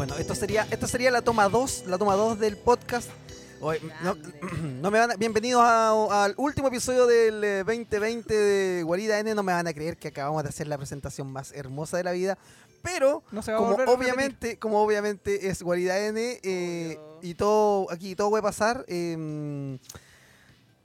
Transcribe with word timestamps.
Bueno, 0.00 0.16
esto 0.16 0.34
sería, 0.34 0.66
esto 0.70 0.86
sería 0.86 1.10
la 1.10 1.20
toma 1.20 1.50
2, 1.50 1.84
la 1.86 1.98
toma 1.98 2.14
2 2.14 2.38
del 2.38 2.56
podcast. 2.56 3.10
Hoy, 3.60 3.76
no, 4.02 4.16
no 4.80 4.90
me 4.90 4.98
van 4.98 5.10
a- 5.10 5.16
bienvenidos 5.16 5.62
al 5.62 6.32
último 6.38 6.68
episodio 6.68 7.06
del 7.06 7.44
eh, 7.44 7.64
2020 7.64 8.34
de 8.34 8.82
Guarida 8.82 9.18
N. 9.18 9.34
No 9.34 9.42
me 9.42 9.52
van 9.52 9.66
a 9.66 9.74
creer 9.74 9.98
que 9.98 10.08
acabamos 10.08 10.42
de 10.42 10.48
hacer 10.48 10.68
la 10.68 10.78
presentación 10.78 11.30
más 11.30 11.52
hermosa 11.52 11.98
de 11.98 12.04
la 12.04 12.12
vida. 12.12 12.38
Pero, 12.80 13.22
No 13.30 13.42
se 13.42 13.52
va 13.52 13.58
a 13.58 13.60
como 13.60 13.78
a 13.78 13.84
obviamente, 13.94 14.58
como 14.58 14.82
obviamente 14.82 15.48
es 15.50 15.62
Guarida 15.62 15.98
N 15.98 16.40
eh, 16.42 16.98
y 17.20 17.34
todo 17.34 17.92
aquí 17.92 18.16
todo 18.16 18.30
puede 18.30 18.42
pasar. 18.42 18.86
eh, 18.88 19.78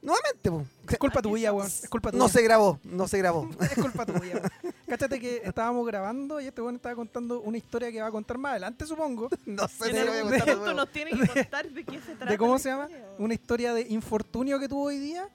nuevamente, 0.05 0.49
po. 0.51 0.65
Es 0.89 0.97
culpa 0.97 1.21
tuya, 1.21 1.51
weón. 1.51 1.67
Es 1.67 1.89
culpa 1.89 2.11
tuya. 2.11 2.23
no 2.23 2.29
se 2.29 2.41
grabó, 2.41 2.79
no 2.83 3.07
se 3.07 3.17
grabó. 3.17 3.49
Es 3.59 3.73
culpa 3.75 4.05
tuya. 4.05 4.35
weón. 4.35 4.73
Cáchate 4.87 5.19
que 5.19 5.41
estábamos 5.43 5.85
grabando 5.87 6.39
y 6.39 6.45
este 6.47 6.61
weón 6.61 6.75
estaba 6.75 6.95
contando 6.95 7.41
una 7.41 7.57
historia 7.57 7.91
que 7.91 8.01
va 8.01 8.07
a 8.07 8.11
contar 8.11 8.37
más 8.37 8.51
adelante, 8.51 8.85
supongo. 8.85 9.29
no 9.45 9.67
sé 9.67 9.89
En 9.89 9.95
si 9.95 10.01
lo 10.01 10.07
voy 10.07 10.15
a 10.15 10.17
algún 10.19 10.29
contar 10.31 10.45
de 10.47 10.55
momento 10.55 10.73
nos 10.73 10.91
tiene 10.91 11.11
que 11.11 11.27
contar 11.33 11.69
de 11.69 11.83
qué 11.83 11.99
se 12.01 12.15
trata. 12.15 12.25
¿De 12.31 12.37
cómo 12.37 12.59
se 12.59 12.69
llama? 12.69 12.87
Una 13.17 13.33
historia 13.33 13.73
de 13.73 13.81
infortunio 13.89 14.59
que 14.59 14.69
tuvo 14.69 14.83
hoy 14.83 14.99
día 14.99 15.27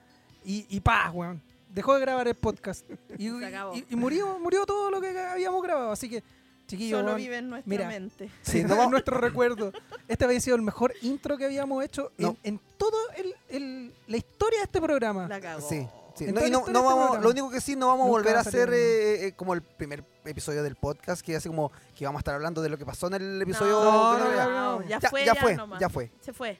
y, 0.45 0.65
y 0.69 0.79
paz, 0.79 1.13
weón. 1.13 1.41
Dejó 1.73 1.93
de 1.93 2.01
grabar 2.01 2.27
el 2.27 2.35
podcast. 2.35 2.85
Y, 3.17 3.29
Se 3.29 3.45
acabó. 3.45 3.75
y- 3.75 3.85
y 3.89 3.95
murió, 3.95 4.37
murió 4.39 4.65
todo 4.65 4.91
lo 4.91 4.99
que 4.99 5.17
habíamos 5.17 5.63
grabado. 5.63 5.91
Así 5.91 6.09
que, 6.09 6.21
chiquillos, 6.71 6.99
Solo 7.01 7.15
vive 7.15 7.37
en 7.37 7.49
nuestra 7.49 7.69
mira. 7.69 7.87
mente. 7.87 8.29
Sí, 8.41 8.59
en 8.61 8.67
no 8.67 8.77
va- 8.77 8.87
nuestro 8.87 9.17
recuerdo. 9.19 9.71
Este 10.07 10.25
había 10.25 10.39
sido 10.41 10.55
el 10.55 10.61
mejor 10.63 10.93
intro 11.01 11.37
que 11.37 11.45
habíamos 11.45 11.83
hecho 11.83 12.11
No. 12.17 12.35
en, 12.43 12.55
en 12.55 12.59
todo 12.77 12.97
el, 13.17 13.35
el- 13.49 13.93
la 14.07 14.17
historia 14.17 14.59
de 14.59 14.63
este 14.65 14.81
programa. 14.81 15.27
La 15.27 15.39
cagó. 15.39 15.61
Sí, 15.67 15.87
sí. 16.15 16.25
No, 16.31 16.45
y 16.45 16.49
no, 16.49 16.59
no 16.59 16.65
este 16.65 16.71
vamos, 16.73 16.93
programa. 16.95 17.19
lo 17.23 17.29
único 17.29 17.49
que 17.51 17.61
sí, 17.61 17.75
no 17.75 17.87
vamos 17.87 18.07
a 18.07 18.09
volver 18.09 18.33
va 18.33 18.39
a 18.39 18.41
hacer 18.41 18.69
nada. 18.69 18.77
eh, 18.77 19.25
eh, 19.27 19.33
como 19.35 19.53
el 19.53 19.61
primer 19.61 20.03
episodio 20.25 20.63
del 20.63 20.75
podcast, 20.75 21.21
que 21.21 21.35
hace 21.35 21.47
como 21.49 21.71
que 21.95 22.05
vamos 22.05 22.19
a 22.19 22.21
estar 22.21 22.35
hablando 22.35 22.61
de 22.61 22.69
lo 22.69 22.77
que 22.77 22.85
pasó 22.85 23.07
en 23.07 23.13
el 23.15 23.41
episodio. 23.41 23.83
No, 23.83 24.17
que 24.17 24.23
no, 24.23 24.31
era- 24.33 24.45
no, 24.45 24.79
no, 24.79 24.87
ya, 24.87 24.99
ya, 24.99 25.09
fue, 25.09 25.25
ya 25.25 25.33
ya, 25.33 25.41
fue, 25.41 25.55
nomás. 25.55 25.79
ya 25.79 25.89
fue. 25.89 26.11
Se 26.21 26.33
fue. 26.33 26.57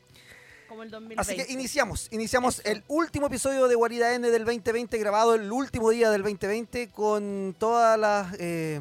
Como 0.67 0.83
el 0.83 0.89
2020. 0.89 1.21
Así 1.21 1.35
que 1.35 1.51
iniciamos, 1.51 2.07
iniciamos 2.11 2.59
Eso. 2.59 2.69
el 2.69 2.81
último 2.87 3.27
episodio 3.27 3.67
de 3.67 3.75
Guarida 3.75 4.13
N 4.15 4.29
del 4.29 4.45
2020, 4.45 4.97
grabado 4.99 5.35
el 5.35 5.51
último 5.51 5.89
día 5.89 6.09
del 6.11 6.21
2020, 6.23 6.89
con 6.91 7.53
todas 7.59 7.99
las 7.99 8.33
eh, 8.39 8.79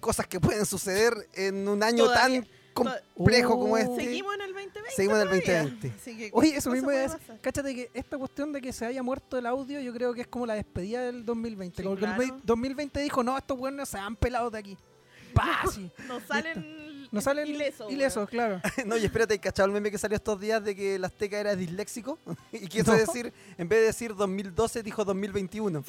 cosas 0.00 0.26
que 0.26 0.38
pueden 0.40 0.66
suceder 0.66 1.14
en 1.34 1.66
un 1.68 1.82
año 1.82 2.04
Todavía- 2.04 2.40
tan 2.42 2.48
complejo 2.72 3.58
como 3.58 3.72
Uh. 3.74 3.76
este. 3.78 4.04
Seguimos 4.04 4.34
en 4.34 4.40
el 4.42 4.52
2020. 4.54 4.90
Seguimos 4.94 5.16
en 5.16 5.22
el 5.22 5.28
todavía. 5.42 5.62
2020. 5.62 6.00
Así 6.00 6.16
que 6.16 6.30
Oye, 6.32 6.56
eso 6.56 6.70
mismo 6.70 6.90
es. 6.90 7.12
Cáchate 7.40 7.74
que 7.74 7.90
esta 7.94 8.16
cuestión 8.16 8.52
de 8.52 8.60
que 8.60 8.72
se 8.72 8.86
haya 8.86 9.02
muerto 9.02 9.36
el 9.38 9.46
audio, 9.46 9.80
yo 9.80 9.92
creo 9.92 10.14
que 10.14 10.22
es 10.22 10.26
como 10.28 10.46
la 10.46 10.54
despedida 10.54 11.02
del 11.02 11.24
2020. 11.24 11.76
Sí, 11.76 11.82
como 11.82 11.96
que 11.96 12.04
el 12.04 12.14
claro. 12.14 12.34
ve- 12.36 12.40
2020 12.44 13.00
dijo, 13.00 13.22
no, 13.22 13.36
estos 13.36 13.58
buenos 13.58 13.88
se 13.88 13.98
han 13.98 14.16
pelado 14.16 14.50
de 14.50 14.58
aquí. 14.58 14.78
¡Pah! 15.34 15.62
Sí. 15.72 15.90
Nos 16.08 16.22
salen, 16.24 17.08
No 17.12 17.20
salen 17.20 17.48
ilesos. 17.48 17.90
ilesos, 17.92 18.28
claro. 18.28 18.60
No, 18.86 18.96
y 18.96 19.04
espérate, 19.04 19.38
¿cachado 19.38 19.66
el 19.66 19.72
meme 19.72 19.90
que 19.90 19.98
salió 19.98 20.16
estos 20.16 20.40
días 20.40 20.62
de 20.64 20.74
que 20.76 20.94
el 20.94 21.04
Azteca 21.04 21.38
era 21.38 21.56
disléxico? 21.56 22.18
y 22.52 22.66
quiso 22.68 22.92
No. 22.92 22.98
decir, 22.98 23.32
en 23.58 23.68
vez 23.68 23.80
de 23.80 23.86
decir 23.86 24.14
2012, 24.14 24.82
dijo 24.82 25.04
2021. 25.04 25.84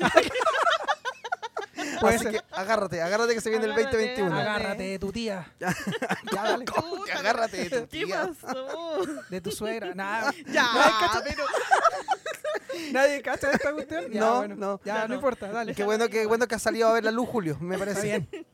Puede 2.02 2.16
Así 2.16 2.24
ser. 2.26 2.34
que 2.34 2.42
agárrate, 2.52 3.02
agárrate 3.02 3.34
que 3.36 3.42
se 3.42 3.50
viene 3.50 3.66
Agárrate, 3.66 3.82
el 3.84 3.92
2021. 4.18 4.36
agárrate. 4.36 4.60
Agárrate 4.64 4.84
de 4.84 5.00
tu 5.00 5.12
tía. 5.12 5.54
ya, 5.60 5.76
dale. 6.32 6.66
¿Cómo 6.66 7.04
que 7.06 7.12
agárrate 7.14 7.58
de 7.58 7.70
tu 7.70 7.88
¿Qué 7.88 8.06
tía? 8.06 8.30
pasó? 8.42 9.02
De 9.30 9.40
tu 9.42 9.52
suegra. 9.52 9.94
Nada. 9.96 10.34
ya, 10.48 10.64
Nadie 10.74 10.92
cacha- 11.00 11.22
pero 11.24 11.44
¿Nadie 12.92 13.22
cacha 13.22 13.52
esta 13.52 13.72
cuestión? 13.74 14.12
Ya, 14.12 14.20
No, 14.20 14.38
bueno. 14.38 14.56
no. 14.56 14.82
Ya, 14.84 14.96
Ya 14.96 15.02
no, 15.04 15.08
no. 15.10 15.16
importa, 15.16 15.48
dale. 15.52 15.76
Qué 15.76 15.84
bueno, 15.84 16.10
que 16.10 16.26
bueno 16.26 16.48
que 16.48 16.56
ha 16.56 16.60
salido 16.60 16.88
a 16.90 16.94
ver 16.94 17.04
la 17.04 17.12
luz, 17.12 17.30
Julio, 17.30 17.58
me 17.62 17.76
Está 17.76 17.86
parece. 17.86 18.08
bien. 18.08 18.46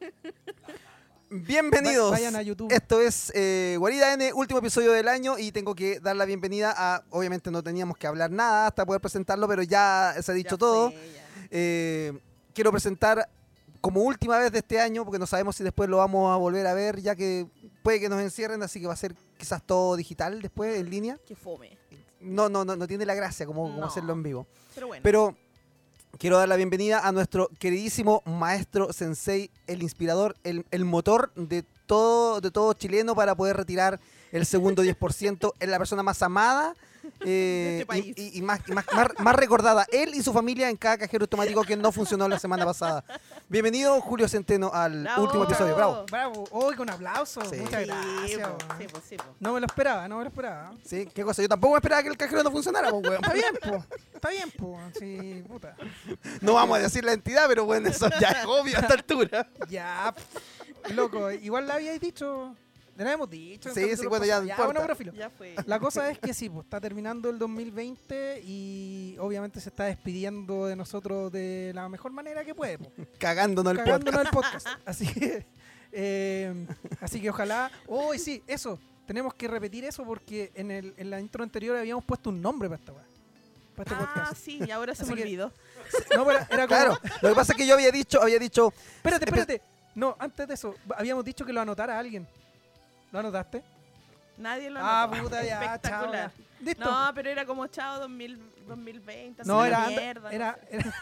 Bienvenidos. 1.29 2.07
Va- 2.11 2.15
vayan 2.17 2.35
a 2.37 2.41
YouTube. 2.41 2.71
Esto 2.71 3.01
es 3.01 3.31
eh, 3.35 3.75
Guarida 3.79 4.13
N, 4.13 4.31
último 4.33 4.59
episodio 4.59 4.93
del 4.93 5.07
año 5.09 5.37
y 5.37 5.51
tengo 5.51 5.75
que 5.75 5.99
dar 5.99 6.15
la 6.15 6.23
bienvenida 6.25 6.73
a, 6.75 7.03
obviamente 7.09 7.51
no 7.51 7.61
teníamos 7.61 7.97
que 7.97 8.07
hablar 8.07 8.31
nada 8.31 8.67
hasta 8.67 8.85
poder 8.85 9.01
presentarlo, 9.01 9.47
pero 9.47 9.61
ya 9.61 10.15
se 10.21 10.31
ha 10.31 10.35
dicho 10.35 10.55
Ya 10.55 10.57
todo. 10.57 10.93
Eh, 11.51 12.17
quiero 12.53 12.71
presentar 12.71 13.29
como 13.87 14.01
última 14.01 14.37
vez 14.37 14.51
de 14.51 14.59
este 14.59 14.81
año, 14.81 15.05
porque 15.05 15.17
no 15.17 15.25
sabemos 15.25 15.55
si 15.55 15.63
después 15.63 15.89
lo 15.89 15.95
vamos 15.95 16.29
a 16.29 16.35
volver 16.35 16.67
a 16.67 16.73
ver, 16.73 16.99
ya 16.99 17.15
que 17.15 17.47
puede 17.83 18.01
que 18.01 18.09
nos 18.09 18.21
encierren, 18.21 18.61
así 18.61 18.81
que 18.81 18.87
va 18.87 18.91
a 18.91 18.97
ser 18.97 19.15
quizás 19.37 19.63
todo 19.65 19.95
digital 19.95 20.41
después, 20.41 20.77
en 20.77 20.89
línea. 20.89 21.17
Qué 21.25 21.37
fome. 21.37 21.77
No, 22.19 22.49
no, 22.49 22.65
no, 22.65 22.75
no 22.75 22.85
tiene 22.85 23.05
la 23.05 23.15
gracia 23.15 23.45
como, 23.45 23.73
como 23.73 23.85
hacerlo 23.85 24.11
en 24.11 24.23
vivo. 24.23 24.45
Pero 24.75 24.87
bueno. 24.87 25.01
Pero 25.03 25.37
quiero 26.19 26.37
dar 26.37 26.49
la 26.49 26.57
bienvenida 26.57 27.07
a 27.07 27.13
nuestro 27.13 27.47
queridísimo 27.59 28.23
maestro 28.25 28.91
sensei, 28.91 29.51
el 29.67 29.81
inspirador, 29.81 30.35
el, 30.43 30.65
el 30.71 30.83
motor 30.83 31.31
de 31.35 31.63
todo, 31.85 32.41
de 32.41 32.51
todo 32.51 32.73
chileno 32.73 33.15
para 33.15 33.35
poder 33.35 33.55
retirar 33.55 34.01
el 34.33 34.45
segundo 34.45 34.83
10%. 34.83 35.53
Es 35.61 35.69
la 35.69 35.77
persona 35.77 36.03
más 36.03 36.21
amada 36.21 36.75
eh, 37.21 37.69
este 37.79 37.85
país. 37.85 38.13
y, 38.17 38.21
y- 38.21 38.37
y 38.37 38.41
más, 38.41 38.59
y 38.67 38.71
más, 38.71 38.85
más- 38.93 39.07
más 39.19 39.35
recordada. 39.35 39.85
Él 39.91 40.13
y 40.15 40.21
su 40.23 40.33
familia 40.33 40.69
en 40.69 40.77
cada 40.77 40.97
cajero 40.97 41.23
automático 41.23 41.63
que 41.63 41.75
no 41.75 41.91
funcionó 41.91 42.27
la 42.27 42.39
semana 42.39 42.65
pasada. 42.65 43.03
Bienvenido, 43.49 43.99
Julio 44.01 44.27
Centeno, 44.27 44.71
al 44.73 45.03
Bravo. 45.03 45.23
último 45.23 45.43
episodio. 45.45 45.75
Bravo. 45.75 46.05
Bravo. 46.09 46.43
Hoy 46.51 46.75
con 46.75 46.89
aplauso. 46.89 47.41
Sí. 47.45 47.57
Muchas 47.57 47.81
Sí, 47.83 47.87
gracias. 47.87 48.47
po, 48.49 48.57
weón. 48.67 48.79
sí, 48.81 48.87
po, 48.87 48.99
sí, 49.09 49.17
po. 49.17 49.23
No 49.39 49.53
me 49.53 49.59
lo 49.59 49.65
esperaba, 49.65 50.07
no 50.07 50.17
me 50.17 50.23
lo 50.23 50.27
esperaba. 50.29 50.71
Sí, 50.85 51.07
qué 51.13 51.23
cosa. 51.23 51.41
Yo 51.41 51.49
tampoco 51.49 51.73
me 51.73 51.77
esperaba 51.77 52.03
que 52.03 52.09
el 52.09 52.17
cajero 52.17 52.43
no 52.43 52.51
funcionara, 52.51 52.91
weón. 52.91 53.13
Está 53.15 53.33
bien, 53.33 53.55
po. 53.61 53.85
Está 54.13 54.29
bien, 54.29 54.51
po. 54.51 54.79
Sí, 54.99 55.43
puta. 55.47 55.75
No 56.41 56.53
vamos 56.55 56.77
a 56.77 56.81
decir 56.81 57.03
la 57.03 57.13
entidad, 57.13 57.45
pero 57.47 57.65
bueno, 57.65 57.89
eso 57.89 58.09
ya 58.19 58.29
es 58.29 58.45
obvio 58.45 58.77
a 58.77 58.81
esta 58.81 58.93
altura. 58.93 59.47
Ya, 59.69 60.13
loco, 60.93 61.31
igual 61.31 61.67
la 61.67 61.75
habíais 61.75 61.99
dicho. 62.01 62.55
Le 62.97 63.03
la 63.03 63.13
hemos 63.13 63.29
dicho. 63.29 63.71
Sí, 63.73 63.95
sí, 63.95 64.07
bueno, 64.07 64.25
ya 64.25 64.39
importa. 64.41 64.65
bueno, 64.65 64.79
pero 64.81 64.95
filo. 64.95 65.13
Ya 65.13 65.29
fue. 65.29 65.55
La 65.67 65.79
cosa 65.79 66.09
es 66.09 66.17
que 66.19 66.33
sí, 66.33 66.49
pues 66.49 66.65
está 66.65 66.81
terminando 66.81 67.29
el 67.29 67.37
2020 67.37 68.41
y 68.43 69.15
obviamente 69.19 69.59
se 69.61 69.69
está 69.69 69.83
despidiendo 69.85 70.65
de 70.65 70.75
nosotros 70.75 71.31
de 71.31 71.71
la 71.75 71.87
mejor 71.89 72.11
manera 72.11 72.43
que 72.43 72.55
puede, 72.55 72.79
po, 72.79 72.91
Cagándonos 73.19 73.71
el 73.71 73.77
podcast. 73.77 74.03
cagándonos 74.03 74.25
el 74.25 74.31
podcast. 74.31 74.67
Así 74.85 75.05
que, 75.13 75.45
eh, 75.91 76.67
así 76.99 77.21
que 77.21 77.29
ojalá. 77.29 77.71
Oh, 77.87 78.13
y 78.13 78.19
sí, 78.19 78.41
eso. 78.47 78.79
Tenemos 79.05 79.33
que 79.35 79.47
repetir 79.47 79.85
eso 79.85 80.03
porque 80.03 80.51
en, 80.55 80.69
el, 80.69 80.93
en 80.97 81.09
la 81.09 81.21
intro 81.21 81.41
anterior 81.43 81.77
habíamos 81.77 82.03
puesto 82.03 82.29
un 82.29 82.41
nombre 82.41 82.67
para 82.67 82.79
esta 82.79 82.91
weá, 82.91 83.03
este 83.77 83.93
Ah, 83.93 83.97
podcast. 83.99 84.35
sí, 84.43 84.59
y 84.67 84.71
ahora 84.71 84.93
se 84.95 85.03
Así 85.03 85.11
me 85.11 85.17
que- 85.17 85.23
olvidó. 85.23 85.51
No, 86.15 86.25
pero 86.25 86.39
era 86.39 86.47
como. 86.49 86.67
Claro, 86.67 86.97
lo 87.21 87.29
que 87.29 87.35
pasa 87.35 87.53
es 87.53 87.57
que 87.57 87.65
yo 87.65 87.75
había 87.75 87.91
dicho, 87.91 88.21
había 88.21 88.37
dicho, 88.39 88.73
Espérate, 88.97 89.23
espérate. 89.25 89.61
No, 89.95 90.15
antes 90.19 90.45
de 90.47 90.53
eso, 90.55 90.75
habíamos 90.97 91.23
dicho 91.23 91.45
que 91.45 91.53
lo 91.53 91.61
anotara 91.61 91.97
alguien. 91.97 92.27
¿Lo 93.11 93.19
anotaste? 93.19 93.63
Nadie 94.37 94.69
lo 94.69 94.79
Ah, 94.81 95.03
anotó. 95.03 95.23
puta, 95.23 95.43
ya, 95.45 95.59
chao. 95.59 95.73
Espectacular. 95.75 96.31
ya. 96.37 96.43
Listo. 96.59 96.85
No, 96.85 97.11
pero 97.13 97.29
era 97.29 97.45
como 97.45 97.67
chao 97.67 97.99
2000, 97.99 98.39
2020. 98.67 99.43
No, 99.45 99.59
así 99.61 99.67
era, 99.67 99.85
anda- 99.85 100.01
mierda. 100.01 100.31
era, 100.31 100.59
era- 100.71 100.93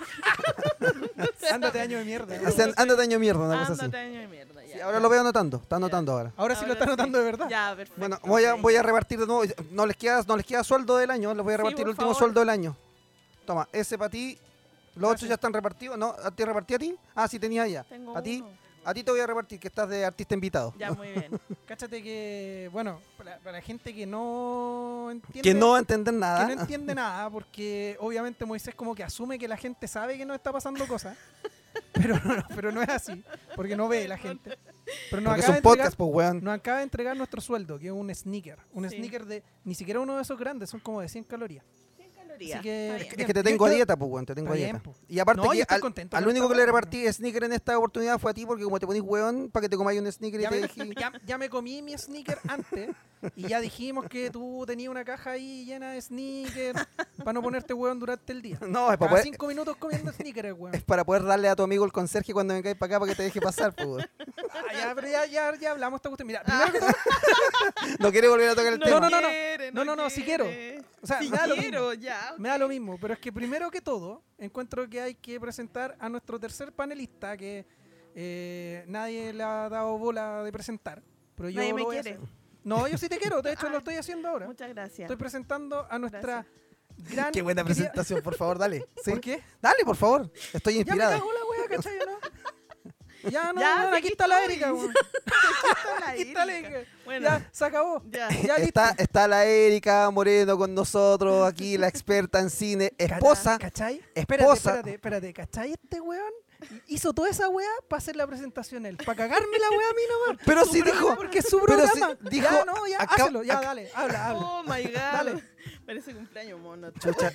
Ándate 1.53 1.79
año 1.81 1.97
de 1.97 2.05
mierda. 2.05 2.37
¿no? 2.37 2.47
Hace- 2.47 2.73
ándate 2.75 3.01
año 3.01 3.19
mierda, 3.19 3.39
una 3.45 3.59
cosa 3.59 3.73
así. 3.73 3.81
Ándate, 3.85 3.97
año 4.03 4.19
de 4.19 4.27
mierda. 4.27 4.65
ya. 4.65 4.73
Sí, 4.73 4.81
ahora 4.81 4.99
lo 4.99 5.07
veo 5.09 5.21
anotando, 5.21 5.57
está 5.57 5.77
anotando 5.77 6.11
ahora. 6.11 6.31
Ahora 6.37 6.55
sí 6.55 6.65
lo 6.65 6.73
está 6.73 6.85
sí. 6.85 6.89
anotando 6.91 7.17
de 7.19 7.23
verdad. 7.23 7.47
Ya, 7.49 7.73
perfecto. 7.75 7.99
Bueno, 7.99 8.19
voy 8.23 8.43
a, 8.45 8.53
voy 8.55 8.75
a 8.75 8.83
repartir 8.83 9.19
de 9.19 9.25
nuevo. 9.27 9.43
No 9.71 9.85
les 9.85 9.95
queda, 9.95 10.21
no 10.27 10.35
les 10.35 10.45
queda 10.45 10.63
sueldo 10.63 10.97
del 10.97 11.09
año, 11.11 11.33
les 11.33 11.43
voy 11.43 11.53
a 11.53 11.57
Sí, 11.57 11.61
repartir 11.63 11.77
por 11.77 11.85
el 11.85 11.89
último 11.91 12.07
favor. 12.07 12.17
sueldo 12.19 12.39
del 12.41 12.49
año. 12.49 12.75
Toma, 13.45 13.67
ese 13.71 13.97
para 13.97 14.09
ti. 14.09 14.37
Los 14.95 15.03
otros 15.03 15.11
Gracias. 15.11 15.29
ya 15.29 15.35
están 15.35 15.53
repartidos, 15.53 15.97
¿no? 15.97 16.15
¿A 16.23 16.31
ti 16.31 16.43
repartí 16.45 16.73
a 16.73 16.79
ti? 16.79 16.95
Ah, 17.15 17.27
sí, 17.27 17.37
tenía 17.39 17.67
ya. 17.67 17.83
Tengo 17.83 18.17
A 18.17 18.21
ti, 18.21 18.41
uno. 18.41 18.49
A 18.85 18.93
ti 18.93 19.03
te 19.03 19.11
voy 19.11 19.19
a 19.19 19.27
repartir, 19.27 19.59
que 19.59 19.67
estás 19.67 19.89
de 19.89 20.05
artista 20.05 20.33
invitado. 20.35 20.73
Ya, 20.77 20.91
muy 20.93 21.09
bien. 21.09 21.39
Cáchate 21.65 22.01
que, 22.03 22.69
bueno, 22.71 22.99
para, 23.17 23.37
para 23.39 23.53
la 23.53 23.61
gente 23.61 23.93
que 23.93 24.05
no 24.05 25.09
entiende. 25.11 25.41
Que 25.41 25.53
no 25.53 25.71
va 25.71 25.77
a 25.77 25.79
entender 25.79 26.13
que 26.13 26.19
nada. 26.19 26.45
no 26.47 26.61
entiende 26.61 26.95
nada, 26.95 27.29
porque 27.29 27.97
obviamente 27.99 28.45
Moisés 28.45 28.75
como 28.75 28.93
que 28.95 29.03
asume 29.03 29.37
que 29.39 29.47
la 29.47 29.57
gente 29.57 29.87
sabe 29.87 30.17
que 30.17 30.25
no 30.25 30.33
está 30.33 30.51
pasando 30.51 30.87
cosas. 30.87 31.17
Pero 31.91 32.17
no, 32.23 32.43
pero 32.55 32.71
no 32.71 32.81
es 32.81 32.87
así, 32.87 33.21
porque 33.53 33.75
no 33.75 33.89
ve 33.89 34.07
la 34.07 34.17
gente. 34.17 34.57
Pero 35.09 35.21
nos 35.21 35.31
Porque 35.33 35.39
es 35.41 35.45
acaba, 35.45 35.45
de 35.45 35.49
un 35.49 35.55
entregar, 35.57 35.61
podcast, 35.63 35.97
pues, 35.97 36.09
weón. 36.13 36.41
nos 36.43 36.53
acaba 36.53 36.77
de 36.77 36.83
entregar 36.83 37.17
nuestro 37.17 37.41
sueldo, 37.41 37.77
que 37.79 37.87
es 37.87 37.91
un 37.91 38.13
sneaker. 38.15 38.59
Un 38.71 38.89
Sí. 38.89 38.95
sneaker 38.97 39.25
de, 39.25 39.43
ni 39.65 39.75
siquiera 39.75 39.99
uno 39.99 40.15
de 40.15 40.21
esos 40.21 40.37
grandes, 40.39 40.69
son 40.69 40.79
como 40.79 41.01
de 41.01 41.09
100 41.09 41.25
calorías. 41.25 41.65
100 42.37 42.59
calorías. 42.59 42.59
Así 42.59 42.63
que- 42.63 42.97
es 43.21 43.27
que 43.27 43.33
te 43.33 43.39
Yo- 43.39 43.43
tengo 43.43 43.65
a 43.65 43.69
dieta, 43.69 43.95
pues, 43.97 44.11
weón, 44.11 44.25
te 44.25 44.35
tengo 44.35 44.51
a 44.51 44.55
Está 44.55 44.65
bien, 44.71 44.81
dieta. 44.83 44.99
Y 45.07 45.19
aparte 45.19 45.41
No, 45.41 45.49
que 45.51 45.57
yo 45.57 45.61
estoy 45.63 45.75
al, 45.75 45.81
contento 45.81 46.17
al 46.17 46.27
único 46.27 46.49
que 46.49 46.55
le 46.55 46.65
repartí 46.65 47.11
sneaker 47.11 47.43
en 47.45 47.53
esta 47.53 47.77
oportunidad 47.77 48.19
fue 48.19 48.31
a 48.31 48.33
ti, 48.33 48.45
porque 48.45 48.63
como 48.63 48.79
te 48.79 48.85
ponís 48.85 49.01
weón, 49.03 49.49
para 49.51 49.61
que 49.63 49.69
te 49.69 49.77
comáis 49.77 49.99
un 49.99 50.11
sneaker 50.11 50.39
y 50.39 50.43
Ya 50.43 50.49
te 50.49 50.61
me, 50.85 50.95
ya, 50.99 51.11
ya 51.25 51.37
me 51.37 51.49
comí 51.49 51.81
mi 51.81 51.97
sneaker 51.97 52.37
antes 52.47 52.89
y 53.35 53.47
ya 53.47 53.59
dijimos 53.59 54.05
que 54.07 54.29
tú 54.29 54.63
tenías 54.67 54.89
una 54.89 55.03
caja 55.03 55.31
ahí 55.31 55.65
llena 55.65 55.91
de 55.91 56.01
sneakers 56.01 56.85
para 57.19 57.33
no 57.33 57.41
ponerte 57.41 57.73
hueón 57.73 57.99
durante 57.99 58.31
el 58.33 58.41
día. 58.41 58.59
No, 58.67 58.91
es 58.91 58.97
para 58.97 58.97
Cada 58.97 59.09
poder, 59.11 59.23
cinco 59.23 59.47
minutos 59.47 59.75
comiendo 59.77 60.11
sneakers, 60.11 60.53
weón. 60.57 60.75
es 60.75 60.83
para 60.83 61.03
poder 61.03 61.23
darle 61.23 61.47
a 61.49 61.55
tu 61.55 61.63
amigo 61.63 61.85
el 61.85 61.91
conserje 61.91 62.33
cuando 62.33 62.53
vengáis 62.53 62.75
para 62.75 62.95
acá 62.95 62.99
para 62.99 63.11
que 63.11 63.15
te 63.15 63.23
deje 63.23 63.39
pasar, 63.41 63.73
pues, 63.73 63.87
weón. 63.87 64.09
Ah, 64.51 64.73
ya, 64.73 64.95
pero 64.95 65.07
ya, 65.07 65.25
ya, 65.25 65.55
ya 65.59 65.71
hablamos 65.71 65.97
esta 65.99 66.09
cuestión. 66.09 66.27
Mira, 66.27 66.41
primero 66.43 66.71
que 66.71 66.79
todo, 66.79 66.89
No 67.99 68.11
quiere 68.11 68.27
volver 68.27 68.49
a 68.49 68.55
tocar 68.55 68.73
el 68.73 68.79
No, 68.79 68.85
tema. 68.85 68.99
no, 69.01 69.09
no, 69.09 69.21
no. 69.21 69.27
quiere, 69.27 69.71
No, 69.71 69.85
no, 69.85 69.95
no, 69.95 70.09
sí 70.09 70.23
quiero. 70.23 70.45
o 71.01 71.07
sea, 71.07 71.19
me 71.19 71.29
lo 71.47 71.55
quiero, 71.55 71.89
mismo. 71.89 71.93
Ya. 72.31 72.37
Me 72.37 72.49
da 72.49 72.57
lo 72.57 72.67
mismo, 72.67 72.97
pero 72.99 73.13
es 73.13 73.19
que 73.19 73.31
primero 73.31 73.69
que 73.71 73.81
todo, 73.81 74.23
encuentro 74.37 74.89
que 74.89 75.01
hay 75.01 75.15
que 75.15 75.39
presentar 75.39 75.95
a 75.99 76.09
nuestro 76.09 76.39
tercer 76.39 76.71
panelista 76.71 77.35
que 77.37 77.65
eh, 78.15 78.83
nadie 78.87 79.33
le 79.33 79.43
ha 79.43 79.69
dado 79.69 79.97
bola 79.97 80.43
de 80.43 80.51
presentar. 80.51 81.01
Pero 81.35 81.49
yo 81.49 81.59
Nadie 81.59 81.73
me 81.73 81.85
quiere. 81.85 82.19
No, 82.63 82.87
yo 82.87 82.97
sí 82.97 83.07
te 83.09 83.17
quiero, 83.17 83.41
de 83.41 83.53
hecho 83.53 83.67
lo 83.69 83.75
Ah, 83.75 83.79
estoy 83.79 83.95
haciendo 83.95 84.29
ahora. 84.29 84.47
Muchas 84.47 84.69
gracias. 84.69 85.01
Estoy 85.01 85.17
presentando 85.17 85.85
a 85.89 85.99
nuestra 85.99 86.45
gran. 87.11 87.31
Qué 87.31 87.41
buena 87.41 87.63
presentación, 87.63 88.21
por 88.21 88.35
favor, 88.35 88.57
dale. 88.57 88.85
Sí. 89.03 89.11
¿Por 89.11 89.21
qué? 89.21 89.43
Dale, 89.61 89.83
por 89.83 89.95
favor. 89.95 90.31
Estoy 90.53 90.73
Ya 90.73 90.77
me 90.77 90.81
inspirada. 90.81 91.17
cagó 91.19 91.31
la 91.31 91.39
wea, 91.45 91.67
¿cachai? 91.75 91.97
¿no? 92.05 92.14
Ya, 93.29 93.53
no, 93.53 93.61
Ya, 93.61 93.89
no, 93.89 93.95
aquí 93.97 94.07
está 94.09 94.27
la. 94.27 94.43
Erika, 94.45 94.73
weón. 94.73 94.93
Aquí 96.07 96.21
está 96.21 96.45
la 96.45 96.57
Erika. 96.57 96.79
Bueno, 97.05 97.25
Ya, 97.27 97.49
se 97.51 97.65
acabó. 97.65 98.01
ya. 98.09 98.29
Ya. 98.29 98.55
Está, 98.57 98.95
está 98.97 99.27
la 99.27 99.45
Erika 99.45 100.09
Moreno 100.11 100.57
con 100.57 100.73
nosotros, 100.73 101.47
aquí 101.47 101.77
la 101.77 101.87
experta 101.87 102.39
en 102.39 102.49
cine, 102.49 102.93
esposa. 102.97 103.57
¿Cachai? 103.59 104.01
Espérate, 104.13 104.43
esposa. 104.51 104.69
espérate, 104.71 104.93
espérate. 104.95 105.33
¿Cachai? 105.33 105.71
Este 105.73 106.01
weón 106.01 106.31
hizo 106.87 107.13
toda 107.13 107.29
esa 107.29 107.47
weá 107.49 107.69
para 107.89 107.97
hacer 107.99 108.15
la 108.15 108.25
presentación 108.27 108.85
él. 108.85 108.97
Para 108.97 109.15
cagarme 109.15 109.57
la 109.59 109.69
weá 109.77 109.89
a 109.89 109.93
mí 109.93 110.01
nomás. 110.09 110.43
Pero 110.45 110.65
sí 110.65 110.81
programa, 110.81 110.99
dijo, 111.01 111.15
Porque 111.15 111.39
es 111.39 111.45
su 111.49 111.59
programa. 111.59 112.17
dijo, 112.21 112.47
ya, 112.51 112.65
no, 112.65 112.87
ya, 112.87 113.01
acá- 113.01 113.15
hácelo. 113.23 113.43
Ya, 113.43 113.57
acá- 113.57 113.67
dale. 113.67 113.91
Habla, 113.93 114.27
habla. 114.27 114.39
Oh 114.45 114.63
my 114.63 114.83
god. 114.83 114.93
Dale. 114.93 115.43
Parece 115.85 116.13
cumpleaños 116.13 116.59
mono. 116.59 116.91
Chucha. 116.91 117.31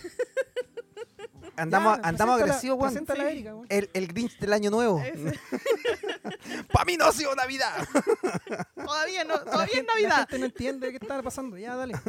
Andamos, 1.61 1.99
Ya, 1.99 2.09
andamos 2.09 2.41
agresivos, 2.41 2.79
weón. 2.79 3.07
Sí. 3.07 3.21
Erika, 3.23 3.55
weón. 3.55 3.67
El, 3.69 3.91
el 3.93 4.07
Grinch 4.09 4.39
del 4.39 4.53
año 4.53 4.71
nuevo. 4.71 5.03
Para 6.73 6.85
mí 6.85 6.97
no 6.97 7.07
ha 7.07 7.13
sido 7.13 7.35
Navidad. 7.35 7.87
Todavía 8.75 9.25
no, 9.25 9.35
La 9.35 9.45
todavía 9.45 9.65
es 9.67 9.71
gente- 9.73 9.87
La 9.87 9.95
Navidad. 9.95 10.17
gente 10.29 10.39
no 10.39 10.45
entiende 10.47 10.91
qué 10.91 10.97
está 10.97 11.23
pasando. 11.23 11.57
Ya, 11.59 11.77
dale. 11.77 11.95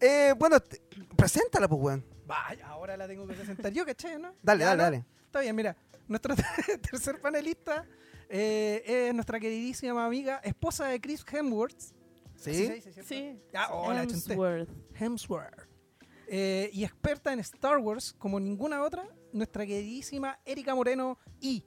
Eh, 0.00 0.34
bueno, 0.38 0.60
te- 0.60 0.80
preséntala, 1.16 1.68
pues, 1.68 1.80
weón. 1.82 2.04
Vaya, 2.26 2.66
ahora 2.68 2.96
la 2.96 3.06
tengo 3.06 3.26
que 3.26 3.34
presentar 3.34 3.70
yo, 3.72 3.84
¿cachai? 3.84 4.18
¿no? 4.18 4.34
Dale, 4.42 4.60
Ya, 4.60 4.66
dale, 4.68 4.76
¿no? 4.78 4.82
dale. 4.84 5.04
Está 5.26 5.40
bien, 5.40 5.54
mira. 5.54 5.76
Nuestro 6.08 6.34
tercer 6.90 7.20
panelista 7.20 7.84
eh, 8.28 8.82
es 9.08 9.14
nuestra 9.14 9.38
queridísima 9.38 10.06
amiga, 10.06 10.40
esposa 10.42 10.86
de 10.86 11.00
Chris 11.00 11.24
Hemsworth. 11.30 11.78
¿Sí? 12.36 12.82
Sí. 13.06 13.38
Ya, 13.52 13.68
oh, 13.72 13.92
la 13.92 14.06
chunté. 14.06 14.32
Hemsworth. 14.32 14.68
Hemsworth. 14.98 15.68
Eh, 16.32 16.70
y 16.72 16.84
experta 16.84 17.32
en 17.32 17.40
Star 17.40 17.78
Wars 17.78 18.14
como 18.16 18.38
ninguna 18.38 18.82
otra, 18.84 19.04
nuestra 19.32 19.66
queridísima 19.66 20.38
Erika 20.44 20.74
Moreno 20.76 21.18
y. 21.40 21.64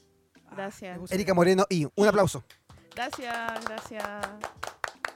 Gracias. 0.52 0.96
le 0.96 1.02
puse- 1.04 1.14
Erika 1.16 1.34
Moreno 1.34 1.66
y 1.70 1.86
un 1.96 2.08
aplauso. 2.08 2.44
Gracias, 2.96 3.66
gracias. 3.66 4.04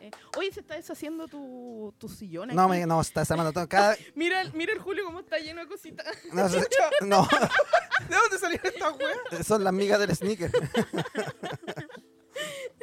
Eh, 0.02 0.12
oye, 0.38 0.52
se 0.52 0.60
está 0.60 0.76
deshaciendo 0.76 1.28
tu, 1.28 1.94
tu 1.98 2.10
sillón. 2.10 2.50
No, 2.54 2.68
me, 2.68 2.86
no, 2.86 3.00
está 3.00 3.22
armando 3.22 3.54
todo. 3.54 3.68
Cada, 3.70 3.96
Mira, 4.16 4.42
el- 4.42 4.52
mira 4.54 4.74
el 4.74 4.80
Julio 4.80 5.06
cómo 5.06 5.22
está 5.22 5.38
lleno 5.40 5.62
de 5.62 5.68
cositas. 5.68 6.06
no, 6.34 6.50
se- 6.50 6.60
no, 7.06 7.26
¿De 8.10 8.16
dónde 8.16 8.38
salió 8.40 8.60
esta 8.64 8.92
wea? 8.92 9.44
son 9.44 9.64
las 9.64 9.74
migas 9.74 10.00
del 10.00 10.14
sneaker. 10.16 10.52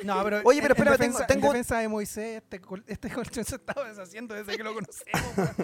No, 0.03 0.23
pero. 0.25 0.43
Oye, 0.45 0.61
pero 0.61 0.75
espera, 0.75 0.91
defensa, 0.93 1.19
tengo- 1.27 1.33
en 1.35 1.41
tengo- 1.41 1.53
defensa 1.53 1.79
de 1.79 1.89
Moisés, 1.89 2.43
este, 2.43 2.61
col- 2.61 2.85
este 2.87 3.11
colchón 3.11 3.45
se 3.45 3.57
estaba 3.57 3.89
deshaciendo 3.89 4.35
desde 4.35 4.57
que 4.57 4.63
lo 4.65 4.75
conocemos. 4.75 5.57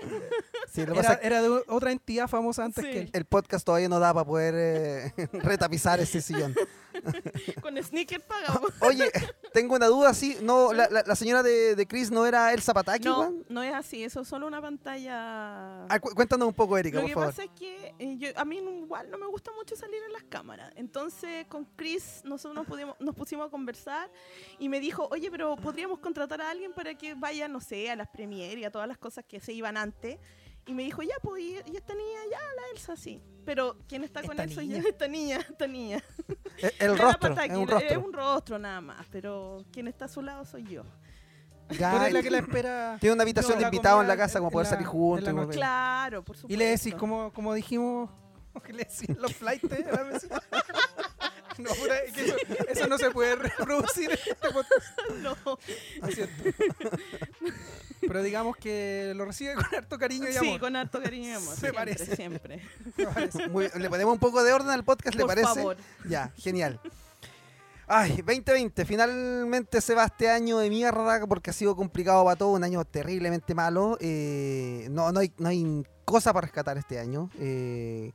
Sí, 0.72 0.86
lo 0.86 0.92
Era, 0.94 1.02
pasa 1.02 1.42
de 1.42 1.62
otra 1.66 1.90
entidad 1.90 2.28
famosa 2.28 2.64
antes 2.64 2.84
Sí. 2.84 2.90
que 2.90 2.98
él. 3.00 3.10
el 3.12 3.24
podcast 3.24 3.66
todavía 3.66 3.88
no 3.88 3.98
da 3.98 4.14
para 4.14 4.24
poder 4.24 4.54
eh, 4.56 5.12
retapizar 5.32 5.98
ese 6.00 6.20
sillón. 6.20 6.54
Con 7.62 7.82
sneaker 7.82 8.20
pagamos. 8.20 8.70
Oye, 8.80 9.10
tengo 9.52 9.74
una 9.76 9.86
duda, 9.86 10.12
sí. 10.14 10.36
No, 10.42 10.72
la, 10.72 10.88
la- 10.90 11.02
la 11.06 11.14
señora 11.16 11.42
de, 11.42 11.74
de 11.76 11.86
Chris 11.86 12.10
no 12.10 12.26
era 12.26 12.52
Elsa 12.52 12.72
Pataki, 12.74 13.04
No, 13.06 13.32
no 13.48 13.62
es 13.62 13.72
así, 13.74 14.02
eso 14.04 14.20
es 14.20 14.28
solo 14.28 14.46
una 14.46 14.60
pantalla. 14.60 15.84
Ah, 15.86 15.98
cu- 16.00 16.14
cuéntanos 16.14 16.48
un 16.48 16.54
poco, 16.54 16.76
Erika, 16.78 16.96
Lo 16.96 17.02
por 17.02 17.08
que 17.08 17.14
favor. 17.14 17.28
pasa 17.30 17.44
es 17.44 17.50
que 17.50 17.94
eh, 17.98 18.16
yo- 18.18 18.28
a 18.36 18.44
mí 18.44 18.60
no- 18.60 18.70
igual 18.70 19.10
no 19.10 19.18
me 19.18 19.26
gusta 19.26 19.50
mucho 19.52 19.76
salir 19.76 20.02
en 20.06 20.12
las 20.12 20.24
cámaras. 20.24 20.72
Entonces 20.76 21.46
con 21.46 21.64
Chris 21.76 22.22
nosotros 22.24 22.54
nos, 22.54 22.66
pudimos- 22.66 22.96
nos 23.00 23.14
pusimos 23.14 23.48
a 23.48 23.50
conversar 23.50 24.10
y 24.58 24.68
me 24.68 24.80
dijo, 24.80 25.08
oye, 25.10 25.30
pero 25.30 25.56
podríamos 25.56 25.98
contratar 26.00 26.40
a 26.42 26.50
alguien 26.50 26.72
para 26.72 26.94
que 26.96 27.14
vaya, 27.14 27.48
no 27.48 27.60
sé, 27.60 27.90
a 27.90 27.96
las 27.96 28.08
premieres 28.08 28.58
y 28.58 28.64
a 28.64 28.70
todas 28.70 28.88
las 28.88 28.98
cosas 28.98 29.24
que 29.26 29.40
se 29.40 29.52
iban 29.52 29.76
antes. 29.76 30.18
Y 30.66 30.74
me 30.74 30.82
dijo, 30.84 31.02
ya, 31.02 31.14
pues, 31.22 31.42
y, 31.42 31.54
esta 31.74 31.94
niña, 31.94 32.18
ya, 32.30 32.38
la 32.38 32.62
Elsa, 32.72 32.94
sí. 32.94 33.20
Pero 33.46 33.78
¿quién 33.88 34.04
está 34.04 34.22
con 34.22 34.38
Esta 34.38 34.60
niña. 34.62 34.78
yo, 34.82 34.88
esta 34.88 35.08
niña, 35.08 35.38
esta 35.40 35.66
niña. 35.66 36.04
El, 36.62 36.72
el 36.90 36.98
rostro, 36.98 37.32
es 37.32 37.50
un 37.50 37.62
Es 37.64 37.70
rostro. 37.70 38.00
un 38.00 38.12
rostro 38.12 38.58
nada 38.58 38.80
más, 38.80 39.06
pero 39.10 39.64
quien 39.72 39.88
está 39.88 40.04
a 40.06 40.08
su 40.08 40.22
lado 40.22 40.44
soy 40.44 40.64
yo. 40.64 40.82
Ya, 41.78 41.96
eres 42.02 42.12
la 42.12 42.22
que 42.22 42.30
la 42.30 42.38
espera. 42.38 42.96
Tiene 43.00 43.14
una 43.14 43.22
habitación 43.22 43.52
No, 43.52 43.56
de 43.58 43.62
la 43.62 43.68
invitados 43.68 44.02
en 44.02 44.08
la 44.08 44.16
casa 44.16 44.38
como 44.40 44.50
poder 44.50 44.66
la- 44.66 44.70
salir 44.70 44.86
juntos. 44.86 45.46
Claro, 45.52 46.24
por 46.24 46.36
supuesto. 46.36 46.52
Y 46.52 46.56
le 46.56 46.64
decís, 46.70 46.94
como, 46.96 47.32
como 47.32 47.54
dijimos, 47.54 48.10
que 48.64 48.72
le 48.72 48.84
decís 48.84 49.16
los 49.16 49.32
flights 49.34 49.70
a 49.72 49.96
la 49.96 50.04
mesita. 50.04 50.42
No, 51.68 51.74
pura- 51.74 51.98
es 51.98 52.12
que 52.12 52.24
eso, 52.24 52.34
eso 52.68 52.86
no 52.88 52.98
se 52.98 53.10
puede 53.10 53.36
reproducir 53.36 54.10
en 54.10 54.18
este 54.18 54.34
podcast. 54.50 54.98
No. 55.22 55.36
¿no 56.00 56.08
es 56.08 56.14
cierto? 56.14 56.42
Pero 58.00 58.22
digamos 58.22 58.56
que 58.56 59.12
lo 59.14 59.24
recibe 59.26 59.54
con 59.54 59.64
harto 59.76 59.98
cariño 59.98 60.28
y 60.28 60.32
Sí, 60.32 60.38
amor. 60.38 60.60
con 60.60 60.74
harto 60.76 61.02
cariño 61.02 61.28
y 61.28 61.32
amor. 61.32 61.54
Siempre, 61.54 61.72
parece. 61.72 62.16
siempre. 62.16 62.62
me 62.96 63.06
parece. 63.06 63.48
Muy- 63.48 63.68
¿Le 63.76 63.90
ponemos 63.90 64.14
un 64.14 64.18
poco 64.18 64.42
de 64.42 64.52
orden 64.52 64.70
al 64.70 64.84
podcast, 64.84 65.14
le 65.16 65.20
Por 65.24 65.28
parece? 65.28 65.46
favor. 65.46 65.76
Ya, 66.08 66.32
genial. 66.36 66.80
Ay, 67.92 68.22
2020, 68.22 68.84
finalmente 68.84 69.80
se 69.80 69.94
va 69.94 70.04
este 70.04 70.30
año 70.30 70.58
de 70.58 70.70
mierda 70.70 71.26
porque 71.26 71.50
ha 71.50 71.52
sido 71.52 71.74
complicado 71.76 72.24
para 72.24 72.36
todos, 72.36 72.56
un 72.56 72.62
año 72.64 72.84
terriblemente 72.84 73.54
malo. 73.54 73.98
eh, 74.00 74.86
no, 74.90 75.10
no, 75.12 75.20
hay, 75.20 75.32
no 75.38 75.48
hay 75.48 75.84
cosa 76.04 76.32
para 76.32 76.46
rescatar 76.46 76.78
este 76.78 76.98
año. 77.00 77.30
eh, 77.38 78.12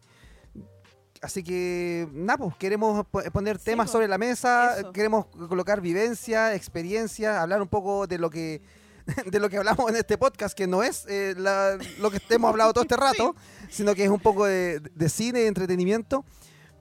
así 1.25 1.43
que, 1.43 2.07
nada, 2.13 2.37
pues 2.37 2.55
queremos 2.57 3.05
po- 3.07 3.21
poner 3.33 3.57
Sí, 3.57 3.65
temas 3.65 3.85
pues, 3.87 3.91
sobre 3.91 4.07
la 4.07 4.17
mesa, 4.17 4.79
eso. 4.79 4.91
queremos 4.93 5.25
colocar 5.49 5.81
vivencia, 5.81 6.53
experiencia, 6.55 7.41
hablar 7.41 7.61
un 7.61 7.67
poco 7.67 8.07
de 8.07 8.17
lo 8.17 8.29
que 8.29 8.61
de 9.31 9.39
lo 9.39 9.49
que 9.49 9.57
hablamos 9.57 9.87
en 9.89 9.97
este 9.97 10.17
podcast, 10.17 10.57
que 10.57 10.65
no 10.67 10.81
es 10.81 11.05
eh, 11.07 11.35
la- 11.37 11.77
lo 11.99 12.09
que 12.09 12.19
hemos 12.29 12.49
hablado 12.49 12.73
todo 12.73 12.83
este 12.83 12.95
rato, 12.97 13.35
sino 13.69 13.93
que 13.93 14.03
es 14.03 14.09
un 14.09 14.19
poco 14.19 14.45
de, 14.45 14.79
de 14.79 15.09
cine, 15.09 15.39
de 15.41 15.47
entretenimiento. 15.47 16.25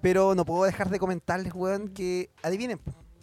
Pero 0.01 0.35
no 0.35 0.45
puedo 0.45 0.65
dejar 0.65 0.91
de 0.91 0.99
comentarles, 0.99 1.55
weón, 1.55 1.89
que 1.89 2.29
adivinen, 2.43 2.79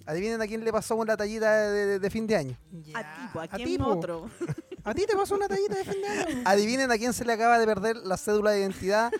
adivinen 0.07 0.41
a 0.41 0.47
quién 0.47 0.63
le 0.65 0.71
pasó 0.71 0.95
una 0.95 1.15
tallita 1.15 1.51
de, 1.69 1.85
de- 1.85 2.00
de 2.00 2.09
fin 2.09 2.25
de 2.27 2.35
año. 2.35 2.57
A 2.95 3.27
tipo, 3.27 3.39
¿a 3.39 3.44
A 3.44 3.47
quién 3.47 3.68
ti, 3.68 3.77
otro? 3.79 4.29
¿A 4.83 4.94
ti 4.95 5.06
te 5.06 5.15
pasó 5.15 5.35
una 5.35 5.47
tallita 5.47 5.75
de 5.75 5.83
fin 5.83 6.01
de 6.01 6.07
año? 6.07 6.41
Adivinen 6.45 6.91
a 6.91 6.97
quién 6.97 7.13
se 7.13 7.23
le 7.23 7.33
acaba 7.33 7.59
de 7.59 7.68
perder 7.68 7.97
la 7.97 8.18
cédula 8.18 8.49
de 8.51 8.61
identidad 8.61 9.11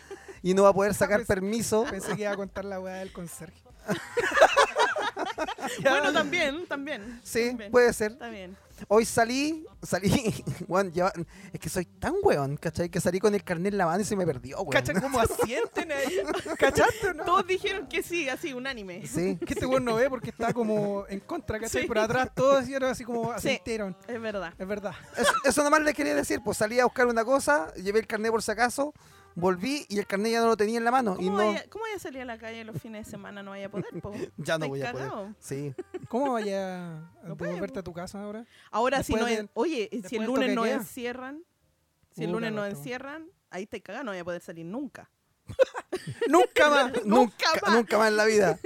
y 0.43 0.53
no 0.53 0.63
va 0.63 0.69
a 0.69 0.74
poder 0.74 0.93
sacar 0.95 1.19
Pues- 1.19 1.27
permiso. 1.27 1.86
Pensé 1.89 2.15
que 2.15 2.24
iba 2.24 2.31
a 2.31 2.36
contar 2.36 2.65
la 2.65 2.79
weá 2.79 2.95
del 2.95 3.12
conserje. 3.12 3.62
Bueno, 5.81 6.13
también, 6.13 6.65
también. 6.67 7.19
Sí, 7.24 7.48
también. 7.50 7.71
puede 7.71 7.93
ser. 7.93 8.12
Está 8.13 8.29
bien. 8.29 8.55
Hoy 8.88 9.05
salí, 9.05 9.65
salí, 9.83 10.43
weón, 10.67 10.91
lleva- 10.91 11.13
es 11.53 11.60
que 11.60 11.69
soy 11.69 11.86
tan 11.86 12.13
weón, 12.24 12.57
¿cachai? 12.57 12.89
Que 12.89 13.00
salí 13.00 13.19
con 13.19 13.33
el 13.36 13.43
carnet 13.43 13.74
en 13.74 13.77
la 13.77 13.86
mano 13.86 14.01
y 14.01 14.05
se 14.05 14.15
me 14.15 14.25
perdió, 14.25 14.57
weón. 14.57 14.71
¿Cachai 14.71 15.00
cómo 15.00 15.19
asienten 15.19 15.91
ahí? 15.91 16.17
¿Cachaste 16.57 17.10
o 17.10 17.13
no? 17.13 17.24
Todos 17.25 17.48
dijeron 17.48 17.88
que 17.88 18.01
sí, 18.03 18.27
así, 18.27 18.53
unánime. 18.53 19.05
Sí, 19.07 19.38
Que 19.45 19.53
este 19.53 19.65
weón 19.65 19.86
no 19.86 19.95
ve 19.95 20.10
porque 20.10 20.29
está 20.31 20.51
como 20.53 21.05
en 21.10 21.19
contra, 21.21 21.60
¿cachai? 21.60 21.83
Sí. 21.83 21.88
Pero 21.88 22.01
atrás 22.01 22.29
todos 22.33 22.63
hicieron 22.63 22.89
así 22.89 23.03
como 23.03 23.31
asintieron. 23.31 23.95
Es 24.07 24.19
verdad. 24.21 24.53
Es 24.57 24.67
verdad. 24.67 24.93
eso, 25.17 25.31
eso 25.45 25.63
nomás 25.63 25.81
les 25.81 25.93
quería 25.95 26.15
decir, 26.15 26.41
pues 26.43 26.57
salí 26.57 26.79
a 26.79 26.86
buscar 26.86 27.07
una 27.07 27.24
cosa, 27.24 27.71
llevé 27.75 28.00
el 28.00 28.07
carnet 28.07 28.31
por 28.31 28.41
si 28.41 28.51
acaso, 28.51 28.93
volví 29.35 29.85
y 29.89 30.00
el 30.00 30.07
carnet 30.07 30.31
ya 30.33 30.41
no 30.41 30.47
lo 30.47 30.57
tenía 30.57 30.77
en 30.77 30.83
la 30.85 30.91
mano. 30.91 31.15
Y 31.19 31.25
¿Cómo, 31.25 31.38
no, 31.38 31.47
vaya, 31.47 31.65
¿Cómo 31.69 31.83
vaya 31.83 31.95
a 31.95 32.00
salir 32.00 32.21
a 32.21 32.25
la 32.25 32.38
calle 32.38 32.63
los 32.63 32.81
fines 32.81 33.05
de 33.05 33.11
semana? 33.11 33.43
No 33.43 33.51
vaya 33.51 33.67
a 33.67 33.69
poder, 33.69 34.01
po. 34.01 34.11
ya 34.38 34.57
no 34.57 34.67
voy 34.67 34.81
a 34.81 34.91
poder. 34.91 35.11
Sí. 35.39 35.73
¿Cómo 36.09 36.33
vaya 36.33 36.97
a 36.97 37.11
No 37.27 37.35
devolverte 37.35 37.79
a 37.79 37.83
tu 37.83 37.93
casa 37.93 38.21
ahora? 38.21 38.45
Ahora, 38.71 39.03
si 39.03 39.13
no 39.13 39.27
es- 39.27 39.45
Oye, 39.53 39.89
si 40.07 40.17
el 40.17 40.25
lunes 40.25 40.50
queda. 40.57 40.71
encierran, 40.73 41.43
si 42.11 42.23
el 42.25 42.31
lunes 42.31 42.51
loco. 42.51 42.65
encierran, 42.65 43.27
ahí 43.50 43.65
te 43.67 43.81
cagas, 43.81 44.03
no 44.03 44.11
voy 44.11 44.19
a 44.19 44.23
poder 44.25 44.41
salir 44.41 44.65
nunca. 44.65 45.09
¡Nunca 46.29 46.69
más! 46.69 47.05
nunca, 47.05 47.45
más. 47.61 47.73
nunca 47.75 47.97
más 47.97 48.07
en 48.09 48.17
la 48.17 48.25
vida. 48.25 48.59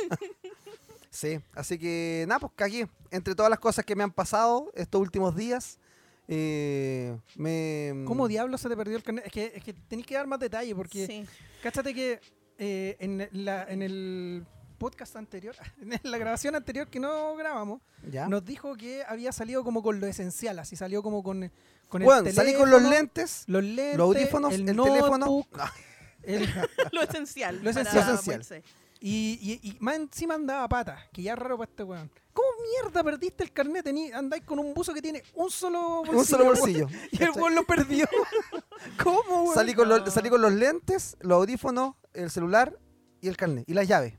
sí, 1.10 1.39
así 1.53 1.79
que 1.79 2.25
nada, 2.27 2.39
pues 2.39 2.53
cagué. 2.55 2.88
Entre 3.12 3.34
todas 3.36 3.50
las 3.50 3.60
cosas 3.60 3.86
que 3.86 3.95
me 3.95 4.03
han 4.03 4.12
pasado 4.12 4.72
estos 4.75 5.01
últimos 5.01 5.36
días, 5.36 5.79
eh, 6.27 7.17
me... 7.36 8.03
¿Cómo 8.05 8.27
diablos 8.27 8.62
se 8.62 8.70
te 8.70 8.75
perdió 8.77 8.98
el 8.98 9.03
carnet? 9.03 9.25
Es 9.27 9.32
que, 9.32 9.51
es 9.55 9.63
que 9.63 9.74
tenés 9.74 10.05
que 10.05 10.15
dar 10.15 10.27
más 10.27 10.39
detalle 10.39 10.74
porque 10.75 11.05
Sí. 11.08 11.25
cáchate 11.62 11.94
que 11.94 12.20
eh, 12.58 12.96
en, 13.00 13.27
la, 13.46 13.65
en 13.70 13.82
el 13.82 14.46
podcast 14.77 15.15
anterior, 15.15 15.55
en 15.82 16.00
la 16.12 16.17
grabación 16.17 16.55
anterior 16.55 16.88
que 16.89 17.00
no 17.00 17.36
grabamos, 17.36 17.82
¿Ya? 18.10 18.27
nos 18.27 18.44
dijo 18.46 18.75
que 18.75 19.03
había 19.08 19.32
salido 19.32 19.63
como 19.63 19.82
con 19.84 20.00
lo 20.00 20.08
esencial, 20.08 20.60
así 20.60 20.75
salió 20.75 21.01
como 21.03 21.24
con, 21.24 21.51
con 21.89 22.01
el 22.01 22.05
Bueno, 22.05 22.32
salí 22.32 22.53
con 22.53 22.70
los 22.70 22.79
teléfono, 22.79 22.89
lentes, 22.89 23.44
los 23.48 23.63
lentes, 23.63 23.98
los 23.98 24.08
audífonos, 24.08 24.53
el, 24.53 24.70
el, 24.70 24.75
teléfono. 24.75 25.48
el- 26.24 26.50
Lo 26.91 27.01
esencial. 27.03 27.55
Lo 27.63 27.72
para 27.74 27.82
esencial. 27.82 28.05
Lo 28.08 28.13
esencial. 28.20 28.63
Y, 29.00 29.60
y, 29.64 29.70
y 29.70 29.78
más 29.82 29.96
encima 29.98 30.36
andaba 30.36 30.68
pata, 30.68 30.98
que 31.14 31.22
ya 31.22 31.34
es 31.34 31.40
raro 31.40 31.58
para 31.58 31.70
este 31.70 31.84
weón. 31.84 32.10
¿Cómo 32.34 32.48
mierda 32.82 33.04
perdiste 33.04 33.44
el 33.44 33.52
carnet? 33.52 33.86
Tení- 33.86 34.14
andáis 34.14 34.44
con 34.44 34.60
un 34.60 34.74
buzo 34.74 34.94
que 34.94 35.02
tiene 35.02 35.24
un 35.36 35.50
solo 35.52 36.04
bolsillo. 36.06 36.18
un 36.20 36.25
solo 36.25 36.46
bolsillo. 36.46 36.88
Y 37.12 37.24
el 37.24 37.32
weón 37.32 37.56
lo 37.56 37.64
perdió. 37.66 38.06
¿Cómo, 39.04 39.44
weón? 39.44 39.54
Salí 39.56 39.74
con, 39.74 39.88
los, 39.90 40.14
salí 40.14 40.30
con 40.30 40.42
los 40.42 40.52
lentes, 40.52 41.18
los 41.22 41.36
audífonos, 41.38 41.96
el 42.14 42.30
celular 42.32 42.78
y 43.22 43.28
el 43.28 43.38
carnet. 43.38 43.64
Y 43.68 43.74
las 43.74 43.88
llaves. 43.88 44.16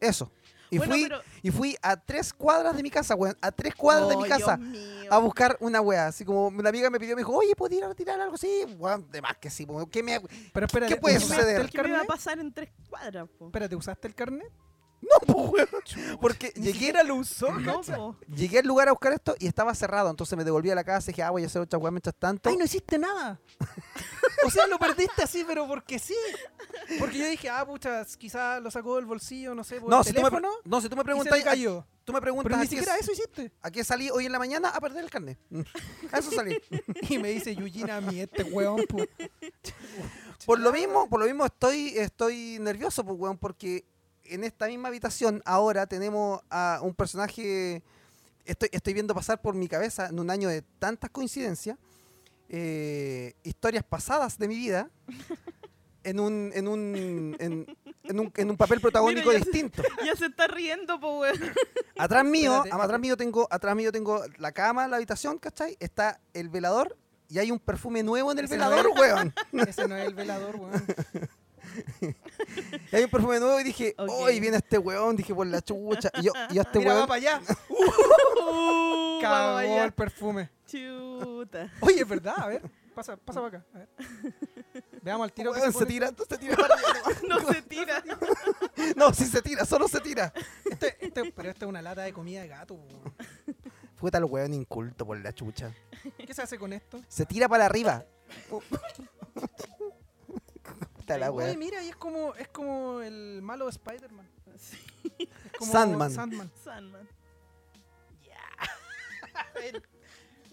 Eso. 0.00 0.32
Y, 0.70 0.78
Bueno, 0.78 0.92
fui, 0.94 1.02
pero- 1.02 1.20
y 1.42 1.50
fui 1.50 1.76
a 1.82 1.96
tres 1.96 2.32
cuadras 2.32 2.76
de 2.76 2.82
mi 2.82 2.90
casa, 2.90 3.14
weón. 3.14 3.36
A 3.40 3.50
tres 3.50 3.74
cuadras 3.74 4.08
de 4.08 4.14
Oh, 4.14 4.20
mi 4.20 4.28
casa. 4.28 4.56
Dios 4.56 4.68
mío. 4.68 5.10
A 5.10 5.18
buscar 5.18 5.56
una 5.60 5.80
wea, 5.80 6.06
así 6.06 6.24
como 6.24 6.46
una 6.46 6.68
amiga 6.68 6.88
me 6.90 6.98
pidió, 7.00 7.16
me 7.16 7.20
dijo, 7.22 7.32
oye, 7.34 7.54
¿puedo 7.56 7.74
ir 7.74 7.82
a 7.84 7.88
retirar 7.88 8.20
algo? 8.20 8.36
Sí, 8.38 8.64
weón, 8.78 9.10
de 9.10 9.20
más 9.20 9.36
que 9.38 9.50
sí, 9.50 9.64
weón. 9.64 9.86
¿Qué 9.90 10.02
me, 10.02 10.20
Pero 10.52 10.66
espérate, 10.66 10.94
¿Qué 10.94 11.00
puede 11.00 11.16
¿usaste 11.16 11.34
suceder? 11.34 11.60
el 11.62 11.70
¿Qué 11.70 11.82
me 11.82 11.88
iba 11.88 12.00
a 12.00 12.04
pasar 12.04 12.38
en 12.38 12.52
tres 12.52 12.70
cuadras, 12.88 13.28
po? 13.38 13.46
Espérate, 13.46 13.74
¿usaste 13.74 14.06
el 14.08 14.14
carnet? 14.14 14.50
No, 15.02 15.18
pues, 15.26 15.50
weón. 15.70 16.18
Porque 16.20 16.52
llegué, 16.54 16.72
siquiera 16.72 17.02
lo 17.02 17.16
usó, 17.16 17.50
No, 17.52 17.80
cacha. 17.80 17.96
po. 17.96 18.16
llegué 18.34 18.58
al 18.60 18.66
lugar 18.66 18.88
a 18.88 18.92
buscar 18.92 19.12
esto 19.12 19.34
y 19.38 19.46
estaba 19.46 19.74
cerrado. 19.74 20.10
Entonces 20.10 20.36
me 20.36 20.44
devolví 20.44 20.70
a 20.70 20.74
la 20.74 20.84
casa 20.84 21.10
y 21.10 21.12
dije, 21.12 21.22
ah, 21.22 21.30
voy 21.30 21.42
a 21.42 21.46
hacer 21.46 21.62
otra 21.62 21.78
weá 21.78 21.90
mientras 21.90 22.14
tanto. 22.14 22.48
Ay, 22.50 22.56
no 22.56 22.64
hiciste 22.64 22.98
nada. 22.98 23.40
o 24.46 24.50
sea, 24.50 24.66
lo 24.66 24.78
perdiste 24.78 25.22
así, 25.22 25.44
pero 25.46 25.66
porque 25.66 25.98
sí. 25.98 26.14
Porque 26.98 27.18
yo 27.18 27.26
dije, 27.26 27.48
ah, 27.48 27.64
pucha, 27.66 28.04
quizás 28.18 28.62
lo 28.62 28.70
sacó 28.70 28.96
del 28.96 29.06
bolsillo, 29.06 29.54
no 29.54 29.64
sé, 29.64 29.80
por 29.80 29.90
no, 29.90 29.98
el 30.00 30.04
si 30.04 30.12
tú 30.12 30.20
me, 30.22 30.28
teléfono. 30.28 30.50
no, 30.64 30.80
si 30.80 30.88
tú 30.88 30.96
me 30.96 31.00
y 31.00 31.02
se 31.02 31.04
preguntas, 31.06 31.38
le 31.38 31.44
cayó. 31.44 31.86
tú 32.04 32.12
me 32.12 32.20
preguntas 32.20 32.50
Pero 32.50 32.60
ni 32.62 32.66
siquiera 32.68 32.96
eso 32.98 33.12
hiciste. 33.12 33.52
a 33.62 33.70
qué 33.70 33.82
salí 33.84 34.10
hoy 34.10 34.26
en 34.26 34.32
la 34.32 34.38
mañana 34.38 34.68
a 34.70 34.80
perder 34.80 35.04
el 35.04 35.10
carnet. 35.10 35.38
A 36.12 36.18
eso 36.18 36.30
salí. 36.30 36.56
Y 37.08 37.18
me 37.18 37.30
dice 37.30 37.54
Yujina 37.56 37.96
a 37.96 38.00
mí, 38.00 38.20
este 38.20 38.42
weón. 38.44 38.84
Por 40.46 40.58
lo 40.58 40.72
mismo, 40.72 41.08
por 41.08 41.20
lo 41.20 41.26
mismo 41.26 41.44
estoy, 41.46 41.96
estoy 41.98 42.58
nervioso, 42.60 43.04
pues, 43.04 43.16
weón, 43.18 43.38
porque 43.38 43.84
en 44.30 44.44
esta 44.44 44.66
misma 44.66 44.88
habitación 44.88 45.42
ahora 45.44 45.86
tenemos 45.86 46.40
a 46.50 46.80
un 46.82 46.94
personaje. 46.94 47.82
Estoy, 48.44 48.68
estoy 48.72 48.94
viendo 48.94 49.14
pasar 49.14 49.40
por 49.40 49.54
mi 49.54 49.68
cabeza 49.68 50.06
en 50.06 50.18
un 50.18 50.30
año 50.30 50.48
de 50.48 50.62
tantas 50.78 51.10
coincidencias, 51.10 51.76
eh, 52.48 53.34
historias 53.44 53.84
pasadas 53.84 54.38
de 54.38 54.48
mi 54.48 54.56
vida, 54.56 54.90
en 56.04 56.18
un, 56.20 56.50
en 56.54 56.66
un, 56.68 57.36
en, 57.38 57.76
en 58.04 58.20
un, 58.20 58.32
en 58.34 58.50
un 58.50 58.56
papel 58.56 58.80
protagónico 58.80 59.28
Mira, 59.28 59.38
ya- 59.40 59.44
distinto. 59.44 59.82
Ya 60.04 60.16
se 60.16 60.26
está 60.26 60.46
riendo, 60.46 60.98
po, 60.98 61.20
weón. 61.20 61.38
Atrás 61.98 62.24
mío, 62.24 62.56
Espérate. 62.64 62.82
atrás 62.82 63.00
mío 63.00 63.16
tengo, 63.16 63.46
atrás 63.50 63.76
mío 63.76 63.92
tengo 63.92 64.22
la 64.38 64.52
cama, 64.52 64.88
la 64.88 64.96
habitación, 64.96 65.38
¿cachai? 65.38 65.76
Está 65.80 66.18
el 66.32 66.48
velador 66.48 66.96
y 67.28 67.38
hay 67.38 67.50
un 67.50 67.58
perfume 67.58 68.02
nuevo 68.02 68.32
en 68.32 68.38
el 68.38 68.46
Ese 68.46 68.56
no 68.56 68.70
velador, 68.70 68.90
es. 68.94 69.00
weón. 69.00 69.34
Ese 69.68 69.86
no 69.86 69.96
es 69.96 70.06
el 70.06 70.14
velador, 70.14 70.56
weón. 70.56 70.82
Y 72.92 72.96
hay 72.96 73.04
un 73.04 73.10
perfume 73.10 73.38
nuevo 73.40 73.60
y 73.60 73.64
dije, 73.64 73.94
Ok. 73.98 74.08
hoy 74.10 74.40
viene 74.40 74.56
este 74.58 74.78
weón, 74.78 75.16
dije 75.16 75.34
por 75.34 75.46
la 75.46 75.60
chucha. 75.62 76.10
Y 76.14 76.22
yo, 76.24 76.32
y 76.50 76.54
yo 76.54 76.60
a 76.62 76.64
este 76.64 76.78
Mira, 76.78 76.90
va 76.92 76.96
weón, 76.96 77.08
para 77.08 77.18
allá. 77.18 77.40
Uh, 78.52 79.20
vamos 79.22 79.22
Cagó 79.22 79.56
allá. 79.58 79.84
el 79.84 79.92
perfume. 79.92 80.50
Chuta. 80.66 81.70
Oye, 81.80 82.00
es 82.00 82.08
verdad, 82.08 82.34
a 82.38 82.46
ver. 82.48 82.62
Pasa, 82.94 83.16
pasa 83.16 83.40
para 83.40 83.58
acá. 83.58 83.66
A 83.74 83.78
ver. 83.78 83.88
Veamos 85.02 85.24
al 85.24 85.32
tiro 85.32 85.52
que 85.52 85.60
se 85.72 85.86
tira, 85.86 86.08
se. 86.08 87.26
No 87.28 87.40
se 87.52 87.62
tira. 87.62 88.02
No, 88.96 89.12
sí 89.14 89.26
se 89.26 89.40
tira, 89.42 89.64
solo 89.64 89.88
se 89.88 90.00
tira. 90.00 90.32
Este, 90.70 90.96
este, 91.00 91.32
pero 91.32 91.50
esta 91.50 91.64
es 91.64 91.68
una 91.68 91.80
lata 91.82 92.02
de 92.02 92.12
comida 92.12 92.42
de 92.42 92.48
gato. 92.48 92.78
Puta 93.96 94.18
el 94.18 94.24
weón 94.24 94.52
inculto 94.54 95.06
por 95.06 95.18
la 95.18 95.32
chucha. 95.32 95.72
¿Qué 96.16 96.34
se 96.34 96.42
hace 96.42 96.58
con 96.58 96.72
esto? 96.72 97.00
Se 97.08 97.26
tira 97.26 97.48
para 97.48 97.66
arriba. 97.66 98.04
La 101.18 101.30
Oye, 101.30 101.46
weón. 101.46 101.58
mira, 101.58 101.82
y 101.82 101.88
es 101.88 101.96
como, 101.96 102.34
es 102.34 102.48
como 102.48 103.00
el 103.00 103.40
malo 103.42 103.64
de 103.66 103.70
Spider-Man. 103.72 104.28
Sí, 104.58 104.78
Es 105.18 105.52
como 105.58 105.72
Sandman. 105.72 106.10
Sandman. 106.10 106.50
Sandman. 106.64 107.08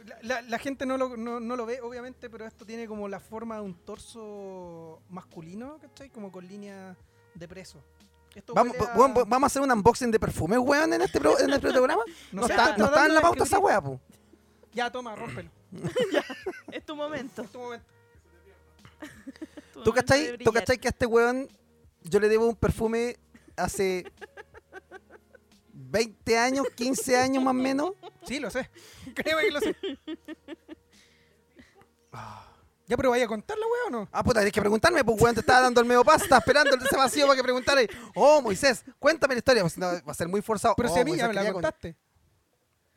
La, 0.06 0.18
la- 0.22 0.42
la 0.42 0.58
gente 0.60 0.86
no 0.86 0.98
lo, 0.98 1.18
no, 1.18 1.40
no 1.42 1.56
lo 1.58 1.66
ve, 1.66 1.82
obviamente, 1.82 2.30
pero 2.30 2.46
esto 2.46 2.66
tiene 2.66 2.88
como 2.88 3.10
la 3.10 3.20
forma 3.20 3.56
de 3.56 3.62
un 3.62 3.74
torso 3.84 5.02
masculino, 5.10 5.78
¿cachai? 5.80 6.10
Como 6.10 6.32
con 6.32 6.48
línea 6.48 6.96
de 7.34 7.48
preso. 7.48 7.84
Esto 8.34 8.54
Vamos, 8.54 8.76
a- 8.80 8.98
weón, 8.98 9.14
vamos 9.14 9.44
a 9.44 9.46
hacer 9.48 9.62
un 9.62 9.70
unboxing 9.72 10.10
de 10.12 10.18
perfume, 10.20 10.58
weón, 10.58 10.94
en 10.94 11.02
este, 11.02 11.20
pro- 11.20 11.38
en 11.38 11.52
este 11.52 11.70
programa. 11.74 12.04
No, 12.32 12.46
sé, 12.48 12.54
está, 12.54 12.78
no 12.78 12.86
está 12.86 13.06
en 13.06 13.16
la 13.16 13.22
pauta 13.22 13.44
esa 13.44 13.60
weá, 13.60 13.82
po. 13.82 14.00
Ya, 14.74 14.90
toma, 14.90 15.14
rómpelo. 15.16 15.50
Es 16.72 16.86
tu 16.86 16.96
momento. 16.96 17.42
En 17.42 17.48
tu 17.50 17.60
momento. 17.60 17.86
Tu 19.78 19.84
¿Tú 19.84 19.94
cachai, 19.94 20.38
de 20.38 20.38
¿Tú 20.40 20.52
cachai 20.52 20.78
que 20.78 20.88
a 20.88 20.92
este 20.92 21.06
weón 21.06 21.48
yo 22.04 22.20
le 22.20 22.30
debo 22.30 22.48
un 22.48 22.56
perfume 22.56 23.18
hace 23.56 24.06
20 25.74 26.38
años, 26.38 26.66
15 26.76 27.18
años 27.18 27.44
más 27.44 27.52
o 27.52 27.56
menos? 27.56 27.92
Sí, 28.26 28.40
lo 28.40 28.50
sé. 28.50 28.70
Créeme 29.16 29.42
que 29.44 29.52
lo 29.52 29.60
sé. 29.62 29.76
¿Ya, 32.90 32.96
pero 32.96 33.10
vaya 33.10 33.26
a 33.26 33.28
contarla, 33.28 33.66
weón, 33.66 33.96
o 33.96 34.00
no? 34.04 34.10
Ah, 34.14 34.24
puta, 34.24 34.40
tenés 34.40 34.54
que 34.54 34.62
preguntarme, 34.62 35.04
pues 35.04 35.22
weón, 35.22 35.36
te 35.36 35.42
estaba 35.42 35.60
dando 35.62 35.82
el 35.82 35.88
medio 35.88 36.06
paso, 36.06 36.24
estaba 36.24 36.40
esperando 36.40 36.74
ese 36.78 36.96
vacío 36.96 37.26
para 37.28 37.36
que 37.36 37.44
preguntara. 37.44 37.82
Oh, 38.16 38.42
Moisés, 38.42 38.86
cuéntame 38.98 39.36
la 39.36 39.40
historia, 39.40 39.62
pues 39.64 39.78
no, 39.78 39.88
va 39.88 40.12
a 40.12 40.14
ser 40.14 40.30
muy 40.30 40.42
forzado. 40.42 40.74
Pero 40.78 40.90
Oh, 40.90 40.94
si 40.94 41.00
a 41.02 41.04
mí 41.04 41.12
Moisés 41.12 41.24
ya 41.24 41.28
me 41.28 41.34
la 41.34 41.44
con- 41.52 41.54
contaste. 41.62 41.98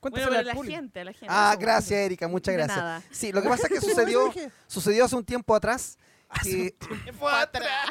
Bueno, 0.00 0.14
pero 0.16 0.38
al 0.38 0.46
la 0.46 0.54
público. 0.54 0.76
gente, 0.76 1.04
la 1.04 1.12
gente. 1.12 1.26
Ah, 1.28 1.56
gracias, 1.58 1.98
Erika, 1.98 2.28
muchas 2.28 2.52
De 2.52 2.56
gracias. 2.58 2.78
nada. 2.78 3.02
Sí, 3.10 3.32
lo 3.32 3.42
que 3.42 3.48
pasa 3.48 3.66
es 3.66 3.72
que 3.72 3.80
sucedió, 3.86 4.32
sucedió 4.68 5.04
hace 5.04 5.16
un 5.16 5.24
tiempo 5.24 5.54
atrás. 5.56 5.98
Que, 6.42 6.74
Fue 7.18 7.32
atrás. 7.32 7.90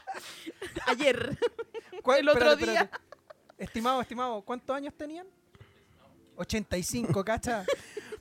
Ayer. 0.88 1.38
¿Cuál- 2.03 2.19
El 2.19 2.29
otro 2.29 2.51
espérate, 2.51 2.72
espérate. 2.72 3.03
Estimado, 3.58 4.01
estimado, 4.01 4.41
¿cuántos 4.41 4.75
años 4.75 4.93
tenían? 4.98 5.27
85, 6.38 7.24
cacha. 7.25 7.65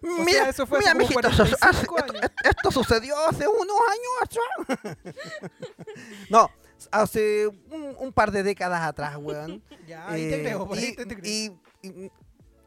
O 0.02 0.06
mira, 0.24 0.42
sea, 0.42 0.48
eso 0.48 0.66
fue 0.66 0.78
mira, 0.80 0.90
hace 0.92 0.98
como 0.98 1.08
mijito, 1.20 1.20
45 1.20 1.66
hace- 1.66 1.80
esto, 2.06 2.14
años. 2.18 2.32
esto 2.44 2.70
sucedió 2.72 3.16
hace 3.28 3.46
unos 3.46 3.76
años 3.90 4.72
atrás. 4.72 4.96
no, 6.30 6.50
hace 6.90 7.46
un, 7.46 7.94
un 7.98 8.12
par 8.12 8.30
de 8.32 8.42
décadas 8.42 8.82
atrás, 8.82 9.16
weón. 9.18 9.62
Ya, 9.86 10.06
ahí 10.08 10.28
te 10.28 10.40
Eh, 10.40 10.42
creo, 10.42 10.66
por 10.68 10.76
ahí 10.76 10.84
y, 10.84 10.96
te, 10.96 11.06
te 11.06 11.16
creo. 11.16 11.32
y- 11.32 11.52
y 11.82 12.10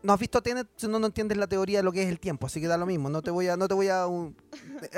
no 0.01 0.13
has 0.13 0.19
visto 0.19 0.41
Tenet 0.41 0.67
si 0.75 0.87
no, 0.87 0.97
no 0.97 1.05
entiendes 1.07 1.37
la 1.37 1.45
teoría 1.47 1.79
de 1.79 1.83
lo 1.83 1.91
que 1.91 2.01
es 2.01 2.09
el 2.09 2.19
tiempo, 2.19 2.47
así 2.47 2.59
que 2.59 2.67
da 2.67 2.77
lo 2.77 2.85
mismo, 2.87 3.09
no 3.09 3.21
te 3.21 3.29
voy 3.29 3.47
a, 3.49 3.55
no 3.57 3.67
te 3.67 3.73
voy 3.75 3.89
a 3.89 4.07
uh, 4.07 4.33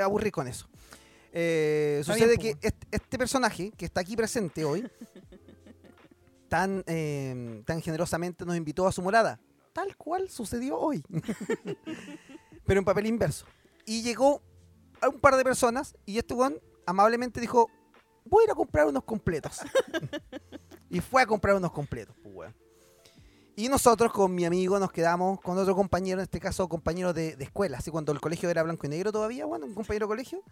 aburrir 0.02 0.32
con 0.32 0.48
eso. 0.48 0.66
Eh, 1.36 2.00
sucede 2.04 2.36
bien, 2.36 2.56
que 2.56 2.68
este, 2.68 2.86
este 2.92 3.18
personaje 3.18 3.72
que 3.76 3.86
está 3.86 4.00
aquí 4.00 4.14
presente 4.16 4.64
hoy, 4.64 4.88
tan, 6.48 6.84
eh, 6.86 7.60
tan 7.66 7.82
generosamente 7.82 8.46
nos 8.46 8.56
invitó 8.56 8.86
a 8.86 8.92
su 8.92 9.02
morada, 9.02 9.40
tal 9.72 9.96
cual 9.96 10.30
sucedió 10.30 10.78
hoy, 10.78 11.02
pero 12.64 12.78
en 12.78 12.84
papel 12.84 13.06
inverso. 13.06 13.46
Y 13.84 14.02
llegó 14.02 14.42
a 15.00 15.08
un 15.08 15.18
par 15.18 15.36
de 15.36 15.42
personas 15.42 15.96
y 16.06 16.18
este 16.18 16.34
weón 16.34 16.60
amablemente 16.86 17.40
dijo, 17.40 17.68
voy 18.24 18.42
a 18.42 18.44
ir 18.44 18.50
a 18.52 18.54
comprar 18.54 18.86
unos 18.86 19.02
completos. 19.02 19.60
y 20.88 21.00
fue 21.00 21.22
a 21.22 21.26
comprar 21.26 21.56
unos 21.56 21.72
completos, 21.72 22.14
pues, 22.22 22.32
weón. 22.32 22.63
Y 23.56 23.68
nosotros 23.68 24.12
con 24.12 24.34
mi 24.34 24.44
amigo 24.44 24.78
nos 24.80 24.90
quedamos 24.90 25.40
con 25.40 25.56
otro 25.58 25.76
compañero, 25.76 26.18
en 26.20 26.24
este 26.24 26.40
caso 26.40 26.68
compañero 26.68 27.12
de, 27.12 27.36
de 27.36 27.44
escuela, 27.44 27.78
así 27.78 27.90
cuando 27.90 28.10
el 28.12 28.20
colegio 28.20 28.50
era 28.50 28.62
blanco 28.64 28.86
y 28.86 28.90
negro 28.90 29.12
todavía, 29.12 29.46
bueno, 29.46 29.66
un 29.66 29.74
compañero 29.74 30.06
de 30.06 30.08
colegio. 30.08 30.42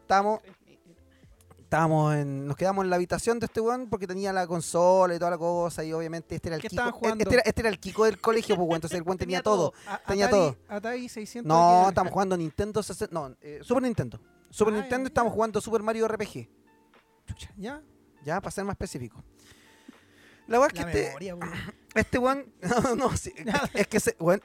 Estábamos, 0.00 0.40
estábamos 1.58 2.14
en, 2.14 2.46
nos 2.46 2.56
quedamos 2.56 2.84
en 2.84 2.90
la 2.90 2.96
habitación 2.96 3.40
de 3.40 3.46
este 3.46 3.60
weón 3.60 3.88
porque 3.88 4.06
tenía 4.06 4.32
la 4.32 4.46
consola 4.46 5.14
y 5.14 5.18
toda 5.18 5.32
la 5.32 5.38
cosa 5.38 5.82
y 5.84 5.92
obviamente 5.92 6.36
este 6.36 6.50
era 6.50 6.56
el 6.56 6.62
¿Qué 6.62 6.68
Kiko. 6.68 6.92
jugando? 6.92 7.22
Este 7.24 7.34
era, 7.34 7.42
este 7.44 7.60
era 7.62 7.68
el 7.68 7.80
Kiko 7.80 8.04
del 8.04 8.20
colegio, 8.20 8.56
pues 8.56 8.70
entonces 8.76 8.96
el 8.98 9.02
weón 9.02 9.18
tenía, 9.18 9.38
Tenía 9.38 9.42
todo. 9.42 9.72
A- 9.88 9.98
tenía 10.06 10.26
Atari- 10.28 10.30
todo. 10.30 10.56
Atari 10.68 11.08
600. 11.08 11.48
No, 11.48 11.88
estamos 11.88 12.12
jugando 12.12 12.36
Nintendo 12.36 12.82
60, 12.82 13.12
no, 13.12 13.34
eh, 13.40 13.60
Super 13.62 13.82
Nintendo. 13.82 14.20
Super 14.50 14.74
Ah, 14.74 14.76
Nintendo 14.80 15.04
ya. 15.04 15.08
estamos 15.08 15.32
jugando 15.32 15.60
Super 15.60 15.82
Mario 15.82 16.06
RPG, 16.06 16.48
Chucha, 17.26 17.50
¿Ya? 17.56 17.82
ya 18.24 18.40
para 18.40 18.50
ser 18.52 18.64
más 18.64 18.74
específico. 18.74 19.22
La 20.52 20.58
verdad 20.58 20.76
es 20.76 20.84
que 20.84 20.90
este, 20.90 21.06
memoria. 21.08 21.36
Este 21.94 22.18
weón. 22.18 22.52
No, 22.62 22.94
no, 22.96 23.16
sí, 23.16 23.32
es 23.74 23.86
que 23.86 23.96
ese 23.98 24.16
weón. 24.18 24.42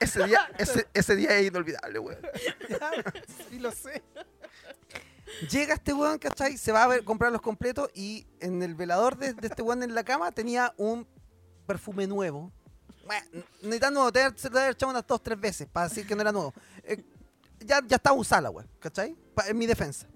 Ese 0.00 0.24
día, 0.26 0.40
ese, 0.58 0.86
ese 0.94 1.16
día 1.16 1.36
es 1.38 1.46
inolvidable, 1.48 1.98
weón. 1.98 2.18
Sí 3.48 3.58
lo 3.58 3.70
sé. 3.70 4.02
Llega 5.50 5.74
este 5.74 5.92
weón, 5.92 6.18
¿cachai? 6.18 6.56
Se 6.56 6.72
va 6.72 6.84
a 6.84 6.86
ver, 6.86 7.04
comprar 7.04 7.30
los 7.32 7.40
completos 7.42 7.90
y 7.94 8.26
en 8.40 8.62
el 8.62 8.74
velador 8.74 9.16
de, 9.16 9.34
de 9.34 9.46
este 9.46 9.62
weón 9.62 9.82
en 9.82 9.94
la 9.94 10.04
cama 10.04 10.32
tenía 10.32 10.72
un 10.76 11.06
perfume 11.66 12.06
nuevo. 12.06 12.52
Bueno, 13.04 13.44
ni 13.62 13.78
tan 13.78 13.94
nuevo, 13.94 14.10
te 14.10 14.20
debe- 14.20 14.36
se 14.38 14.48
lo 14.48 14.54
debe 14.54 14.64
haber 14.64 14.74
echado 14.74 14.90
unas 14.90 15.06
dos, 15.06 15.22
tres 15.22 15.38
veces 15.40 15.68
para 15.70 15.88
decir 15.88 16.06
que 16.06 16.14
no 16.14 16.22
era 16.22 16.32
nuevo. 16.32 16.52
Eh, 16.82 17.04
ya, 17.60 17.80
ya 17.86 17.96
estaba 17.96 18.16
usada 18.16 18.42
la 18.42 18.50
weón, 18.50 18.68
¿cachai? 18.80 19.14
Pa- 19.34 19.46
en 19.46 19.56
mi 19.58 19.66
defensa. 19.66 20.06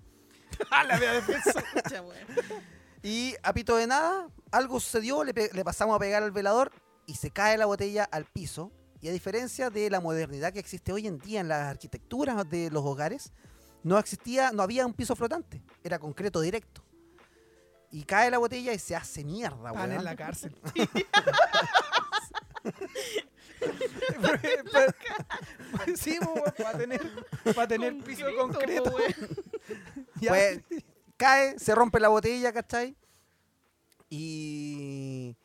Ah, 0.71 0.85
la 0.85 0.99
defensa. 0.99 1.63
Y 3.03 3.35
a 3.43 3.53
pito 3.53 3.77
de 3.77 3.87
nada, 3.87 4.29
algo 4.51 4.79
sucedió, 4.81 5.25
le, 5.25 5.33
pasamos 5.65 5.97
a 5.97 5.99
pegar 5.99 6.23
al 6.23 6.33
velador 6.33 6.71
y 7.07 7.15
se 7.15 7.31
cae 7.31 7.57
la 7.57 7.67
botella 7.67 8.05
al 8.05 8.25
piso. 8.27 8.73
Y 9.01 9.09
a 9.09 9.13
diferencia 9.13 9.71
de 9.71 9.89
la 9.89 10.01
modernidad 10.01 10.53
que 10.53 10.59
existe 10.59 10.93
hoy 10.93 11.07
en 11.07 11.19
día 11.19 11.41
en 11.41 11.49
las 11.49 11.63
arquitecturas 11.71 12.49
de 12.51 12.71
los 12.71 12.85
hogares, 12.85 13.33
no 13.83 13.99
existía, 13.99 14.53
no 14.53 14.63
había 14.63 14.85
un 14.85 14.93
piso 14.93 15.17
flotante, 15.17 15.63
era 15.83 15.99
concreto 15.99 16.43
directo. 16.43 16.85
Y 17.91 18.05
cae 18.05 18.31
la 18.31 18.37
botella 18.39 18.73
y 18.75 18.79
se 18.79 18.95
hace 18.95 19.25
mierda, 19.25 19.71
Están 19.71 19.85
en 19.87 19.91
weón. 19.93 20.05
la 20.05 20.17
cárcel. 20.17 20.55
Pero- 24.21 24.39
pero- 24.73 25.97
sí, 25.97 26.19
va 26.65 26.69
a 26.71 26.79
tener, 26.79 27.01
va 27.59 27.63
a 27.63 27.69
tener 27.69 27.97
piso 28.05 28.27
concreto. 28.39 28.93
Pues, 28.93 30.61
cae, 31.21 31.59
se 31.59 31.75
rompe 31.75 32.01
la 32.01 32.09
botella, 32.09 32.51
¿cachai? 32.51 32.97
Y, 34.09 35.37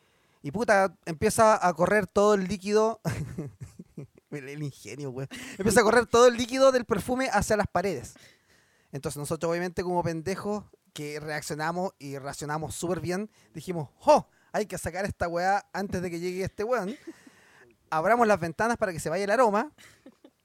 Y 0.42 0.50
puta, 0.50 0.96
empieza 1.04 1.64
a 1.64 1.74
correr 1.74 2.06
todo 2.06 2.34
el 2.34 2.48
líquido. 2.48 3.00
el 4.30 4.62
ingenio, 4.62 5.10
weón. 5.10 5.28
Empieza 5.58 5.80
a 5.80 5.84
correr 5.84 6.06
todo 6.06 6.28
el 6.28 6.36
líquido 6.36 6.72
del 6.72 6.86
perfume 6.86 7.28
hacia 7.30 7.58
las 7.58 7.66
paredes. 7.66 8.14
Entonces 8.90 9.18
nosotros 9.18 9.50
obviamente 9.50 9.82
como 9.82 10.02
pendejos 10.02 10.64
que 10.94 11.20
reaccionamos 11.20 11.92
y 11.98 12.16
reaccionamos 12.16 12.74
súper 12.74 13.00
bien, 13.00 13.30
dijimos, 13.52 13.90
¡oh! 14.00 14.26
Hay 14.52 14.64
que 14.64 14.78
sacar 14.78 15.04
esta 15.04 15.28
weá 15.28 15.68
antes 15.74 16.00
de 16.00 16.10
que 16.10 16.18
llegue 16.18 16.42
este 16.42 16.64
weón. 16.64 16.96
Abramos 17.90 18.26
las 18.26 18.40
ventanas 18.40 18.78
para 18.78 18.92
que 18.92 19.00
se 19.00 19.10
vaya 19.10 19.24
el 19.24 19.30
aroma 19.30 19.70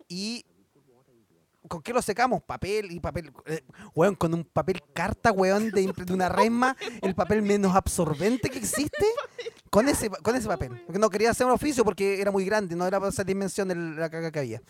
y... 0.09 0.45
¿Con 1.68 1.82
qué 1.82 1.94
lo 1.94 2.01
secamos? 2.01 2.41
Papel 2.44 2.91
y 2.91 3.00
papel. 3.00 3.32
eh, 3.46 3.63
weón, 3.94 4.15
con 4.15 4.34
un 4.34 4.44
papel 4.44 4.82
carta, 4.94 5.32
weón, 5.32 5.72
de, 5.72 5.94
una 6.12 6.30
resma, 6.30 6.75
el 7.01 7.13
papel 7.15 7.41
menos 7.41 7.75
absorbente 7.75 8.50
que 8.50 8.58
existe. 8.58 9.06
Con 9.70 9.88
ese, 9.88 10.10
con 10.10 10.36
ese 10.36 10.48
papel. 10.48 10.82
Porque 10.86 11.00
no 11.00 11.10
quería 11.10 11.32
hacer 11.32 11.46
un 11.46 11.53
oficio 11.53 11.86
porque 11.86 12.22
era 12.22 12.32
muy 12.32 12.44
grande, 12.46 12.75
no 12.75 12.86
era 12.86 13.00
para 13.00 13.12
esa 13.12 13.24
dimensión 13.24 13.68
de 13.68 13.75
la 13.75 14.10
caga 14.10 14.32
que 14.32 14.39
había. 14.39 14.62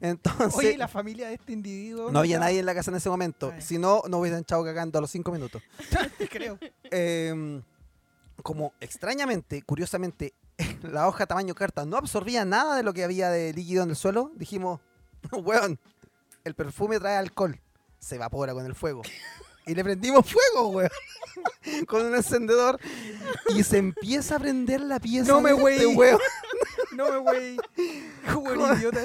Entonces, 0.00 0.54
Oye, 0.54 0.72
¿y 0.72 0.76
la 0.76 0.88
familia 0.88 1.28
de 1.28 1.34
este 1.34 1.52
individuo. 1.52 2.10
no 2.10 2.18
había 2.18 2.38
nadie 2.38 2.58
en 2.58 2.66
la 2.66 2.74
casa 2.74 2.90
en 2.90 2.96
ese 2.96 3.08
momento. 3.08 3.54
Si 3.60 3.78
no, 3.78 4.02
no 4.08 4.18
hubiesen 4.18 4.40
echado 4.40 4.64
cagando 4.64 4.98
a 4.98 5.00
los 5.00 5.10
cinco 5.10 5.30
minutos. 5.30 5.62
Creo. 6.30 6.58
Eh, 6.90 7.62
como 8.42 8.74
extrañamente, 8.80 9.62
curiosamente, 9.62 10.34
la 10.82 11.08
hoja 11.08 11.26
tamaño 11.26 11.54
carta 11.54 11.86
no 11.86 11.96
absorbía 11.96 12.44
nada 12.44 12.76
de 12.76 12.82
lo 12.82 12.92
que 12.92 13.04
había 13.04 13.30
de 13.30 13.52
líquido 13.52 13.82
en 13.82 13.90
el 13.90 13.96
suelo, 13.96 14.32
dijimos, 14.34 14.80
weón, 15.32 15.78
el 16.44 16.54
perfume 16.54 16.98
trae 16.98 17.16
alcohol, 17.16 17.58
se 17.98 18.16
evapora 18.16 18.52
con 18.52 18.66
el 18.66 18.74
fuego. 18.74 19.02
Y 19.64 19.74
le 19.74 19.84
prendimos 19.84 20.26
fuego, 20.28 20.70
weón, 20.70 20.90
con 21.86 22.04
un 22.06 22.14
encendedor. 22.16 22.80
Y 23.54 23.62
se 23.62 23.78
empieza 23.78 24.36
a 24.36 24.38
prender 24.40 24.80
la 24.80 24.98
pieza 24.98 25.30
No 25.32 25.40
me 25.40 25.50
de 25.52 25.56
este 25.56 25.84
güey. 25.84 25.96
weón. 25.96 26.18
No, 26.96 27.22
güey. 27.22 27.56
Weón, 28.36 28.76
idiota. 28.78 29.00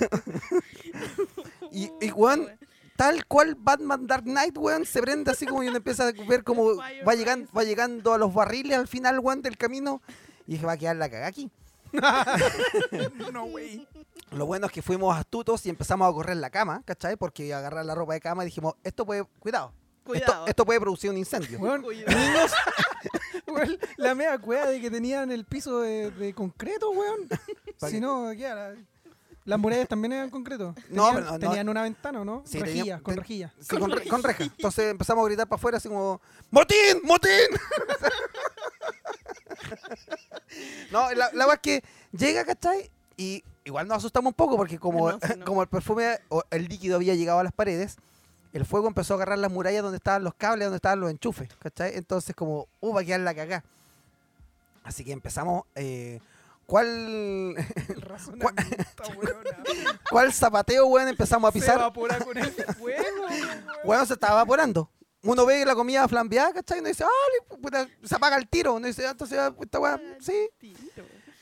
Y, 1.71 1.89
y, 2.01 2.11
weón, 2.11 2.49
tal 2.97 3.25
cual 3.27 3.55
Batman 3.55 4.07
Dark 4.07 4.23
Knight, 4.23 4.57
weón, 4.57 4.85
se 4.85 5.01
prende 5.01 5.31
así 5.31 5.45
como 5.45 5.63
y 5.63 5.69
uno 5.69 5.77
empieza 5.77 6.09
a 6.09 6.11
ver 6.27 6.43
cómo 6.43 6.75
va 6.75 7.15
llegando, 7.15 7.49
va 7.55 7.63
llegando 7.63 8.13
a 8.13 8.17
los 8.17 8.33
barriles 8.33 8.77
al 8.77 8.89
final, 8.89 9.19
weón, 9.19 9.41
del 9.41 9.57
camino. 9.57 10.01
Y 10.47 10.53
dije, 10.53 10.65
va 10.65 10.73
a 10.73 10.77
quedar 10.77 10.97
la 10.97 11.09
cagada 11.09 11.27
aquí. 11.27 11.49
No, 13.33 13.45
güey. 13.45 13.87
Lo 14.31 14.45
bueno 14.45 14.65
es 14.65 14.71
que 14.71 14.81
fuimos 14.81 15.15
astutos 15.15 15.65
y 15.65 15.69
empezamos 15.69 16.09
a 16.09 16.13
correr 16.13 16.37
la 16.37 16.49
cama, 16.49 16.81
¿cachai? 16.85 17.15
Porque 17.15 17.53
agarrar 17.53 17.85
la 17.85 17.95
ropa 17.95 18.13
de 18.13 18.19
cama 18.19 18.43
y 18.43 18.47
dijimos, 18.47 18.75
esto 18.83 19.05
puede, 19.05 19.23
cuidado, 19.39 19.73
Cuidado. 20.07 20.33
Esto, 20.33 20.47
esto 20.47 20.65
puede 20.65 20.79
producir 20.79 21.09
un 21.09 21.17
incendio. 21.17 21.59
Niños. 21.59 22.51
Weón, 23.47 23.77
la 23.97 24.15
media 24.15 24.37
cueva 24.37 24.67
de 24.67 24.79
que 24.79 24.89
tenían 24.89 25.31
el 25.31 25.45
piso 25.45 25.81
de, 25.81 26.11
de 26.11 26.33
concreto, 26.33 26.91
weón. 26.91 27.27
¿Pa' 27.79 27.89
Si 27.89 27.99
no, 27.99 28.31
¿qué 28.35 28.45
era? 28.45 28.73
Las 29.47 29.59
murallas 29.59 29.87
también 29.87 30.11
eran 30.13 30.29
concreto. 30.29 30.75
No, 30.89 31.07
Tenían, 31.07 31.13
pero 31.15 31.25
no, 31.25 31.31
no. 31.31 31.39
tenían 31.39 31.69
una 31.69 31.81
ventana, 31.83 32.21
¿o 32.21 32.25
¿no? 32.25 32.43
Sí, 32.45 32.59
rejilla, 32.59 32.99
teníamos- 32.99 33.03
con 33.03 33.13
ten- 33.15 33.21
rejilla. 33.23 33.53
Sí, 33.59 33.77
con, 33.77 33.91
con 34.09 34.23
reja. 34.23 34.43
Entonces 34.57 34.91
empezamos 34.91 35.23
a 35.23 35.27
gritar 35.27 35.47
para 35.47 35.57
afuera 35.57 35.77
así 35.77 35.87
como, 35.87 36.21
¡Motín! 36.51 36.77
¡Motín! 37.03 37.31
no, 40.91 41.11
la, 41.13 41.29
la 41.33 41.45
verdad 41.45 41.55
es 41.55 41.59
que 41.61 41.83
llega, 42.11 42.45
¿cachai? 42.45 42.89
Y 43.15 43.43
igual 43.63 43.87
nos 43.87 43.97
asustamos 43.97 44.31
un 44.31 44.35
poco 44.35 44.57
porque 44.57 44.79
como, 44.79 45.11
No, 45.11 45.19
sí, 45.21 45.33
no. 45.37 45.45
como 45.45 45.61
el 45.61 45.67
perfume 45.67 46.19
o 46.29 46.43
el 46.51 46.67
líquido 46.67 46.95
había 46.97 47.15
llegado 47.15 47.39
a 47.39 47.43
las 47.43 47.53
paredes, 47.53 47.97
el 48.53 48.65
fuego 48.65 48.87
empezó 48.87 49.13
a 49.13 49.17
agarrar 49.17 49.39
las 49.39 49.51
murallas 49.51 49.83
donde 49.83 49.97
estaban 49.97 50.23
los 50.23 50.33
cables, 50.33 50.65
donde 50.65 50.77
estaban 50.77 50.99
los 50.99 51.11
enchufes, 51.11 51.49
¿cachai? 51.59 51.95
Entonces 51.95 52.35
como, 52.35 52.67
¡uh, 52.79 52.93
va 52.93 53.01
a 53.01 53.05
quedar 53.05 53.19
la 53.21 53.35
cagá! 53.35 53.63
Así 54.83 55.03
que 55.03 55.11
empezamos, 55.11 55.63
eh, 55.75 56.21
¿cuál, 56.67 57.55
El 57.89 58.01
razonamiento, 58.01 59.03
weón. 59.17 59.43
¿cuál 60.11 60.31
zapateo, 60.33 60.85
weón? 60.85 61.07
Empezamos 61.07 61.49
a 61.49 61.51
Se 61.51 61.59
pisar. 61.59 61.77
evapora 61.77 62.19
con 62.19 62.37
el 62.37 62.51
fuego, 62.77 63.25
weón. 63.25 63.65
Bueno, 63.83 64.05
se 64.05 64.13
estaba 64.13 64.33
evaporando. 64.41 64.91
Uno 65.23 65.45
ve 65.47 65.65
la 65.65 65.73
comida 65.73 66.07
flambeada, 66.07 66.53
¿cachai? 66.53 66.77
Y 66.77 66.81
uno 66.81 66.89
dice, 66.89 67.03
ah, 67.03 67.55
puta, 67.59 67.87
se 68.03 68.15
apaga 68.15 68.37
el 68.37 68.47
tiro. 68.47 68.75
Uno 68.75 68.85
dice, 68.85 69.07
ah, 69.07 69.11
entonces, 69.11 69.39
esta 69.59 69.79
weá, 69.79 69.99
sí. 70.19 70.49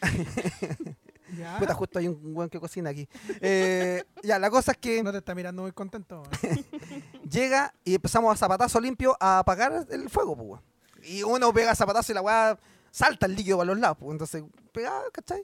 Ya. 1.37 1.57
Puta, 1.59 1.73
justo 1.73 1.99
hay 1.99 2.07
un 2.07 2.33
weón 2.35 2.49
que 2.49 2.59
cocina 2.61 2.91
aquí. 2.91 3.09
Eh, 3.41 4.03
ya, 4.23 4.39
la 4.39 4.49
cosa 4.49 4.71
es 4.71 4.77
que 4.77 5.03
No 5.03 5.11
te 5.11 5.17
está 5.17 5.35
mirando 5.35 5.63
muy 5.63 5.71
contento. 5.73 6.23
weón. 6.41 6.65
llega 7.29 7.73
y 7.83 7.95
empezamos 7.95 8.33
a 8.33 8.37
zapatazo 8.37 8.79
limpio 8.79 9.17
a 9.19 9.39
apagar 9.39 9.85
el 9.89 10.09
fuego, 10.09 10.35
pues, 10.37 10.47
weón. 10.47 10.61
Y 11.03 11.23
uno 11.23 11.51
pega 11.53 11.75
zapatazo 11.75 12.11
y 12.11 12.15
la 12.15 12.21
weá 12.21 12.57
salta 12.95 13.25
el 13.25 13.35
líquido 13.35 13.57
para 13.57 13.67
los 13.67 13.79
lados, 13.79 13.97
pues. 13.99 14.11
Entonces, 14.13 14.43
pega, 14.71 15.01
¿cachai? 15.11 15.43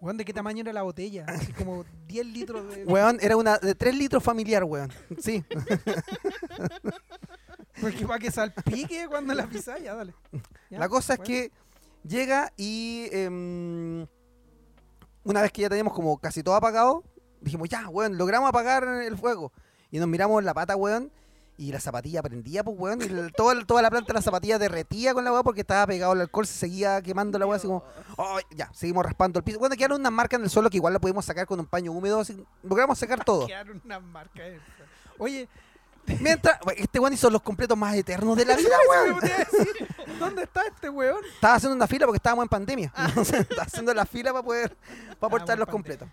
Weón, 0.00 0.16
¿de 0.16 0.24
qué 0.24 0.32
tamaño 0.32 0.60
era 0.60 0.72
la 0.72 0.82
botella? 0.82 1.24
Así 1.26 1.52
como 1.52 1.84
10 2.06 2.26
litros 2.26 2.74
de... 2.74 2.84
Weón, 2.84 3.18
era 3.20 3.36
una 3.36 3.58
de 3.58 3.74
3 3.74 3.94
litros 3.96 4.22
familiar, 4.22 4.62
weón. 4.62 4.92
Sí. 5.18 5.44
Porque 7.80 8.06
para 8.06 8.20
que 8.20 8.30
salpique 8.30 9.08
cuando 9.08 9.34
la 9.34 9.48
pisás, 9.48 9.82
ya, 9.82 9.94
dale. 9.94 10.14
Ya, 10.70 10.78
La 10.78 10.88
cosa 10.88 11.14
es 11.14 11.18
bueno. 11.18 11.26
que 11.26 11.52
llega 12.06 12.52
y 12.56 13.08
em, 13.10 14.06
una 15.24 15.42
vez 15.42 15.50
que 15.50 15.62
ya 15.62 15.68
teníamos 15.68 15.92
como 15.92 16.16
casi 16.18 16.44
todo 16.44 16.54
apagado, 16.54 17.02
dijimos, 17.40 17.68
ya, 17.68 17.88
weón, 17.88 18.16
logramos 18.16 18.48
apagar 18.48 18.84
el 18.84 19.18
fuego. 19.18 19.52
Y 19.90 19.98
nos 19.98 20.06
miramos 20.06 20.38
en 20.38 20.44
la 20.44 20.54
pata, 20.54 20.76
weón, 20.76 21.10
y 21.56 21.70
la 21.70 21.78
zapatilla 21.80 22.20
prendía, 22.22 22.64
pues, 22.64 22.76
weón, 22.78 23.00
y 23.00 23.04
el- 23.04 23.32
toda, 23.32 23.54
la 23.82 23.90
planta 23.90 24.08
de 24.08 24.14
la 24.14 24.22
zapatilla 24.22 24.58
derretía 24.58 25.14
con 25.14 25.24
la 25.24 25.32
weá 25.32 25.42
porque 25.42 25.60
estaba 25.60 25.86
pegado 25.86 26.12
el 26.12 26.20
alcohol, 26.22 26.46
se 26.46 26.54
seguía 26.54 27.00
quemando 27.00 27.38
la 27.38 27.46
weá, 27.46 27.56
así 27.58 27.66
como, 27.68 27.84
"Oh, 28.16 28.38
ya, 28.50 28.68
seguimos 28.74 29.04
raspando 29.06 29.38
el 29.38 29.44
piso. 29.44 29.58
Bueno, 29.60 29.76
quedaron 29.76 30.00
unas 30.00 30.12
marcas 30.12 30.38
en 30.38 30.44
el 30.44 30.50
suelo 30.50 30.68
que 30.68 30.78
igual 30.78 30.92
la 30.92 30.98
pudimos 31.00 31.24
sacar 31.24 31.46
con 31.46 31.60
un 31.60 31.66
paño 31.66 31.92
húmedo, 31.92 32.20
así, 32.20 32.44
logramos 32.62 32.98
secar 32.98 33.24
todo. 33.24 33.46
Quedaron 33.46 33.80
una 33.84 34.00
marca. 34.00 34.42
de- 34.42 34.60
Oye, 35.18 35.48
Mientras, 36.20 36.58
este 36.76 36.98
weón 36.98 37.14
hizo 37.14 37.30
los 37.30 37.40
completos 37.40 37.78
más 37.78 37.94
eternos 37.94 38.36
de 38.36 38.44
la 38.44 38.56
vida, 38.56 38.76
weón. 38.90 39.20
¿dónde 40.18 40.42
está 40.42 40.62
este 40.66 40.90
weón? 40.90 41.24
Estaba 41.34 41.54
haciendo 41.54 41.74
una 41.76 41.86
fila 41.86 42.04
porque 42.04 42.18
estábamos 42.18 42.42
en 42.42 42.48
pandemia. 42.50 42.92
Entonces, 43.08 43.40
estaba 43.40 43.62
haciendo 43.62 43.94
la 43.94 44.04
fila 44.04 44.32
para 44.32 44.44
poder, 44.44 44.76
para 45.18 45.36
Ah, 45.36 45.44
traer 45.46 45.58
los 45.60 45.68
completos. 45.68 46.06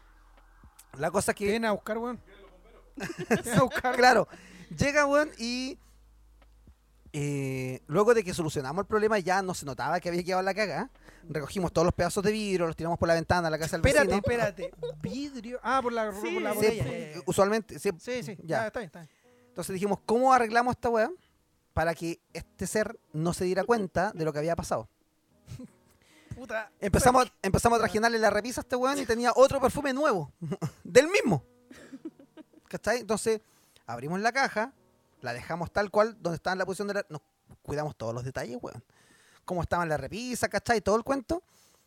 La 0.98 1.12
cosa 1.12 1.32
es 1.32 1.36
¿Qué 1.36 1.46
que, 1.46 1.52
vienen 1.52 1.66
a 1.70 1.72
buscar, 1.74 1.98
weón? 1.98 2.22
Vienen 2.96 3.60
a 3.60 3.64
buscar. 3.64 3.96
claro, 3.98 4.28
llega, 4.78 5.06
weón, 5.06 5.30
y 5.38 5.78
eh, 7.14 7.82
luego 7.88 8.14
de 8.14 8.24
que 8.24 8.34
solucionamos 8.34 8.84
el 8.84 8.88
problema, 8.88 9.20
ya 9.20 9.42
no 9.42 9.54
se 9.54 9.66
notaba 9.66 10.00
que 10.00 10.10
había 10.10 10.24
quedado 10.24 10.42
la 10.42 10.54
caga. 10.54 10.90
Recogimos 11.30 11.72
todos 11.72 11.86
los 11.86 11.94
pedazos 11.94 12.24
de 12.24 12.32
vidrio, 12.32 12.68
los 12.68 12.76
tiramos 12.76 12.98
por 12.98 13.08
la 13.08 13.14
ventana 13.14 13.48
a 13.48 13.52
la 13.52 13.60
casa 13.60 13.78
del 13.78 13.86
Espérate, 13.86 14.08
vecino. 14.08 14.22
espérate. 14.24 14.74
Vidrio. 15.02 15.60
Ah, 15.62 15.80
por 15.84 15.94
la, 15.94 16.12
Sí, 16.14 16.32
por 16.34 16.42
la 16.42 16.52
sí, 16.52 16.56
botella. 16.56 16.84
Sí, 16.84 16.90
ya, 16.90 17.14
ya. 17.16 17.22
usualmente, 17.26 17.80
sí, 17.80 17.90
Sí, 18.00 18.24
sí. 18.24 18.36
ya. 18.44 18.62
Ya, 18.62 18.68
está 18.68 18.80
bien, 18.80 18.88
está 18.88 19.00
bien. 19.02 19.10
Entonces 19.50 19.74
dijimos, 19.74 20.00
¿cómo 20.06 20.34
arreglamos 20.34 20.72
esta 20.76 20.90
weá? 20.90 21.12
Para 21.74 21.94
que 21.94 22.20
este 22.34 22.66
ser 22.68 22.98
no 23.14 23.34
se 23.34 23.46
diera 23.46 23.64
cuenta 23.66 24.12
de 24.14 24.26
lo 24.26 24.32
que 24.34 24.40
había 24.40 24.56
pasado. 24.56 24.88
Puta. 26.36 26.72
Empezamos, 26.80 27.26
a- 27.28 27.34
empezamos 27.44 27.78
a 27.78 27.82
trajinarle 27.82 28.18
la 28.18 28.30
repisa 28.30 28.62
a 28.62 28.64
este 28.64 28.76
weón 28.76 28.98
y 28.98 29.06
tenía 29.06 29.32
otro 29.36 29.60
perfume 29.62 29.94
nuevo. 29.94 30.32
del 30.84 31.08
mismo. 31.10 31.44
¿Cachai? 32.68 33.02
Entonces, 33.02 33.42
abrimos 33.92 34.20
la 34.20 34.32
caja, 34.32 34.74
la 35.22 35.34
dejamos 35.34 35.72
tal 35.72 35.92
cual, 35.92 36.18
donde 36.22 36.36
estaba 36.36 36.54
en 36.54 36.60
la 36.60 36.66
posición 36.66 36.88
de 36.88 36.96
la. 36.96 37.06
Nos 37.10 37.22
cuidamos 37.62 37.96
todos 37.96 38.14
los 38.14 38.24
detalles, 38.24 38.58
weón. 38.62 38.84
Cómo 39.46 39.62
estaba 39.62 39.84
en 39.84 39.90
la 39.90 39.98
repisa, 39.98 40.48
¿cachai? 40.48 40.82
Todo 40.82 40.96
el 40.96 41.04
cuento. 41.04 41.44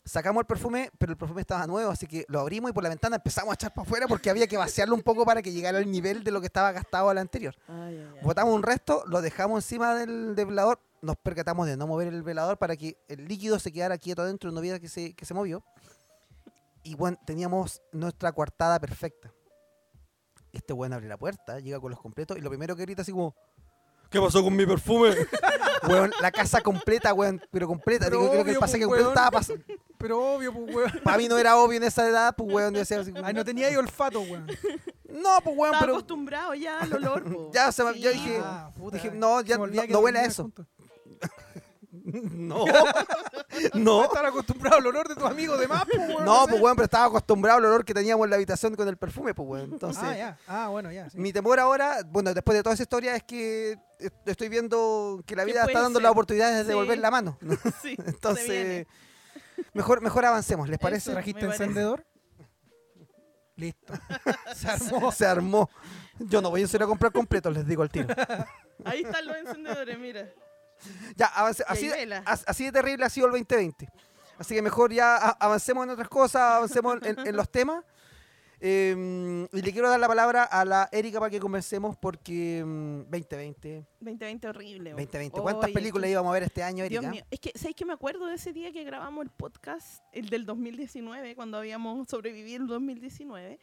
Sacamos 0.06 0.42
el 0.42 0.46
perfume, 0.46 0.90
pero 0.98 1.12
el 1.12 1.16
perfume 1.18 1.40
estaba 1.40 1.66
nuevo, 1.66 1.90
así 1.90 2.06
que 2.06 2.26
lo 2.28 2.40
abrimos 2.40 2.70
y 2.70 2.74
por 2.74 2.82
la 2.82 2.90
ventana 2.90 3.16
empezamos 3.16 3.52
a 3.52 3.54
echar 3.54 3.72
para 3.72 3.86
afuera 3.86 4.06
porque 4.06 4.28
había 4.28 4.46
que 4.46 4.58
vaciarlo 4.58 4.94
un 4.94 5.00
poco 5.00 5.24
para 5.24 5.40
que 5.40 5.50
llegara 5.50 5.78
al 5.78 5.90
nivel 5.90 6.22
de 6.22 6.30
lo 6.30 6.40
que 6.40 6.46
estaba 6.46 6.72
gastado 6.72 7.08
al 7.08 7.16
anterior. 7.16 7.56
Ay, 7.68 7.96
ay, 7.96 8.10
ay. 8.12 8.20
Botamos 8.22 8.54
un 8.54 8.62
resto, 8.62 9.02
lo 9.06 9.22
dejamos 9.22 9.64
encima 9.64 9.94
del, 9.94 10.34
del 10.34 10.44
velador, 10.44 10.78
nos 11.00 11.16
percatamos 11.16 11.66
de 11.66 11.78
no 11.78 11.86
mover 11.86 12.08
el 12.08 12.22
velador 12.22 12.58
para 12.58 12.76
que 12.76 12.98
el 13.08 13.26
líquido 13.26 13.58
se 13.58 13.72
quedara 13.72 13.96
quieto 13.96 14.20
adentro 14.20 14.50
y 14.50 14.54
no 14.54 14.60
viera 14.60 14.78
que 14.78 14.88
se, 14.88 15.14
que 15.14 15.24
se 15.24 15.32
movió. 15.32 15.64
Y 16.82 16.96
bueno, 16.96 17.18
teníamos 17.24 17.80
nuestra 17.92 18.30
coartada 18.32 18.78
perfecta. 18.78 19.32
Este 20.54 20.72
weón 20.72 20.92
abre 20.92 21.08
la 21.08 21.16
puerta, 21.16 21.58
llega 21.60 21.80
con 21.80 21.90
los 21.90 22.00
completos 22.00 22.38
y 22.38 22.40
lo 22.40 22.48
primero 22.48 22.74
que 22.76 22.82
grita 22.82 23.02
así 23.02 23.12
como 23.12 23.34
¿Qué 24.10 24.20
pasó 24.20 24.44
con 24.44 24.54
mi 24.54 24.64
perfume? 24.64 25.10
weón, 25.88 26.12
la 26.20 26.30
casa 26.30 26.60
completa, 26.60 27.12
weón, 27.12 27.42
pero 27.50 27.66
completa. 27.66 28.04
Pero 28.04 28.18
Digo, 28.20 28.30
creo 28.30 28.44
que 28.44 28.50
el 28.50 28.56
obvio, 28.56 28.60
pasaje 28.60 28.86
pues, 28.86 29.02
completo 29.02 29.08
estaba 29.10 29.30
pasando. 29.32 29.64
Pero 29.98 30.34
obvio, 30.34 30.52
pues, 30.52 30.74
weón. 30.76 30.92
Para 31.02 31.16
mí 31.16 31.28
no 31.28 31.38
era 31.38 31.56
obvio 31.56 31.78
en 31.78 31.82
esa 31.84 32.06
edad, 32.08 32.34
pues 32.36 32.52
weón, 32.52 32.74
yo 32.74 32.80
decía 32.80 33.00
así 33.00 33.10
como, 33.12 33.24
Ay, 33.26 33.32
no 33.34 33.44
tenía 33.44 33.66
ahí 33.68 33.76
olfato, 33.76 34.20
weón. 34.20 34.46
No, 35.08 35.38
pues 35.42 35.56
weón, 35.56 35.66
Estaba 35.74 35.80
pero 35.80 35.92
acostumbrado 35.94 36.54
ya 36.54 36.80
al 36.80 36.92
olor. 36.92 37.24
po. 37.32 37.50
Ya 37.52 37.72
se 37.72 37.82
me- 37.82 37.98
yo 37.98 38.10
Sí, 38.12 38.18
dije- 38.18 38.38
po. 38.38 38.44
Ah, 38.44 38.70
puta. 38.76 38.96
dije, 38.98 39.10
no, 39.12 39.40
ya 39.40 39.56
no- 39.58 39.66
no 39.66 39.98
huele 40.00 40.18
a 40.20 40.24
eso. 40.26 40.52
no. 42.32 42.64
no. 43.74 44.04
Estar 44.04 44.24
acostumbrado 44.26 44.76
al 44.78 44.86
olor 44.86 45.08
de 45.08 45.14
tus 45.14 45.24
amigos 45.24 45.58
de 45.58 45.68
más, 45.68 45.84
pues, 45.84 45.98
weón. 46.08 46.24
No, 46.24 46.46
pues 46.48 46.60
weón, 46.60 46.76
pero 46.76 46.84
estaba 46.84 47.06
acostumbrado 47.06 47.58
al 47.58 47.64
olor 47.64 47.84
que 47.84 47.94
teníamos 47.94 48.24
en 48.24 48.30
la 48.30 48.36
habitación 48.36 48.74
con 48.76 48.88
el 48.88 48.96
perfume, 48.96 49.34
pues 49.34 49.48
weón. 49.48 49.72
Entonces, 49.72 50.02
Ah, 50.04 50.16
ya. 50.16 50.38
Ah, 50.46 50.68
bueno, 50.68 50.90
ya. 50.92 51.10
sí. 51.10 51.18
mi 51.18 51.32
temor 51.32 51.58
ahora, 51.60 51.98
bueno, 52.06 52.32
después 52.34 52.56
de 52.56 52.62
toda 52.62 52.74
esa 52.74 52.82
historia, 52.84 53.16
es 53.16 53.22
que 53.24 53.76
est- 53.98 54.14
estoy 54.28 54.48
viendo 54.48 55.22
que 55.26 55.36
la 55.36 55.44
¿Qué 55.44 55.52
vida 55.52 55.64
está 55.64 55.80
dando 55.82 55.98
ser? 55.98 56.02
las 56.04 56.12
oportunidades 56.12 56.56
de 56.58 56.62
Sí. 56.62 56.68
devolver 56.68 56.98
la 56.98 57.10
mano. 57.10 57.38
¿no? 57.40 57.54
Sí, 57.82 57.96
se 57.96 58.10
Entonces, 58.10 58.48
viene. 58.48 58.86
Mejor, 59.72 60.00
mejor 60.00 60.24
avancemos, 60.24 60.68
¿les 60.68 60.78
parece? 60.78 61.10
Eso. 61.10 61.12
¿Trajiste 61.12 61.44
encendedor? 61.46 62.04
Listo. 63.56 63.92
Se 64.54 64.68
armó. 64.68 65.12
Se 65.12 65.26
armó. 65.26 65.70
Yo 66.18 66.40
no 66.42 66.50
voy 66.50 66.62
a 66.62 66.64
ir 66.64 66.82
a 66.82 66.86
comprar 66.86 67.12
completo, 67.12 67.50
les 67.50 67.66
digo 67.66 67.82
al 67.82 67.90
tiro. 67.90 68.08
Ahí 68.84 69.02
están 69.02 69.26
los 69.26 69.36
encendedores, 69.36 69.98
mira. 69.98 70.28
Ya, 71.16 71.26
avance- 71.26 71.64
así, 71.66 71.90
así 72.46 72.64
de 72.64 72.72
terrible 72.72 73.04
ha 73.04 73.10
sido 73.10 73.26
el 73.26 73.32
2020. 73.32 73.88
Así 74.38 74.54
que 74.54 74.62
mejor 74.62 74.92
ya 74.92 75.16
avancemos 75.16 75.84
en 75.84 75.90
otras 75.90 76.08
cosas, 76.08 76.42
avancemos 76.42 76.98
en, 77.02 77.18
en 77.26 77.36
los 77.36 77.48
temas. 77.50 77.84
Eh, 78.66 79.46
y 79.52 79.60
le 79.62 79.72
quiero 79.72 79.90
dar 79.90 80.00
la 80.00 80.08
palabra 80.08 80.44
a 80.44 80.64
la 80.64 80.88
Erika 80.90 81.18
para 81.18 81.28
que 81.30 81.38
conversemos 81.38 81.96
porque 81.98 82.62
mm, 82.64 83.10
2020, 83.10 83.84
2020 84.00 84.48
horrible. 84.48 84.94
weón. 84.94 85.04
2020. 85.04 85.40
¿Cuántas 85.42 85.64
Oye, 85.64 85.74
películas 85.74 86.04
que- 86.06 86.10
íbamos 86.12 86.30
a 86.30 86.32
ver 86.34 86.42
este 86.44 86.62
año, 86.62 86.84
Dios 86.88 87.04
Erika? 87.04 87.10
mío, 87.10 87.24
es 87.30 87.40
que, 87.40 87.52
¿sabéis 87.56 87.76
que 87.76 87.84
me 87.84 87.92
acuerdo 87.92 88.26
de 88.26 88.36
ese 88.36 88.52
día 88.54 88.72
que 88.72 88.82
grabamos 88.84 89.24
el 89.24 89.30
podcast, 89.30 90.02
el 90.12 90.30
del 90.30 90.46
2019, 90.46 91.34
cuando 91.34 91.58
habíamos 91.58 92.08
sobrevivido 92.08 92.62
el 92.62 92.68
2019? 92.68 93.58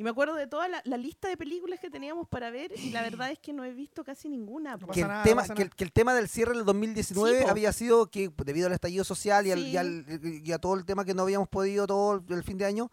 Y 0.00 0.02
me 0.02 0.08
acuerdo 0.08 0.34
de 0.34 0.46
toda 0.46 0.66
la, 0.66 0.80
la 0.86 0.96
lista 0.96 1.28
de 1.28 1.36
películas 1.36 1.78
que 1.78 1.90
teníamos 1.90 2.26
para 2.26 2.50
ver 2.50 2.72
y 2.74 2.88
la 2.88 3.02
verdad 3.02 3.30
es 3.32 3.38
que 3.38 3.52
no 3.52 3.66
he 3.66 3.74
visto 3.74 4.02
casi 4.02 4.30
ninguna. 4.30 4.78
pasa 4.78 4.92
que, 4.94 5.00
el 5.02 5.08
nada, 5.08 5.22
tema, 5.24 5.42
pasa 5.42 5.54
que, 5.54 5.60
el, 5.60 5.68
que 5.74 5.84
el 5.84 5.92
tema 5.92 6.14
del 6.14 6.26
cierre 6.26 6.54
del 6.56 6.64
2019 6.64 7.40
Sí, 7.40 7.44
había 7.46 7.70
sido 7.74 8.06
que 8.06 8.30
debido 8.46 8.68
al 8.68 8.72
estallido 8.72 9.04
social 9.04 9.46
y, 9.46 9.50
al- 9.50 9.58
y 9.58 9.76
al- 9.76 10.06
y 10.42 10.52
a 10.52 10.58
todo 10.58 10.74
el 10.76 10.86
tema 10.86 11.04
que 11.04 11.12
no 11.12 11.20
habíamos 11.20 11.50
podido 11.50 11.86
todo 11.86 12.24
el, 12.30 12.42
fin 12.44 12.56
de 12.56 12.64
año, 12.64 12.90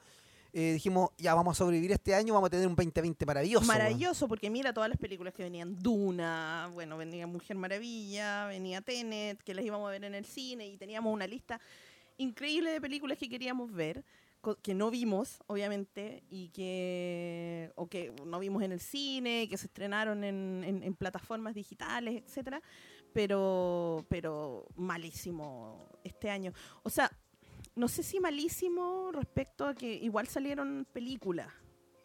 eh, 0.52 0.74
dijimos, 0.74 1.12
ya 1.18 1.34
vamos 1.34 1.56
a 1.56 1.58
sobrevivir 1.60 1.94
este 1.94 2.14
año, 2.14 2.34
vamos 2.34 2.48
a 2.48 2.50
tener 2.52 2.68
un 2.68 2.76
2020 2.76 3.26
maravilloso. 3.26 3.66
Maravilloso, 3.66 4.28
porque 4.28 4.50
mira 4.50 4.74
todas 4.74 4.90
las 4.90 4.98
películas 4.98 5.34
que 5.34 5.44
venían. 5.44 5.82
Duna, 5.82 6.70
bueno, 6.74 6.98
venía 6.98 7.26
Mujer 7.26 7.56
Maravilla, 7.56 8.48
venía 8.48 8.82
Tenet, 8.82 9.42
que 9.44 9.54
las 9.54 9.64
íbamos 9.64 9.88
a 9.88 9.92
ver 9.92 10.04
en 10.04 10.14
el 10.14 10.26
cine 10.26 10.68
y 10.68 10.76
teníamos 10.76 11.14
una 11.14 11.26
lista 11.26 11.62
increíble 12.18 12.70
de 12.72 12.82
películas 12.82 13.18
que 13.18 13.30
queríamos 13.30 13.72
ver, 13.72 14.04
que 14.56 14.74
no 14.74 14.90
vimos, 14.90 15.40
obviamente, 15.48 16.24
y 16.30 16.50
que, 16.50 17.72
o 17.76 17.88
que 17.88 18.14
no 18.26 18.40
vimos 18.40 18.64
en 18.64 18.72
el 18.72 18.80
cine, 18.80 19.48
que 19.50 19.58
se 19.58 19.68
estrenaron 19.68 20.24
en, 20.24 20.64
en- 20.64 20.84
en 20.84 20.96
plataformas 20.96 21.54
digitales, 21.54 22.24
etcétera, 22.26 22.62
pero, 23.14 24.06
pero 24.10 24.66
malísimo 24.76 25.88
este 26.04 26.30
año. 26.30 26.54
O 26.84 26.90
sea, 26.90 27.12
no 27.76 27.88
sé 27.88 28.04
si 28.04 28.20
malísimo 28.20 29.12
respecto 29.12 29.66
a 29.66 29.74
que 29.76 29.94
igual 29.96 30.28
salieron 30.28 30.88
películas, 30.94 31.48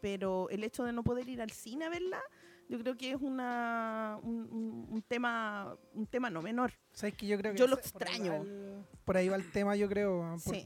pero 0.00 0.48
el 0.50 0.64
hecho 0.64 0.84
de 0.84 0.92
no 0.92 1.02
poder 1.04 1.28
ir 1.28 1.40
al 1.40 1.50
cine 1.50 1.84
a 1.86 1.88
verla, 1.90 2.20
yo 2.68 2.78
creo 2.78 2.96
que 2.96 3.10
es 3.10 3.20
una 3.20 4.18
un, 4.22 5.04
tema 5.06 5.76
un 5.94 6.06
tema 6.06 6.30
no 6.30 6.40
menor. 6.42 6.72
¿Sabes 6.92 7.14
que 7.14 7.26
yo 7.26 7.36
creo 7.38 7.52
que 7.52 7.58
Yo 7.58 7.66
lo 7.66 7.78
ese- 7.78 7.90
por 7.92 8.02
ahí 8.08 8.18
va 8.18 8.36
extraño. 8.36 8.42
el- 8.42 8.84
Por 9.04 9.16
ahí 9.16 9.28
va 9.28 9.36
el 9.36 9.50
tema, 9.50 9.76
yo 9.76 9.88
creo, 9.88 10.38
Sí. 10.38 10.62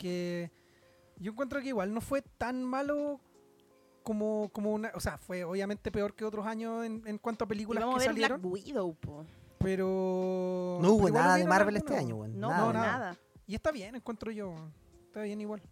Yo 1.19 1.33
encuentro 1.33 1.61
que 1.61 1.69
igual 1.69 1.93
no 1.93 2.01
fue 2.01 2.23
tan 2.23 2.65
malo 2.65 3.21
como, 4.03 4.51
como 4.53 4.73
una... 4.73 4.93
O 4.95 5.01
sea, 5.01 5.19
fue 5.19 5.45
obviamente 5.45 5.91
peor 5.91 6.15
que 6.15 6.25
otros 6.25 6.47
años 6.47 6.85
en, 6.85 7.03
en 7.07 7.19
cuanto 7.19 7.45
a 7.45 7.49
películas 7.49 7.85
que 7.85 7.91
a 7.91 7.95
ver 7.95 8.07
salieron, 8.07 8.41
Black 8.41 8.53
Widow, 8.53 8.95
po. 8.95 9.25
pero... 9.59 10.79
No 10.81 10.93
hubo 10.93 11.05
pero 11.05 11.15
nada 11.15 11.37
de 11.37 11.45
Marvel 11.47 11.77
este 11.77 11.97
año, 11.97 12.17
weón. 12.17 12.39
No, 12.39 12.49
nada. 12.49 12.65
no, 12.65 12.73
nada. 12.73 12.99
nada. 12.99 13.17
Y 13.47 13.55
está 13.55 13.71
bien, 13.71 13.95
encuentro 13.95 14.31
yo. 14.31 14.55
Está 15.07 15.23
bien 15.23 15.41
igual. 15.41 15.63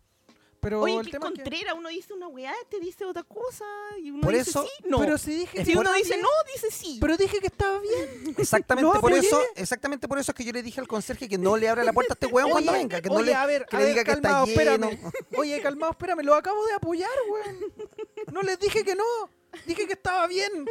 Pero 0.65 0.81
Oye, 0.81 0.97
el 0.97 1.11
tema 1.11 1.31
que- 1.31 1.35
contrera, 1.43 1.75
uno 1.75 1.89
dice 1.91 2.13
una 2.15 2.27
weá, 2.27 2.53
te 2.71 2.81
dice 2.81 3.05
otra 3.05 3.23
cosa, 3.23 3.65
y 4.03 4.11
uno 4.11 4.23
Por 4.23 4.33
dice 4.35 4.51
eso- 4.51 4.65
sí, 4.65 4.85
no. 4.89 4.99
Pero 4.99 5.19
si 5.19 5.35
dije 5.37 5.65
si 5.65 5.77
uno 5.77 5.93
dice 5.93 6.09
bien, 6.15 6.23
no, 6.23 6.29
dice 6.53 6.71
sí. 6.71 6.99
Pero 7.01 7.17
dije 7.17 7.39
que 7.39 7.47
estaba 7.47 7.79
bien. 7.81 8.35
Exactamente 8.39 8.83
Lo 8.95 9.01
por 9.01 9.13
apoyé. 9.13 9.27
eso, 9.29 9.41
exactamente 9.57 10.09
por 10.09 10.19
eso 10.19 10.33
es 10.33 10.37
que 10.37 10.45
yo 10.45 10.53
le 10.53 10.63
dije 10.63 10.81
al 10.81 10.89
conserje 10.89 11.29
que 11.29 11.39
no 11.39 11.57
le 11.57 11.69
abra 11.69 11.85
la 11.85 11.93
puerta 11.93 12.15
a 12.15 12.17
este 12.17 12.27
weón 12.27 12.51
cuando 12.51 12.73
Oye, 12.73 12.81
venga, 12.81 13.01
que 13.01 13.09
no 13.11 13.17
oye, 13.17 13.27
le, 13.27 13.35
a 13.35 13.47
ver, 13.47 13.67
que 13.67 13.77
a 13.77 13.79
le 13.79 13.85
ver, 13.85 13.95
diga 13.95 14.05
que 14.05 14.11
está 14.13 14.23
calmado, 14.23 14.47
lleno. 14.47 14.89
espérame. 14.89 15.13
Oye, 15.39 15.61
calmado, 15.61 15.93
espérame, 15.93 16.21
lo 16.25 16.35
acabo 16.35 16.65
de 16.67 16.73
apoyar, 16.73 17.11
weón. 17.31 17.59
No 18.33 18.43
les 18.43 18.59
dije 18.59 18.83
que 18.85 18.95
no. 18.95 19.05
Dije 19.67 19.87
que 19.87 19.93
estaba 19.93 20.27
bien. 20.27 20.67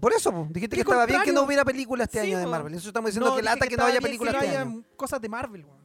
Por 0.00 0.12
eso, 0.14 0.30
po, 0.32 0.46
dijiste 0.50 0.76
que 0.76 0.82
estaba 0.82 1.04
bien 1.04 1.20
que 1.22 1.32
no 1.32 1.42
hubiera 1.42 1.64
película 1.64 2.04
este 2.04 2.20
Sí, 2.22 2.28
año 2.28 2.38
de. 2.38 2.46
Marvel. 2.46 2.72
Eso 2.74 2.88
estamos 2.88 3.10
diciendo 3.10 3.36
que 3.36 3.42
lata 3.42 3.66
que, 3.66 3.76
no 3.76 3.84
haya 3.84 4.00
películas 4.00 4.34
que 4.36 4.46
este 4.46 4.56
no 4.58 4.70
año. 4.70 4.84
cosas 4.96 5.20
de 5.20 5.28
Marvel, 5.28 5.64
weón. 5.64 5.79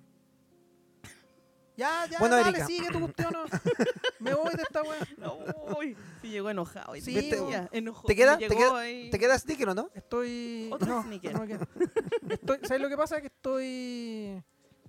Ya, 1.77 2.05
ya, 2.09 2.19
Bueno, 2.19 2.37
dale, 2.37 2.49
Erika. 2.49 2.67
sigue 2.67 2.89
tu 2.89 2.99
cuestión. 3.01 3.33
no. 3.33 3.43
Me 4.19 4.33
voy 4.33 4.49
de 4.55 4.63
esta 4.63 4.81
weón. 4.81 5.75
Uy, 5.77 5.97
sí 6.21 6.29
llegó 6.29 6.49
enojado. 6.49 6.95
Sí, 6.95 7.01
día, 7.11 7.21
¿Viste? 7.21 7.37
ya, 7.51 7.69
enojó. 7.71 8.07
¿Te 8.07 8.15
queda- 8.15 8.37
te 8.37 8.47
queda- 8.47 8.79
ahí. 8.79 9.09
¿Te 9.09 9.19
queda 9.19 9.37
sticker 9.37 9.69
o 9.69 9.75
no? 9.75 9.89
Estoy. 9.93 10.69
Otro 10.71 10.87
no, 10.87 11.03
sneaker. 11.03 11.33
no. 11.33 11.43
Estoy, 12.29 12.59
¿Sabes 12.63 12.81
lo 12.81 12.89
que 12.89 12.97
pasa? 12.97 13.19
Que 13.19 13.27
estoy. 13.27 14.41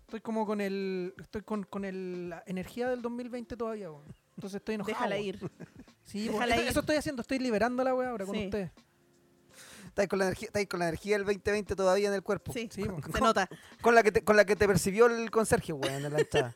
Estoy 0.02 0.20
como 0.20 0.46
con 0.46 0.60
el. 0.60 1.12
Estoy 1.20 1.42
con, 1.42 1.64
con 1.64 1.84
el, 1.84 2.30
la 2.30 2.42
energía 2.46 2.88
del 2.88 3.02
2020 3.02 3.56
todavía, 3.56 3.90
weón. 3.90 4.04
Entonces 4.36 4.58
estoy 4.58 4.76
enojado. 4.76 4.94
Déjala 4.94 5.18
ir. 5.18 5.40
Sí, 6.04 6.28
Déjala 6.28 6.54
eso, 6.54 6.62
ir. 6.64 6.68
eso 6.70 6.80
estoy 6.80 6.96
haciendo. 6.96 7.22
Estoy 7.22 7.38
liberando 7.40 7.82
la 7.82 7.94
weá 7.94 8.10
ahora 8.10 8.24
con 8.26 8.36
ustedes. 8.36 8.70
Estáis 9.86 10.08
con 10.10 10.18
la 10.18 10.26
energía, 10.26 10.46
estáis 10.48 10.68
con 10.68 10.78
la 10.80 10.88
energía 10.88 11.16
del 11.16 11.24
2020 11.26 11.74
todavía 11.74 12.08
en 12.08 12.14
el 12.14 12.22
cuerpo. 12.22 12.52
Sí, 12.52 12.68
Sí, 12.72 12.82
se 13.12 13.20
nota. 13.20 13.48
Con 13.80 13.94
la 13.94 14.02
que 14.02 14.12
te, 14.12 14.22
con 14.22 14.36
la 14.36 14.44
que 14.44 14.54
te 14.54 14.66
percibió 14.68 15.06
el 15.06 15.30
conserje, 15.30 15.72
weón, 15.72 16.04
en 16.04 16.12
la 16.12 16.18
entrada. 16.20 16.52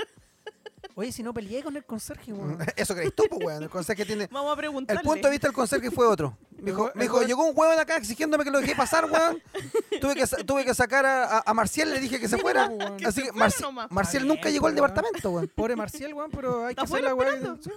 Oye, 0.94 1.12
si 1.12 1.22
no 1.22 1.32
peleé 1.32 1.62
con 1.62 1.76
el 1.76 1.84
conserje, 1.84 2.32
weón. 2.32 2.58
Eso 2.76 2.94
crees 2.94 3.14
tú, 3.14 3.24
pues, 3.28 3.40
weón. 3.44 3.62
El 3.62 3.70
conserje 3.70 4.04
tiene. 4.04 4.26
Vamos 4.30 4.52
a 4.52 4.56
preguntarle. 4.56 5.00
El 5.00 5.06
punto 5.06 5.26
de 5.26 5.30
vista 5.30 5.46
del 5.46 5.54
conserje 5.54 5.90
fue 5.90 6.06
otro. 6.06 6.36
Me 6.58 6.70
dijo, 6.72 6.90
me 6.94 7.02
dijo, 7.04 7.18
weón- 7.18 7.26
llegó 7.26 7.44
un 7.44 7.52
huevón 7.56 7.78
acá 7.78 7.96
exigiéndome 7.96 8.44
que 8.44 8.50
lo 8.50 8.60
dejé 8.60 8.74
pasar, 8.74 9.04
weón. 9.10 9.42
Tuve 10.00 10.14
que, 10.14 10.26
tuve 10.44 10.64
que 10.64 10.74
sacar 10.74 11.06
a, 11.06 11.38
a- 11.38 11.42
a 11.46 11.54
Marcial, 11.54 11.90
le 11.90 12.00
dije 12.00 12.18
que 12.20 12.28
se 12.28 12.38
fuera. 12.38 12.66
weón. 12.68 12.96
Que 12.96 13.06
Así 13.06 13.20
se 13.20 13.26
que 13.26 13.32
fuera 13.32 13.48
Marci- 13.48 13.60
nomás. 13.62 13.90
Marcial 13.90 14.26
nunca 14.26 14.42
bien, 14.44 14.54
llegó 14.54 14.66
al 14.66 14.74
weón. 14.74 14.86
departamento, 14.88 15.30
weón. 15.30 15.48
Pobre 15.54 15.76
Marcial, 15.76 16.12
weón, 16.14 16.30
pero 16.30 16.66
hay 16.66 16.74
que 16.74 16.82
Está 16.82 16.96
hacer 16.96 17.04
la 17.04 17.56
sí. 17.62 17.70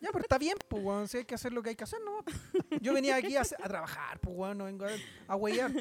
Ya, 0.00 0.10
pero 0.12 0.22
está 0.22 0.38
bien, 0.38 0.56
pues, 0.68 0.82
weón. 0.84 1.08
Si 1.08 1.16
hay 1.18 1.24
que 1.24 1.34
hacer 1.34 1.52
lo 1.52 1.62
que 1.62 1.70
hay 1.70 1.76
que 1.76 1.84
hacer, 1.84 1.98
no. 2.04 2.22
Yo 2.80 2.92
venía 2.94 3.16
aquí 3.16 3.36
a, 3.36 3.42
trabajar, 3.42 4.18
pues, 4.20 4.36
weón. 4.36 4.58
No 4.58 4.64
vengo 4.64 4.84
a, 4.84 4.88
a 5.32 5.36
huellar. 5.36 5.72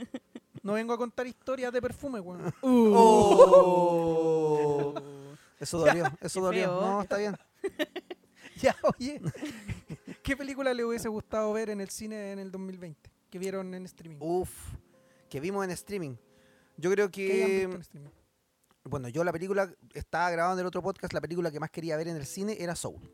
No 0.64 0.74
vengo 0.74 0.94
a 0.94 0.98
contar 0.98 1.28
historias 1.28 1.72
de 1.72 1.82
perfume, 1.82 2.20
weón. 2.20 2.54
Oh. 2.62 4.94
Eso 5.60 5.80
dolió, 5.80 6.06
eso 6.22 6.42
dolió. 6.42 6.64
feo. 6.64 6.82
No, 6.82 7.02
está 7.02 7.18
bien. 7.18 7.36
Ya, 8.62 8.76
oye. 8.98 9.22
¿Qué 10.24 10.36
película 10.36 10.74
le 10.74 10.84
hubiese 10.84 11.08
gustado 11.10 11.54
ver 11.54 11.70
en 11.70 11.80
el 11.80 11.90
cine 11.90 12.32
en 12.32 12.40
el 12.40 12.52
2020? 12.52 13.12
Que 13.30 13.38
vieron 13.38 13.72
en 13.76 13.86
streaming. 13.86 14.18
Uf, 14.20 14.50
que 15.30 15.40
vimos 15.40 15.64
en 15.64 15.70
streaming. 15.72 16.16
Yo 16.78 16.90
creo 16.92 17.12
¿Qué 17.12 17.44
hayan 17.44 17.48
visto 17.50 17.64
en 17.66 17.72
que, 17.72 17.82
streaming? 17.82 18.10
bueno, 18.86 19.10
yo 19.10 19.24
la 19.24 19.32
película, 19.32 19.72
estaba 19.94 20.32
grabando 20.32 20.56
en 20.60 20.64
el 20.64 20.68
otro 20.68 20.82
podcast, 20.82 21.14
la 21.14 21.22
película 21.22 21.52
que 21.52 21.60
más 21.60 21.70
quería 21.70 21.98
ver 21.98 22.08
en 22.08 22.16
el 22.16 22.26
cine 22.26 22.58
era 22.60 22.76
Soul. 22.76 23.12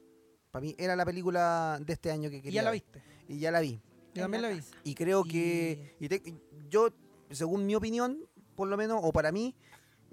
Para 0.50 0.62
mí 0.64 0.76
era 0.78 0.96
la 0.96 1.06
película 1.06 1.78
de 1.82 1.92
este 1.92 2.10
año 2.12 2.30
que 2.30 2.38
Y 2.38 2.42
quería 2.42 2.62
ya 2.62 2.64
la 2.64 2.72
ver. 2.72 2.82
viste. 2.82 3.04
Y 3.28 3.40
ya 3.40 3.52
la 3.52 3.60
vi. 3.60 3.82
Yo 4.14 4.22
también 4.22 4.44
la 4.44 4.50
vi. 4.50 4.62
Y 4.86 4.96
creo 4.96 5.24
Y- 5.26 5.30
que 5.30 5.96
y 6.00 6.08
te- 6.08 6.24
yo, 6.70 6.88
según 7.32 7.66
mi 7.66 7.76
opinión, 7.76 8.18
por 8.56 8.70
lo 8.70 8.78
menos, 8.78 9.00
o 9.04 9.12
para 9.12 9.34
mí, 9.34 9.56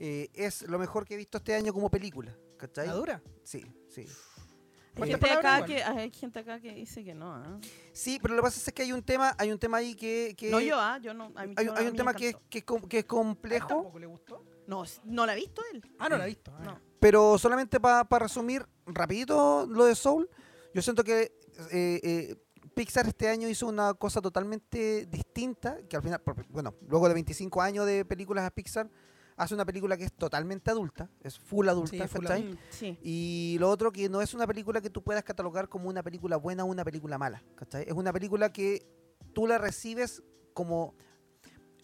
eh, 0.01 0.29
es 0.35 0.63
lo 0.63 0.79
mejor 0.79 1.05
que 1.05 1.15
he 1.15 1.17
visto 1.17 1.39
este 1.39 1.55
año 1.55 1.73
como 1.73 1.89
película. 1.91 2.37
¿Cachai? 2.57 2.89
¿La 2.89 2.95
dura? 2.95 3.23
Sí, 3.45 3.65
sí. 3.89 4.01
Hay 4.01 4.97
¿Cuántas 4.97 5.21
gente, 5.21 5.31
acá 5.31 5.65
que, 5.65 5.83
hay 5.85 6.11
gente 6.11 6.39
acá 6.41 6.61
que 6.61 6.75
dice 6.75 7.05
que 7.05 7.15
no. 7.15 7.33
¿ah? 7.33 7.61
Sí, 7.93 8.19
pero 8.21 8.35
lo 8.35 8.43
que 8.43 8.47
pasa 8.47 8.61
es 8.71 8.75
que 8.75 8.83
hay 8.83 8.93
un 8.93 9.03
tema, 9.03 9.35
hay 9.39 9.53
un 9.53 9.59
tema 9.59 9.77
ahí 9.79 9.95
que, 9.95 10.35
que- 10.37 10.51
No 10.51 10.59
yo, 10.61 10.79
¿ah? 10.81 10.99
Yo 10.99 11.15
no. 11.15 11.31
a 11.37 11.47
mí- 11.47 11.55
hay, 11.57 11.67
yo- 11.67 11.77
hay 11.77 11.87
a 11.87 11.91
un 11.91 11.97
tema 11.97 12.13
que, 12.13 12.31
es 12.51 12.65
com- 12.65 12.83
que 12.83 12.99
es 12.99 13.05
¿A 13.05 13.07
él 13.07 13.07
complejo, 13.07 13.69
tampoco 13.69 13.99
le 14.01 14.07
gustó? 14.07 14.45
No, 14.67 14.83
no 15.05 15.27
la 15.27 15.33
ha 15.33 15.37
visto 15.37 15.63
él. 15.73 15.83
Ah, 15.99 16.09
no 16.09 16.17
la 16.19 16.25
ha 16.25 16.27
visto. 16.27 16.53
Ah, 16.59 16.63
No. 16.65 16.81
pero 16.99 17.39
solamente 17.39 17.79
para 17.79 18.05
resumir 18.19 18.67
rapidito 18.87 19.67
lo 19.69 19.85
de 19.85 19.95
Soul, 19.95 20.29
yo 20.75 20.83
siento 20.83 21.05
que 21.05 21.33
eh, 21.71 22.01
eh, 22.03 22.37
Pixar 22.75 23.07
este 23.07 23.29
año 23.29 23.49
hizo 23.49 23.67
una 23.67 23.95
cosa 23.95 24.21
totalmente 24.21 25.07
distinta, 25.07 25.79
que 25.89 25.97
al 25.97 26.03
final, 26.03 26.21
bueno, 26.49 26.75
luego 26.89 27.09
de 27.09 27.15
25 27.15 27.61
años 27.63 27.87
de 27.87 28.05
películas 28.05 28.45
a 28.45 28.51
Pixar, 28.51 28.89
hace 29.41 29.55
una 29.55 29.65
película 29.65 29.97
que 29.97 30.05
es 30.05 30.13
totalmente 30.13 30.71
adulta, 30.71 31.09
es 31.23 31.39
full 31.39 31.67
adulta, 31.67 32.07
Sí, 32.07 32.09
full 32.09 32.27
¿cachai? 32.27 32.59
Sí. 32.69 32.99
Y 33.03 33.57
lo 33.59 33.71
otro 33.71 33.91
que 33.91 34.09
no 34.11 34.21
es 34.21 34.35
una 34.35 34.47
película 34.47 34.83
que 34.83 34.91
tú 34.91 35.03
puedas 35.03 35.25
catalogar 35.25 35.71
como 35.71 35.89
una 35.89 36.03
película 36.03 36.37
buena 36.37 36.65
o 36.65 36.67
una 36.67 36.85
película 36.85 37.17
mala, 37.17 37.43
¿cachai? 37.55 37.85
Es 37.89 37.95
una 37.95 38.13
película 38.13 38.53
que 38.53 38.87
tú 39.33 39.47
la 39.47 39.57
recibes 39.57 40.23
como 40.53 40.95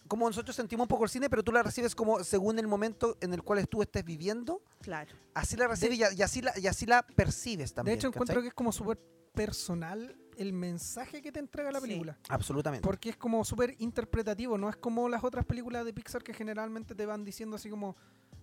como 0.07 0.27
nosotros 0.27 0.55
sentimos 0.55 0.85
un 0.85 0.87
poco 0.89 1.03
el 1.03 1.09
cine, 1.09 1.29
pero 1.29 1.43
tú 1.43 1.51
la 1.51 1.63
recibes 1.63 1.93
como 1.95 2.23
según 2.23 2.59
el 2.59 2.67
momento 2.67 3.17
en 3.21 3.33
el 3.33 3.43
cual 3.43 3.67
tú 3.67 3.81
estés 3.81 4.03
viviendo, 4.03 4.61
Claro. 4.81 5.15
así 5.33 5.55
la 5.57 5.67
recibes 5.67 5.97
y, 6.17 6.21
así 6.21 6.41
la 6.41 6.53
y 6.57 6.67
así 6.67 6.85
la 6.85 7.03
percibes 7.03 7.73
también. 7.73 7.95
De 7.95 7.99
hecho, 7.99 8.07
encuentro 8.07 8.41
que 8.41 8.47
es 8.49 8.53
como 8.53 8.71
súper 8.71 8.99
personal 9.33 10.15
el 10.37 10.53
mensaje 10.53 11.21
que 11.21 11.31
te 11.31 11.39
entrega 11.39 11.71
la 11.71 11.79
Sí. 11.79 11.87
película. 11.87 12.17
absolutamente. 12.29 12.83
Porque 12.83 13.09
es 13.09 13.17
como 13.17 13.43
súper 13.45 13.75
interpretativo, 13.79 14.57
no 14.57 14.69
es 14.69 14.75
como 14.75 15.09
las 15.09 15.23
otras 15.23 15.45
películas 15.45 15.83
de 15.85 15.93
Pixar 15.93 16.23
que 16.23 16.33
generalmente 16.33 16.93
te 16.95 17.05
van 17.05 17.23
diciendo 17.23 17.55
así 17.55 17.69
como, 17.69 17.95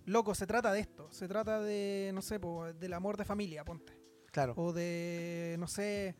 loco, 0.05 0.35
se 0.35 0.45
trata 0.47 0.71
de 0.73 0.79
esto, 0.81 1.07
se 1.11 1.27
trata 1.27 1.61
de, 1.61 2.11
no 2.13 2.21
sé, 2.21 2.39
po, 2.39 2.65
del 2.73 2.93
amor 2.93 3.15
de 3.17 3.25
familia, 3.25 3.63
ponte. 3.63 3.97
Claro. 4.31 4.53
O 4.57 4.73
de, 4.73 5.55
no 5.59 5.67
sé, 5.67 6.15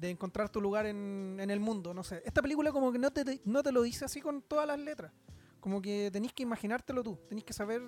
de 0.00 0.10
encontrar 0.10 0.48
tu 0.48 0.60
lugar 0.60 0.86
en, 0.86 1.36
en 1.38 1.50
el 1.50 1.60
mundo, 1.60 1.92
no 1.92 2.02
sé. 2.02 2.22
Esta 2.24 2.40
película 2.40 2.72
como 2.72 2.90
que 2.90 2.98
no 2.98 3.10
te, 3.12 3.40
no 3.44 3.62
te 3.62 3.70
lo 3.70 3.82
dice 3.82 4.06
así 4.06 4.20
con 4.20 4.42
todas 4.42 4.66
las 4.66 4.78
letras. 4.78 5.12
Como 5.60 5.82
que 5.82 6.10
tenéis 6.10 6.32
que 6.32 6.42
imaginártelo 6.42 7.02
tú, 7.02 7.18
tenéis 7.28 7.44
que 7.44 7.52
saber 7.52 7.82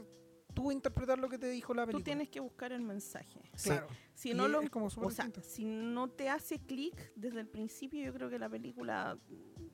tú 0.53 0.70
interpretar 0.70 1.18
lo 1.18 1.29
que 1.31 1.38
te 1.38 1.48
dijo 1.48 1.72
la 1.72 1.87
película. 1.87 2.01
Tú 2.01 2.05
tienes 2.05 2.29
que 2.29 2.40
buscar 2.40 2.72
el 2.72 2.83
mensaje. 2.83 3.40
Sí. 3.55 3.70
Claro. 3.70 3.87
Si 4.14 4.31
Y 4.31 4.35
no 4.35 4.46
lo 4.46 4.61
como 4.70 4.87
o 4.87 5.11
sea, 5.11 5.31
si 5.40 5.64
no 5.64 6.11
te 6.11 6.29
hace 6.29 6.59
clic 6.59 7.12
desde 7.16 7.40
el 7.40 7.48
principio, 7.48 8.05
yo 8.05 8.12
creo 8.12 8.29
que 8.29 8.38
la 8.38 8.51
película 8.51 9.18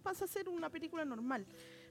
pasa 0.04 0.24
a 0.24 0.28
ser 0.28 0.48
una 0.48 0.70
película 0.70 1.04
normal. 1.04 1.44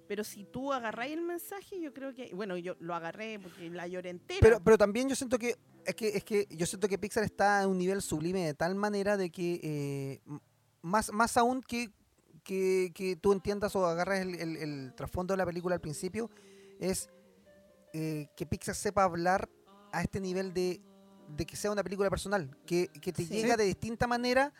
Pero 0.07 0.23
si 0.23 0.45
tú 0.45 0.71
agarráis 0.71 1.13
el 1.13 1.21
mensaje, 1.21 1.79
yo 1.81 1.93
creo 1.93 2.13
que, 2.13 2.33
bueno, 2.33 2.55
yo 2.57 2.75
lo 2.79 2.95
agarré 2.95 3.39
porque 3.39 3.69
la 3.69 3.87
lloré 3.87 4.09
entera. 4.11 4.39
Pero, 4.41 4.59
pero 4.63 4.77
también 4.77 5.09
yo 5.09 5.15
siento 5.15 5.37
que 5.37 5.55
es 5.85 5.95
que 5.95 6.07
es 6.09 6.23
que 6.23 6.47
yo 6.49 6.65
siento 6.65 6.87
que 6.87 6.97
Pixar 6.97 7.23
está 7.23 7.61
a 7.61 7.67
un 7.67 7.77
nivel 7.77 8.01
sublime 8.01 8.45
de 8.45 8.53
tal 8.53 8.75
manera 8.75 9.17
de 9.17 9.29
que 9.29 9.59
eh, 9.63 10.21
más, 10.81 11.11
más 11.11 11.35
aún 11.37 11.61
que, 11.61 11.89
que, 12.43 12.91
que 12.95 13.15
tú 13.17 13.33
entiendas 13.33 13.75
o 13.75 13.85
agarras 13.85 14.19
el, 14.21 14.35
el- 14.35 14.55
el 14.57 14.93
trasfondo 14.95 15.33
de 15.33 15.37
la 15.37 15.45
película 15.45 15.75
al 15.75 15.81
principio, 15.81 16.29
es 16.79 17.09
eh, 17.93 18.27
que 18.35 18.45
Pixar 18.45 18.75
sepa 18.75 19.03
hablar 19.03 19.49
a 19.91 20.01
este 20.01 20.19
nivel 20.21 20.53
de, 20.53 20.81
de 21.35 21.45
que 21.45 21.55
sea 21.57 21.71
una 21.71 21.83
película 21.83 22.09
personal, 22.09 22.55
que, 22.65 22.87
que 23.01 23.11
te 23.11 23.25
Sí. 23.25 23.33
llega 23.33 23.57
de 23.57 23.65
distinta 23.65 24.07
manera 24.07 24.53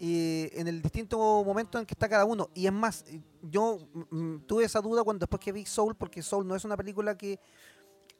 eh, 0.00 0.50
en 0.54 0.68
el 0.68 0.80
distinto 0.80 1.18
momento 1.44 1.76
en 1.76 1.84
que 1.84 1.94
está 1.94 2.08
cada 2.08 2.24
uno. 2.24 2.50
Y 2.54 2.66
es 2.66 2.72
más, 2.72 3.04
yo 3.42 3.78
mm, 4.10 4.38
tuve 4.46 4.64
esa 4.64 4.80
duda 4.80 5.02
cuando 5.02 5.24
después 5.24 5.40
que 5.40 5.50
vi 5.50 5.66
Soul, 5.66 5.96
porque 5.96 6.22
Soul 6.22 6.46
no 6.46 6.54
es 6.54 6.64
una 6.64 6.76
película 6.76 7.16
que, 7.18 7.40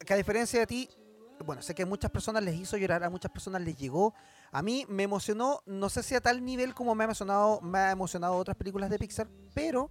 a 0.09 0.15
diferencia 0.17 0.59
de 0.59 0.67
ti, 0.67 0.91
bueno, 1.45 1.63
sé 1.63 1.77
que 1.77 1.85
a 1.85 1.87
muchas 1.87 2.11
personas 2.11 2.43
les 2.43 2.57
hizo 2.57 2.77
llorar, 2.77 3.05
a 3.05 3.11
muchas 3.11 3.31
personas 3.31 3.63
les 3.63 3.77
llegó. 3.77 4.13
A 4.51 4.61
mí 4.61 4.87
me 4.89 5.05
emocionó, 5.05 5.63
no 5.67 5.89
sé 5.89 6.03
si 6.03 6.17
a 6.17 6.21
tal 6.21 6.45
nivel 6.45 6.75
como 6.75 6.97
me 6.97 7.05
ha 7.05 7.07
emocionado, 7.07 7.61
me 7.61 7.79
ha 7.79 7.91
emocionado 7.93 8.35
otras 8.35 8.57
películas 8.57 8.91
de 8.91 8.99
Pixar, 8.99 9.29
pero 9.55 9.89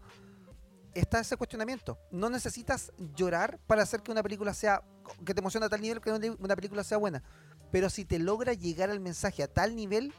está 0.93 1.21
ese 1.21 1.37
cuestionamiento. 1.37 1.97
No 2.11 2.29
necesitas 2.29 2.91
llorar 3.15 3.59
para 3.65 3.83
hacer 3.83 4.01
que 4.01 4.11
una 4.11 4.23
película 4.23 4.53
sea, 4.53 4.83
que 5.25 5.33
te 5.33 5.39
emocione 5.39 5.67
a 5.67 5.69
tal 5.69 5.79
nivel 5.79 6.01
que 6.01 6.11
una 6.11 6.55
película 6.57 6.83
sea 6.83 6.97
buena. 6.97 7.23
Pero 7.71 7.89
si 7.89 8.03
te 8.03 8.19
logra 8.19 8.51
llegar 8.51 8.89
el 8.89 8.99
mensaje 8.99 9.41
a 9.43 9.47
tal 9.47 9.73
nivel 9.73 10.13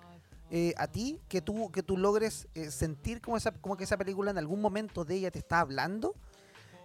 eh, 0.50 0.74
a 0.78 0.86
ti, 0.88 1.20
que 1.28 1.40
tú, 1.42 1.70
que 1.70 1.82
tú 1.82 1.96
logres 1.96 2.48
eh, 2.54 2.70
sentir 2.70 3.20
como, 3.20 3.36
esa, 3.36 3.52
como 3.52 3.76
que 3.76 3.84
esa 3.84 3.96
película 3.96 4.30
en 4.30 4.38
algún 4.38 4.60
momento 4.60 5.04
de 5.04 5.14
ella 5.16 5.30
te 5.30 5.38
está 5.38 5.60
hablando, 5.60 6.14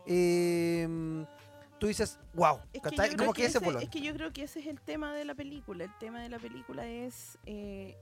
eh, 0.05 1.25
tú 1.79 1.87
dices, 1.87 2.19
wow, 2.33 2.59
Es 2.73 2.81
que, 2.81 2.89
yo 2.95 3.03
creo 3.03 3.17
como 3.17 3.33
que 3.33 3.45
ese 3.45 3.57
ese- 3.59 3.83
es 3.83 3.89
que 3.89 4.01
yo 4.01 4.13
creo 4.13 4.31
que 4.33 4.43
ese 4.43 4.59
es 4.59 4.67
el 4.67 4.79
tema 4.81 5.13
de 5.13 5.25
la 5.25 5.35
película. 5.35 5.83
El 5.85 5.97
tema 5.97 6.21
de 6.21 6.29
la 6.29 6.39
película 6.39 6.85
es 6.87 7.37
eh, 7.45 7.97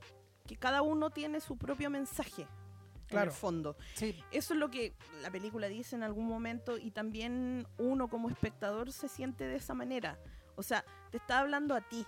que 0.47 0.55
cada 0.55 0.81
uno 0.81 1.09
tiene 1.09 1.39
su 1.41 1.57
propio 1.57 1.89
mensaje. 1.89 2.43
En 2.43 3.15
Claro. 3.17 3.31
el 3.31 3.35
fondo. 3.37 3.75
Sí, 3.93 4.15
Eso 4.31 4.53
es 4.53 4.59
lo 4.59 4.71
que 4.71 4.93
la 5.21 5.29
película 5.29 5.67
dice 5.67 5.97
en 5.97 6.03
algún 6.03 6.27
momento 6.27 6.77
y 6.77 6.91
también 6.91 7.67
uno 7.77 8.07
como 8.07 8.29
espectador 8.29 8.93
se 8.93 9.09
siente 9.09 9.43
de 9.45 9.57
esa 9.57 9.73
manera. 9.73 10.17
O 10.55 10.63
sea, 10.63 10.85
te 11.11 11.17
está 11.17 11.39
hablando 11.39 11.75
a 11.75 11.81
ti. 11.81 12.05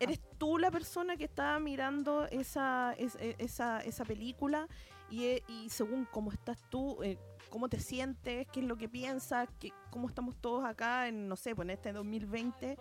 Eres 0.00 0.20
tú 0.38 0.58
la 0.58 0.70
persona 0.70 1.16
que 1.16 1.24
está 1.24 1.58
mirando 1.58 2.26
esa, 2.26 2.94
es- 2.98 3.16
e- 3.16 3.36
esa, 3.38 3.80
esa 3.80 4.04
película 4.04 4.68
y, 5.10 5.24
eh, 5.24 5.42
y 5.48 5.68
según 5.70 6.04
cómo 6.10 6.30
estás 6.32 6.58
tú, 6.70 7.02
eh, 7.02 7.18
cómo 7.50 7.68
te 7.68 7.80
sientes, 7.80 8.46
qué 8.52 8.60
es 8.60 8.66
lo 8.66 8.76
que 8.76 8.88
piensas, 8.88 9.48
qué, 9.58 9.72
cómo 9.90 10.08
estamos 10.08 10.36
todos 10.36 10.64
acá 10.64 11.08
en, 11.08 11.28
no 11.28 11.36
sé, 11.36 11.54
pues 11.54 11.66
en 11.66 11.70
este 11.70 11.92
2020, 11.92 12.78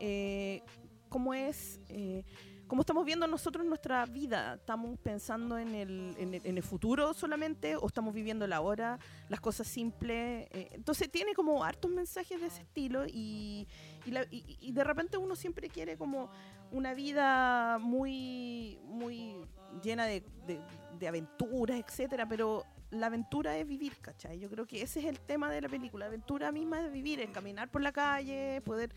eh, 0.00 0.62
cómo 1.08 1.34
es... 1.34 1.80
eh, 1.88 2.24
cómo 2.66 2.82
estamos 2.82 3.04
viendo 3.04 3.26
nosotros 3.26 3.66
nuestra 3.66 4.06
vida. 4.06 4.54
¿Estamos 4.54 4.96
pensando 5.00 5.58
en 5.58 5.74
el, 5.74 6.14
en 6.18 6.34
el, 6.34 6.46
en 6.46 6.56
el 6.56 6.62
futuro 6.62 7.12
solamente 7.14 7.74
o 7.74 7.84
estamos 7.88 8.14
viviendo 8.14 8.46
la 8.46 8.60
hora, 8.60 8.96
las 9.28 9.40
cosas 9.40 9.66
simples? 9.66 10.46
Eh, 10.52 10.68
entonces 10.70 11.10
tiene 11.10 11.34
como 11.34 11.64
hartos 11.64 11.90
mensajes 11.90 12.40
de 12.40 12.46
ese 12.46 12.62
estilo 12.62 13.06
y, 13.08 13.66
y, 14.04 14.10
la- 14.10 14.26
y- 14.30 14.56
y 14.60 14.72
de 14.72 14.84
repente 14.84 15.16
uno 15.16 15.34
siempre 15.36 15.68
quiere 15.68 15.96
como 15.96 16.30
una 16.72 16.94
vida 16.94 17.78
muy, 17.78 18.78
muy 18.84 19.36
llena 19.82 20.06
de, 20.06 20.22
de, 20.46 20.60
de 20.98 21.08
aventuras, 21.08 21.78
etcétera, 21.78 22.26
pero 22.28 22.64
la 22.90 23.06
aventura 23.06 23.56
es 23.56 23.66
vivir, 23.66 23.96
¿cachai? 24.00 24.38
Yo 24.40 24.48
creo 24.50 24.66
que 24.66 24.82
ese 24.82 25.00
es 25.00 25.06
el 25.06 25.20
tema 25.20 25.50
de 25.50 25.60
la 25.60 25.68
película. 25.68 26.06
La 26.06 26.08
aventura 26.08 26.50
misma 26.52 26.84
es 26.84 26.92
vivir, 26.92 27.20
es 27.20 27.30
caminar 27.30 27.70
por 27.70 27.82
la 27.82 27.92
calle, 27.92 28.60
poder 28.64 28.92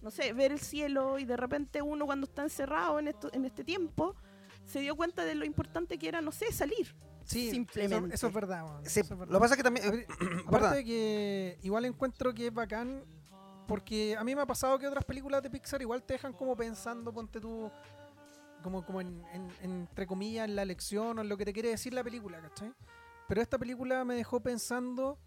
no 0.00 0.10
sé, 0.12 0.32
ver 0.32 0.52
el 0.52 0.60
cielo 0.60 1.18
y 1.18 1.24
de 1.24 1.36
repente 1.36 1.82
uno 1.82 2.06
cuando 2.06 2.26
está 2.26 2.42
encerrado 2.42 3.00
en, 3.00 3.08
esto, 3.08 3.30
en 3.32 3.44
este 3.44 3.64
tiempo 3.64 4.14
se 4.64 4.78
dio 4.80 4.94
cuenta 4.94 5.24
de 5.24 5.34
lo 5.34 5.44
importante 5.44 5.98
que 5.98 6.06
era, 6.08 6.20
no 6.20 6.30
sé, 6.30 6.52
salir. 6.52 6.94
sí, 7.24 7.50
Simplemente. 7.50 8.14
Eso, 8.14 8.26
eso 8.26 8.28
es 8.28 8.32
verdad. 8.34 8.64
Sí, 8.84 9.00
eso 9.00 9.14
es 9.14 9.18
verdad. 9.18 9.32
lo 9.32 9.38
que 9.38 9.42
pasa 9.42 9.54
es 9.54 9.56
que 9.56 9.62
también... 9.64 10.06
Perdón. 10.18 10.44
Aparte 10.46 10.76
de 10.76 10.84
que 10.84 11.58
igual 11.62 11.84
encuentro 11.86 12.32
que 12.34 12.46
es 12.48 12.54
bacán, 12.54 13.02
porque 13.68 14.16
a 14.16 14.24
mí 14.24 14.34
me 14.34 14.42
ha 14.42 14.46
pasado 14.46 14.78
que 14.78 14.88
otras 14.88 15.04
películas 15.04 15.42
de 15.42 15.50
Pixar 15.50 15.80
igual 15.82 16.02
te 16.02 16.14
dejan 16.14 16.32
como 16.32 16.56
pensando, 16.56 17.12
ponte 17.12 17.38
tú, 17.40 17.70
como, 18.62 18.84
como 18.84 19.00
en, 19.00 19.24
en- 19.32 19.52
entre 19.62 20.06
comillas, 20.06 20.48
en 20.48 20.56
la 20.56 20.64
lección 20.64 21.18
o 21.18 21.20
en 21.22 21.28
lo 21.28 21.36
que 21.36 21.44
te 21.44 21.52
quiere 21.52 21.68
decir 21.68 21.92
la 21.94 22.02
película, 22.02 22.40
¿cachai? 22.40 22.72
Pero 23.28 23.40
esta 23.42 23.58
película 23.58 24.04
me 24.04 24.14
dejó 24.16 24.40
pensando 24.40 25.18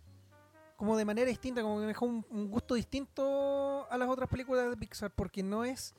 como 0.76 0.98
de 0.98 1.06
manera 1.06 1.30
distinta, 1.30 1.62
como 1.62 1.76
que 1.76 1.82
me 1.82 1.88
dejó 1.88 2.08
un, 2.08 2.26
un 2.32 2.50
gusto 2.50 2.74
distinto 2.74 3.88
a 3.90 3.98
las 3.98 4.10
otras 4.10 4.28
películas 4.28 4.70
de 4.70 4.76
Pixar, 4.76 5.12
porque 5.12 5.44
no 5.44 5.64
es 5.64 5.94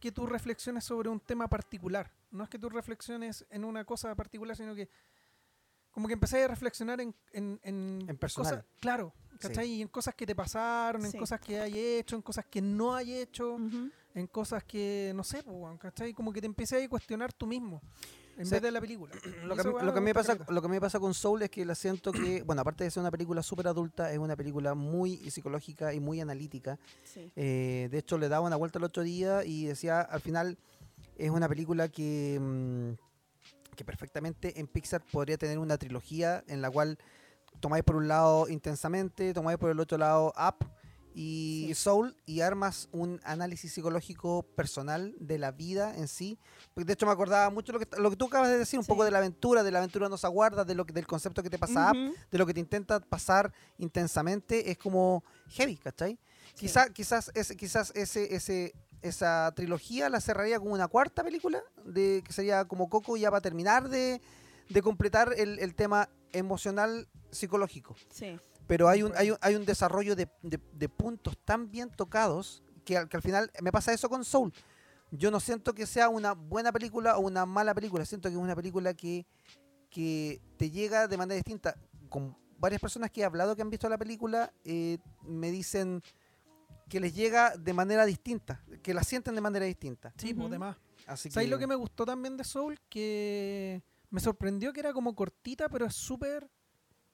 que 0.00 0.10
tú 0.10 0.26
reflexiones 0.26 0.84
sobre 0.84 1.10
un 1.10 1.20
tema 1.20 1.46
particular, 1.48 2.10
no 2.30 2.42
es 2.44 2.48
que 2.50 2.58
tú 2.58 2.70
reflexiones 2.70 3.44
en 3.50 3.64
una 3.64 3.84
cosa 3.84 4.14
particular, 4.14 4.56
sino 4.56 4.74
que 4.74 4.88
como 5.90 6.08
que 6.08 6.14
empecé 6.14 6.42
a 6.44 6.48
reflexionar 6.48 7.00
en, 7.02 7.14
en, 7.32 7.60
en, 7.62 8.04
En 8.08 8.16
personal. 8.16 8.50
cosas, 8.50 8.64
claro, 8.80 9.12
¿cachai? 9.38 9.68
Y 9.70 9.82
en 9.82 9.88
cosas 9.88 10.14
que 10.14 10.26
te 10.26 10.34
pasaron, 10.34 11.04
en 11.04 11.12
Sí. 11.12 11.18
cosas 11.18 11.40
que 11.40 11.60
hay 11.60 11.78
hecho, 11.78 12.16
en 12.16 12.22
cosas 12.22 12.44
que 12.46 12.60
no 12.62 12.94
hay 12.94 13.14
hecho, 13.14 13.58
en 14.14 14.26
cosas 14.28 14.64
que, 14.64 15.12
no 15.14 15.24
sé, 15.24 15.42
pues, 15.42 15.78
¿cachai? 15.78 16.12
Como 16.14 16.32
que 16.32 16.40
te 16.40 16.46
empecé 16.46 16.82
a 16.84 16.88
cuestionar 16.88 17.32
tú 17.32 17.46
mismo, 17.46 17.82
en 18.36 18.46
Sí. 18.46 18.52
vez 18.52 18.62
de 18.62 18.70
la 18.70 18.80
película. 18.80 19.12
Lo 19.46 19.56
que, 19.56 19.62
lo, 19.62 19.92
mí 19.92 20.00
me 20.00 20.14
pasa, 20.14 20.36
lo 20.48 20.62
que 20.62 20.68
me 20.68 20.80
pasa 20.80 20.98
con 21.00 21.14
Soul 21.14 21.42
es 21.42 21.50
que 21.50 21.64
la 21.64 21.74
siento 21.74 22.12
que, 22.12 22.42
bueno, 22.46 22.62
aparte 22.62 22.84
de 22.84 22.90
ser 22.90 23.00
una 23.00 23.10
película 23.10 23.42
súper 23.42 23.68
adulta, 23.68 24.12
es 24.12 24.18
una 24.18 24.36
película 24.36 24.74
muy 24.74 25.16
psicológica 25.30 25.92
y 25.94 26.00
muy 26.00 26.20
analítica. 26.20 26.78
Sí. 27.04 27.30
Eh, 27.36 27.88
de 27.90 27.98
hecho, 27.98 28.18
le 28.18 28.28
daba 28.28 28.46
una 28.46 28.56
vuelta 28.56 28.78
el 28.78 28.84
otro 28.84 29.02
día 29.02 29.44
y 29.44 29.66
decía, 29.66 30.00
al 30.00 30.20
final, 30.20 30.58
es 31.16 31.30
una 31.30 31.48
película 31.48 31.88
que, 31.88 32.38
mm, 32.40 33.74
que 33.76 33.84
perfectamente 33.84 34.58
en 34.60 34.66
Pixar 34.68 35.02
podría 35.12 35.36
tener 35.36 35.58
una 35.58 35.76
trilogía 35.78 36.44
en 36.46 36.62
la 36.62 36.70
cual 36.70 36.98
tomáis 37.60 37.84
por 37.84 37.96
un 37.96 38.08
lado 38.08 38.48
intensamente, 38.48 39.32
tomáis 39.34 39.58
por 39.58 39.70
el 39.70 39.80
otro 39.80 39.98
lado 39.98 40.32
Up 40.36 40.66
y 41.16 41.66
Sí. 41.68 41.74
Soul 41.76 42.16
y 42.26 42.40
armas 42.40 42.88
un 42.90 43.20
análisis 43.22 43.72
psicológico 43.72 44.42
personal 44.56 45.14
de 45.20 45.38
la 45.38 45.52
vida 45.52 45.94
en 45.96 46.08
sí. 46.08 46.38
Porque 46.74 46.86
de 46.86 46.94
hecho 46.94 47.06
me 47.06 47.12
acordaba 47.12 47.50
mucho 47.50 47.72
lo 47.72 47.78
que, 47.78 47.86
lo 48.00 48.10
que 48.10 48.16
tú 48.16 48.26
acabas 48.26 48.48
de 48.48 48.58
decir, 48.58 48.78
un 48.80 48.84
Sí. 48.84 48.88
poco 48.88 49.04
de 49.04 49.12
la 49.12 49.18
aventura, 49.18 49.62
de 49.62 49.70
la 49.70 49.78
aventura 49.78 50.08
nos 50.08 50.24
aguarda, 50.24 50.64
de 50.64 50.74
lo 50.74 50.84
que, 50.84 50.92
del 50.92 51.06
concepto 51.06 51.40
que 51.42 51.50
te 51.50 51.58
pasa 51.58 51.92
Up, 51.92 51.96
Ujú. 51.96 52.14
de 52.32 52.38
lo 52.38 52.46
que 52.46 52.54
te 52.54 52.58
intenta 52.60 52.98
pasar 52.98 53.52
intensamente, 53.78 54.70
es 54.72 54.76
como 54.76 55.22
heavy, 55.50 55.76
¿cachai? 55.76 56.18
Sí. 56.48 56.66
Quizá, 56.66 56.88
quizás 56.90 57.30
ese, 57.34 57.56
quizás 57.56 57.92
ese, 57.94 58.34
ese, 58.34 58.74
esa 59.00 59.52
trilogía 59.54 60.08
la 60.08 60.20
cerraría 60.20 60.58
como 60.58 60.72
una 60.72 60.88
cuarta 60.88 61.22
película, 61.22 61.62
de 61.84 62.22
que 62.26 62.32
sería 62.32 62.64
como 62.64 62.88
Coco 62.88 63.16
ya 63.16 63.30
para 63.30 63.40
terminar 63.40 63.88
de, 63.88 64.20
de 64.68 64.82
completar 64.82 65.32
el, 65.36 65.58
el 65.58 65.74
tema 65.74 66.08
emocional 66.32 67.08
psicológico. 67.30 67.94
Sí. 68.10 68.38
Pero 68.66 68.88
hay 68.88 69.02
un, 69.02 69.12
hay 69.16 69.30
un, 69.30 69.38
hay 69.40 69.54
un 69.56 69.64
desarrollo 69.64 70.16
de, 70.16 70.28
de- 70.42 70.60
de 70.72 70.88
puntos 70.88 71.36
tan 71.44 71.70
bien 71.70 71.90
tocados 71.90 72.62
que, 72.84 72.96
al- 72.96 73.08
que 73.08 73.16
al 73.16 73.22
final 73.22 73.50
me 73.62 73.70
pasa 73.72 73.92
eso 73.92 74.08
con 74.08 74.24
Soul. 74.24 74.52
Yo 75.10 75.30
no 75.30 75.38
siento 75.38 75.74
que 75.74 75.86
sea 75.86 76.08
una 76.08 76.32
buena 76.32 76.72
película 76.72 77.16
o 77.18 77.20
una 77.20 77.46
mala 77.46 77.74
película, 77.74 78.04
siento 78.04 78.28
que 78.28 78.34
es 78.34 78.40
una 78.40 78.56
película 78.56 78.94
que, 78.94 79.26
que 79.90 80.40
te 80.56 80.70
llega 80.70 81.06
de 81.06 81.16
manera 81.16 81.36
distinta. 81.36 81.76
Con 82.08 82.36
varias 82.58 82.80
personas 82.80 83.10
que 83.10 83.20
he 83.20 83.24
hablado 83.24 83.54
que 83.54 83.62
han 83.62 83.70
visto 83.70 83.88
la 83.88 83.98
película, 83.98 84.52
eh, 84.64 84.98
me 85.22 85.50
dicen 85.50 86.02
que 86.88 87.00
les 87.00 87.14
llega 87.14 87.56
de 87.56 87.72
manera 87.74 88.04
distinta, 88.06 88.62
que 88.82 88.92
la 88.94 89.02
sienten 89.04 89.34
de 89.34 89.40
manera 89.40 89.66
distinta. 89.66 90.12
Sí, 90.16 90.34
pues, 90.34 90.44
Ujú. 90.46 90.52
demás. 90.52 90.76
Así 91.06 91.30
¿Sabes 91.30 91.46
que, 91.46 91.50
lo 91.50 91.58
que 91.58 91.66
me 91.66 91.74
gustó 91.74 92.04
también 92.06 92.36
de 92.36 92.44
Soul? 92.44 92.80
Que 92.88 93.82
me 94.14 94.20
sorprendió 94.20 94.72
que 94.72 94.78
era 94.78 94.92
como 94.92 95.12
cortita, 95.12 95.68
pero 95.68 95.86
es 95.86 95.94
súper 95.96 96.48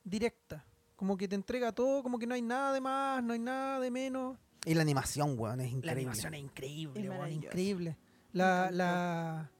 directa. 0.05 0.67
Como 0.97 1.17
que 1.17 1.27
te 1.27 1.35
entrega 1.35 1.73
todo, 1.73 2.03
como 2.03 2.19
que 2.19 2.27
no 2.27 2.35
hay 2.35 2.43
nada 2.43 2.75
de 2.75 2.81
más, 2.83 3.25
no 3.25 3.33
hay 3.33 3.39
nada 3.39 3.81
de 3.81 3.91
menos. 3.91 4.37
Y 4.67 4.75
la 4.75 4.83
animación, 4.83 5.35
weón, 5.39 5.63
es 5.63 5.69
increíble. 5.69 5.87
La 5.87 5.93
animación 5.93 6.35
es 6.35 6.41
increíble, 6.43 7.01
Es 7.03 7.09
weón, 7.09 7.31
increíble. 7.31 7.97
La, 8.33 8.71
la, 8.71 9.51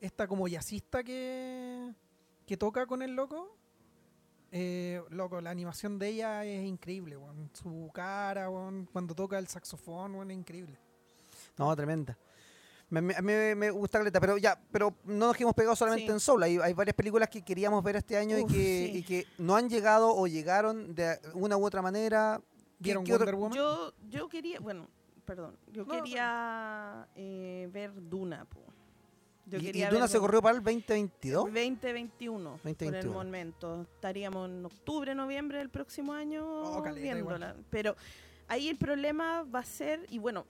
esta 0.00 0.26
como 0.26 0.48
jazzista 0.48 1.04
que, 1.04 1.92
que 2.46 2.56
toca 2.56 2.86
con 2.86 3.02
el 3.02 3.14
loco, 3.14 3.58
eh, 4.50 5.02
loco, 5.10 5.42
la 5.42 5.50
animación 5.50 5.98
de 5.98 6.08
ella 6.08 6.46
es 6.46 6.64
increíble, 6.64 7.18
weón. 7.18 7.50
Su 7.52 7.90
cara, 7.92 8.48
weón, 8.48 8.88
cuando 8.90 9.14
toca 9.14 9.38
el 9.38 9.48
saxofón, 9.48 10.14
weón, 10.14 10.30
es 10.30 10.38
increíble. 10.38 10.78
No, 11.58 11.76
tremenda. 11.76 12.16
Me, 12.88 13.00
me, 13.00 13.20
me- 13.20 13.54
me 13.56 13.70
gusta 13.70 13.98
Caleta, 13.98 14.20
pero 14.20 14.38
ya, 14.38 14.58
pero 14.70 14.94
no 15.04 15.26
nos 15.26 15.40
hemos 15.40 15.54
pegado 15.54 15.74
solamente 15.74 16.06
Sí. 16.06 16.12
en 16.12 16.20
Soul. 16.20 16.42
Hay, 16.44 16.56
hay 16.58 16.72
varias 16.72 16.94
películas 16.94 17.28
que 17.28 17.42
queríamos 17.42 17.82
ver 17.82 17.96
este 17.96 18.16
año 18.16 18.38
y, 18.38 18.42
Uf, 18.42 18.52
que, 18.52 18.90
sí. 18.92 18.98
y 18.98 19.02
que 19.02 19.26
no 19.38 19.56
han 19.56 19.68
llegado 19.68 20.14
o 20.14 20.26
llegaron 20.28 20.94
de 20.94 21.18
una 21.34 21.56
u 21.56 21.64
otra 21.66 21.82
manera. 21.82 22.40
¿Qué- 22.78 22.84
¿Vieron 22.84 23.02
qué 23.04 23.14
otro- 23.14 23.26
Wonder 23.26 23.34
Woman? 23.40 23.56
Yo, 23.56 23.92
yo 24.08 24.28
quería, 24.28 24.60
bueno, 24.60 24.86
perdón. 25.24 25.56
Yo 25.72 25.84
No, 25.84 25.94
quería 25.94 27.08
eh, 27.16 27.68
ver 27.72 27.92
Duna, 28.08 28.44
po. 28.44 28.60
Yo 29.46 29.58
y, 29.58 29.68
y 29.68 29.82
Duna 29.84 30.00
ver 30.00 30.08
se 30.08 30.18
corrió 30.18 30.40
para 30.42 30.56
el 30.56 30.62
2022. 30.62 31.44
2021, 31.44 32.50
por 32.50 32.68
el 32.70 32.76
2021. 32.76 33.12
momento. 33.14 33.82
Estaríamos 33.82 34.48
en 34.48 34.64
octubre, 34.64 35.14
noviembre 35.14 35.58
del 35.58 35.70
próximo 35.70 36.12
año 36.12 36.44
Oh, 36.62 36.82
caleta, 36.82 37.02
viéndola. 37.02 37.56
Pero 37.70 37.96
ahí 38.48 38.68
el 38.68 38.76
problema 38.76 39.42
va 39.44 39.60
a 39.60 39.64
ser, 39.64 40.04
y 40.10 40.18
bueno, 40.18 40.46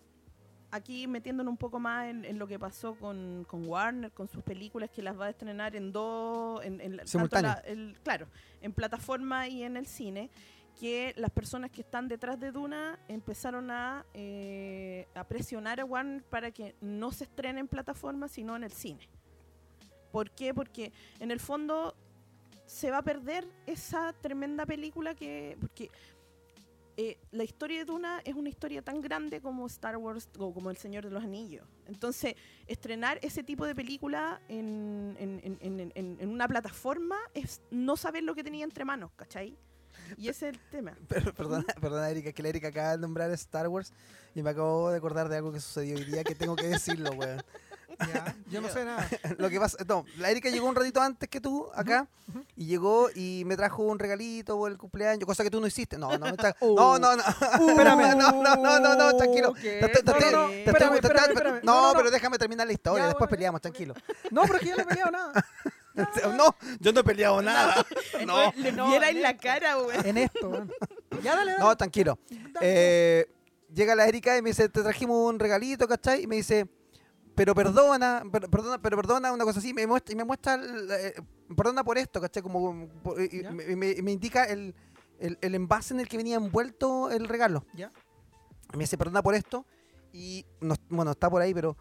aquí 0.70 1.06
metiéndonos 1.06 1.50
un 1.50 1.56
poco 1.56 1.78
más 1.78 2.06
en, 2.08 2.24
en 2.24 2.38
lo 2.38 2.46
que 2.46 2.58
pasó 2.58 2.94
con, 2.96 3.44
con 3.48 3.66
Warner, 3.66 4.10
con 4.12 4.28
sus 4.28 4.42
películas 4.42 4.90
que 4.90 5.02
las 5.02 5.18
va 5.18 5.26
a 5.26 5.30
estrenar 5.30 5.74
en 5.76 5.92
dos, 5.92 6.64
en, 6.64 6.80
en 6.80 6.96
la- 6.96 7.06
el- 7.66 7.96
claro, 8.02 8.26
en 8.60 8.72
plataforma 8.72 9.48
y 9.48 9.62
en 9.62 9.76
el 9.76 9.86
cine, 9.86 10.30
que 10.78 11.14
las 11.16 11.30
personas 11.30 11.70
que 11.70 11.80
están 11.80 12.06
detrás 12.08 12.38
de 12.38 12.52
Duna 12.52 12.98
empezaron 13.08 13.70
a, 13.70 14.04
eh, 14.12 15.06
a 15.14 15.24
presionar 15.24 15.80
a 15.80 15.84
Warner 15.86 16.22
para 16.24 16.50
que 16.50 16.74
no 16.82 17.12
se 17.12 17.24
estrene 17.24 17.60
en 17.60 17.68
plataforma, 17.68 18.28
sino 18.28 18.54
en 18.56 18.64
el 18.64 18.72
cine. 18.72 19.08
¿Por 20.12 20.30
qué? 20.30 20.52
Porque 20.52 20.92
en 21.18 21.30
el 21.30 21.40
fondo 21.40 21.94
se 22.66 22.90
va 22.90 22.98
a 22.98 23.02
perder 23.02 23.46
esa 23.66 24.12
tremenda 24.20 24.66
película 24.66 25.14
que... 25.14 25.56
Porque 25.60 25.90
eh, 26.96 27.18
la 27.30 27.44
historia 27.44 27.78
de 27.78 27.84
Duna 27.84 28.20
es 28.24 28.34
una 28.34 28.48
historia 28.48 28.82
tan 28.82 29.00
grande 29.00 29.40
como 29.40 29.66
Star 29.66 29.96
Wars 29.96 30.28
o 30.38 30.52
como 30.54 30.70
El 30.70 30.76
Señor 30.76 31.04
de 31.04 31.10
los 31.10 31.22
Anillos. 31.22 31.66
Entonces, 31.86 32.34
estrenar 32.66 33.18
ese 33.22 33.42
tipo 33.42 33.66
de 33.66 33.74
película 33.74 34.40
en, 34.48 35.16
en- 35.18 35.58
en- 35.60 35.92
en- 35.94 36.28
una 36.28 36.48
plataforma 36.48 37.16
es 37.34 37.60
no 37.70 37.96
saber 37.96 38.22
lo 38.24 38.34
que 38.34 38.42
tenía 38.42 38.64
entre 38.64 38.84
manos, 38.84 39.10
¿cachai? 39.16 39.56
Y 40.16 40.28
ese 40.28 40.48
es 40.50 40.54
el 40.54 40.60
tema. 40.70 40.96
Pero, 41.08 41.34
perdona, 41.34 41.64
perdona, 41.80 42.10
Erika, 42.10 42.32
que 42.32 42.42
la 42.42 42.48
Erika 42.50 42.68
acaba 42.68 42.92
de 42.92 42.98
nombrar 42.98 43.30
Star 43.32 43.68
Wars 43.68 43.92
y 44.34 44.42
me 44.42 44.50
acabo 44.50 44.90
de 44.90 44.98
acordar 44.98 45.28
de 45.28 45.36
algo 45.36 45.52
que 45.52 45.60
sucedió 45.60 45.96
hoy 45.96 46.04
día 46.04 46.22
que 46.24 46.34
tengo 46.34 46.54
que 46.56 46.66
decirlo, 46.68 47.10
weón. 47.12 47.42
Ya, 48.12 48.36
yo 48.48 48.60
no 48.60 48.68
sé 48.68 48.84
nada. 48.84 49.08
Lo 49.38 49.48
que 49.48 49.58
pasa, 49.60 49.78
no, 49.86 50.04
la 50.18 50.30
Erika 50.30 50.50
llegó 50.50 50.68
un 50.68 50.74
ratito 50.74 51.00
antes 51.00 51.28
que 51.28 51.40
tú 51.40 51.68
acá 51.74 52.06
y 52.56 52.66
llegó 52.66 53.08
y 53.14 53.44
me 53.46 53.56
trajo 53.56 53.82
un 53.84 53.98
regalito 53.98 54.56
por 54.58 54.70
el 54.70 54.76
cumpleaños, 54.76 55.24
cosa 55.24 55.42
que 55.44 55.50
tú 55.50 55.60
no 55.60 55.66
hiciste. 55.66 55.96
No, 55.96 56.16
no, 56.18 56.26
está- 56.26 56.54
Uh. 56.60 56.74
no, 56.74 56.98
no, 56.98 57.16
no. 57.16 57.22
Espérame. 57.68 58.16
no, 58.16 58.32
no, 58.42 58.56
no, 58.56 58.78
no, 58.80 58.94
no, 58.96 59.16
tranquilo. 59.16 59.54
No, 61.62 61.92
pero 61.96 62.10
déjame 62.10 62.38
terminar 62.38 62.66
la 62.66 62.72
historia, 62.72 63.04
Ya, 63.04 63.06
después 63.08 63.28
bueno, 63.28 63.30
peleamos, 63.30 63.60
tranquilo. 63.60 63.94
No, 64.30 64.42
pero 64.42 64.54
es 64.56 64.60
que 64.60 64.68
yo 64.70 64.76
no 64.76 64.82
he 64.82 64.86
peleado 64.86 65.10
nada. 65.10 65.32
No, 66.36 66.54
yo 66.78 66.92
no 66.92 67.00
he 67.00 67.04
peleado 67.04 67.40
nada. 67.40 67.74
No, 68.26 68.52
Le 68.56 68.70
no, 68.70 68.88
viera 68.88 69.08
en 69.08 69.16
en 69.16 69.22
la 69.22 69.30
esto. 69.30 69.42
cara, 69.44 69.76
güey. 69.76 69.96
En 70.04 70.18
esto. 70.18 70.66
Ya, 71.22 71.34
dale, 71.34 71.52
dale. 71.52 71.64
no, 71.64 71.74
tranquilo. 71.74 72.18
Dale. 72.28 72.58
Eh, 72.60 73.26
llega 73.72 73.94
la 73.94 74.06
Erika 74.06 74.36
y 74.36 74.42
me 74.42 74.50
dice, 74.50 74.68
te 74.68 74.82
trajimos 74.82 75.16
un 75.32 75.38
regalito, 75.38 75.88
¿cachai? 75.88 76.24
Y 76.24 76.26
me 76.26 76.36
dice, 76.36 76.66
pero 77.36 77.54
perdona, 77.54 78.24
per- 78.32 78.48
perdona, 78.50 78.78
pero 78.82 78.96
perdona, 78.96 79.32
una 79.32 79.44
cosa 79.44 79.60
así, 79.60 79.72
me 79.72 79.86
muestra, 79.86 80.12
y 80.12 80.16
me 80.16 80.24
muestra, 80.24 80.54
el, 80.54 80.90
eh, 80.90 81.14
perdona 81.56 81.84
por 81.84 81.98
esto, 81.98 82.20
¿cachai? 82.20 82.42
Como, 82.42 82.88
por- 83.02 83.20
y- 83.22 83.44
me, 83.52 83.76
me- 83.76 84.02
me 84.02 84.10
indica 84.10 84.44
el, 84.44 84.74
el, 85.20 85.38
el 85.40 85.54
envase 85.54 85.94
en 85.94 86.00
el 86.00 86.08
que 86.08 86.16
venía 86.16 86.36
envuelto 86.36 87.10
el 87.10 87.28
regalo. 87.28 87.64
Ya. 87.74 87.90
Me 88.72 88.80
dice, 88.80 88.98
perdona 88.98 89.22
por 89.22 89.34
esto, 89.34 89.64
y, 90.12 90.44
no, 90.60 90.74
bueno, 90.88 91.12
está 91.12 91.30
por 91.30 91.42
ahí, 91.42 91.54
pero 91.54 91.76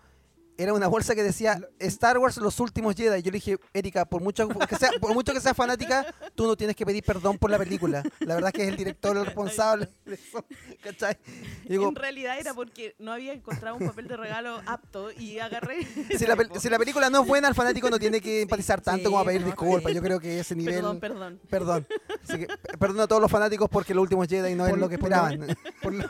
era 0.58 0.74
una 0.74 0.88
bolsa 0.88 1.16
que 1.16 1.24
decía 1.24 1.60
Star 1.80 2.18
Wars 2.18 2.38
Los 2.38 2.60
Últimos 2.60 2.96
Jedi. 2.96 3.22
Yo 3.22 3.32
le 3.32 3.38
dije, 3.38 3.58
Erika, 3.74 4.06
por 4.06 4.22
mucho 4.22 4.48
que 4.48 4.76
sea, 4.76 4.92
por 5.02 5.14
mucho 5.14 5.34
que 5.34 5.40
seas 5.42 5.56
fanática, 5.56 6.06
tú 6.36 6.46
no 6.48 6.56
tienes 6.56 6.76
que 6.76 6.86
pedir 6.86 7.04
perdón 7.04 7.38
por 7.38 7.50
la 7.52 7.58
película. 7.58 8.04
La 8.20 8.36
verdad 8.36 8.50
es 8.50 8.54
que 8.54 8.64
es 8.64 8.70
el 8.70 8.78
director 8.78 9.18
el 9.18 9.26
responsable 9.26 9.90
de 10.06 10.16
eso, 10.16 10.46
¿cachai? 10.82 11.18
Y 11.66 11.70
digo, 11.70 11.90
en 11.90 11.96
realidad 11.96 12.40
era 12.40 12.54
porque 12.54 12.96
no 13.00 13.12
había 13.12 13.34
encontrado 13.34 13.76
un 13.76 13.86
papel 13.88 14.08
de 14.08 14.18
regalo 14.18 14.62
apto 14.66 15.12
y 15.12 15.40
agarré. 15.40 15.86
si 16.18 16.26
la, 16.26 16.38
si 16.60 16.70
la 16.70 16.78
película 16.80 17.10
no 17.10 17.22
es 17.22 17.28
buena, 17.28 17.48
el 17.48 17.56
fanático 17.56 17.90
no 17.90 18.00
tiene 18.00 18.22
que 18.22 18.42
empatizar 18.44 18.82
tanto 18.82 19.00
Sí, 19.00 19.06
como 19.06 19.20
a 19.20 19.26
pedir 19.26 19.42
no, 19.42 19.48
disculpas. 19.48 19.94
Yo 19.94 20.02
creo 20.02 20.20
que 20.20 20.40
ese 20.40 20.56
nivel... 20.56 20.76
Perdón, 20.76 21.00
perdón. 21.00 21.40
Perdón. 21.50 21.88
Así 22.24 22.40
que, 22.40 22.48
p- 22.48 22.78
perdón 22.78 23.02
a 23.02 23.08
todos 23.08 23.22
los 23.22 23.32
fanáticos 23.32 23.70
porque 23.70 23.94
Los 23.94 24.04
Últimos 24.04 24.28
Jedi 24.28 24.56
no 24.56 24.66
es 24.66 24.72
Por- 24.72 24.80
lo 24.80 24.90
que 24.90 24.96
esperaban. 24.96 25.46
Por 25.82 25.94
lo, 25.94 26.10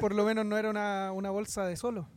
por 0.00 0.14
lo 0.14 0.24
menos 0.24 0.46
no 0.46 0.56
era 0.56 0.70
una, 0.70 1.12
una 1.12 1.30
bolsa 1.30 1.66
de 1.66 1.76
solo. 1.76 2.08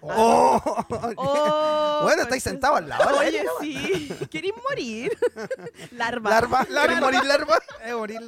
¡Oh! 0.00 0.84
Oh, 1.16 2.00
Bueno, 2.02 2.22
estáis 2.22 2.42
sentados 2.42 2.78
al 2.78 2.88
lado. 2.88 3.18
Oye, 3.18 3.44
sí. 3.60 4.12
¿Queréis 4.30 4.54
morir? 4.68 5.18
Larva. 5.90 6.30
Larva, 6.30 6.64
¿quieres 6.64 7.00
morir 7.00 7.24
larva? 7.24 7.58
Es 7.84 7.94
morir. 7.94 8.20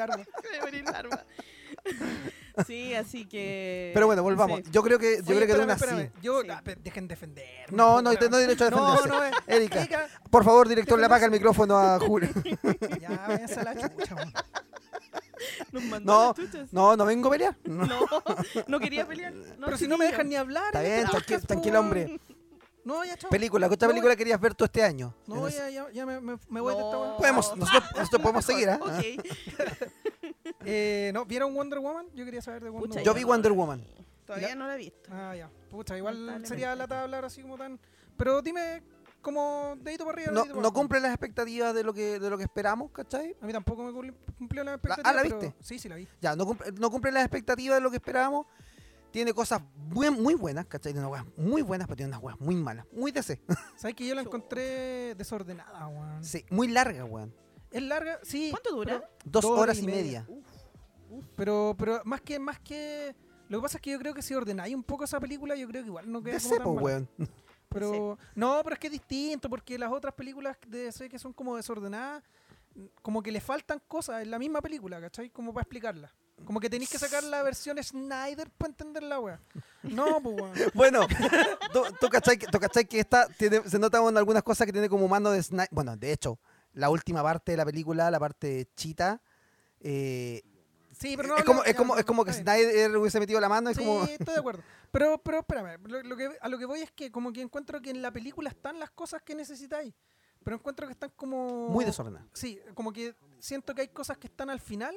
Queréis 0.43 0.63
morir 0.63 0.85
larva. 0.85 1.25
Sí, 2.67 2.95
así 2.95 3.27
que. 3.27 3.91
Pero 3.95 4.07
bueno, 4.07 4.23
volvamos. 4.23 4.59
sí. 4.59 4.65
Yo 4.71 4.83
creo 4.83 4.99
que, 4.99 5.23
yo 5.25 5.35
Oye, 5.35 5.47
creo 5.47 5.67
que 5.67 5.73
espérame, 5.73 6.01
espérame. 6.01 6.11
Yo, 6.21 6.43
Sí. 6.43 6.49
ah, 6.51 6.63
dejen 6.83 7.09
defender. 7.09 7.73
No, 7.73 8.03
no, 8.03 8.13
no 8.13 8.37
hay 8.37 8.43
derecho 8.43 8.65
a 8.65 8.71
defenderse. 8.71 9.09
No, 9.09 9.19
no, 9.19 9.25
eh. 9.25 9.31
Erika, 9.47 9.79
Erika, 9.79 10.09
por 10.31 10.45
favor, 10.45 10.69
director, 10.69 10.99
le 10.99 11.07
apaga 11.07 11.25
el 11.25 11.31
micrófono 11.31 11.79
a 11.79 11.99
Julio. 11.99 12.29
Ya, 13.01 13.25
váyanse 13.29 13.61
a 13.61 13.63
la 13.63 13.75
chucha. 13.77 14.17
Nos 15.73 15.83
mandó 15.85 16.35
No, 16.37 16.43
las 16.55 16.73
no, 16.73 16.97
no 16.97 17.05
vengo 17.05 17.29
a 17.29 17.31
pelear. 17.33 17.57
No. 17.65 17.87
No, 17.87 18.09
no 18.67 18.81
quería 18.81 19.07
pelear. 19.07 19.33
No, 19.59 19.67
Pero 19.67 19.77
si 19.79 19.89
no 19.89 19.97
me 19.99 20.07
dejan 20.07 20.29
ni 20.29 20.37
hablar. 20.37 20.67
Está 20.67 20.85
en 20.85 21.07
bien, 21.07 21.23
este 21.29 21.47
tranquilo, 21.47 21.75
po, 21.77 21.81
hombre. 21.81 22.21
No, 22.83 23.05
ya, 23.05 23.17
chao. 23.17 23.31
Película, 23.31 23.69
¿qué 23.69 23.75
otra 23.75 23.89
No, 23.89 23.93
película 23.93 24.17
querías 24.17 24.41
ver 24.41 24.55
tú 24.55 24.65
este 24.65 24.83
año? 24.83 25.15
No, 25.27 25.49
ya, 25.49 25.69
ya, 25.69 25.91
ya 25.93 26.07
me, 26.07 26.19
me, 26.21 26.37
me 26.49 26.61
voy 26.61 26.75
de 26.75 26.81
esta. 26.81 27.17
Podemos, 27.19 27.57
nosotros, 27.57 27.91
nosotros 27.95 28.23
podemos 28.23 28.45
seguir, 28.45 28.71
¿ah? 28.71 28.79
Ok. 28.81 29.25
Eh, 30.65 31.11
¿no? 31.15 31.25
¿Vieron 31.25 31.55
Wonder 31.55 31.79
Woman? 31.79 32.07
Yo 32.15 32.25
quería 32.25 32.43
saber 32.43 32.63
de 32.65 32.71
Wonder 32.71 32.89
Pucha, 32.89 33.03
Yo 33.03 33.13
Woman. 33.13 33.21
vi 33.21 33.25
Wonder 33.25 33.53
Woman. 33.53 33.85
Todavía 34.25 34.49
Ya. 34.49 34.55
no 34.55 34.67
la 34.67 34.75
he 34.75 34.79
visto. 34.79 35.11
Ah, 35.13 35.35
ya. 35.37 35.51
Pucha, 35.71 35.97
igual 35.97 36.43
sería 36.47 36.75
lata 36.75 37.03
hablar 37.03 37.25
así 37.25 37.43
como 37.43 37.57
tan. 37.59 37.79
Pero 38.17 38.43
dime, 38.43 38.83
como 39.21 39.77
dedito 39.81 40.05
para 40.05 40.23
arriba. 40.23 40.33
No, 40.33 40.55
para 40.55 40.71
cumple 40.71 41.01
las 41.01 41.11
expectativas 41.13 41.75
de 41.75 41.85
lo 41.85 41.93
que, 41.93 42.19
de 42.19 42.31
lo 42.31 42.37
que 42.37 42.45
esperamos, 42.45 42.91
¿cachai? 42.93 43.37
A 43.41 43.47
mí 43.47 43.53
tampoco 43.53 43.83
me 43.85 43.93
cumple- 43.93 44.15
cumplió 44.39 44.65
la 44.65 44.73
ah, 44.73 44.75
expectativa. 44.75 45.13
¿la 45.13 45.23
pero- 45.23 45.39
viste? 45.39 45.57
Sí, 45.61 45.79
sí, 45.79 45.89
la 45.89 45.97
vi. 45.97 46.09
Ya, 46.21 46.37
no 46.37 46.47
cumple, 46.47 46.73
no 46.73 46.91
cumple 46.91 47.13
las 47.13 47.25
expectativas 47.25 47.77
de 47.77 47.81
lo 47.83 47.91
que 47.91 47.97
esperábamos. 47.97 48.47
Tiene 49.11 49.35
cosas 49.35 49.61
muy, 49.75 50.09
muy 50.11 50.35
buenas, 50.35 50.67
¿cachai? 50.67 50.93
Tiene 50.93 51.07
unas 51.07 51.25
weas 51.25 51.37
muy 51.37 51.63
buenas, 51.63 51.89
pero 51.89 51.97
tiene 51.97 52.11
unas 52.11 52.23
weas 52.23 52.39
muy 52.41 52.55
malas. 52.55 52.87
Muy 52.93 53.11
DC. 53.11 53.41
¿Sabes 53.77 53.97
que 53.97 54.07
yo 54.07 54.15
la 54.15 54.23
encontré 54.23 55.15
desordenada, 55.17 55.89
weón? 55.89 56.23
Sí, 56.25 56.45
muy 56.51 56.69
larga, 56.69 57.05
weón. 57.05 57.35
Es 57.73 57.83
larga, 57.83 58.21
sí. 58.23 58.51
¿Cuánto 58.51 58.71
dura? 58.71 59.11
Dos, 59.25 59.43
Dos 59.43 59.59
horas 59.59 59.79
y 59.79 59.83
y 59.83 59.87
media. 59.87 60.27
Pero, 61.37 61.75
pero 61.79 62.01
más 62.05 62.21
que, 62.21 62.39
más 62.39 62.59
que. 62.61 63.15
Lo 63.49 63.59
que 63.59 63.63
pasa 63.63 63.79
es 63.79 63.83
que 63.83 63.91
yo 63.91 63.99
creo 63.99 64.15
que 64.15 64.23
si 64.23 64.33
ordenáis 64.35 64.75
un 64.75 64.85
poco 64.85 65.05
esa 65.05 65.19
película, 65.19 65.57
yo 65.57 65.67
creo 65.67 65.83
que 65.83 65.89
igual 65.89 66.11
no 66.11 66.23
queda 66.23 66.39
como 66.39 66.49
DC, 66.51 66.57
tan 66.57 66.65
po, 66.65 66.75
mala. 66.75 66.85
weón. 66.85 67.09
Pero, 67.71 68.19
no, 68.35 68.61
pero 68.65 68.75
es 68.75 68.81
que 68.81 68.87
es 68.89 68.93
distinto, 68.93 69.49
porque 69.49 69.79
las 69.79 69.93
otras 69.93 70.15
películas 70.15 70.57
de 70.67 70.85
DC 70.85 71.09
que 71.09 71.19
son 71.19 71.33
como 71.33 71.57
desordenadas, 71.57 72.23
como 73.03 73.23
que 73.23 73.33
le 73.33 73.41
faltan 73.41 73.81
cosas 73.89 74.23
en 74.23 74.31
la 74.31 74.39
misma 74.39 74.61
película, 74.61 75.01
¿cachai? 75.01 75.31
Como 75.31 75.53
para 75.53 75.63
explicarla. 75.63 76.13
Como 76.45 76.59
que 76.59 76.71
tenéis 76.71 76.89
que 76.91 76.99
sacar 76.99 77.23
la 77.23 77.43
versión 77.43 77.83
Snyder 77.83 78.49
para 78.51 78.71
entender 78.71 79.03
la 79.03 79.21
wea. 79.21 79.41
No, 79.83 80.21
pues 80.23 80.37
weón. 80.37 80.53
Bueno, 80.75 81.01
tú, 81.73 81.83
tú 82.01 82.09
cachai, 82.09 82.39
que- 82.39 82.47
tú 82.47 82.59
cachai 82.59 82.87
que 82.87 83.01
esta 83.01 83.27
tiene, 83.29 83.69
se 83.69 83.79
nota 83.79 83.99
en 84.09 84.17
algunas 84.17 84.43
cosas 84.43 84.67
que 84.67 84.73
tiene 84.73 84.89
como 84.89 85.07
mano 85.07 85.31
de 85.31 85.43
Snyder. 85.43 85.69
Bueno, 85.71 85.97
de 85.97 86.13
hecho, 86.13 86.39
la 86.73 86.89
última 86.91 87.23
parte 87.23 87.53
de 87.53 87.59
la 87.59 87.65
película, 87.67 88.11
la 88.11 88.19
parte 88.19 88.69
chita, 88.75 89.21
eh, 89.81 90.43
Sí, 91.01 91.17
pero 91.17 91.29
no 91.29 91.37
es, 91.39 91.45
como, 91.45 91.65
es, 91.65 91.75
como, 91.75 91.97
es 91.97 92.05
como 92.05 92.25
que. 92.25 92.33
Snyder 92.33 92.95
hubiese 92.97 93.19
metido 93.19 93.41
la 93.41 93.49
mano. 93.49 93.71
Es 93.71 93.77
Sí, 93.79 93.85
como, 93.85 94.05
estoy 94.05 94.35
de 94.35 94.41
acuerdo. 94.41 94.63
Pero, 94.93 95.19
pero 95.19 95.39
espérame, 95.39 95.81
lo, 95.89 96.03
lo 96.03 96.17
que, 96.17 96.31
a 96.41 96.49
lo 96.49 96.59
que 96.59 96.67
voy 96.67 96.81
es 96.83 96.91
que 96.93 97.11
como 97.11 97.33
que 97.33 97.41
encuentro 97.41 97.81
que 97.81 97.91
en 97.91 98.03
la 98.03 98.11
película 98.13 98.51
están 98.51 98.79
las 98.79 98.91
cosas 98.91 99.23
que 99.23 99.35
necesitáis. 99.35 99.95
Pero 100.45 100.57
encuentro 100.57 100.87
que 100.87 100.93
están 100.93 101.11
como... 101.17 101.69
muy 101.69 101.85
desordenada. 101.85 102.27
Sí, 102.33 102.59
como 102.75 102.93
que 102.93 103.15
siento 103.39 103.75
que 103.75 103.83
hay 103.83 103.89
cosas 103.89 104.17
que 104.19 104.27
están 104.27 104.49
al 104.51 104.59
final 104.61 104.95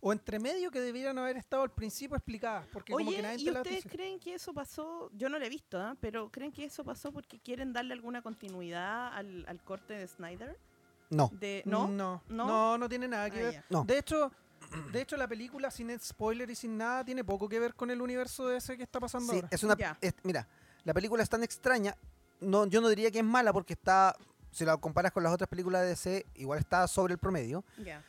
o 0.00 0.12
entre 0.12 0.38
medio 0.40 0.70
que 0.70 0.80
debieran 0.80 1.16
haber 1.18 1.36
estado 1.36 1.62
al 1.62 1.70
principio 1.70 2.16
explicadas. 2.16 2.66
Porque 2.72 2.92
como 2.92 3.04
que 3.10 3.14
Oye, 3.16 3.22
nadie 3.22 3.42
¿y 3.42 3.44
te 3.44 3.50
la 3.52 3.60
ustedes 3.60 3.84
dice. 3.84 3.88
creen 3.88 4.18
que 4.18 4.34
eso 4.34 4.52
pasó? 4.52 5.10
Yo 5.14 5.28
no 5.28 5.38
lo 5.38 5.44
he 5.44 5.48
visto, 5.48 5.78
¿ah? 5.80 5.96
pero 6.00 6.28
¿creen 6.30 6.50
que 6.52 6.64
eso 6.64 6.84
pasó 6.84 7.12
porque 7.12 7.38
quieren 7.38 7.72
darle 7.72 7.92
alguna 7.94 8.20
continuidad 8.22 9.12
al, 9.14 9.44
al 9.48 9.62
corte 9.62 9.94
de 9.94 10.08
Snyder? 10.08 10.58
No. 11.10 11.28
De, 11.32 11.62
¿No? 11.66 11.86
No, 11.88 12.22
¿No? 12.28 12.46
no, 12.46 12.78
no 12.78 12.88
tiene 12.88 13.06
nada 13.08 13.30
que 13.30 13.40
Ah, 13.40 13.50
ver. 13.50 13.64
No. 13.68 13.84
De 13.84 13.98
hecho, 13.98 14.32
de 14.92 15.00
hecho 15.00 15.16
la 15.16 15.26
película 15.28 15.70
sin 15.70 15.98
spoiler 16.00 16.48
y 16.50 16.54
sin 16.54 16.76
nada 16.78 17.04
tiene 17.04 17.24
poco 17.24 17.48
que 17.48 17.58
ver 17.58 17.74
con 17.74 17.90
el 17.90 18.00
universo 18.00 18.46
de 18.48 18.58
ese 18.58 18.76
que 18.76 18.82
está 18.82 19.00
pasando 19.00 19.32
Sí, 19.32 19.36
ahora. 19.38 19.48
es 19.50 19.62
una, 19.64 19.76
es- 20.00 20.14
mira, 20.22 20.46
la 20.84 20.94
película 20.94 21.22
es 21.22 21.28
tan 21.28 21.42
extraña. 21.42 21.96
No, 22.40 22.66
yo 22.66 22.80
no 22.80 22.88
diría 22.88 23.10
que 23.10 23.18
es 23.18 23.24
mala 23.24 23.52
porque 23.52 23.74
está, 23.74 24.16
si 24.50 24.64
la 24.64 24.76
comparas 24.78 25.12
con 25.12 25.22
las 25.22 25.32
otras 25.32 25.48
películas 25.48 25.82
de 25.82 25.88
DC, 25.88 26.26
igual 26.36 26.58
está 26.58 26.86
sobre 26.88 27.12
el 27.14 27.18
promedio. 27.18 27.64
Ya. 27.84 28.02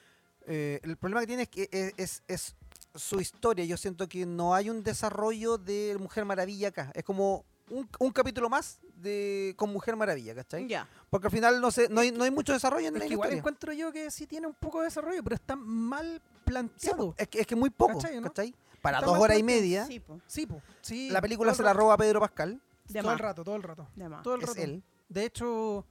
Eh, 0.47 0.79
el 0.83 0.97
problema 0.97 1.21
que 1.21 1.27
tiene 1.27 1.43
es 1.43 1.49
que 1.49 1.69
es, 1.71 1.93
es- 1.97 2.23
es 2.27 2.55
su 2.95 3.19
historia. 3.21 3.63
Yo 3.65 3.77
siento 3.77 4.07
que 4.07 4.25
no 4.25 4.53
hay 4.55 4.69
un 4.69 4.83
desarrollo 4.83 5.57
de 5.57 5.95
Mujer 5.99 6.25
Maravilla 6.25 6.69
acá. 6.69 6.91
Es 6.93 7.03
como 7.03 7.45
un, 7.71 7.89
un 7.99 8.11
capítulo 8.11 8.49
más 8.49 8.79
de 8.97 9.53
con 9.57 9.71
Mujer 9.71 9.95
Maravilla, 9.95 10.35
¿cachai? 10.35 10.67
Ya. 10.67 10.87
Porque 11.09 11.27
al 11.27 11.31
final 11.31 11.59
no 11.61 11.71
sé, 11.71 11.87
no 11.89 12.01
hay, 12.01 12.11
no 12.11 12.23
hay 12.23 12.31
mucho 12.31 12.53
desarrollo 12.53 12.87
en 12.87 12.95
Es 12.95 12.99
la 13.01 13.07
que 13.07 13.13
igual 13.13 13.27
historia. 13.29 13.39
encuentro 13.39 13.73
yo 13.73 13.91
que 13.91 14.11
sí 14.11 14.27
tiene 14.27 14.45
un 14.47 14.53
poco 14.53 14.79
de 14.79 14.85
desarrollo, 14.85 15.23
pero 15.23 15.35
está 15.35 15.55
mal 15.55 16.21
planteado. 16.45 17.15
es, 17.17 17.27
que, 17.27 17.39
es 17.41 17.47
que 17.47 17.55
muy 17.55 17.69
poco, 17.69 17.95
¿Cachai, 17.99 18.17
no? 18.19 18.27
¿cachai? 18.27 18.53
para 18.81 18.99
Está 18.99 19.09
dos 19.11 19.19
horas 19.19 19.37
y 19.37 19.43
media. 19.43 19.85
Sí, 19.85 19.99
po. 19.99 20.19
Sí, 20.27 20.45
po, 20.45 20.61
sí. 20.81 21.09
La 21.09 21.21
película 21.21 21.53
se 21.53 21.63
la 21.63 21.73
roba 21.73 21.97
Pedro 21.97 22.19
Pascal. 22.19 22.59
De 22.87 23.01
Todo 23.01 23.13
el 23.13 23.19
rato, 23.19 23.43
todo 23.43 23.55
el 23.55 23.63
rato. 23.63 23.87
De. 23.95 24.21
Todo 24.23 24.35
el 24.35 24.41
Es 24.41 24.49
rato. 24.49 24.61
él. 24.61 24.83
De 25.07 25.25
hecho, 25.25 25.85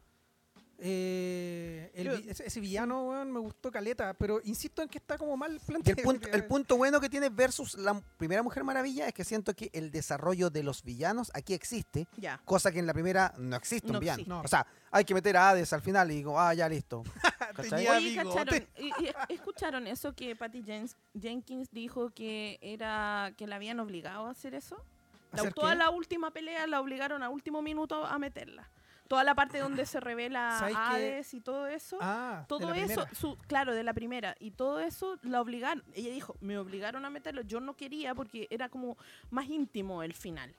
eh, 0.83 1.91
el 1.95 2.09
ese, 2.29 2.47
ese 2.47 2.61
villano, 2.61 3.05
weón, 3.09 3.31
me 3.31 3.39
gustó 3.39 3.71
caleta, 3.71 4.15
pero 4.15 4.41
insisto 4.45 4.83
en 4.83 4.89
que 4.89 4.99
está 4.99 5.19
como 5.19 5.37
mal 5.37 5.53
Y 5.53 5.55
el 5.57 5.61
planteado. 5.61 6.03
punto, 6.03 6.29
el 6.33 6.45
punto 6.49 6.77
bueno 6.77 7.01
que 7.01 7.09
tiene 7.09 7.29
versus 7.29 7.75
la 7.75 8.01
primera 8.17 8.43
Mujer 8.43 8.65
Maravilla 8.65 9.07
es 9.07 9.15
que 9.15 9.25
siento 9.25 9.55
que 9.55 9.71
el 9.73 9.91
desarrollo 9.91 10.51
de 10.51 10.63
los 10.63 10.83
villanos 10.83 11.31
aquí 11.35 11.55
existe, 11.55 12.07
Ya. 12.17 12.41
cosa 12.45 12.73
que 12.73 12.79
en 12.79 12.87
la 12.87 12.93
primera 12.95 13.35
no 13.39 13.57
existe 13.57 13.89
un 13.89 13.95
No 13.95 14.01
villano. 14.01 14.17
existe. 14.21 14.31
No. 14.31 14.41
O 14.43 14.49
sea, 14.49 14.67
hay 14.91 15.05
que 15.05 15.15
meter 15.15 15.37
a 15.37 15.51
Hades 15.51 15.73
al 15.73 15.83
final 15.83 16.11
y 16.11 16.17
digo, 16.17 16.39
ah, 16.41 16.53
ya 16.55 16.69
listo. 16.69 17.03
¿Cachai? 17.55 17.71
Tenía 17.71 17.93
Oye, 17.93 18.09
bigote. 18.11 18.39
¿cacharon? 18.39 18.69
Y- 18.79 18.87
y 19.05 19.35
¿Escucharon 19.35 19.87
eso 19.87 20.13
que 20.15 20.35
Patty 20.37 20.63
Jens- 20.63 20.97
Jenkins 21.21 21.69
dijo 21.71 22.11
que 22.11 22.59
era 22.63 23.33
que 23.37 23.47
la 23.47 23.57
habían 23.57 23.81
obligado 23.81 24.27
a 24.27 24.31
hacer 24.31 24.55
eso? 24.55 24.77
La- 25.33 25.43
¿Hacer 25.43 25.55
toda 25.55 25.73
qué? 25.73 25.79
la 25.79 25.91
última 25.91 26.33
pelea 26.33 26.67
la 26.67 26.81
obligaron 26.81 27.23
a 27.23 27.29
último 27.29 27.63
minuto 27.63 28.05
a 28.05 28.19
meterla. 28.19 28.69
Toda 29.11 29.25
la 29.25 29.35
parte 29.35 29.59
donde 29.59 29.87
se 29.87 29.99
revela. 29.99 30.57
Hades 30.61 31.35
y 31.35 31.41
todo 31.41 31.67
eso. 31.67 31.99
Ah, 32.01 32.43
de 32.43 32.47
todo 32.47 32.71
la 32.71 32.77
eso, 32.77 33.05
su, 33.13 33.37
claro, 33.49 33.75
de 33.75 33.83
la 33.83 33.93
primera. 33.93 34.37
Y 34.39 34.53
todo 34.53 34.79
eso 34.79 35.19
la 35.23 35.41
obligaron. 35.41 35.83
Ella 35.95 36.13
dijo, 36.13 36.37
me 36.41 36.57
obligaron 36.57 37.05
a 37.05 37.11
meterlo. 37.11 37.43
Yo 37.43 37.59
no 37.59 37.75
quería 37.75 38.15
porque 38.15 38.47
era 38.51 38.69
como 38.69 38.97
más 39.31 39.49
íntimo 39.49 40.05
el 40.05 40.15
final. 40.15 40.55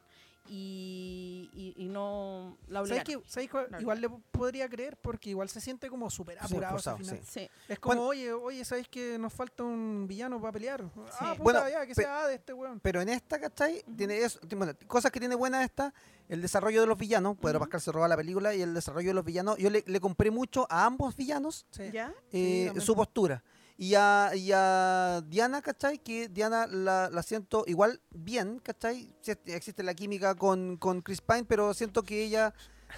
Y, 0.50 1.50
y, 1.54 1.76
y 1.78 1.88
no 1.88 2.58
la 2.68 2.80
¿Sabes 2.80 2.92
obligaron. 3.04 3.24
¿Sabes 3.28 3.50
cuál? 3.50 3.68
Claro. 3.68 3.82
Igual 3.84 4.02
le 4.02 4.10
podría 4.10 4.68
creer 4.68 4.98
porque 4.98 5.30
igual 5.30 5.48
se 5.48 5.62
siente 5.62 5.88
como 5.90 6.10
súper 6.10 6.38
apurado 6.42 6.74
forzado, 6.74 6.98
sí. 7.04 7.18
Sí. 7.26 7.50
Es 7.70 7.80
como, 7.80 7.96
Bueno- 7.96 8.10
oye, 8.10 8.34
oye, 8.34 8.66
¿sabéis 8.66 8.90
que 8.90 9.18
nos 9.18 9.32
falta 9.32 9.64
un 9.64 10.08
villano 10.10 10.42
para 10.42 10.52
pelear? 10.52 10.84
Ah, 11.20 11.36
puta, 11.38 11.44
Bueno, 11.44 11.70
ya, 11.70 11.86
que 11.86 11.94
pe- 11.96 12.02
sea 12.04 12.28
de 12.28 12.36
este 12.36 12.52
weón. 12.54 12.80
Pero 12.82 13.00
en 13.02 13.10
esta, 13.10 13.40
¿cachai? 13.40 13.84
Ujú. 13.88 13.96
Tiene 13.96 14.18
eso, 14.18 14.40
tiene- 14.40 14.66
bueno, 14.66 14.78
cosas 14.88 15.10
que 15.12 15.20
tiene 15.20 15.36
buena 15.36 15.64
esta, 15.64 15.94
el 16.32 16.42
desarrollo 16.42 16.82
de 16.82 16.88
los 16.88 16.98
villanos. 16.98 17.38
Pedro 17.38 17.58
Ujú. 17.60 17.66
Pascal 17.66 17.82
se 17.82 17.92
roba 17.92 18.08
la 18.08 18.18
película 18.18 18.56
y 18.56 18.62
el 18.62 18.74
desarrollo 18.74 19.10
de 19.10 19.14
los 19.14 19.26
villanos. 19.26 19.58
Yo 19.58 19.70
le, 19.70 19.84
le 19.86 20.00
compré 20.00 20.32
mucho 20.32 20.66
a 20.70 20.86
ambos 20.86 21.16
villanos 21.16 21.66
Sí. 21.72 21.92
¿Ya? 21.92 22.14
eh, 22.32 22.72
su 22.80 22.96
postura. 22.96 23.44
Y 23.78 23.96
a, 23.96 24.32
y 24.36 24.52
a 24.54 25.22
Diana, 25.28 25.62
¿cachai? 25.62 25.98
Que 26.00 26.30
Diana 26.30 26.68
la, 26.68 27.10
la 27.10 27.24
siento 27.24 27.64
igual 27.68 28.00
bien, 28.12 28.60
¿cachai? 28.60 29.12
Existe 29.46 29.82
la 29.84 29.94
química 29.96 30.36
con, 30.36 30.78
con 30.78 31.02
Chris 31.02 31.20
Pine, 31.22 31.46
pero 31.46 31.74
siento 31.74 32.04
que 32.04 32.24
ella 32.24 32.54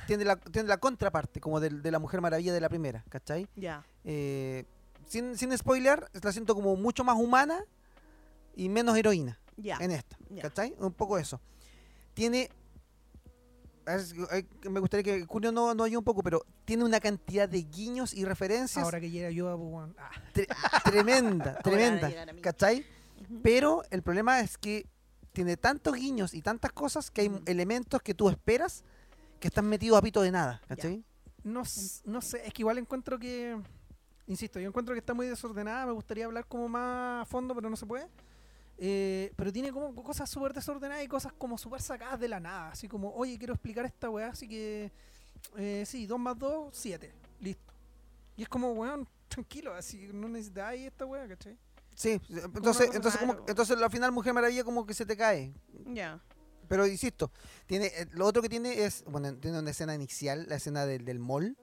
tiene 0.07 0.25
la, 0.25 0.36
tiene 0.36 0.67
la 0.67 0.77
contraparte, 0.77 1.39
como 1.39 1.59
del- 1.61 1.81
de, 1.81 1.89
la 1.91 1.99
Mujer 1.99 2.19
Maravilla 2.21 2.51
de 2.53 2.59
la 2.59 2.67
primera, 2.69 3.03
¿cachai? 3.09 3.47
Ya. 3.55 3.86
Eh, 4.03 4.65
sin, 5.07 5.38
sin 5.38 5.57
spoiler, 5.57 6.09
la 6.21 6.31
siento 6.34 6.53
como 6.53 6.75
mucho 6.75 7.03
más 7.05 7.17
humana 7.17 7.63
y 8.55 8.67
menos 8.69 8.97
heroína 8.97 9.39
Ya. 9.55 9.77
en 9.79 9.91
esta, 9.91 10.17
ya. 10.29 10.41
¿cachai? 10.41 10.75
Un 10.79 10.91
poco 10.93 11.17
eso. 11.17 11.39
Tiene... 12.13 12.49
es- 13.88 14.13
eh, 14.31 14.45
me 14.69 14.79
gustaría 14.79 15.03
que 15.03 15.25
Julio 15.25 15.51
no, 15.51 15.73
no 15.73 15.84
ayude 15.84 15.97
un 15.97 16.03
poco, 16.03 16.23
pero 16.23 16.45
tiene 16.65 16.84
una 16.84 16.99
cantidad 16.99 17.47
de 17.49 17.63
guiños 17.63 18.13
y 18.13 18.25
referencias 18.25 18.84
Ahora 18.84 18.99
que 18.99 19.09
llega 19.09 19.29
yo, 19.31 19.55
weón. 19.55 19.95
Ah, 19.97 20.09
tre- 20.34 20.47
tremenda, 20.84 21.57
tremenda, 21.63 22.09
llegar 22.09 22.29
a. 22.29 22.34
¿cachai? 22.41 22.86
Pero 23.41 23.84
el 23.89 24.01
problema 24.03 24.39
es 24.41 24.57
que 24.57 24.86
tiene 25.31 25.57
tantos 25.57 25.95
guiños 25.95 26.34
y 26.34 26.41
tantas 26.41 26.71
cosas 26.71 27.09
que 27.09 27.21
hay 27.21 27.41
elementos 27.45 28.01
que 28.01 28.13
tú 28.13 28.29
esperas 28.29 28.84
que 29.39 29.47
están 29.47 29.65
metidos 29.67 29.97
a 29.97 30.01
pito 30.01 30.21
de 30.21 30.31
nada, 30.31 30.61
¿cachai? 30.67 31.03
no, 31.43 31.63
no 32.05 32.21
sé, 32.21 32.45
es 32.47 32.53
que 32.53 32.61
igual 32.61 32.77
encuentro 32.77 33.17
que. 33.19 33.57
Insisto, 34.27 34.57
yo 34.59 34.69
encuentro 34.69 34.93
que 34.95 34.99
está 34.99 35.13
muy 35.13 35.27
desordenada. 35.27 35.86
Me 35.86 35.91
gustaría 35.91 36.23
hablar 36.25 36.45
como 36.47 36.69
más 36.69 37.23
a 37.23 37.25
fondo, 37.25 37.53
pero 37.53 37.69
no 37.69 37.75
se 37.75 37.86
puede. 37.86 38.07
Eh, 38.78 39.32
pero 39.36 39.51
tiene 39.51 39.71
como 39.71 39.93
cosas 40.03 40.30
súper 40.30 40.53
desordenadas 40.53 41.03
y 41.03 41.07
cosas 41.07 41.34
como 41.34 41.57
súper 41.57 41.82
sacadas 41.82 42.19
de 42.19 42.28
la 42.28 42.39
nada. 42.39 42.69
Así 42.69 42.88
como, 42.88 43.13
oye, 43.13 43.38
quiero 43.38 43.53
explicar 43.53 43.86
esta 43.86 44.09
weá, 44.09 44.30
así 44.30 44.47
que. 44.47 44.91
Eh, 45.57 45.84
sí, 45.86 46.05
2 46.05 46.19
más 46.19 46.38
2, 46.38 46.69
7. 46.71 47.13
Listo. 47.39 47.74
Y 48.36 48.43
es 48.43 48.49
como, 48.49 48.71
weón, 48.71 49.07
tranquilo, 49.28 49.74
así 49.74 50.09
no 50.13 50.28
necesitáis 50.28 50.88
esta 50.88 51.05
weá, 51.05 51.28
¿cachai? 51.28 51.57
Sí, 51.95 52.19
entonces, 52.30 52.88
cosa 52.88 52.95
entonces, 52.95 53.19
como, 53.19 53.34
entonces 53.47 53.78
al 53.78 53.91
final 53.91 54.11
Mujer 54.11 54.34
Maravilla 54.34 54.63
como 54.63 54.86
que 54.86 54.95
se 54.95 55.05
te 55.05 55.15
cae. 55.15 55.53
Ya. 55.86 56.19
Pero 56.67 56.88
insisto, 56.88 57.32
tiene 57.67 57.88
eh, 57.88 58.07
lo 58.13 58.26
otro 58.26 58.41
que 58.41 58.49
tiene 58.49 58.84
es, 58.84 59.03
bueno, 59.05 59.36
tiene 59.36 59.59
una 59.59 59.69
escena 59.69 59.93
inicial, 59.93 60.47
la 60.49 60.55
escena 60.55 60.86
del, 60.86 61.05
del 61.05 61.19
mall. 61.19 61.55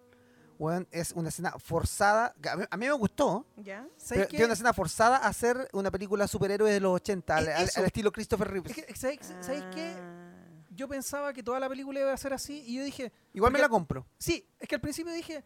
Weón, 0.61 0.87
es 0.91 1.13
una 1.13 1.31
escena 1.31 1.53
forzada. 1.59 2.35
A 2.53 2.57
mí, 2.57 2.65
a 2.71 2.77
mí 2.77 2.87
me 2.87 2.93
gustó. 2.93 3.47
Ya. 3.57 3.89
Pero 4.11 4.29
tiene 4.29 4.45
una 4.45 4.53
escena 4.53 4.75
forzada 4.75 5.17
a 5.17 5.27
hacer 5.29 5.71
una 5.73 5.91
película 5.91 6.29
superhéroe 6.29 6.71
de 6.71 6.81
los 6.81 6.97
80, 6.97 7.35
al, 7.37 7.49
Eh, 7.49 7.55
al- 7.55 7.85
estilo 7.87 8.13
Christopher 8.13 8.47
Reeves. 8.51 8.77
Es 8.77 8.85
que, 8.85 8.95
¿sabéis, 8.95 9.21
sabéis 9.41 9.65
qué? 9.75 9.95
Ah. 9.99 10.35
Yo 10.69 10.87
pensaba 10.87 11.33
que 11.33 11.43
toda 11.43 11.59
la 11.61 11.69
película 11.69 12.01
iba 12.01 12.13
a 12.13 12.17
ser 12.19 12.35
así 12.35 12.63
y 12.67 12.77
yo 12.77 12.85
dije, 12.85 13.11
Igual 13.33 13.53
me 13.53 13.59
la 13.59 13.71
compro. 13.71 14.07
Sí, 14.19 14.47
es 14.59 14.69
que 14.69 14.75
al 14.75 14.81
principio 14.83 15.13
dije, 15.15 15.43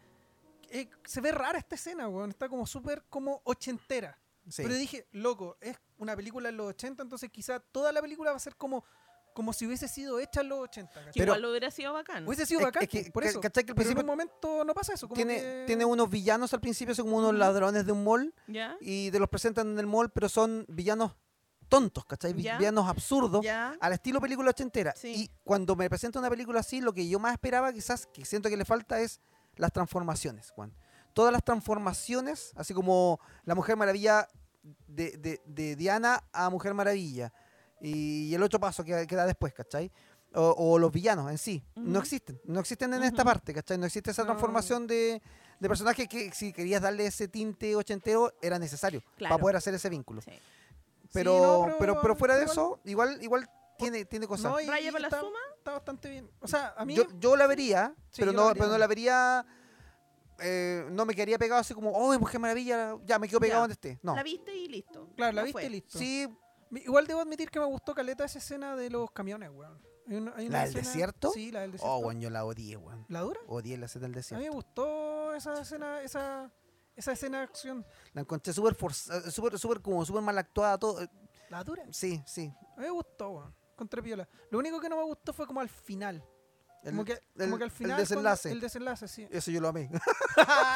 eh, 0.69 0.89
se 1.05 1.21
ve 1.21 1.31
rara 1.31 1.59
esta 1.59 1.75
escena, 1.75 2.09
weón. 2.09 2.31
Está 2.31 2.49
como 2.49 2.67
súper 2.67 3.01
como 3.09 3.39
ochentera. 3.45 4.19
Sí. 4.49 4.63
Pero 4.63 4.75
dije, 4.75 5.07
loco, 5.13 5.55
es 5.61 5.77
una 5.97 6.13
película 6.13 6.49
en 6.49 6.57
los 6.57 6.67
80, 6.71 7.03
entonces 7.03 7.31
quizá 7.31 7.59
toda 7.61 7.93
la 7.93 8.01
película 8.01 8.31
va 8.31 8.37
a 8.37 8.39
ser 8.39 8.57
como, 8.57 8.83
como 9.35 9.53
si 9.53 9.67
hubiese 9.67 9.87
sido 9.87 10.17
hecha 10.19 10.41
en 10.41 10.49
los 10.49 10.59
80. 10.61 10.91
¿cachai? 10.91 11.13
Que 11.13 11.19
Pero- 11.19 11.33
igual 11.35 11.45
hubiera 11.51 11.69
sido 11.69 11.93
bacán. 11.93 12.25
Hubiese 12.27 12.47
sido 12.47 12.61
Es- 12.61 12.65
bacán, 12.65 12.83
es 12.83 12.89
que- 12.89 13.11
por 13.11 13.23
eso. 13.23 13.39
¿cachai 13.39 13.63
que 13.63 13.71
al 13.71 13.75
Pero 13.75 13.83
en 13.89 13.93
principio 13.93 14.01
un 14.01 14.07
momento 14.07 14.63
no 14.65 14.73
pasa 14.73 14.93
eso. 14.93 15.07
Como 15.07 15.15
tiene, 15.15 15.35
que- 15.39 15.63
tiene 15.67 15.85
unos 15.85 16.09
villanos 16.09 16.51
al 16.53 16.61
principio, 16.61 16.95
son 16.95 17.05
como 17.05 17.17
unos 17.17 17.35
ladrones 17.35 17.85
de 17.85 17.91
un 17.91 18.03
mall 18.03 18.33
¿Ya? 18.47 18.75
y 18.81 19.11
te 19.11 19.19
los 19.19 19.29
presentan 19.29 19.67
en 19.73 19.77
el 19.77 19.85
mall, 19.85 20.09
pero 20.09 20.27
son 20.29 20.65
villanos 20.67 21.11
tontos, 21.67 22.05
¿cachai? 22.05 22.33
Ya. 22.41 22.57
Villanos 22.57 22.87
absurdos. 22.87 23.43
¿Ya? 23.43 23.75
Al 23.79 23.93
estilo 23.93 24.19
película 24.21 24.49
ochentera. 24.51 24.93
Sí. 24.95 25.13
Y 25.15 25.31
cuando 25.43 25.75
me 25.75 25.89
presenta 25.89 26.17
una 26.19 26.29
película 26.29 26.61
así, 26.61 26.79
lo 26.81 26.93
que 26.93 27.07
yo 27.07 27.19
más 27.19 27.33
esperaba, 27.33 27.73
quizás, 27.73 28.07
que 28.07 28.23
siento 28.25 28.49
que 28.49 28.57
le 28.57 28.65
falta, 28.65 28.99
es 29.01 29.19
las 29.57 29.71
transformaciones, 29.71 30.51
Juan. 30.51 30.73
Todas 31.13 31.31
las 31.31 31.43
transformaciones, 31.43 32.51
así 32.55 32.73
como 32.73 33.19
la 33.45 33.55
Mujer 33.55 33.75
Maravilla 33.77 34.27
de, 34.87 35.11
de- 35.17 35.41
de 35.45 35.75
Diana 35.75 36.23
a 36.33 36.49
Mujer 36.49 36.73
Maravilla. 36.73 37.31
Y 37.81 38.33
el 38.33 38.41
otro 38.43 38.59
paso 38.59 38.83
que, 38.83 39.05
que 39.07 39.15
da 39.15 39.25
después, 39.25 39.53
¿cachai? 39.53 39.91
O, 40.33 40.53
o 40.57 40.79
los 40.79 40.91
villanos 40.91 41.29
en 41.31 41.37
sí. 41.37 41.63
No 41.75 41.99
existen. 41.99 42.39
No 42.45 42.59
existen 42.59 42.93
en 42.93 43.03
esta 43.03 43.23
parte, 43.23 43.53
¿cachai? 43.53 43.77
No 43.77 43.85
existe 43.85 44.11
esa 44.11 44.23
transformación 44.25 44.85
de, 44.87 45.21
de 45.59 45.67
personaje 45.69 46.07
que 46.07 46.31
si 46.33 46.51
querías 46.51 46.81
darle 46.81 47.05
ese 47.05 47.27
tinte 47.27 47.75
ochentero 47.75 48.33
era 48.41 48.59
necesario 48.59 49.01
Claro. 49.17 49.33
para 49.35 49.41
poder 49.41 49.55
hacer 49.57 49.73
ese 49.73 49.89
vínculo. 49.89 50.21
Sí. 50.21 50.31
Pero, 51.13 51.33
no, 51.33 51.65
pero, 51.65 51.77
pero- 51.79 52.01
pero, 52.01 52.15
fuera 52.15 52.35
de 52.37 52.45
eso, 52.45 52.79
igual, 52.83 53.21
igual 53.23 53.49
tiene, 53.77 54.03
tiene 54.05 54.27
cosas. 54.27 54.51
No, 54.51 54.59
y- 54.59 54.65
Raya 54.67 54.91
para 54.91 55.01
la 55.01 55.07
está, 55.07 55.19
suma. 55.21 55.39
está 55.57 55.71
bastante 55.71 56.09
bien. 56.09 56.29
O 56.41 56.47
sea, 56.47 56.73
a 56.77 56.83
mí... 56.83 56.95
yo, 56.95 57.03
yo 57.19 57.35
la 57.37 57.47
vería, 57.47 57.93
Sí, 58.09 58.19
pero, 58.21 58.31
yo 58.31 58.37
no, 58.37 58.43
la 58.43 58.47
vería 58.49 58.59
pero 58.61 58.71
no 58.73 58.77
la 58.77 58.87
vería. 58.87 59.45
eh, 60.39 60.85
no 60.91 61.05
me 61.05 61.13
quedaría 61.13 61.37
pegado 61.37 61.61
así 61.61 61.73
como, 61.73 61.91
oh, 61.91 62.17
Mujer 62.19 62.39
Maravilla, 62.41 62.97
ya 63.05 63.19
me 63.19 63.27
quedo 63.29 63.39
pegado 63.39 63.59
Ya. 63.59 63.61
donde 63.61 63.73
esté. 63.73 63.99
No. 64.01 64.15
La 64.15 64.23
viste 64.23 64.53
y 64.53 64.67
listo. 64.67 65.09
Claro, 65.15 65.31
la 65.33 65.43
viste 65.43 65.53
fue. 65.61 65.65
y 65.65 65.69
listo. 65.69 65.97
Sí, 65.97 66.27
Igual 66.71 67.07
debo 67.07 67.21
admitir 67.21 67.49
que 67.49 67.59
me 67.59 67.65
gustó 67.65 67.93
caleta 67.93 68.25
esa 68.25 68.39
escena 68.39 68.75
de 68.75 68.89
los 68.89 69.11
camiones, 69.11 69.49
weón. 69.53 69.79
Hay 70.07 70.17
una- 70.17 70.33
hay 70.35 70.47
una 70.47 70.57
¿La 70.59 70.65
del 70.65 70.75
escena- 70.75 70.87
desierto? 70.87 71.31
Sí, 71.31 71.51
la 71.51 71.61
del 71.61 71.71
desierto. 71.71 71.95
oh, 71.95 72.01
bueno, 72.01 72.21
yo 72.21 72.29
la 72.29 72.45
odié, 72.45 72.77
weón. 72.77 73.05
¿La 73.09 73.21
dura? 73.21 73.39
Odié 73.47 73.77
la 73.77 73.85
escena 73.87 74.03
del 74.07 74.11
A 74.11 74.15
mí 74.15 74.15
me 74.15 74.21
desierto. 74.21 74.53
gustó 74.53 75.33
esa 75.33 75.61
escena, 75.61 76.01
esa, 76.01 76.51
esa 76.95 77.11
escena 77.13 77.39
de 77.39 77.43
acción. 77.45 77.85
La 78.13 78.21
encontré 78.21 78.53
súper 78.53 78.75
forzada, 78.75 79.31
súper, 79.31 79.57
súper, 79.57 79.81
como 79.81 80.05
súper 80.05 80.21
mal 80.21 80.37
actuada, 80.37 80.77
todo. 80.77 81.01
eh, 81.01 81.09
¿La 81.49 81.63
dura? 81.63 81.83
Sí, 81.91 82.21
sí. 82.25 82.53
A 82.75 82.79
mí 82.81 82.83
me 82.85 82.89
gustó, 82.91 83.29
weón. 83.29 83.55
Contra 83.75 84.01
piola. 84.01 84.27
Lo 84.51 84.59
único 84.59 84.79
que 84.79 84.89
no 84.89 84.95
me 84.97 85.03
gustó 85.03 85.33
fue 85.33 85.45
como 85.47 85.59
al 85.59 85.69
final. 85.69 86.23
El, 86.83 86.91
Como 86.91 87.03
que, 87.03 87.13
el- 87.13 87.45
como 87.45 87.57
que 87.57 87.63
al 87.63 87.69
el 87.69 87.75
final. 87.75 87.89
cuando- 87.97 88.01
desenlace. 88.09 88.51
el 88.51 88.59
desenlace, 88.61 89.07
sí. 89.07 89.27
Eso 89.31 89.49
yo 89.51 89.59
lo 89.59 89.69
amé. 89.69 89.89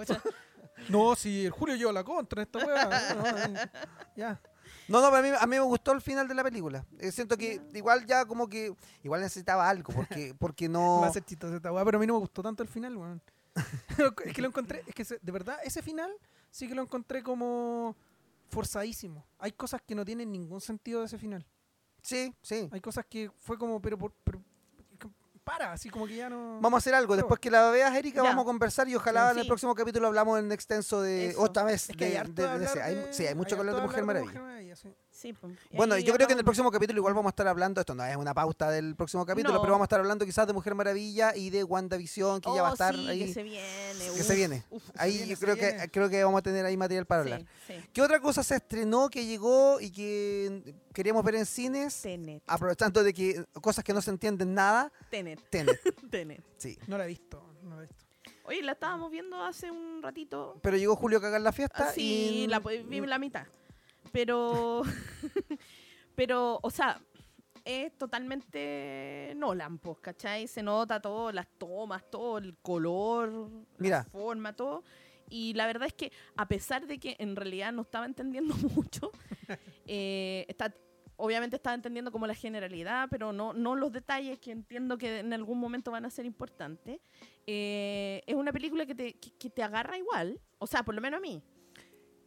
No, 0.88 1.14
si 1.16 1.46
el 1.46 1.50
Julio 1.50 1.74
lleva 1.74 1.92
la 1.92 2.04
contra 2.04 2.42
esta 2.42 2.58
weá. 2.58 2.88
No, 3.16 3.38
eh, 3.38 3.70
ya. 4.16 4.40
No, 4.88 5.00
no, 5.00 5.10
pero 5.10 5.16
a 5.16 5.22
mí, 5.22 5.28
a 5.40 5.46
mí 5.46 5.56
me 5.56 5.60
gustó 5.62 5.92
el 5.92 6.00
final 6.00 6.28
de 6.28 6.34
la 6.34 6.44
película. 6.44 6.84
Eh, 6.98 7.10
siento 7.10 7.36
que 7.36 7.60
igual 7.74 8.06
ya 8.06 8.24
como 8.24 8.48
que, 8.48 8.74
igual 9.02 9.20
necesitaba 9.20 9.68
algo, 9.68 9.92
porque, 9.92 10.34
porque 10.38 10.68
no... 10.68 11.00
Va 11.00 11.08
a 11.08 11.12
ser 11.12 11.24
esta 11.28 11.72
weá, 11.72 11.84
pero 11.84 11.98
a 11.98 12.00
mí 12.00 12.06
no 12.06 12.14
me 12.14 12.20
gustó 12.20 12.42
tanto 12.42 12.62
el 12.62 12.68
final, 12.68 12.96
weón. 12.96 13.20
es 14.24 14.32
que 14.34 14.42
lo 14.42 14.48
encontré, 14.48 14.84
es 14.86 14.94
que 14.94 15.04
se- 15.04 15.18
de 15.20 15.32
verdad, 15.32 15.58
ese 15.64 15.82
final 15.82 16.10
sí 16.50 16.68
que 16.68 16.74
lo 16.74 16.82
encontré 16.82 17.22
como 17.22 17.96
forzadísimo. 18.48 19.24
Hay 19.38 19.52
cosas 19.52 19.80
que 19.82 19.94
no 19.94 20.04
tienen 20.04 20.30
ningún 20.30 20.60
sentido 20.60 21.00
de 21.00 21.06
ese 21.06 21.18
final. 21.18 21.44
Sí, 22.02 22.32
sí. 22.42 22.68
Hay 22.70 22.80
cosas 22.80 23.04
que 23.06 23.30
fue 23.38 23.58
como, 23.58 23.80
pero 23.80 23.98
por, 23.98 24.12
pero- 24.22 24.40
para, 25.46 25.72
así 25.72 25.88
como 25.88 26.06
que 26.08 26.16
ya 26.16 26.28
no. 26.28 26.58
Vamos 26.60 26.74
a 26.74 26.78
hacer 26.78 26.94
algo. 26.94 27.14
Después 27.16 27.38
que 27.38 27.50
la 27.52 27.70
veas, 27.70 27.94
Erika, 27.94 28.20
Ya. 28.22 28.30
vamos 28.30 28.42
a 28.42 28.46
conversar 28.46 28.88
y 28.88 28.96
ojalá 28.96 29.30
en 29.30 29.38
el 29.38 29.46
próximo 29.46 29.74
capítulo 29.76 30.08
hablamos 30.08 30.40
en 30.40 30.50
extenso 30.50 31.00
de 31.00 31.28
Eso. 31.28 31.40
otra 31.40 31.62
vez. 31.62 31.88
Es 31.88 31.96
que 31.96 32.18
hay 32.18 32.26
de-. 32.32 32.46
Hay- 32.82 33.06
sí, 33.12 33.24
hay 33.26 33.34
mucho 33.36 33.54
que 33.54 33.60
hablar 33.60 33.76
de 33.76 33.82
Mujer 33.82 34.04
Maravilla. 34.04 34.74
sí. 34.74 34.92
Sí, 35.16 35.32
pues. 35.32 35.54
Y 35.70 35.76
Bueno, 35.76 35.96
yo 35.98 36.12
creo 36.14 36.26
que 36.26 36.34
en 36.34 36.38
el 36.40 36.44
próximo 36.44 36.70
capítulo 36.70 36.98
igual 36.98 37.14
vamos 37.14 37.30
a 37.30 37.32
estar 37.32 37.48
hablando, 37.48 37.80
esto 37.80 37.94
no 37.94 38.04
es 38.04 38.14
una 38.16 38.34
pauta 38.34 38.70
del 38.70 38.94
próximo 38.96 39.24
capítulo, 39.24 39.54
No. 39.54 39.60
pero 39.62 39.72
vamos 39.72 39.84
a 39.84 39.86
estar 39.86 39.98
hablando 40.00 40.26
quizás 40.26 40.46
de 40.46 40.52
Mujer 40.52 40.74
Maravilla 40.74 41.34
y 41.34 41.48
de 41.50 41.64
WandaVision, 41.64 42.40
que 42.42 42.50
ya 42.54 42.60
va 42.62 42.68
a 42.68 42.70
Oh, 42.70 42.74
estar 42.74 42.94
sí, 42.94 43.08
ahí. 43.08 43.18
Que 43.26 43.32
se 43.32 43.42
viene. 43.42 43.98
que 43.98 44.10
uf, 44.10 44.26
se 44.26 44.34
viene. 44.34 44.64
uf, 44.70 44.82
se 44.84 44.92
Ahí 44.96 45.12
viene, 45.12 45.26
yo 45.28 45.36
se 45.36 45.44
creo 45.44 45.56
que, 45.56 45.90
creo 45.90 46.08
que 46.10 46.22
vamos 46.22 46.38
a 46.38 46.42
tener 46.42 46.64
ahí 46.66 46.76
material 46.76 47.06
para 47.06 47.22
hablar. 47.22 47.40
Sí, 47.66 47.74
sí. 47.78 47.88
¿Qué 47.92 48.02
otra 48.02 48.20
cosa 48.20 48.42
se 48.42 48.56
estrenó 48.56 49.08
que 49.08 49.24
llegó 49.24 49.80
y 49.80 49.90
que 49.90 50.74
queríamos 50.92 51.24
ver 51.24 51.36
en 51.36 51.46
cines? 51.46 52.02
Tenet. 52.02 52.42
Aprovechando 52.46 53.02
de 53.02 53.14
que 53.14 53.44
cosas 53.62 53.82
que 53.84 53.92
no 53.94 54.02
se 54.02 54.10
entienden 54.10 54.52
nada, 54.54 54.92
Tenet. 55.10 55.40
Tenet. 55.50 55.80
Tenet. 56.10 56.44
Sí. 56.58 56.78
No 56.86 56.98
la 56.98 57.04
he 57.06 57.08
visto, 57.08 57.42
no 57.62 57.76
la 57.76 57.84
he 57.84 57.86
visto. 57.86 58.04
Oye, 58.44 58.62
la 58.62 58.72
estábamos 58.72 59.10
viendo 59.10 59.42
hace 59.42 59.70
un 59.72 60.00
ratito. 60.02 60.58
Pero 60.62 60.76
llegó 60.76 60.94
Julio 60.94 61.18
a 61.18 61.20
cagar 61.20 61.40
la 61.40 61.50
fiesta 61.52 61.88
Ah, 61.88 61.92
sí, 61.92 62.42
y 62.44 62.46
la, 62.46 62.60
vi 62.60 63.00
la 63.00 63.18
mitad. 63.18 63.46
Pero, 64.16 64.80
pero, 66.14 66.58
o 66.62 66.70
sea, 66.70 66.98
es 67.66 67.96
totalmente 67.98 69.34
Nolan, 69.36 69.78
pues, 69.78 69.98
¿cachai? 70.00 70.46
Se 70.48 70.62
nota 70.62 71.00
todo, 71.02 71.32
las 71.32 71.46
tomas, 71.58 72.02
todo 72.10 72.38
el 72.38 72.56
color, 72.62 73.50
Mira. 73.76 73.98
la 73.98 74.04
forma, 74.04 74.54
todo. 74.54 74.84
Y 75.28 75.52
la 75.52 75.66
verdad 75.66 75.86
es 75.88 75.92
que, 75.92 76.12
a 76.36 76.48
pesar 76.48 76.86
de 76.86 76.98
que 76.98 77.16
en 77.18 77.36
realidad 77.36 77.72
no 77.72 77.82
estaba 77.82 78.06
entendiendo 78.06 78.54
mucho, 78.74 79.10
eh, 79.86 80.46
está, 80.48 80.72
obviamente 81.16 81.56
estaba 81.56 81.74
entendiendo 81.74 82.10
como 82.10 82.26
la 82.26 82.34
generalidad, 82.34 83.08
pero 83.10 83.34
no, 83.34 83.52
no 83.52 83.76
los 83.76 83.92
detalles 83.92 84.38
que 84.38 84.52
entiendo 84.52 84.96
que 84.96 85.18
en 85.18 85.32
algún 85.34 85.58
momento 85.58 85.90
van 85.90 86.06
a 86.06 86.10
ser 86.10 86.24
importantes. 86.24 87.00
Eh, 87.46 88.22
es 88.26 88.34
una 88.34 88.50
película 88.52 88.86
que 88.86 88.94
te, 88.94 89.12
que- 89.18 89.32
que 89.36 89.50
te 89.50 89.62
agarra 89.62 89.98
igual, 89.98 90.40
o 90.58 90.66
sea, 90.66 90.82
por 90.84 90.94
lo 90.94 91.02
menos 91.02 91.18
a 91.18 91.20
mí. 91.20 91.42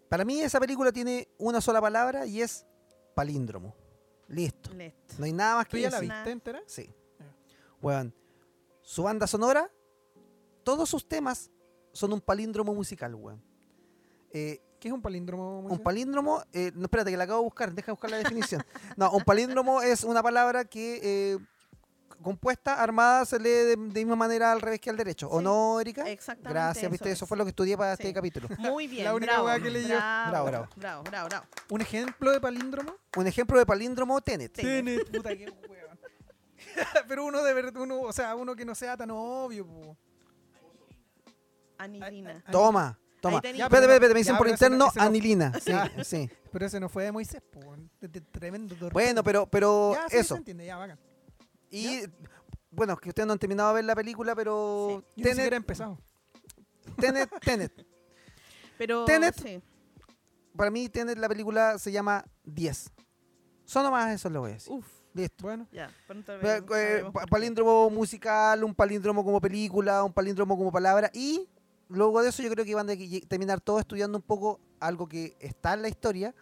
Para 0.10 0.26
mí 0.26 0.42
esa 0.42 0.60
película 0.60 0.92
tiene 0.92 1.28
una 1.38 1.62
sola 1.62 1.80
palabra 1.80 2.26
y 2.26 2.42
es 2.42 2.66
palíndromo. 3.16 3.76
Listo. 4.28 4.74
Listo. 4.74 5.16
No 5.18 5.26
hay 5.26 5.34
nada 5.34 5.56
más 5.56 5.68
¿Tú 5.68 5.78
que 5.78 5.82
ya 5.82 5.90
la 5.90 6.00
decir. 6.00 6.14
Viste 6.14 6.32
entera? 6.32 6.62
Sí. 6.66 6.94
Weón. 7.82 8.14
Su 8.82 9.04
banda 9.04 9.28
sonora, 9.28 9.72
todos 10.64 10.90
sus 10.90 11.08
temas 11.08 11.52
son 11.92 12.14
un 12.14 12.22
palíndromo 12.22 12.74
musical, 12.74 13.14
weón. 13.16 13.42
Eh, 14.32 14.62
¿Qué 14.80 14.88
es 14.88 14.94
un 14.94 15.02
palíndromo? 15.02 15.60
un 15.60 15.64
Moisés? 15.66 15.82
palíndromo, 15.82 16.42
eh, 16.54 16.72
no, 16.74 16.84
espérate, 16.84 17.12
que 17.12 17.18
la 17.18 17.26
acabo 17.26 17.40
de 17.40 17.46
buscar, 17.46 17.74
deja 17.74 17.92
buscar 17.92 18.10
la 18.12 18.18
definición. 18.18 18.64
No, 18.98 19.12
un 19.12 19.24
palíndromo 19.24 19.82
es 19.82 20.04
una 20.04 20.24
palabra 20.24 20.66
que 20.66 21.00
eh, 21.04 21.38
compuesta, 22.22 22.82
armada, 22.82 23.26
se 23.26 23.40
lee 23.40 23.50
de, 23.50 23.76
de 23.76 23.76
misma 23.78 24.16
manera 24.16 24.52
al 24.52 24.62
revés 24.62 24.80
que 24.80 24.90
al 24.90 24.98
derecho. 24.98 25.30
¿O 25.30 25.40
Sí. 25.40 25.44
no, 25.44 25.80
Erika? 25.80 26.10
Exactamente. 26.10 26.50
Gracias, 26.54 26.92
viste, 26.92 27.12
eso 27.12 27.26
es. 27.26 27.30
fue 27.30 27.38
lo 27.38 27.44
que 27.46 27.50
estudié 27.50 27.78
para 27.78 27.96
Sí. 27.96 28.04
este 28.04 28.14
capítulo. 28.14 28.48
Muy 28.58 28.88
bien. 28.88 29.04
La 29.06 29.14
única 29.16 29.42
bravo, 29.42 29.64
que 29.64 29.70
leí 29.70 29.84
yo. 29.88 29.96
Bravo, 29.98 30.30
Bravo, 30.30 30.46
bravo, 30.48 30.68
bravo. 30.76 31.04
bravo, 31.04 31.28
bravo, 31.30 31.46
¿Un 31.70 31.82
ejemplo 31.82 32.32
de 32.32 32.40
palíndromo? 32.42 32.94
Un 33.18 33.28
ejemplo 33.28 33.58
de 33.60 33.66
palíndromo, 33.66 34.22
Tenet. 34.22 34.54
Tenet. 34.54 35.10
puta, 35.12 35.30
qué 35.36 35.46
weón. 35.70 36.00
Pero 37.08 37.26
uno 37.26 37.42
de 37.44 37.54
verdad, 37.54 37.76
uno, 37.82 38.02
o 38.02 38.14
sea, 38.14 38.36
uno 38.36 38.56
que 38.56 38.66
no 38.66 38.76
sea 38.76 38.96
tan 38.98 39.10
obvio, 39.12 39.66
po. 39.66 39.98
Anilina. 41.78 42.44
Toma, 42.52 43.00
toma. 43.22 43.38
Espérate, 43.38 43.62
espérate, 43.64 44.14
me 44.14 44.20
dicen 44.20 44.34
ya, 44.34 44.38
por 44.38 44.48
no- 44.48 44.54
interno 44.54 44.78
no- 44.78 45.02
anilina. 45.02 45.54
Sí, 45.62 45.72
sí. 46.04 46.30
Pero 46.52 46.66
ese 46.66 46.80
no 46.80 46.90
fue 46.90 47.06
de 47.06 47.12
Moisés, 47.12 47.42
po. 47.42 47.60
weón. 47.60 47.90
De- 48.02 48.08
de 48.08 48.22
tremendo 48.22 48.76
torpe. 48.76 48.94
Bueno, 48.94 49.24
pero, 49.24 49.46
pero 49.46 49.94
Ya, 49.94 50.10
sí, 50.10 50.18
eso. 50.18 50.36
se 50.36 50.40
entiende, 50.40 50.66
ya, 50.66 50.78
bacán. 50.78 51.00
Y 51.70 52.02
bueno, 52.72 52.98
que 52.98 53.10
ustedes 53.10 53.28
no 53.28 53.34
han 53.34 53.40
terminado 53.40 53.70
de 53.70 53.76
ver 53.76 53.86
la 53.86 53.96
película, 53.96 54.36
pero 54.36 55.04
Yo 55.16 55.24
ni 55.24 55.24
he 55.24 55.36
Tenet, 55.36 55.54
empezado. 55.54 55.98
Tenet, 56.98 57.30
Tenet. 57.42 57.86
Pero. 58.78 59.06
Tenet. 59.06 59.36
sí. 59.36 59.62
Para 60.56 60.72
mí, 60.72 60.88
Tenet, 60.90 61.18
la 61.18 61.28
película 61.28 61.78
se 61.78 61.92
llama 61.92 62.26
10. 62.46 62.92
Solo 63.66 63.92
más 63.92 64.12
eso 64.14 64.30
lo 64.30 64.42
voy 64.42 64.52
a 64.52 64.54
decir. 64.54 64.72
Uf, 64.72 64.86
Listo. 65.14 65.44
Bueno, 65.44 65.68
ya. 65.72 65.92
Eh, 66.42 66.62
eh, 66.76 67.04
palíndromo 67.30 67.90
musical, 67.90 68.64
un 68.64 68.76
palíndromo 68.76 69.24
como 69.24 69.42
película, 69.42 70.04
un 70.04 70.14
palíndromo 70.14 70.58
como 70.58 70.72
palabra. 70.72 71.10
Y 71.14 71.50
luego 71.88 72.22
de 72.22 72.30
eso 72.30 72.44
yo 72.44 72.50
creo 72.50 72.66
que 72.66 72.76
van 72.76 72.90
a 72.90 72.94
terminar 73.28 73.60
todos 73.60 73.82
estudiando 73.82 74.18
un 74.18 74.24
poco 74.24 74.60
algo 74.80 75.08
que 75.08 75.36
está 75.40 75.74
en 75.74 75.82
la 75.82 75.90
historia, 75.90 76.34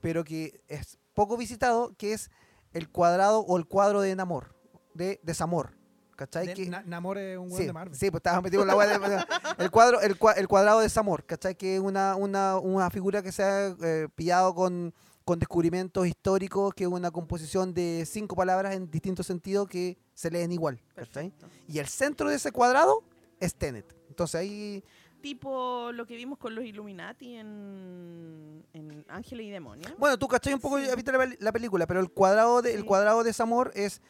pero 0.00 0.24
que 0.24 0.60
es 0.68 0.98
poco 1.14 1.36
visitado, 1.36 1.94
que 1.96 2.12
es 2.12 2.30
el 2.72 2.88
cuadrado 2.90 3.40
o 3.40 3.56
el 3.56 3.66
cuadro 3.66 4.00
de 4.00 4.10
enamor, 4.10 4.54
de 4.94 5.20
desamor. 5.22 5.76
¿Cachai? 6.16 6.48
de- 6.48 6.54
Que- 6.54 6.68
Na- 6.68 6.82
Namor 6.84 7.16
es 7.18 7.38
un 7.38 7.44
weón 7.46 7.56
Sí, 7.58 7.66
de 7.66 7.72
Marvel. 7.72 7.94
sí, 7.94 8.10
pues 8.10 8.18
estabas 8.18 8.42
metido 8.42 8.62
en 8.62 8.68
la 8.68 8.74
weá 8.76 8.98
de- 8.98 9.24
el 9.58 9.70
cuadro, 9.70 10.00
el, 10.00 10.18
el 10.36 10.48
cuadrado 10.48 10.80
de 10.80 10.88
Samor, 10.88 11.24
¿cachai? 11.24 11.54
Que 11.54 11.76
es 11.76 11.80
una, 11.80 12.16
una, 12.16 12.58
una 12.58 12.90
figura 12.90 13.22
que 13.22 13.30
se 13.30 13.44
ha 13.44 13.68
eh, 13.80 14.08
pillado 14.16 14.52
con, 14.52 14.92
con 15.24 15.38
descubrimientos 15.38 16.08
históricos, 16.08 16.74
que 16.74 16.82
es 16.84 16.90
una 16.90 17.12
composición 17.12 17.72
de 17.72 18.04
cinco 18.04 18.34
palabras 18.34 18.74
en 18.74 18.90
distintos 18.90 19.28
sentidos 19.28 19.68
que 19.68 19.96
se 20.12 20.28
leen 20.32 20.50
igual, 20.50 20.80
¿cachai? 20.96 21.30
Perfecto. 21.30 21.46
Y 21.68 21.78
el 21.78 21.86
centro 21.86 22.28
de 22.28 22.34
ese 22.34 22.50
cuadrado 22.50 23.04
es 23.38 23.54
Tenet. 23.54 23.94
Entonces 24.08 24.40
ahí, 24.40 24.82
Tipo 25.20 25.90
lo 25.92 26.04
que 26.06 26.16
vimos 26.16 26.38
con 26.38 26.54
los 26.54 26.64
Illuminati 26.64 27.36
en, 27.36 28.64
en 28.72 29.04
Ángeles 29.08 29.46
y 29.46 29.50
Demonios. 29.50 29.92
bueno, 29.98 30.18
tú 30.18 30.26
cachai 30.28 30.54
un 30.54 30.60
poco, 30.60 30.78
Sí. 30.78 30.86
ya 30.86 30.94
viste 30.96 31.12
la, 31.12 31.28
la 31.38 31.52
película, 31.52 31.86
pero 31.86 32.00
el 32.00 32.10
cuadrado 32.10 32.62
de, 32.62 32.72
el 32.74 32.80
Sí. 32.80 32.86
cuadrado 32.86 33.22
de 33.24 33.32
Samor 33.32 33.70
es 33.74 34.00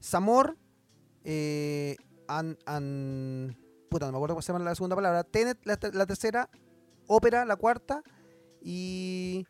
Samor, 0.00 0.56
eh, 1.24 1.96
an, 2.28 2.56
an- 2.66 3.56
puta, 3.88 4.06
no 4.06 4.12
me 4.12 4.18
acuerdo 4.18 4.34
cómo 4.34 4.42
se 4.42 4.52
llama 4.52 4.64
la 4.64 4.74
segunda 4.74 4.96
palabra, 4.96 5.24
Tenet 5.24 5.58
la, 5.64 5.76
ter- 5.76 5.94
la 5.94 6.06
tercera, 6.06 6.48
ópera 7.06 7.44
la 7.44 7.56
cuarta 7.56 8.02
y 8.60 9.46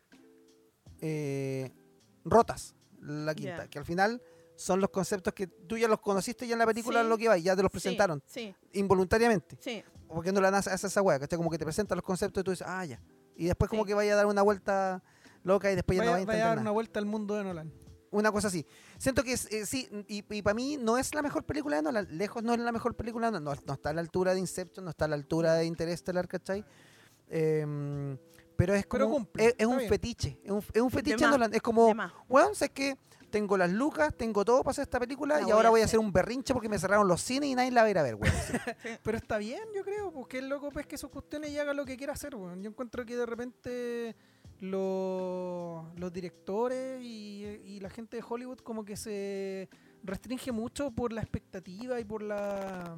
eh, 1.01 1.71
rotas 2.23 2.75
la 3.01 3.33
quinta, 3.35 3.67
que 3.67 3.79
al 3.79 3.85
final 3.85 4.21
son 4.55 4.81
los 4.81 4.89
conceptos 4.89 5.33
que 5.33 5.45
tú 5.47 5.77
ya 5.77 5.87
los 5.87 5.99
conociste 5.99 6.47
ya 6.47 6.53
en 6.53 6.59
la 6.59 6.65
película 6.65 7.03
Sí. 7.03 7.07
lo 7.09 7.17
que 7.17 7.27
va, 7.27 7.37
ya 7.37 7.55
te 7.55 7.61
los 7.61 7.71
presentaron 7.71 8.23
Sí, 8.25 8.55
involuntariamente, 8.73 9.57
sí. 9.59 9.83
porque 10.07 10.31
no 10.31 10.41
la 10.41 10.49
haces 10.49 10.73
hace 10.73 10.87
esa 10.87 11.01
weá, 11.01 11.19
¿cachai? 11.19 11.37
Como 11.37 11.49
que 11.51 11.57
te 11.59 11.65
presentan 11.65 11.95
los 11.97 12.03
conceptos 12.03 12.41
y 12.41 12.43
tú 12.43 12.51
dices, 12.51 12.65
ah, 12.67 12.83
ya, 12.85 12.99
y 13.35 13.45
después 13.45 13.69
como 13.69 13.85
que 13.85 13.93
vaya 13.93 14.13
a 14.13 14.15
dar 14.15 14.25
una 14.25 14.41
vuelta 14.41 15.03
loca 15.43 15.71
y 15.71 15.75
después 15.75 15.97
ya 15.99 16.05
no 16.05 16.11
vaya 16.11 16.23
a 16.23 16.25
vaya 16.25 16.31
a 16.31 16.33
entender 16.33 16.45
dar 16.47 16.55
nada. 16.57 16.61
una 16.61 16.71
vuelta 16.71 16.99
al 16.99 17.05
mundo 17.05 17.35
de 17.35 17.43
Nolan. 17.43 17.71
Una 18.11 18.31
cosa 18.31 18.47
así. 18.47 18.65
Siento 18.97 19.23
que 19.23 19.33
es, 19.33 19.51
eh, 19.51 19.65
sí, 19.65 19.89
y, 20.07 20.21
para 20.41 20.53
mí 20.53 20.77
no 20.77 20.97
es 20.97 21.13
la 21.13 21.21
mejor 21.21 21.43
película 21.43 21.77
de 21.77 21.81
Nolan. 21.81 22.07
Lejos 22.17 22.43
no 22.43 22.53
es 22.53 22.59
la 22.59 22.71
mejor 22.71 22.95
película 22.95 23.27
de 23.27 23.31
Nolan. 23.31 23.43
No, 23.43 23.63
no 23.65 23.73
está 23.73 23.89
a 23.89 23.93
la 23.93 24.01
altura 24.01 24.33
de 24.33 24.39
Inception, 24.39 24.85
no 24.85 24.91
está 24.91 25.05
a 25.05 25.07
la 25.09 25.15
altura 25.15 25.55
de 25.55 25.65
Interstellar, 25.65 26.27
¿cachai? 26.27 26.63
Em, 27.29 28.17
pero 28.55 28.73
es 28.73 28.85
como. 28.85 28.99
Pero 28.99 29.11
cumple, 29.11 29.45
es, 29.45 29.55
es 29.57 29.65
un 29.65 29.79
fetiche. 29.81 30.39
Es 30.43 30.51
un, 30.51 30.63
es 30.73 30.81
un 30.81 30.89
fetiche 30.89 31.17
de 31.17 31.23
más, 31.23 31.31
Nolan. 31.31 31.53
Es 31.53 31.61
como, 31.61 31.93
weón, 32.29 32.55
sé 32.55 32.69
que 32.69 32.97
tengo 33.29 33.57
las 33.57 33.71
lucas, 33.71 34.13
tengo 34.15 34.45
todo 34.45 34.63
para 34.63 34.71
hacer 34.71 34.83
esta 34.83 34.99
película 34.99 35.39
La 35.39 35.47
y 35.47 35.51
ahora 35.51 35.69
voy 35.69 35.81
a 35.81 35.85
hacer. 35.85 35.99
un 35.99 36.11
berrinche 36.11 36.53
porque 36.53 36.69
me 36.69 36.79
cerraron 36.79 37.07
los 37.07 37.21
cines 37.21 37.49
y 37.49 37.55
nadie 37.55 37.71
la 37.71 37.81
va 37.81 37.87
a 37.87 37.91
ir 37.91 37.97
a 37.97 38.03
ver, 38.03 38.15
weón. 38.15 38.33
Pero 39.03 39.17
está 39.17 39.37
bien, 39.37 39.61
yo 39.75 39.83
creo, 39.83 40.11
porque 40.11 40.39
el 40.39 40.49
loco 40.49 40.71
pesque 40.71 40.97
sus 40.97 41.09
cuestiones 41.09 41.51
y 41.51 41.59
haga 41.59 41.73
lo 41.73 41.85
que 41.85 41.97
quiera 41.97 42.13
hacer, 42.13 42.35
weón. 42.35 42.61
Yo 42.63 42.69
encuentro 42.69 43.05
que 43.05 43.15
de 43.15 43.25
repente 43.25 44.15
los, 44.59 45.85
los 45.99 46.13
directores 46.13 47.01
y, 47.03 47.43
y 47.65 47.79
la 47.79 47.89
gente 47.89 48.17
de 48.17 48.23
Hollywood 48.27 48.59
como 48.59 48.83
que 48.85 48.95
se 48.97 49.69
restringe 50.03 50.51
mucho 50.51 50.91
por 50.91 51.13
la 51.13 51.21
expectativa 51.21 51.99
y 51.99 52.05
por 52.05 52.21
la 52.23 52.97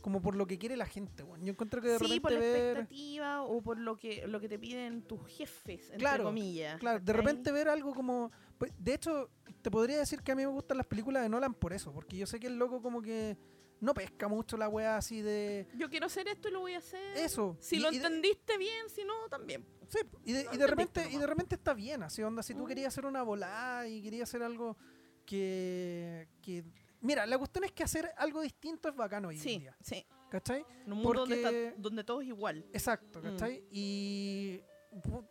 como 0.00 0.22
por 0.22 0.36
lo 0.36 0.46
que 0.46 0.56
quiere 0.56 0.76
la 0.76 0.86
gente, 0.86 1.24
weón. 1.24 1.44
Yo 1.44 1.50
encuentro 1.50 1.82
que 1.82 1.88
de 1.88 1.98
Sí, 1.98 2.04
repente 2.04 2.20
por 2.20 2.32
la 2.32 2.38
ver 2.38 2.66
expectativa 2.78 3.42
o 3.42 3.60
por 3.60 3.76
lo 3.76 3.96
que, 3.96 4.24
lo 4.28 4.38
que 4.38 4.48
te 4.48 4.56
piden 4.56 5.02
tus 5.02 5.20
jefes, 5.26 5.82
entre 5.86 5.98
Claro, 5.98 6.22
comillas. 6.24 6.78
Claro, 6.78 7.00
de 7.00 7.12
repente 7.12 7.50
ver 7.50 7.68
algo 7.68 7.92
como... 7.92 8.30
pues, 8.56 8.72
De 8.78 8.94
hecho, 8.94 9.30
te 9.62 9.68
podría 9.70 9.98
decir 9.98 10.20
que 10.22 10.30
a 10.30 10.36
mí 10.36 10.42
me 10.46 10.52
gustan 10.52 10.76
las 10.76 10.86
películas 10.86 11.24
de 11.24 11.28
Nolan 11.28 11.54
por 11.54 11.72
eso, 11.72 11.92
porque 11.92 12.16
yo 12.16 12.24
sé 12.24 12.38
que 12.38 12.46
el 12.46 12.56
loco 12.56 12.80
como 12.82 13.02
que 13.02 13.36
no 13.80 13.92
pesca 13.94 14.26
mucho 14.28 14.56
la 14.56 14.68
weá 14.68 14.96
así 14.96 15.20
de... 15.22 15.66
Yo 15.76 15.88
quiero 15.90 16.06
hacer 16.06 16.26
esto 16.28 16.48
y 16.48 16.52
lo 16.52 16.60
voy 16.60 16.74
a 16.74 16.78
hacer. 16.78 17.16
Eso. 17.16 17.56
Si 17.60 17.76
Y- 17.76 17.80
lo 17.80 17.92
y 17.92 17.98
de- 17.98 18.06
entendiste 18.06 18.56
bien, 18.58 18.88
si 18.88 19.04
no, 19.04 19.28
también. 19.28 19.64
Sí, 19.88 19.98
y 20.24 20.32
de, 20.32 20.44
No 20.44 20.54
y 20.54 20.56
de 20.56 20.66
repente 20.66 21.00
y 21.02 21.04
de 21.04 21.12
nomás. 21.14 21.28
repente 21.28 21.54
está 21.56 21.74
bien, 21.74 22.02
así 22.02 22.22
onda, 22.22 22.42
si 22.42 22.54
tú 22.54 22.64
Mm. 22.64 22.66
querías 22.66 22.88
hacer 22.88 23.06
una 23.06 23.22
volada 23.22 23.86
y 23.86 24.02
querías 24.02 24.28
hacer 24.28 24.42
algo 24.42 24.76
que, 25.24 26.28
que... 26.42 26.64
Mira, 27.00 27.26
la 27.26 27.36
cuestión 27.38 27.64
es 27.64 27.72
que 27.72 27.82
hacer 27.84 28.10
algo 28.16 28.40
distinto 28.40 28.88
es 28.88 28.96
bacano 28.96 29.28
hoy 29.28 29.36
en 29.36 29.42
Sí, 29.42 29.58
día, 29.58 29.76
sí. 29.80 30.04
¿cachai? 30.30 30.64
En 30.86 30.92
un 30.92 30.98
mundo 31.02 31.20
donde, 31.20 31.36
está, 31.36 31.74
donde 31.80 32.04
todo 32.04 32.20
es 32.22 32.28
igual. 32.28 32.64
Exacto, 32.72 33.20
Mm. 33.20 33.22
¿cachai? 33.22 33.64
Y 33.70 34.60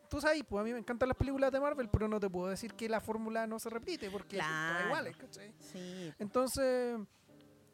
tú 0.09 0.21
sabes, 0.21 0.43
pues 0.47 0.61
a 0.61 0.63
mí 0.63 0.71
me 0.71 0.79
encantan 0.79 1.09
las 1.09 1.17
películas 1.17 1.51
de 1.51 1.59
Marvel, 1.59 1.89
pero 1.89 2.07
no 2.07 2.19
te 2.19 2.29
puedo 2.29 2.49
decir 2.49 2.73
que 2.75 2.87
la 2.87 3.01
fórmula 3.01 3.47
no 3.47 3.57
se 3.59 3.69
repite, 3.69 4.09
porque 4.11 4.37
son 4.37 4.45
todas 4.45 4.69
Claro. 4.71 4.85
iguales, 4.87 5.17
¿cachai? 5.17 5.53
Sí. 5.59 6.13
Entonces, 6.19 6.97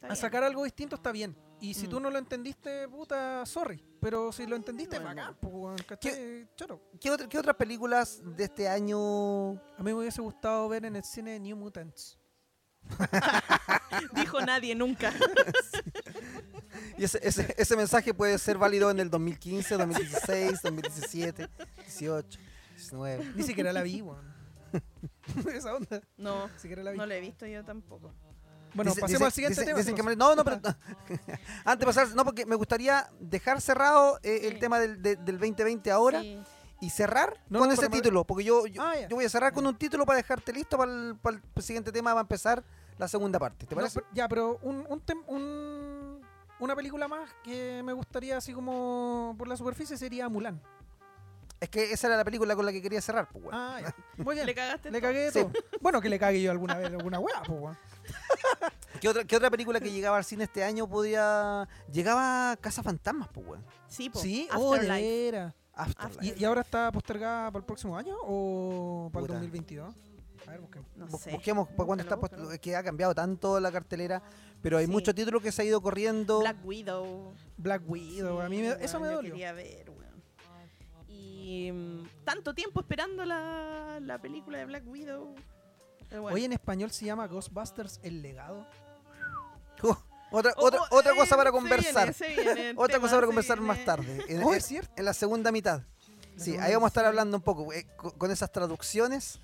está 0.01 0.07
a 0.07 0.09
bien. 0.09 0.15
sacar 0.21 0.43
algo 0.43 0.63
distinto 0.63 0.95
está 0.95 1.11
bien. 1.11 1.35
Y 1.59 1.73
si 1.75 1.85
Mm. 1.85 1.89
tú 1.91 1.99
no 1.99 2.09
lo 2.09 2.17
entendiste, 2.17 2.87
puta, 2.87 3.45
sorry. 3.45 3.83
Pero 3.99 4.31
si 4.31 4.47
lo 4.47 4.55
entendiste, 4.55 4.97
Bueno. 4.99 5.21
bacán, 5.21 5.37
pues, 5.39 5.83
¿cachai? 5.83 6.47
Choro. 6.55 6.81
¿Qué, 6.99 7.11
otra- 7.11 7.29
¿Qué 7.29 7.37
otras 7.37 7.55
películas 7.55 8.19
de 8.23 8.43
este 8.45 8.67
año? 8.67 9.51
A 9.51 9.77
mí 9.83 9.83
me 9.85 9.93
hubiese 9.93 10.21
gustado 10.21 10.67
ver 10.69 10.85
en 10.85 10.95
el 10.95 11.03
cine 11.03 11.39
New 11.39 11.55
Mutants. 11.55 12.17
Dijo 14.15 14.41
nadie 14.41 14.73
nunca. 14.75 15.13
Y 16.97 17.03
ese, 17.03 17.19
ese, 17.23 17.53
ese 17.57 17.75
mensaje 17.75 18.13
puede 18.13 18.37
ser 18.37 18.57
válido 18.57 18.89
en 18.91 18.99
el 18.99 19.09
2015, 19.09 19.75
2016, 19.75 20.61
2017, 20.63 21.47
18, 21.77 22.39
19. 22.75 23.31
Ni 23.35 23.43
siquiera 23.43 23.73
la 23.73 23.81
vi, 23.81 24.01
weón. 24.01 24.33
Esa 25.53 25.75
onda. 25.75 26.01
No, 26.17 26.47
Ni 26.47 26.59
siquiera 26.59 26.83
la 26.83 26.91
vi. 26.91 26.97
no 26.97 27.05
lo 27.05 27.13
he 27.13 27.19
visto 27.19 27.45
yo 27.45 27.63
tampoco. 27.65 28.13
Bueno, 28.73 28.91
Dice- 28.91 29.01
pasemos 29.01 29.19
dice- 29.19 29.25
al 29.25 29.31
siguiente 29.33 29.53
dice- 29.61 29.65
tema. 29.65 29.77
dicen 29.79 29.95
que 29.95 30.15
no, 30.15 30.35
no, 30.35 30.43
pero 30.43 30.55
antes 31.65 31.79
de 31.79 31.85
pasar, 31.85 32.15
no, 32.15 32.23
porque 32.25 32.45
me 32.45 32.55
gustaría 32.55 33.09
dejar 33.19 33.59
cerrado 33.61 34.19
eh, 34.23 34.41
el 34.47 34.59
tema 34.59 34.79
del, 34.79 35.01
de- 35.01 35.15
del 35.17 35.37
2020 35.39 35.91
ahora 35.91 36.21
Sí. 36.21 36.39
y 36.79 36.89
cerrar 36.89 37.39
No, 37.49 37.59
con 37.59 37.67
no, 37.67 37.73
ese 37.73 37.89
título, 37.89 38.23
porque 38.25 38.43
yo, 38.43 38.65
yo, 38.67 38.81
Ah, 38.81 38.93
yo 39.09 39.15
voy 39.15 39.25
a 39.25 39.29
cerrar 39.29 39.53
con 39.53 39.65
un 39.67 39.77
título 39.77 40.05
para 40.05 40.17
dejarte 40.17 40.53
listo 40.53 40.77
para 40.77 40.91
el, 40.91 41.15
para 41.21 41.41
el 41.55 41.63
siguiente 41.63 41.91
tema, 41.91 42.13
va 42.13 42.21
a 42.21 42.23
empezar 42.23 42.63
la 42.97 43.07
segunda 43.07 43.39
parte, 43.39 43.65
¿te 43.65 43.75
No, 43.75 43.81
parece? 43.81 43.99
pero- 43.99 44.13
ya, 44.13 44.27
pero 44.27 44.59
un, 44.61 44.85
un, 44.89 45.05
tem- 45.05 45.23
un- 45.27 46.21
una 46.59 46.75
película 46.75 47.07
más 47.07 47.29
que 47.43 47.81
me 47.83 47.91
gustaría 47.93 48.37
así 48.37 48.53
como 48.53 49.35
por 49.37 49.47
la 49.47 49.57
superficie 49.57 49.97
sería 49.97 50.29
Mulan. 50.29 50.61
Es 51.61 51.69
que 51.69 51.93
esa 51.93 52.07
era 52.07 52.17
la 52.17 52.25
película 52.25 52.55
con 52.55 52.65
la 52.65 52.71
que 52.71 52.81
quería 52.81 52.99
cerrar, 53.01 53.29
pues, 53.31 53.45
weón. 53.45 53.55
Ah, 53.55 53.79
ya. 53.81 53.95
Muy 54.23 54.33
bien. 54.35 54.45
Le 54.47 54.55
cagaste 54.55 54.89
Le 54.91 54.99
todo. 54.99 55.09
cagué 55.09 55.31
Sí. 55.31 55.39
todo. 55.41 55.51
Bueno, 55.79 56.01
que 56.01 56.09
le 56.09 56.17
cague 56.19 56.41
yo 56.41 56.49
alguna 56.51 56.75
vez, 56.75 56.87
alguna 56.87 57.19
weá, 57.19 57.41
pues, 57.45 57.59
weón. 57.61 57.77
¿Qué, 58.99 59.07
otra, 59.07 59.23
¿Qué 59.23 59.35
otra 59.37 59.49
película 59.49 59.79
que 59.79 59.91
llegaba 59.91 60.17
al 60.17 60.25
cine 60.25 60.43
este 60.45 60.63
año 60.63 60.87
podía... 60.89 61.67
Llegaba 61.91 62.57
Casa 62.59 62.81
Fantasmas, 62.83 63.29
pues, 63.31 63.45
weón. 63.47 63.65
Sí, 63.87 64.09
po. 64.09 64.19
Sí, 64.19 64.49
oh. 64.55 64.73
Afterlife. 64.73 65.53
¿Y, 66.21 66.41
y 66.41 66.45
ahora 66.45 66.61
está 66.61 66.91
postergada 66.91 67.51
para 67.51 67.59
el 67.61 67.65
próximo 67.65 67.95
año 67.97 68.15
o 68.21 69.09
para 69.13 69.21
el 69.21 69.27
Puta. 69.27 69.33
2022? 69.35 69.95
A 70.47 70.51
ver, 70.51 70.59
busquemos. 70.61 70.87
No 70.95 71.07
sé. 71.17 71.31
Busquemos 71.31 71.69
para 71.69 71.85
cuándo 71.85 72.03
está 72.03 72.19
es 72.53 72.59
que 72.59 72.75
ha 72.75 72.83
cambiado 72.83 73.13
tanto 73.13 73.59
la 73.59 73.71
cartelera, 73.71 74.21
pero 74.61 74.79
hay 74.79 74.85
Sí. 74.87 74.91
muchos 74.91 75.13
títulos 75.13 75.41
que 75.43 75.51
se 75.51 75.61
ha 75.61 75.65
ido 75.65 75.79
corriendo. 75.81 76.39
Black 76.39 76.57
Widow. 76.65 77.33
Black 77.57 77.83
Widow, 77.87 78.41
a 78.41 78.49
mí 78.49 78.61
me- 78.61 78.83
eso 78.83 78.99
me 78.99 79.07
dolió. 79.07 79.31
quería 79.33 79.53
ver. 79.53 79.91
Y 81.51 81.71
mm, 81.71 82.07
tanto 82.23 82.53
tiempo 82.53 82.79
esperando 82.81 83.25
la, 83.25 83.99
la 84.01 84.19
película 84.21 84.57
de 84.59 84.65
Black 84.65 84.83
Widow. 84.87 85.35
Pero 86.09 86.21
bueno. 86.23 86.35
Hoy 86.35 86.45
en 86.45 86.53
español 86.53 86.91
se 86.91 87.05
llama 87.05 87.27
Ghostbusters 87.27 87.99
El 88.03 88.21
Legado. 88.21 88.65
Uh, 89.83 89.93
otra 90.31 90.53
Oh, 90.57 90.65
otra, 90.65 90.81
oh, 90.91 90.97
otra 90.97 91.11
eh, 91.11 91.15
cosa 91.17 91.35
para 91.35 91.49
se 91.49 91.53
conversar. 91.53 92.13
viene, 92.17 92.35
se 92.35 92.41
viene 92.41 92.73
Otra 92.77 92.93
tema, 92.95 93.01
cosa 93.01 93.15
para 93.15 93.21
se 93.21 93.25
conversar 93.27 93.61
más 93.61 93.77
viene. 93.77 93.85
tarde. 93.85 94.25
En, 94.29 94.43
Oh, 94.43 94.53
es 94.53 94.65
cierto. 94.65 94.93
en 94.95 95.05
la 95.05 95.13
segunda 95.13 95.51
mitad. 95.51 95.81
La 95.81 95.85
Sí, 96.37 96.45
segunda 96.45 96.65
ahí 96.65 96.73
vamos 96.73 96.87
a 96.87 96.89
estar 96.89 97.05
hablando 97.05 97.35
un 97.37 97.43
poco. 97.43 97.73
eh, 97.73 97.85
co- 97.97 98.13
con, 98.13 98.31
esas 98.31 98.49
traducciones 98.51 99.39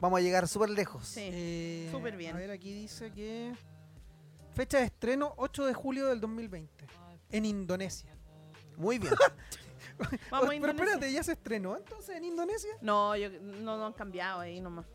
vamos 0.00 0.18
a 0.18 0.22
llegar 0.22 0.46
súper 0.46 0.70
lejos. 0.70 1.06
Sí. 1.06 1.20
Eh, 1.32 1.88
súper 1.90 2.16
bien. 2.16 2.36
A 2.36 2.38
ver, 2.38 2.50
aquí 2.52 2.72
dice 2.74 3.10
que. 3.12 3.52
Fecha 4.54 4.78
de 4.78 4.84
estreno 4.84 5.34
8 5.36 5.66
de 5.66 5.74
julio 5.74 6.06
del 6.06 6.20
2020. 6.20 6.86
En 7.30 7.44
Indonesia. 7.44 8.14
Muy 8.76 8.98
bien. 9.00 9.14
Vamos 10.30 10.48
a 10.48 10.50
Pero 10.50 10.70
espérate, 10.72 11.12
¿ya 11.12 11.22
se 11.22 11.32
estrenó 11.32 11.76
entonces 11.76 12.16
en 12.16 12.24
Indonesia? 12.24 12.70
No, 12.80 13.16
yo, 13.16 13.28
no, 13.40 13.76
no 13.76 13.86
han 13.86 13.92
cambiado 13.92 14.40
ahí 14.40 14.60
nomás. 14.60 14.86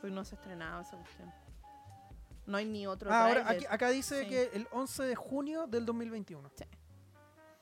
Pues 0.00 0.12
no 0.12 0.24
se 0.24 0.34
ha 0.34 0.38
estrenado 0.38 0.82
esa 0.82 0.96
cuestión. 0.96 1.32
No 2.46 2.56
hay 2.56 2.64
ni 2.66 2.86
otro 2.86 3.10
Ah, 3.12 3.28
ahora 3.28 3.48
aquí, 3.48 3.64
acá 3.70 3.90
dice 3.90 4.22
Sí. 4.24 4.28
que 4.28 4.50
el 4.54 4.66
11 4.72 5.04
de 5.04 5.14
junio 5.14 5.66
del 5.68 5.86
2021. 5.86 6.50
Sí. 6.56 6.64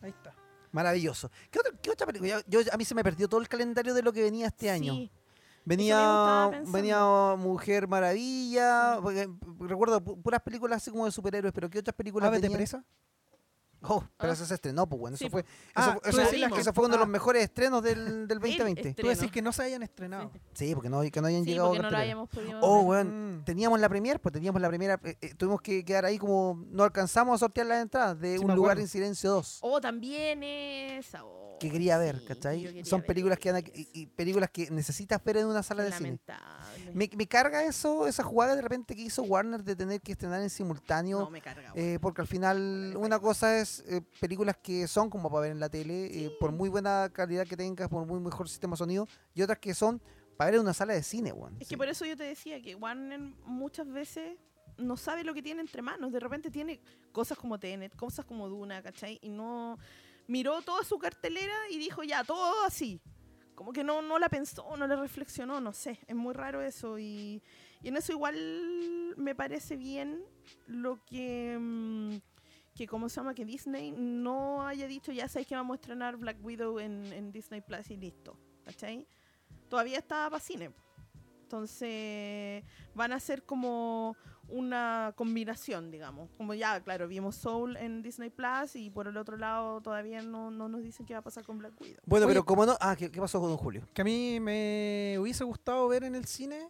Ahí 0.01 0.11
está. 0.11 0.34
Maravilloso. 0.72 1.30
¿Qué 1.51 1.59
otra, 1.59 1.72
qué 1.82 1.90
otra 1.90 2.07
película? 2.07 2.40
Yo, 2.46 2.61
yo- 2.62 2.72
a 2.72 2.76
mí 2.76 2.84
se 2.84 2.94
me 2.94 3.03
perdió 3.05 3.28
todo 3.28 3.40
el 3.40 3.48
calendario 3.48 3.92
de 3.92 4.03
lo 4.03 4.12
que 4.12 4.22
venía 4.22 4.46
este 4.46 4.70
año. 4.70 4.94
Venía, 5.66 6.51
venía 6.68 7.34
Mujer 7.36 7.86
Maravilla. 7.86 8.94
Sí. 8.96 9.01
porque, 9.03 9.28
recuerdo 9.61 10.01
pu- 10.01 10.22
puras 10.22 10.40
películas 10.40 10.78
así 10.78 10.90
como 10.90 11.05
de 11.05 11.11
superhéroes, 11.12 11.53
pero 11.53 11.68
¿qué 11.68 11.80
otras 11.80 11.94
películas 11.94 12.28
¿Aves 12.28 12.40
de 12.40 12.51
presa? 12.51 12.82
Oh, 13.83 14.05
pero 14.18 14.31
Ah. 14.33 14.35
eso 14.35 14.45
se 14.45 14.55
estrenó, 14.55 14.87
pues 14.89 15.01
bueno. 15.01 15.16
Sí, 15.16 15.24
eso 15.24 15.31
fue, 15.33 15.45
Ah, 15.74 15.91
eso, 15.91 16.01
tú 16.03 16.09
eso- 16.20 16.31
decís 16.31 16.59
eso 16.59 16.72
fue 16.72 16.85
uno 16.85 16.93
de 16.95 16.99
los 16.99 17.07
ah. 17.07 17.11
mejores 17.11 17.43
estrenos 17.45 17.83
del, 17.83 18.28
del 18.28 18.39
2020. 18.39 18.95
Tú 18.95 19.07
decís 19.09 19.31
que 19.31 19.41
no 19.43 19.53
se 19.53 19.62
hayan 19.62 19.83
estrenado. 19.83 20.31
Sí, 20.55 20.74
porque 20.74 20.89
no, 20.91 21.01
que 21.03 21.20
no 21.20 21.26
hayan 21.28 21.45
Sí, 21.45 21.51
llegado 21.51 21.68
porque 21.74 21.83
no 22.14 22.26
podido 22.26 22.61
Oh, 22.62 22.81
weón, 22.83 23.39
Mm. 23.41 23.45
teníamos 23.45 23.81
la 23.81 23.89
premier, 23.89 24.20
pues 24.20 24.33
teníamos 24.33 24.61
la 24.61 24.68
primera, 24.68 25.01
eh, 25.05 25.16
eh, 25.20 25.35
tuvimos 25.35 25.61
que 25.62 25.85
quedar 25.85 26.05
ahí 26.05 26.18
como, 26.18 26.62
no 26.70 26.85
alcanzamos 26.85 27.37
a 27.37 27.39
sortear 27.39 27.66
las 27.66 27.83
entradas 27.83 28.18
de 28.20 28.39
Sí, 28.39 28.45
Un 28.45 28.55
lugar 28.55 28.78
en 28.78 28.89
silencio 28.89 29.31
2, 29.31 29.59
Oh, 29.62 29.81
también 29.81 30.43
esa. 30.43 31.24
oh, 31.24 31.57
que 31.61 31.70
quería 31.70 31.99
ver, 31.99 32.18
sí, 32.20 32.24
¿cachai? 32.26 32.62
quería 32.62 32.85
Son 32.87 33.01
ver 33.01 33.07
películas 33.09 33.39
que, 33.39 33.49
esa. 33.51 33.59
y, 33.61 33.89
y 33.93 34.07
películas 34.07 34.49
que 34.51 34.70
necesitas 34.70 35.22
ver 35.22 35.37
en 35.39 35.47
una 35.47 35.62
sala 35.62 35.83
de 35.85 35.93
cine. 35.93 36.18
Me, 36.95 37.09
me 37.16 37.26
carga 37.28 37.62
eso, 37.64 38.07
esa 38.07 38.22
jugada 38.24 38.57
de 38.57 38.62
repente 38.62 38.97
que 38.97 39.03
hizo 39.03 39.22
Warner 39.22 39.62
de 39.62 39.76
tener 39.76 40.01
que 40.01 40.12
estrenar 40.12 40.41
en 40.41 40.49
simultáneo. 40.51 41.20
No, 41.20 41.31
me 41.31 41.41
carga. 41.43 41.70
eh, 41.74 41.99
porque 42.01 42.22
al 42.22 42.26
final 42.26 42.95
una 42.97 43.18
cosa 43.20 43.59
es 43.59 43.70
eh, 43.87 44.03
películas 44.21 44.57
que 44.62 44.87
son 44.89 45.09
como 45.09 45.31
para 45.31 45.43
ver 45.43 45.53
en 45.53 45.61
la 45.61 45.68
tele, 45.68 46.07
eh, 46.27 46.31
por 46.41 46.53
muy 46.53 46.68
buena 46.68 47.09
calidad 47.12 47.47
que 47.47 47.57
tengas, 47.57 47.89
por 47.89 48.05
muy 48.07 48.21
mejor 48.21 48.49
sistema 48.49 48.73
de 48.75 48.79
sonido, 48.79 49.07
y 49.35 49.43
otras 49.43 49.59
que 49.59 49.73
son 49.75 50.03
para 50.37 50.51
ver 50.51 50.57
en 50.57 50.62
una 50.62 50.75
sala 50.75 50.95
de 50.95 51.03
cine, 51.03 51.33
weón. 51.33 51.57
Es 51.61 51.68
Sí. 51.68 51.75
que 51.75 51.79
por 51.79 51.89
eso 51.89 52.05
yo 52.05 52.16
te 52.16 52.25
decía 52.25 52.61
que 52.62 52.75
Warner 52.75 53.21
muchas 53.45 53.87
veces 53.87 54.39
no 54.79 54.97
sabe 54.97 55.23
lo 55.25 55.35
que 55.35 55.43
tiene 55.43 55.61
entre 55.61 55.83
manos. 55.83 56.11
De 56.12 56.18
repente 56.21 56.51
tiene 56.51 56.81
cosas 57.12 57.37
como 57.37 57.59
Tenet, 57.59 57.95
cosas 57.97 58.25
como 58.25 58.49
Duna, 58.49 58.83
¿cachai? 58.83 59.18
Y 59.21 59.29
no 59.29 59.79
miró 60.27 60.62
toda 60.62 60.83
su 60.85 60.99
cartelera 60.99 61.55
y 61.71 61.79
dijo, 61.79 62.03
ya, 62.03 62.25
todo 62.25 62.64
así. 62.64 63.01
Como 63.55 63.75
que 63.75 63.85
no, 63.85 64.01
no 64.01 64.18
la 64.18 64.31
pensó, 64.31 64.75
no 64.79 64.87
la 64.87 64.97
reflexionó, 64.97 65.61
no 65.61 65.75
sé. 65.75 65.99
Es 66.07 66.16
muy 66.16 66.33
raro 66.33 66.62
eso. 66.62 66.99
Y, 66.99 67.43
y 67.83 67.89
en 67.89 67.99
eso 67.99 68.12
igual 68.12 69.14
me 69.18 69.35
parece 69.35 69.77
bien 69.77 70.23
lo 70.66 71.05
que... 71.05 71.59
mm, 71.61 72.16
que 72.81 72.87
como 72.89 73.11
se 73.11 73.16
llama 73.16 73.35
que 73.35 73.45
Disney 73.45 73.93
no 73.93 74.66
haya 74.66 74.87
dicho 74.87 75.12
ya 75.12 75.28
sabéis 75.28 75.49
que 75.49 75.55
vamos 75.55 75.74
a 75.74 75.78
estrenar 75.81 76.16
Black 76.16 76.39
Widow 76.43 76.78
en, 76.78 77.12
en 77.12 77.31
Disney 77.31 77.61
Plus 77.61 77.91
y 77.91 77.97
listo 77.99 78.39
¿cachai? 78.64 79.07
todavía 79.68 79.99
está 79.99 80.31
para 80.31 80.41
cine 80.41 80.70
entonces 81.43 82.64
van 82.95 83.12
a 83.12 83.20
ser 83.20 83.43
como 83.45 84.16
una 84.49 85.12
combinación, 85.16 85.91
digamos. 85.91 86.31
Como 86.37 86.55
ya, 86.55 86.81
claro, 86.81 87.07
vimos 87.07 87.37
Soul 87.37 87.76
en 87.76 88.03
Disney 88.03 88.31
Plus 88.31 88.74
y 88.76 88.89
por 88.91 89.07
el 89.09 89.16
otro 89.16 89.37
lado 89.37 89.81
todavía 89.81 90.22
no, 90.22 90.51
no 90.51 90.68
nos 90.68 90.83
dicen 90.83 91.07
qué 91.07 91.12
va 91.14 91.20
a 91.20 91.22
pasar 91.22 91.45
con 91.45 91.59
Black 91.59 91.72
Widow. 91.81 92.01
Bueno, 92.07 92.26
Oye- 92.26 92.35
pero 92.35 92.45
como 92.45 92.66
no... 92.66 92.76
Ah, 92.81 92.97
¿qué, 92.97 93.11
qué 93.11 93.20
pasó 93.20 93.41
con 93.41 93.49
Don 93.49 93.59
Julio? 93.59 93.87
Que 93.93 94.03
a 94.03 94.05
mí 94.05 94.39
me 94.41 95.16
hubiese 95.20 95.45
gustado 95.45 95.87
ver 95.89 96.03
en 96.05 96.14
el 96.14 96.24
cine 96.24 96.68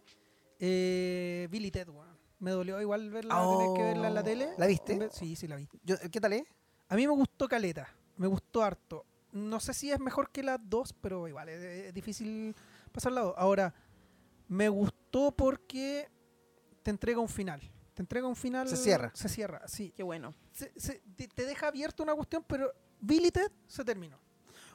eh, 0.59 1.47
Billy 1.51 1.71
Ted, 1.71 1.89
weón. 1.89 2.10
Me 2.41 2.51
dolió 2.51 2.81
igual 2.81 3.09
verla, 3.09 3.35
tener 3.39 3.73
que 3.77 3.83
verla 3.83 4.07
en 4.09 4.13
la 4.15 4.21
Oh, 4.21 4.23
tele. 4.23 4.49
¿la 4.57 4.65
viste? 4.67 5.09
Sí, 5.13 5.35
sí 5.35 5.47
la 5.47 5.55
vi. 5.55 5.69
Yo- 5.83 5.95
¿Qué 6.11 6.19
tal 6.19 6.33
es? 6.33 6.43
A 6.89 6.95
mí 6.95 7.07
me 7.07 7.13
gustó 7.13 7.47
Caleta, 7.47 7.87
me 8.17 8.27
gustó 8.27 8.63
harto. 8.63 9.05
No 9.31 9.59
sé 9.61 9.73
si 9.73 9.91
es 9.91 9.99
mejor 9.99 10.29
que 10.31 10.43
las 10.43 10.59
dos, 10.61 10.91
pero 10.91 11.27
igual 11.27 11.47
es, 11.49 11.61
es 11.63 11.93
difícil 11.93 12.53
pasar 12.91 13.13
la 13.13 13.21
dos. 13.21 13.33
Ahora, 13.37 13.73
me 14.49 14.67
gustó 14.67 15.31
porque 15.31 16.09
te 16.83 16.91
entrega 16.91 17.19
un 17.21 17.29
final. 17.29 17.61
Te 17.93 18.01
entrega 18.01 18.27
un 18.27 18.35
final. 18.35 18.67
Se 18.67 18.75
cierra. 18.75 19.11
Se 19.13 19.29
cierra, 19.29 19.61
sí. 19.67 19.93
Qué 19.95 20.03
bueno. 20.03 20.33
Se- 20.51 20.73
se- 20.75 21.01
te, 21.15 21.27
te 21.27 21.45
deja 21.45 21.67
abierto 21.67 22.03
una 22.03 22.15
cuestión, 22.15 22.43
pero 22.47 22.73
Billy 22.99 23.31
Ted 23.31 23.51
se 23.67 23.85
terminó. 23.85 24.19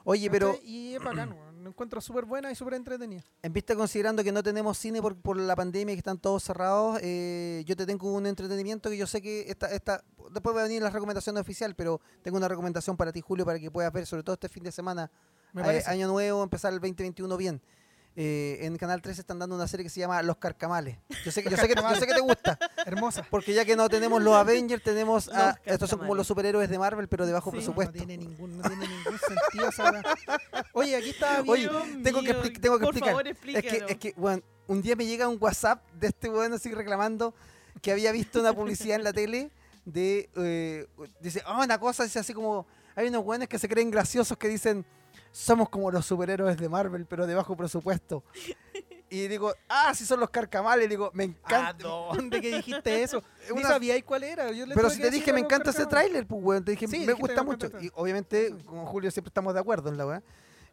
Oye, 0.05 0.29
pero. 0.31 0.57
Y 0.63 0.93
es 0.95 1.03
bacán. 1.03 1.35
Lo 1.67 1.71
encuentro 1.71 1.99
súper 1.99 2.23
buena 2.23 2.49
y 2.49 2.55
súper 2.55 2.75
entretenida. 2.75 3.25
en 3.43 3.51
vista 3.51 3.75
considerando 3.75 4.23
que 4.23 4.31
no 4.31 4.41
tenemos 4.41 4.77
cine 4.77 5.01
por, 5.01 5.17
por 5.17 5.35
la 5.35 5.53
pandemia 5.53 5.91
y 5.91 5.95
que 5.97 5.99
están 5.99 6.17
todos 6.17 6.41
cerrados, 6.41 6.97
eh, 7.01 7.61
yo 7.65 7.75
te 7.75 7.85
tengo 7.85 8.09
un 8.13 8.25
entretenimiento 8.25 8.89
que 8.89 8.95
yo 8.95 9.05
sé 9.05 9.21
que 9.21 9.49
esta, 9.49 9.69
esta, 9.73 10.01
después 10.31 10.55
va 10.55 10.61
a 10.61 10.63
venir 10.63 10.81
la 10.81 10.91
recomendación 10.91 11.35
oficial, 11.35 11.75
pero 11.75 11.99
tengo 12.21 12.37
una 12.37 12.47
recomendación 12.47 12.95
para 12.95 13.11
ti, 13.11 13.19
Julio, 13.19 13.43
para 13.43 13.59
que 13.59 13.69
puedas 13.69 13.91
ver, 13.91 14.05
sobre 14.05 14.23
todo 14.23 14.35
este 14.35 14.47
fin 14.47 14.63
de 14.63 14.71
semana, 14.71 15.11
eh, 15.57 15.83
año 15.87 16.07
nuevo, 16.07 16.41
empezar 16.41 16.71
el 16.71 16.79
2021 16.79 17.35
bien. 17.35 17.61
Eh, 18.19 18.65
en 18.65 18.75
Canal 18.77 18.99
3 18.99 19.19
están 19.19 19.37
dando 19.37 19.55
una 19.55 19.67
serie 19.67 19.83
que 19.83 19.91
se 19.91 19.99
llama 19.99 20.19
Los 20.23 20.37
Carcamales. 20.37 20.97
Yo 21.23 21.31
sé 21.31 21.43
que, 21.43 21.51
yo 21.51 21.55
sé 21.57 21.67
que, 21.67 21.75
yo 21.75 21.95
sé 21.95 22.07
que 22.07 22.15
te 22.15 22.19
gusta, 22.19 22.57
Hermosa. 22.83 23.23
porque 23.29 23.53
ya 23.53 23.63
que 23.63 23.75
no 23.75 23.87
tenemos 23.89 24.23
los 24.23 24.33
Avengers, 24.35 24.81
tenemos 24.81 25.29
a, 25.29 25.49
Los 25.49 25.55
estos 25.75 25.87
son 25.91 25.99
como 25.99 26.15
los 26.15 26.25
superhéroes 26.25 26.67
de 26.67 26.79
Marvel, 26.79 27.07
pero 27.07 27.27
de 27.27 27.33
bajo 27.33 27.51
Sí. 27.51 27.57
presupuesto. 27.57 27.93
No 27.95 28.05
tiene 28.07 28.17
ningún, 28.17 28.57
no 28.57 28.63
tiene 28.67 28.87
ningún 28.87 29.19
sentido 29.19 29.69
esa. 29.69 30.01
Oye, 30.73 30.95
aquí 30.95 31.13
bien. 31.43 31.47
Oye, 31.47 31.69
tengo 32.03 32.23
que 32.23 32.33
mío, 32.33 32.41
tengo 32.59 32.79
que 32.79 32.85
por 32.85 32.95
explicar. 32.97 33.09
favor, 33.09 33.27
Es 33.27 33.37
que, 33.37 33.85
es 33.87 33.97
que, 33.99 34.13
bueno, 34.17 34.41
un 34.65 34.81
día 34.81 34.95
me 34.95 35.05
llega 35.05 35.27
un 35.27 35.37
WhatsApp 35.39 35.87
de 35.91 36.07
este 36.07 36.27
weón 36.31 36.53
así 36.53 36.73
reclamando 36.73 37.35
que 37.83 37.91
había 37.91 38.11
visto 38.11 38.39
una 38.39 38.51
publicidad 38.51 38.95
en 38.95 39.03
la 39.03 39.13
tele 39.13 39.51
de, 39.85 40.27
eh, 40.37 40.87
dice, 41.21 41.43
ah, 41.45 41.61
una 41.63 41.79
cosa, 41.79 42.03
dice 42.03 42.17
así 42.17 42.33
como, 42.33 42.65
hay 42.95 43.09
unos 43.09 43.23
weones 43.23 43.47
que 43.47 43.59
se 43.59 43.69
creen 43.69 43.91
graciosos 43.91 44.35
que 44.39 44.47
dicen, 44.47 44.87
somos 45.31 45.69
como 45.69 45.91
los 45.91 46.05
superhéroes 46.05 46.57
de 46.57 46.69
Marvel, 46.69 47.05
pero 47.05 47.27
de 47.27 47.35
bajo 47.35 47.55
presupuesto. 47.55 48.23
Y 49.09 49.27
digo, 49.29 49.53
ah, 49.69 49.93
sí 49.95 50.05
son 50.05 50.19
los 50.19 50.29
carcamales, 50.29 50.85
y 50.85 50.89
digo, 50.89 51.11
me 51.13 51.23
¿A 51.23 51.27
encanta. 51.27 51.73
dónde 51.87 52.41
que 52.41 52.53
dijiste 52.57 53.03
eso? 53.03 53.23
Ni 53.53 53.59
Una- 53.59 53.69
sabíais 53.69 54.03
cuál 54.03 54.23
era. 54.23 54.51
Yo 54.51 54.65
Pero 54.73 54.89
si 54.89 54.99
te 55.01 55.09
dije, 55.09 55.31
me 55.31 55.39
encanta 55.39 55.69
ese 55.69 55.85
tráiler, 55.85 56.27
pues, 56.27 56.41
weón. 56.43 56.65
Te 56.65 56.71
dije, 56.71 56.87
Sí, 56.87 57.05
me 57.05 57.13
gusta 57.13 57.41
mucho. 57.43 57.69
Y 57.79 57.89
obviamente, 57.95 58.53
con 58.65 58.85
Julio 58.85 59.09
siempre 59.11 59.29
estamos 59.29 59.53
de 59.53 59.61
acuerdo 59.61 59.89
en 59.89 59.97
la 59.97 60.05
weá. 60.05 60.23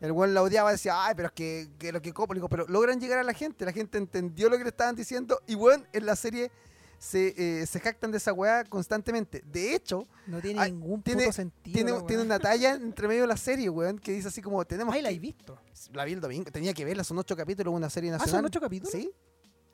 El 0.00 0.10
weón 0.10 0.34
la 0.34 0.42
odiaba, 0.42 0.72
decía, 0.72 1.04
ay, 1.06 1.14
pero 1.14 1.28
es 1.28 1.32
que, 1.32 1.68
que 1.78 1.92
lo 1.92 2.02
que 2.02 2.12
copo, 2.12 2.34
digo, 2.34 2.48
pero 2.48 2.66
logran 2.66 3.00
llegar 3.00 3.18
a 3.18 3.22
la 3.22 3.32
gente. 3.34 3.64
La 3.64 3.72
gente 3.72 3.98
entendió 3.98 4.48
lo 4.50 4.58
que 4.58 4.64
le 4.64 4.70
estaban 4.70 4.96
diciendo. 4.96 5.40
Y 5.46 5.54
weón, 5.54 5.86
en 5.92 6.04
la 6.04 6.16
serie 6.16 6.50
se, 6.98 7.34
eh, 7.62 7.66
se 7.66 7.80
jactan 7.80 8.10
de 8.10 8.18
esa 8.18 8.32
weá 8.32 8.64
constantemente. 8.64 9.42
De 9.44 9.74
hecho, 9.74 10.06
No 10.26 10.40
tiene 10.40 10.64
ningún 10.70 11.02
tiene- 11.02 11.24
puto 11.24 11.32
sentido. 11.32 12.04
tiene, 12.06 12.22
una 12.22 12.38
talla 12.38 12.72
entre 12.74 13.08
medio 13.08 13.22
de 13.22 13.26
la 13.28 13.36
serie, 13.36 13.68
weón, 13.68 13.98
que 13.98 14.12
dice 14.12 14.28
así 14.28 14.40
como, 14.42 14.64
tenemos 14.64 14.94
Ay, 14.94 15.02
la 15.02 15.10
he 15.10 15.18
visto. 15.18 15.58
La 15.92 16.04
vi 16.04 16.12
el 16.12 16.20
domingo, 16.20 16.50
tenía 16.50 16.72
que 16.72 16.84
verla, 16.84 17.04
son 17.04 17.18
ocho 17.18 17.36
capítulos, 17.36 17.74
una 17.74 17.90
serie 17.90 18.10
Ah, 18.10 18.18
nacional. 18.18 18.38
son 18.38 18.44
ocho 18.46 18.60
capítulos. 18.60 18.92
Sí, 18.92 19.10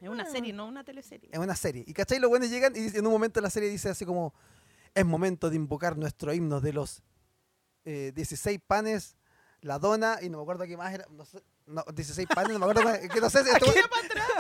Es 0.00 0.08
una 0.08 0.24
serie, 0.26 0.52
no 0.52 0.66
una 0.66 0.82
teleserie. 0.82 1.28
es 1.32 1.38
una 1.38 1.54
serie. 1.54 1.84
Y 1.86 1.92
cachai, 1.92 2.18
los 2.18 2.30
buenos 2.30 2.48
llegan 2.50 2.74
y 2.74 2.96
en 2.96 3.06
un 3.06 3.12
momento 3.12 3.40
la 3.40 3.50
serie 3.50 3.68
dice 3.68 3.88
así 3.90 4.04
como, 4.04 4.34
es 4.94 5.04
momento 5.06 5.50
de 5.50 5.56
invocar 5.56 5.96
nuestro 5.96 6.32
himno 6.32 6.60
de 6.60 6.72
los 6.72 7.02
eh, 7.84 8.12
16 8.14 8.60
panes, 8.66 9.16
la 9.62 9.78
dona, 9.78 10.18
y 10.22 10.28
no 10.30 10.38
me 10.38 10.42
acuerdo 10.42 10.64
qué 10.66 10.76
más 10.76 10.92
era, 10.94 11.06
no 11.10 11.24
sé, 11.24 11.42
no, 11.70 11.84
16 11.92 12.28
panes, 12.34 12.58
no 12.58 12.66
me 12.66 12.70
acuerdo, 12.72 13.08
que 13.08 13.20
no 13.20 13.30
sé, 13.30 13.44
si 13.44 13.50
este, 13.50 13.68
atrás. 13.68 13.84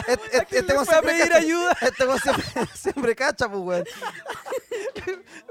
este, 0.06 0.58
este, 0.58 0.74
fue 0.84 0.94
a 0.96 1.02
pedir 1.02 1.22
cacha, 1.28 1.36
ayuda? 1.36 1.76
este 1.80 2.04
weón 2.06 2.18
siempre, 2.20 2.44
siempre 2.74 3.16
cacha, 3.16 3.48
pues, 3.48 3.60
weón. 3.62 3.84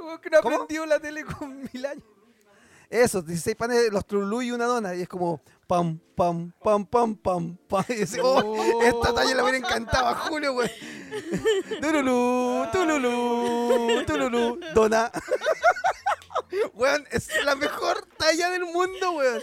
Weón, 0.01 0.19
que 0.21 0.29
no 0.29 0.41
¿Cómo? 0.41 0.55
aprendió 0.55 0.85
la 0.85 0.99
tele 0.99 1.23
con 1.23 1.67
mil 1.71 1.85
años. 1.85 2.03
Eso, 2.89 3.21
16 3.21 3.55
panes, 3.55 3.91
los 3.91 4.05
trulú 4.05 4.41
y 4.41 4.51
una 4.51 4.65
dona. 4.65 4.95
Y 4.95 5.03
es 5.03 5.07
como 5.07 5.41
pam, 5.67 5.99
pam, 6.15 6.51
pam, 6.63 6.85
pam, 6.87 7.15
pam, 7.15 7.55
pam. 7.67 7.85
Y 7.87 7.93
dice, 7.93 8.19
oh, 8.21 8.41
Oh. 8.43 8.81
esta 8.81 9.13
talla 9.13 9.35
le 9.35 9.41
hubiera 9.43 9.57
encantado 9.59 10.07
a 10.07 10.15
Julio, 10.15 10.53
güey. 10.53 10.69
Tululú, 11.81 12.65
tululú, 12.71 14.03
tululú, 14.07 14.59
dona. 14.73 15.11
Weón, 16.73 17.05
es 17.11 17.29
la 17.45 17.55
mejor 17.55 18.05
talla 18.17 18.49
del 18.49 18.65
mundo, 18.65 19.11
weón. 19.11 19.41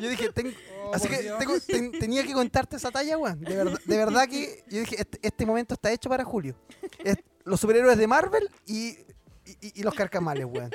Yo 0.00 0.08
dije, 0.08 0.30
ten- 0.30 0.54
Oh, 0.86 0.94
así 0.94 1.08
que 1.08 1.16
tengo- 1.38 1.58
ten- 1.66 1.92
tenía 1.92 2.22
que 2.26 2.34
contarte 2.34 2.76
esa 2.76 2.90
talla, 2.90 3.16
weón. 3.16 3.40
De 3.40 3.56
verdad, 3.56 3.80
de 3.84 3.96
verdad 3.96 4.28
que 4.28 4.64
yo 4.68 4.80
dije, 4.80 4.96
este, 5.00 5.18
este 5.22 5.46
momento 5.46 5.72
está 5.74 5.90
hecho 5.90 6.10
para 6.10 6.24
Julio. 6.24 6.54
Es- 7.02 7.16
los 7.44 7.58
superhéroes 7.60 7.96
de 7.96 8.06
Marvel 8.06 8.48
y, 8.66 8.88
y, 9.60 9.80
y 9.80 9.82
los 9.82 9.94
carcamales, 9.94 10.44
weón. 10.46 10.70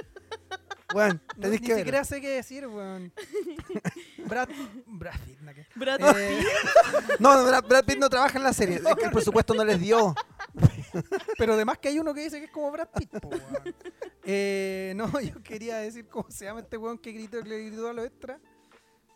Weón, 0.96 1.22
No, 1.38 1.50
ni 1.50 1.60
que 1.60 1.76
siquiera 1.76 2.00
ver. 2.00 2.06
sé 2.06 2.20
qué 2.22 2.30
decir, 2.30 2.66
weón. 2.66 3.14
Brad, 4.26 4.50
Brad 4.88 5.14
Pitt, 5.24 5.40
¿no? 5.42 5.52
Brad 5.76 6.18
Eh, 6.18 6.44
No, 7.20 7.36
no, 7.36 7.46
Brad, 7.46 7.64
Brad 7.66 7.86
Pitt 7.86 8.00
no 8.00 8.10
trabaja 8.10 8.38
en 8.40 8.44
la 8.44 8.54
serie. 8.54 8.78
Es 8.78 8.96
que 8.96 9.06
el 9.06 9.12
presupuesto 9.12 9.54
no 9.54 9.64
les 9.64 9.80
dio. 9.80 10.16
pero 11.38 11.54
además 11.54 11.78
que 11.78 11.90
hay 11.90 12.00
uno 12.00 12.14
que 12.16 12.22
dice 12.22 12.40
que 12.40 12.46
es 12.46 12.52
como 12.52 12.72
Brad 12.72 12.88
Pitt, 12.98 13.12
po, 13.20 13.28
weón. 13.30 13.76
Eh, 14.32 14.94
no, 14.96 15.10
yo 15.22 15.42
quería 15.42 15.78
decir 15.78 16.08
cómo 16.08 16.30
se 16.30 16.46
llama 16.46 16.60
este 16.60 16.78
weón 16.78 17.00
que 17.00 17.12
gritó, 17.12 17.42
le 17.42 17.66
gritó 17.66 17.90
a 17.90 17.94
los 17.94 18.06
extras. 18.06 18.40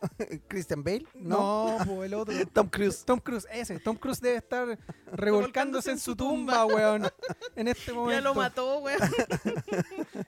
Christian 0.47 0.83
Bale, 0.83 1.05
¿no? 1.13 1.77
No, 1.85 2.03
el 2.03 2.15
otro. 2.15 2.33
Tom 2.53 2.67
Cruise. 2.67 3.05
Tom 3.05 3.19
Cruise, 3.19 3.47
ese. 3.51 3.79
Tom 3.79 3.95
Cruise 3.95 4.19
debe 4.19 4.37
estar 4.37 4.79
revolcándose 5.11 5.91
en 5.91 5.99
su 5.99 6.15
tumba, 6.15 6.65
weón. 6.65 7.07
En 7.55 7.67
este 7.67 7.93
momento. 7.93 8.19
Ya 8.19 8.21
lo 8.21 8.33
mató, 8.33 8.79
weón. 8.79 8.99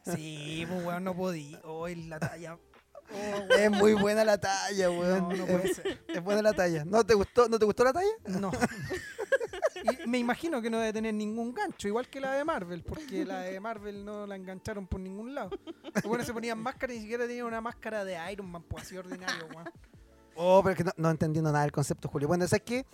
Sí, 0.05 0.65
pues 0.69 0.85
weón, 0.85 1.03
no 1.03 1.15
podía. 1.15 1.59
Oh, 1.63 1.89
y 1.89 1.95
la 1.95 2.19
talla. 2.19 2.59
Oh, 3.11 3.53
Es 3.57 3.71
muy 3.71 3.93
buena 3.93 4.23
la 4.25 4.37
talla, 4.37 4.89
weón. 4.89 5.29
No, 5.29 5.35
no 5.35 5.45
puede 5.45 5.69
es, 5.71 5.75
ser. 5.77 5.99
es 6.07 6.23
buena 6.23 6.41
la 6.41 6.53
talla. 6.53 6.85
¿No 6.85 7.05
te 7.05 7.13
gustó, 7.13 7.47
¿no 7.47 7.59
te 7.59 7.65
gustó 7.65 7.83
la 7.83 7.93
talla? 7.93 8.11
No. 8.27 8.51
Y 10.03 10.07
me 10.07 10.17
imagino 10.17 10.61
que 10.63 10.69
no 10.71 10.79
debe 10.79 10.93
tener 10.93 11.13
ningún 11.13 11.53
gancho, 11.53 11.87
igual 11.87 12.07
que 12.07 12.19
la 12.19 12.31
de 12.33 12.43
Marvel, 12.43 12.81
porque 12.81 13.23
la 13.23 13.41
de 13.41 13.59
Marvel 13.59 14.03
no 14.03 14.25
la 14.25 14.35
engancharon 14.35 14.87
por 14.87 14.99
ningún 14.99 15.35
lado. 15.35 15.51
Los 15.93 16.03
buenos 16.05 16.25
se 16.25 16.33
ponían 16.33 16.57
máscara 16.57 16.93
y 16.93 16.95
ni 16.95 17.01
siquiera 17.03 17.27
tenían 17.27 17.45
una 17.45 17.61
máscara 17.61 18.03
de 18.03 18.17
Iron 18.31 18.49
Man, 18.49 18.63
pues 18.63 18.85
así 18.85 18.97
ordinario, 18.97 19.45
weón. 19.53 19.69
Oh, 20.35 20.61
pero 20.63 20.71
es 20.71 20.77
que 20.77 20.83
no, 20.85 20.91
no 20.97 21.11
entendiendo 21.11 21.51
nada 21.51 21.63
del 21.63 21.71
concepto, 21.71 22.07
Julio. 22.07 22.27
Bueno, 22.27 22.47
¿sabes 22.47 22.63
qué? 22.65 22.85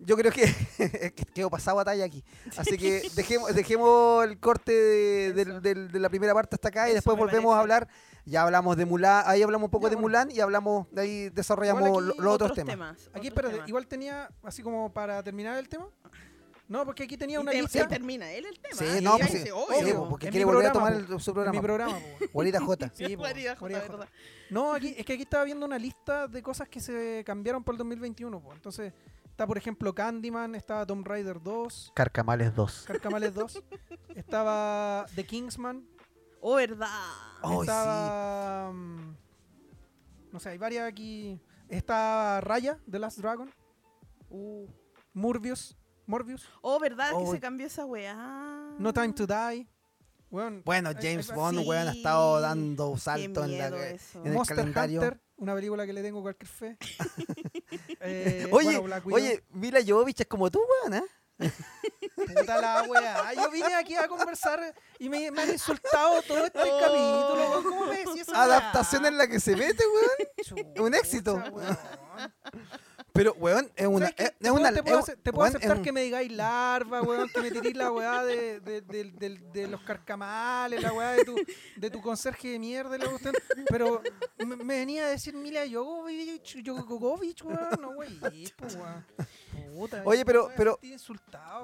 Yo 0.00 0.16
creo 0.16 0.30
que, 0.30 0.42
que 1.16 1.24
quedo 1.34 1.48
pasado 1.50 1.80
a 1.80 1.84
talla 1.84 2.04
aquí. 2.04 2.22
Así 2.56 2.76
que 2.76 3.08
dejemos, 3.16 3.54
dejemos 3.54 4.24
el 4.24 4.38
corte 4.38 4.72
de, 4.72 5.44
del- 5.60 5.90
de 5.90 5.98
la 6.00 6.08
primera 6.08 6.34
parte 6.34 6.54
hasta 6.56 6.68
acá 6.68 6.86
y 6.86 6.90
Eso 6.90 6.96
después 6.96 7.16
volvemos 7.16 7.54
a 7.54 7.60
hablar. 7.60 7.88
Ya 8.26 8.42
hablamos 8.42 8.76
de 8.76 8.84
Mulan, 8.86 9.22
ahí 9.26 9.42
hablamos 9.42 9.66
un 9.66 9.70
poco 9.70 9.86
Ya, 9.86 9.94
de. 9.94 9.96
Mulan 9.96 10.30
y 10.32 10.40
hablamos, 10.40 10.86
de 10.90 11.00
ahí 11.00 11.28
desarrollamos 11.30 12.02
los 12.02 12.18
otros 12.34 12.52
temas. 12.54 12.72
temas. 12.72 12.98
Aquí, 13.08 13.08
otros 13.08 13.24
espérate, 13.28 13.54
temas. 13.54 13.68
igual 13.68 13.86
tenía, 13.86 14.28
así 14.42 14.62
como 14.62 14.92
para 14.92 15.22
terminar 15.22 15.56
el 15.58 15.68
tema. 15.68 15.88
No, 16.68 16.84
porque 16.84 17.04
aquí 17.04 17.16
tenía 17.16 17.36
Y 17.38 17.42
una 17.42 17.52
te- 17.52 17.62
lista. 17.62 17.78
se 17.78 17.86
termina 17.86 18.28
él 18.32 18.44
el 18.46 18.58
tema. 18.58 18.74
Sí, 18.76 19.00
no, 19.00 19.16
pues 19.16 19.28
sí. 19.30 19.34
dice, 19.34 19.46
Sí, 19.46 19.52
obvio. 19.52 19.98
pues, 19.98 20.10
porque 20.10 20.30
quiere 20.30 20.44
volver 20.44 20.66
a 20.66 20.72
tomar 20.72 20.92
el- 20.94 21.20
su 21.20 21.32
programa. 21.32 21.56
mi 21.56 21.62
programa. 21.62 21.98
Guarita 22.32 22.60
J. 22.66 22.90
Sí, 22.92 23.16
po, 23.16 23.22
Guarida 23.22 23.50
J, 23.50 23.60
guarida 23.60 23.80
J. 23.82 23.92
verdad. 23.92 24.08
No, 24.50 24.72
aquí, 24.74 24.92
es 24.98 25.06
que 25.06 25.12
aquí 25.12 25.22
estaba 25.22 25.44
viendo 25.44 25.64
una 25.64 25.78
lista 25.78 26.26
de 26.26 26.42
cosas 26.42 26.68
que 26.68 26.80
se 26.80 27.22
cambiaron 27.24 27.62
por 27.62 27.74
el 27.74 27.78
2021. 27.78 28.40
po. 28.40 28.52
Entonces, 28.52 28.92
está 29.36 29.46
por 29.46 29.58
ejemplo 29.58 29.94
Candyman, 29.94 30.54
estaba 30.54 30.86
Tomb 30.86 31.06
Raider 31.06 31.42
2, 31.42 31.92
Carcamales 31.94 32.54
2. 32.54 32.84
Carcamales 32.86 33.34
2, 33.34 33.62
estaba 34.16 35.04
The 35.14 35.26
Kingsman, 35.26 35.86
Oh, 36.40 36.54
verdad. 36.56 36.88
Oh, 37.42 37.62
estaba. 37.62 38.70
mm, 38.72 39.16
No 40.32 40.40
sé, 40.40 40.50
hay 40.50 40.58
varias 40.58 40.86
aquí. 40.88 41.40
Está 41.68 42.40
Raya, 42.40 42.78
The 42.90 42.98
Last 42.98 43.18
Dragon, 43.18 43.50
Uh. 44.30 44.66
Morbius, 45.12 45.76
Morbius, 46.06 46.48
Oh, 46.62 46.78
verdad 46.78 47.10
Oh. 47.14 47.24
que 47.24 47.30
se 47.32 47.40
cambió 47.40 47.66
esa 47.66 47.84
weá. 47.84 48.14
No 48.78 48.92
Time 48.94 49.12
to 49.12 49.26
Die. 49.26 49.68
Weón, 50.30 50.62
Bueno, 50.64 50.88
hay- 50.90 50.96
James 51.00 51.30
hay- 51.30 51.36
Bond, 51.36 51.60
sí. 51.60 51.66
weón, 51.68 51.88
ha 51.88 51.92
estado 51.92 52.40
dando 52.40 52.96
salto 52.96 53.44
en, 53.44 53.58
la, 53.58 53.66
en 53.68 53.98
el 54.24 54.32
Monster 54.32 54.56
calendario. 54.56 55.00
Hunter, 55.02 55.20
una 55.36 55.54
película 55.54 55.84
que 55.86 55.92
le 55.92 56.02
tengo 56.02 56.22
cualquier 56.22 56.48
fe. 56.48 56.76
Eh, 58.00 58.48
Oye, 58.52 58.78
bueno, 58.78 59.02
oye, 59.12 59.44
Mila 59.50 59.80
Jovovich 59.86 60.20
es 60.20 60.26
como 60.26 60.50
tú, 60.50 60.60
weón, 60.82 60.94
¿eh? 60.94 61.50
Puta 62.14 62.60
la 62.60 62.82
weá. 62.88 63.34
Yo 63.34 63.50
vine 63.50 63.74
aquí 63.74 63.94
a 63.94 64.08
conversar 64.08 64.74
y 64.98 65.08
me, 65.08 65.30
me 65.30 65.42
han 65.42 65.50
insultado 65.50 66.22
todo 66.22 66.38
este 66.46 66.58
capítulo. 66.58 67.50
weón. 67.50 67.62
¿Cómo 67.64 67.86
me 67.86 67.98
decís 67.98 68.28
Adaptación 68.32 69.02
weá? 69.02 69.10
en 69.10 69.18
la 69.18 69.26
que 69.28 69.40
se 69.40 69.54
mete, 69.56 69.84
weón. 69.86 70.86
Un 70.86 70.94
éxito. 70.94 71.34
weón. 71.52 71.78
Pero, 73.16 73.32
weón, 73.34 73.70
es 73.74 73.86
una. 73.86 74.06
Es, 74.08 74.14
te 74.16 74.24
es 74.24 74.32
puedo, 74.40 74.54
una. 74.54 74.72
te 74.72 74.82
puedo 74.82 74.98
es- 74.98 75.04
ace- 75.04 75.16
te 75.16 75.32
puedo 75.32 75.42
weón, 75.44 75.50
es 75.52 75.56
aceptar 75.56 75.76
un- 75.78 75.82
que 75.84 75.92
me 75.92 76.02
digáis 76.02 76.32
larva, 76.32 77.02
weón, 77.02 77.28
que 77.28 77.40
me 77.40 77.50
tiréis 77.50 77.76
la 77.76 77.90
weá 77.92 78.24
de, 78.24 78.60
de, 78.60 78.80
de- 78.82 79.10
de- 79.12 79.38
de 79.52 79.66
los 79.68 79.80
carcamales, 79.82 80.82
la 80.82 80.92
weá 80.92 81.10
de 81.12 81.24
tu, 81.24 81.34
de 81.76 81.90
tu 81.90 82.00
conserje 82.00 82.50
de 82.50 82.58
mierda, 82.58 82.96
y 82.96 83.00
la 83.00 83.08
cuestión, 83.08 83.34
pero 83.68 84.02
me, 84.38 84.56
me 84.56 84.78
venía 84.78 85.06
a 85.06 85.08
decir 85.08 85.34
Mila 85.34 85.62
Jovovich, 85.70 86.62
Jovovich, 86.66 87.42
weón, 87.42 87.68
no 87.80 87.88
wey, 87.90 88.20
pues, 88.56 88.74
weón. 88.76 89.04
Puta, 89.74 90.02
Oye, 90.04 90.24
pero- 90.24 90.50
pero- 90.56 90.78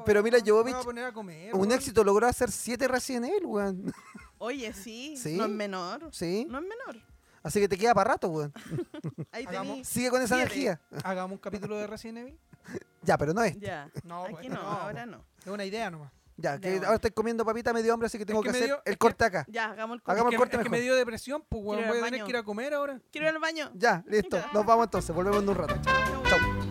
pero 0.05 0.23
Mila 0.23 0.39
weón. 0.39 0.45
Me 0.45 0.53
voy 0.53 0.63
Jovovich, 0.73 0.75
a 0.75 0.83
poner 0.83 1.05
a 1.05 1.13
comer, 1.13 1.55
Un 1.55 1.61
weón. 1.61 1.73
éxito 1.73 2.05
logró 2.05 2.27
hacer 2.27 2.51
7 2.51 2.89
Resident 2.89 3.27
Evil, 3.27 3.47
weón. 3.47 3.93
Oye, 4.39 4.73
sí, 4.73 5.17
Sí. 5.23 5.37
No 5.37 5.45
es 5.45 5.51
menor. 5.51 6.09
Sí. 6.13 6.47
No 6.49 6.59
es 6.59 6.65
menor. 6.65 7.03
Así 7.43 7.61
que 7.61 7.69
te 7.69 7.77
queda 7.77 7.95
para 7.95 8.11
rato, 8.13 8.29
weón. 8.29 8.53
Ahí 9.33 9.45
Hagamos- 9.47 9.73
tení. 9.73 9.85
Sigue 9.85 10.11
con 10.11 10.23
esa 10.23 10.37
Siete. 10.37 10.43
energía. 10.55 10.81
Hagamos 11.05 11.33
un 11.33 11.39
capítulo 11.39 11.77
de 11.77 11.87
Resident 11.87 12.19
Evil. 12.19 12.39
Ya, 13.05 13.19
pero 13.19 13.35
no 13.35 13.43
es. 13.43 13.59
Ya. 13.59 13.91
No, 14.05 14.23
Aquí 14.25 14.35
pues, 14.35 14.49
no, 14.51 14.63
no, 14.63 14.69
ahora 14.69 15.05
no. 15.07 15.25
Es 15.41 15.49
una 15.49 15.65
idea 15.65 15.91
nomás. 15.91 16.13
Ya, 16.37 16.59
que 16.61 16.77
ahora 16.77 16.95
estoy 16.95 17.11
comiendo 17.11 17.45
papita 17.45 17.73
medio 17.73 17.93
hambre, 17.93 18.07
así 18.07 18.17
que 18.17 18.25
tengo 18.25 18.41
que 18.43 18.47
que, 18.47 18.53
me 18.53 18.59
hacer 18.59 18.69
dio- 18.69 18.83
el 18.85 18.93
que- 18.95 18.99
corte 18.99 19.25
acá. 19.25 19.45
Ya, 19.49 19.71
hagamos 19.73 19.97
el 19.97 20.03
Hagamos 20.07 20.21
es 20.21 20.25
el 20.27 20.31
que, 20.31 20.37
corte 20.39 20.57
es 20.57 20.59
que 20.63 20.69
mejor. 20.69 20.79
me 20.79 20.81
dio 20.83 20.95
depresión, 20.95 21.45
pues 21.49 21.63
weón, 21.65 21.79
Quiero 21.81 21.83
ir 21.83 21.89
voy 21.89 21.97
a 21.97 22.05
al 22.05 22.05
tener 22.11 22.21
baño. 22.21 22.25
que 22.27 22.31
ir 22.31 22.37
a 22.37 22.43
comer 22.45 22.75
ahora. 22.75 23.01
Quiero 23.11 23.27
ir 23.29 23.35
al 23.35 23.41
baño. 23.41 23.71
Ya, 23.75 24.05
listo. 24.07 24.37
Ya. 24.39 24.51
Nos 24.55 24.65
vamos 24.65 24.85
entonces. 24.87 25.15
Volvemos 25.15 25.43
en 25.43 25.49
un 25.49 25.55
rato. 25.57 25.75
Chao. 25.83 26.23
Chau. 26.31 26.62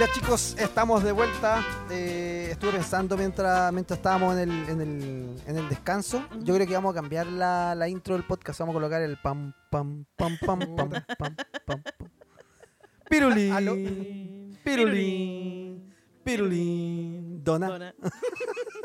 Ya 0.00 0.10
chicos, 0.14 0.56
estamos 0.58 1.04
de 1.04 1.12
vuelta. 1.12 1.62
Eh, 1.90 2.48
estuve 2.52 2.72
pensando 2.72 3.18
mientras, 3.18 3.70
mientras 3.70 3.98
estábamos 3.98 4.34
en 4.38 4.50
el, 4.50 4.68
en, 4.70 4.80
el, 4.80 5.36
en 5.46 5.56
el 5.58 5.68
descanso. 5.68 6.24
Ujú. 6.30 6.42
Yo 6.42 6.54
creo 6.54 6.66
que 6.66 6.72
vamos 6.72 6.92
a 6.92 6.94
cambiar 6.94 7.26
la, 7.26 7.74
la 7.74 7.86
intro 7.86 8.14
del 8.14 8.24
podcast. 8.24 8.60
Vamos 8.60 8.72
a 8.72 8.76
colocar 8.76 9.02
el 9.02 9.18
pam, 9.18 9.52
pam, 9.70 10.06
pam, 10.16 10.38
pam, 10.38 10.58
pam, 10.74 10.90
pam, 10.90 11.36
pam, 11.66 11.82
pam. 11.98 12.08
Pirulín. 13.10 13.52
Aló. 13.52 13.74
Pirulín. 14.64 15.94
Pirulín. 16.24 17.44
Dona. 17.44 17.68
Dona. 17.68 17.94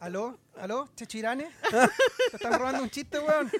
¿Aló? 0.00 0.38
¿Aló? 0.58 0.88
¿Chechirane? 0.94 1.50
¿Te 2.30 2.36
están 2.36 2.58
robando 2.58 2.82
un 2.82 2.90
chiste, 2.90 3.18
weón? 3.18 3.50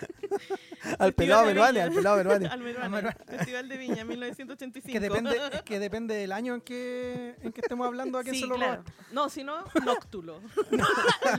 Al 0.98 1.12
pelado 1.12 1.46
Meruane, 1.46 1.82
al 1.82 1.92
pelado 1.92 2.16
Meruane. 2.16 2.46
Al 2.46 2.60
Meruane. 2.60 2.84
Al 2.84 2.90
Meruane. 2.90 3.16
Festival 3.26 3.68
de 3.68 3.76
Viña, 3.76 4.04
1985. 4.04 4.92
Que 4.92 5.00
depende, 5.00 5.40
es 5.52 5.62
que 5.62 5.78
depende 5.78 6.14
del 6.14 6.32
año 6.32 6.54
en 6.54 6.60
que, 6.60 7.36
en 7.40 7.52
que 7.52 7.60
estemos 7.60 7.86
hablando 7.86 8.18
a 8.18 8.22
quién 8.22 8.34
Sí, 8.34 8.42
se 8.42 8.46
lo 8.46 8.56
claro. 8.56 8.84
No, 9.12 9.28
si 9.28 9.44
no, 9.44 9.64
Noctulo. 9.84 10.40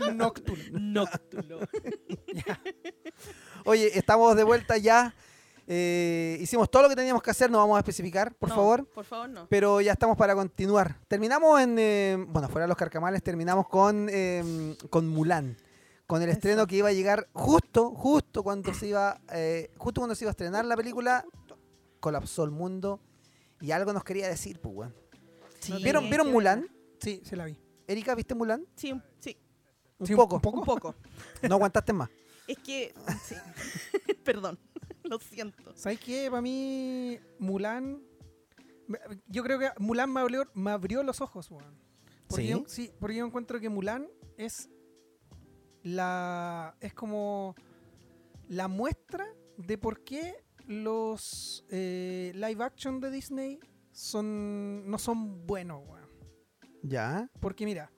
El 0.01 0.17
Nocturno. 0.17 0.79
Noctulo. 0.79 1.59
Oye, 3.65 3.97
estamos 3.97 4.35
de 4.35 4.43
vuelta 4.43 4.77
ya. 4.77 5.13
Eh, 5.69 6.37
hicimos 6.39 6.71
todo 6.71 6.83
lo 6.83 6.89
que 6.89 6.95
teníamos 6.95 7.21
que 7.21 7.29
hacer, 7.29 7.51
no 7.51 7.57
vamos 7.57 7.75
a 7.75 7.79
especificar, 7.79 8.33
por 8.35 8.47
No, 8.49 8.55
favor. 8.55 8.87
Por 8.89 9.03
favor, 9.03 9.29
no. 9.29 9.47
Pero 9.49 9.81
ya 9.81 9.91
estamos 9.91 10.15
para 10.17 10.33
continuar. 10.33 10.97
Terminamos 11.07 11.59
en. 11.61 11.75
eh, 11.77 12.25
bueno, 12.29 12.47
fuera 12.47 12.63
de 12.63 12.69
los 12.69 12.77
carcamales, 12.77 13.21
terminamos 13.21 13.67
con, 13.67 14.07
eh, 14.09 14.75
con 14.89 15.07
Mulan. 15.09 15.57
con 16.05 16.21
el 16.21 16.29
estreno 16.29 16.65
que 16.67 16.77
iba 16.77 16.87
a 16.87 16.93
llegar 16.93 17.27
justo, 17.33 17.91
justo 17.91 18.41
cuando 18.43 18.73
se 18.73 18.87
iba, 18.87 19.19
eh, 19.33 19.69
justo 19.77 19.99
cuando 19.99 20.15
se 20.15 20.23
iba 20.23 20.29
a 20.29 20.31
estrenar 20.31 20.63
la 20.63 20.77
película, 20.77 21.25
colapsó 21.99 22.45
el 22.45 22.51
mundo 22.51 23.01
y 23.59 23.71
algo 23.71 23.91
nos 23.91 24.05
quería 24.05 24.29
decir, 24.29 24.61
pues, 24.61 24.73
weón. 24.73 24.95
Sí, 25.59 25.73
¿Vieron, 25.83 26.05
¿vieron 26.07 26.31
Mulan? 26.31 26.65
Sí, 27.01 27.21
se 27.25 27.35
la 27.35 27.43
vi. 27.45 27.57
Erika, 27.87 28.15
¿viste 28.15 28.35
Mulan? 28.35 28.65
Sí, 28.75 28.93
sí, 29.19 29.35
Un 29.99 30.07
Sí, 30.07 30.15
poco. 30.15 30.35
un 30.35 30.41
poco. 30.41 30.59
un 30.59 30.65
poco. 30.65 30.95
No 31.41 31.55
aguantaste 31.55 31.91
más. 31.91 32.09
Es 32.47 32.57
que, 32.59 32.93
sí. 33.25 33.35
Perdón, 34.23 34.57
lo 35.09 35.19
siento. 35.19 35.75
¿Sabes 35.75 35.99
qué? 35.99 36.29
Para 36.29 36.41
mí, 36.41 37.19
Mulan. 37.39 38.01
Yo 39.27 39.43
creo 39.43 39.59
que 39.59 39.69
Mulan 39.79 40.11
me 40.11 40.21
abrió, 40.21 40.49
me 40.53 40.71
abrió 40.71 41.03
los 41.03 41.21
ojos, 41.21 41.51
weón. 41.51 41.77
Porque 42.27 42.43
¿Sí? 42.43 42.49
Yo, 42.49 42.63
sí, 42.67 42.91
porque 42.99 43.17
yo 43.17 43.25
encuentro 43.25 43.59
que 43.59 43.69
Mulan 43.69 44.07
es 44.37 44.69
la. 45.83 46.75
es 46.79 46.93
como 46.93 47.55
la 48.47 48.67
muestra 48.67 49.27
de 49.57 49.77
por 49.77 50.03
qué 50.03 50.35
los 50.65 51.65
eh, 51.69 52.31
live 52.35 52.63
action 52.63 52.99
de 52.99 53.11
Disney 53.11 53.59
son 53.91 54.89
no 54.89 54.97
son 54.97 55.45
buenos, 55.45 55.81
weón. 55.87 56.07
Ya. 56.83 57.29
Porque 57.39 57.65
mira, 57.65 57.91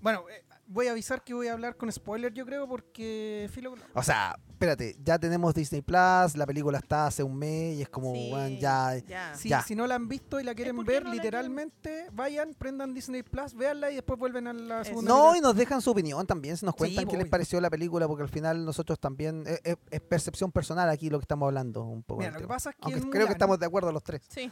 bueno, 0.00 0.28
eh, 0.28 0.44
voy 0.66 0.86
a 0.88 0.92
avisar 0.92 1.22
que 1.22 1.34
voy 1.34 1.48
a 1.48 1.52
hablar 1.52 1.76
con 1.76 1.90
spoiler, 1.92 2.32
yo 2.32 2.44
creo, 2.46 2.66
porque 2.68 3.48
filo, 3.52 3.74
O 3.94 4.02
sea, 4.02 4.36
espérate, 4.48 4.96
ya 5.02 5.18
tenemos 5.18 5.54
Disney 5.54 5.82
Plus, 5.82 6.36
la 6.36 6.46
película 6.46 6.78
está 6.78 7.06
hace 7.06 7.22
un 7.22 7.36
mes 7.36 7.76
y 7.76 7.82
es 7.82 7.88
como, 7.88 8.12
Sí, 8.14 8.30
weón, 8.32 8.58
ya. 8.58 8.96
ya. 9.06 9.34
Si, 9.34 9.48
Ya. 9.50 9.62
si 9.62 9.74
no 9.74 9.86
la 9.86 9.94
han 9.96 10.08
visto 10.08 10.40
y 10.40 10.44
la 10.44 10.54
quieren 10.54 10.76
¿por 10.76 10.84
qué 10.86 10.92
ver, 10.92 11.04
no 11.04 11.12
literalmente, 11.12 12.06
vayan, 12.12 12.54
prendan 12.54 12.94
Disney 12.94 13.22
Plus, 13.22 13.54
véanla 13.54 13.90
y 13.90 13.96
después 13.96 14.18
vuelven 14.18 14.46
a 14.46 14.52
la 14.52 14.84
segunda. 14.84 15.08
No, 15.08 15.26
mitad. 15.32 15.36
y 15.36 15.40
nos 15.42 15.56
dejan 15.56 15.82
su 15.82 15.90
opinión 15.90 16.26
también, 16.26 16.56
se 16.56 16.64
nos 16.66 16.74
cuentan 16.74 17.04
Sí, 17.04 17.10
qué 17.10 17.16
les 17.16 17.28
pareció 17.28 17.60
la 17.60 17.70
película, 17.70 18.06
porque 18.08 18.22
al 18.22 18.28
final 18.30 18.64
nosotros 18.64 18.98
también, 18.98 19.44
es, 19.46 19.60
es- 19.64 19.76
es 19.90 20.00
percepción 20.00 20.50
personal 20.52 20.88
aquí 20.88 21.10
lo 21.10 21.18
que 21.18 21.24
estamos 21.24 21.46
hablando 21.46 21.84
un 21.84 22.02
poco. 22.02 22.20
Mira, 22.20 22.30
del 22.30 22.34
lo 22.34 22.38
que 22.40 22.44
tema. 22.46 22.54
pasa 22.54 22.70
es 22.70 22.76
que 22.76 22.92
Aunque 22.94 23.10
creo 23.10 23.26
que 23.26 23.32
estamos 23.32 23.58
de 23.58 23.66
acuerdo 23.66 23.92
los 23.92 24.02
tres. 24.02 24.22
Sí, 24.30 24.50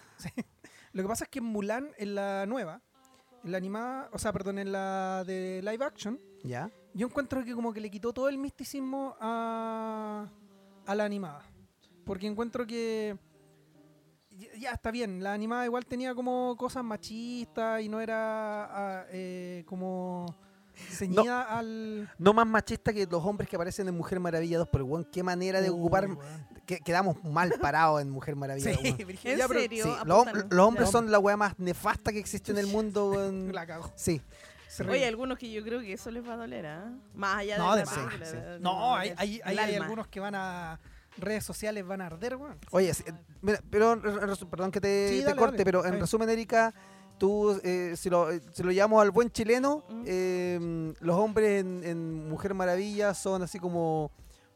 Lo 0.93 1.03
que 1.03 1.09
pasa 1.09 1.25
es 1.25 1.31
que 1.31 1.39
en 1.39 1.47
Mulan, 1.47 1.89
en 1.97 2.15
la 2.15 2.45
nueva, 2.45 2.83
en 3.45 3.53
la 3.53 3.59
animada, 3.59 4.09
o 4.13 4.19
sea, 4.19 4.33
perdón, 4.33 4.59
en 4.59 4.73
la 4.73 5.25
de 5.27 5.61
live 5.63 5.85
action, 5.85 6.21
¿Ya? 6.45 6.71
yo 6.95 7.07
encuentro 7.07 7.45
que 7.45 7.55
como 7.55 7.73
que 7.73 7.81
le 7.81 7.91
quitó 7.91 8.13
todo 8.13 8.29
el 8.29 8.39
misticismo 8.39 9.17
a, 9.21 10.27
a 10.87 10.95
la 10.95 11.05
animada. 11.05 11.43
Porque 12.05 12.27
encuentro 12.27 12.67
que 12.67 13.17
ya- 14.59 14.73
está 14.73 14.91
bien, 14.91 15.23
la 15.23 15.33
animada 15.33 15.65
igual 15.67 15.87
tenía 15.87 16.15
como 16.15 16.57
cosas 16.57 16.83
machistas 16.85 17.81
y 17.83 17.89
no 17.89 18.01
era 18.01 19.01
ah, 19.01 19.07
eh, 19.11 19.63
como 19.67 20.27
ceñida 20.91 21.43
al... 21.59 22.11
No 22.19 22.33
más 22.33 22.47
machista 22.47 22.93
que 22.93 23.07
los 23.07 23.25
hombres 23.25 23.49
que 23.49 23.57
aparecen 23.57 23.89
en 23.89 23.97
Mujer 23.97 24.21
Maravilla 24.21 24.59
2, 24.59 24.69
pero 24.71 24.85
weón, 24.85 25.05
qué 25.11 25.23
manera 25.23 25.61
de 25.61 25.71
Uy, 25.71 25.79
ocupar. 25.81 26.07
weón. 26.07 26.19
que, 26.67 26.79
quedamos 26.81 27.23
mal 27.25 27.53
parados 27.61 28.01
en 28.03 28.11
Mujer 28.11 28.37
Maravilla. 28.37 28.75
Sí. 28.75 28.97
¿En 29.25 29.39
Ya, 29.39 29.49
pero 29.49 29.61
serio? 29.61 29.85
Sí, 29.85 29.91
los, 30.07 30.27
hombres 30.67 30.91
son 30.91 31.11
la 31.11 31.19
weá 31.19 31.37
más 31.37 31.59
nefasta 31.59 32.13
que 32.13 32.19
existe 32.19 32.53
en 32.53 32.59
el 32.59 32.67
mundo. 32.67 33.11
weón. 33.11 33.53
La 33.53 33.67
cago. 33.67 33.91
Sí, 33.97 34.21
Oye, 34.89 35.07
algunos 35.07 35.37
que 35.39 35.53
yo 35.53 35.63
creo 35.63 35.81
que 35.81 35.93
eso 35.93 36.11
les 36.11 36.27
va 36.27 36.33
a 36.33 36.37
doler, 36.39 36.65
¿ah? 36.65 36.91
Más 37.15 37.41
allá 37.41 37.59
No, 37.59 37.75
de 37.75 37.81
de 37.81 37.85
la 37.85 37.91
más, 37.91 37.99
película, 37.99 38.27
sí. 38.27 38.37
de- 38.37 38.43
de- 38.53 38.61
No, 38.61 38.97
hay, 38.97 39.13
hay, 39.19 39.41
hay, 39.45 39.59
hay 39.59 39.75
algunos 39.75 40.07
que 40.09 40.19
van 40.19 40.35
a 40.35 40.81
redes 41.19 41.45
sociales, 41.45 41.87
van 41.87 42.01
a 42.01 42.07
arder, 42.07 42.37
weón. 42.37 42.57
Oye, 42.71 42.95
sí, 42.95 43.05
eh, 43.07 43.13
mira, 43.43 43.61
pero 43.69 44.01
perdón 44.51 44.71
que 44.71 44.81
te, 44.81 45.09
Sí, 45.11 45.19
te 45.19 45.25
dale, 45.27 45.37
corte, 45.37 45.57
dale, 45.59 45.65
pero 45.67 45.85
en 45.85 46.01
resumen, 46.01 46.31
Erika, 46.31 46.73
tú, 47.23 47.61
eh, 47.63 47.95
si, 47.97 48.11
lo, 48.11 48.33
eh, 48.33 48.41
si 48.53 48.65
lo 48.65 48.73
llamamos 48.73 49.01
al 49.01 49.13
buen 49.13 49.31
chileno, 49.31 49.85
Mm. 49.89 50.03
eh, 50.07 50.93
los 50.99 51.17
hombres 51.17 51.61
en, 51.61 51.85
en 51.85 52.29
Mujer 52.29 52.53
Maravilla 52.53 53.15
son 53.15 53.43
así 53.43 53.61
como 53.61 54.11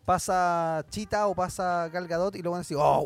pasa 0.05 0.85
Chita 0.91 1.29
o 1.29 1.35
pasa 1.37 1.89
Gal 1.93 2.09
Gadot 2.09 2.35
y 2.35 2.43
luego 2.43 2.55
van 2.55 2.59
a 2.59 2.63
decir, 2.63 2.77
oh, 2.77 3.05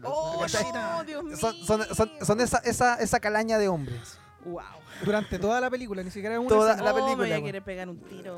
lo- 0.00 0.08
¡Oh, 0.08 0.46
no, 0.72 1.04
Dios 1.04 1.24
mío! 1.24 1.36
son, 1.36 1.54
son, 1.66 1.82
son, 1.96 2.10
son 2.22 2.40
esa, 2.40 2.58
esa, 2.58 2.94
esa 2.94 3.18
calaña 3.18 3.58
de 3.58 3.66
hombres. 3.66 4.18
¡Wow! 4.44 4.60
Durante 5.04 5.36
toda 5.40 5.60
la 5.60 5.68
película, 5.68 6.00
ni 6.04 6.10
siquiera 6.12 6.38
una 6.38 6.48
Toda 6.48 6.72
escena. 6.74 6.92
la 6.92 6.94
oh, 7.02 7.08
me 7.08 7.16
voy 7.16 7.32
a 7.32 7.42
querer 7.42 7.62
pegar 7.64 7.88
un 7.88 7.98
tiro. 8.02 8.36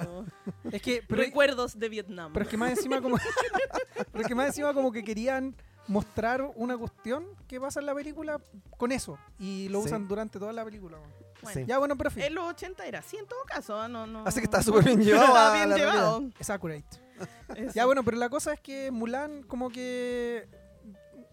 Es 0.73 0.81
que, 0.81 1.03
pero, 1.07 1.21
Recuerdos 1.23 1.79
de 1.79 1.89
Vietnam. 1.91 2.33
pero 2.33 2.45
es 2.45 2.51
que 2.51 2.57
más 2.57 2.71
encima 2.71 3.03
como 3.03 3.17
pero 4.13 4.23
es 4.23 4.27
que 4.29 4.35
más 4.35 4.47
encima 4.47 4.73
como 4.73 4.91
que 4.93 5.05
querían 5.05 5.55
mostrar 5.87 6.43
una 6.57 6.77
cuestión 6.79 7.27
que 7.47 7.61
pasa 7.61 7.81
en 7.81 7.87
la 7.87 7.95
película 7.95 8.41
con 8.79 8.93
eso 8.93 9.19
y 9.39 9.69
lo 9.69 9.81
Sí. 9.81 9.87
usan 9.87 10.09
durante 10.09 10.39
toda 10.39 10.53
la 10.53 10.65
película. 10.65 10.99
weón. 10.99 11.11
Bueno, 11.43 11.61
Sí. 11.61 11.67
Ya 11.67 11.79
bueno, 11.79 11.97
pero 11.97 12.11
fin, 12.11 12.23
En 12.23 12.35
los 12.35 12.45
80 12.49 12.87
era 12.87 13.01
así 13.01 13.17
en 13.19 13.27
todo 13.27 13.41
caso, 13.45 13.79
¿ah? 13.79 13.87
no, 13.87 14.07
no. 14.07 14.25
Así 14.27 14.41
que 14.41 14.45
está 14.47 14.63
súper 14.63 14.85
bien 14.85 15.01
llevado 15.05 15.27
Estaba 15.27 15.51
a 15.53 15.55
bien 15.57 15.71
la 15.71 15.77
llevado. 15.77 16.23
es 16.39 16.51
accurate. 16.51 16.85
Eso. 17.57 17.73
Ya 17.75 17.85
bueno, 17.87 18.03
pero 18.03 18.17
la 18.17 18.29
cosa 18.31 18.55
es 18.55 18.61
que 18.61 18.91
Mulan 18.91 19.43
como 19.43 19.69
que 19.71 20.49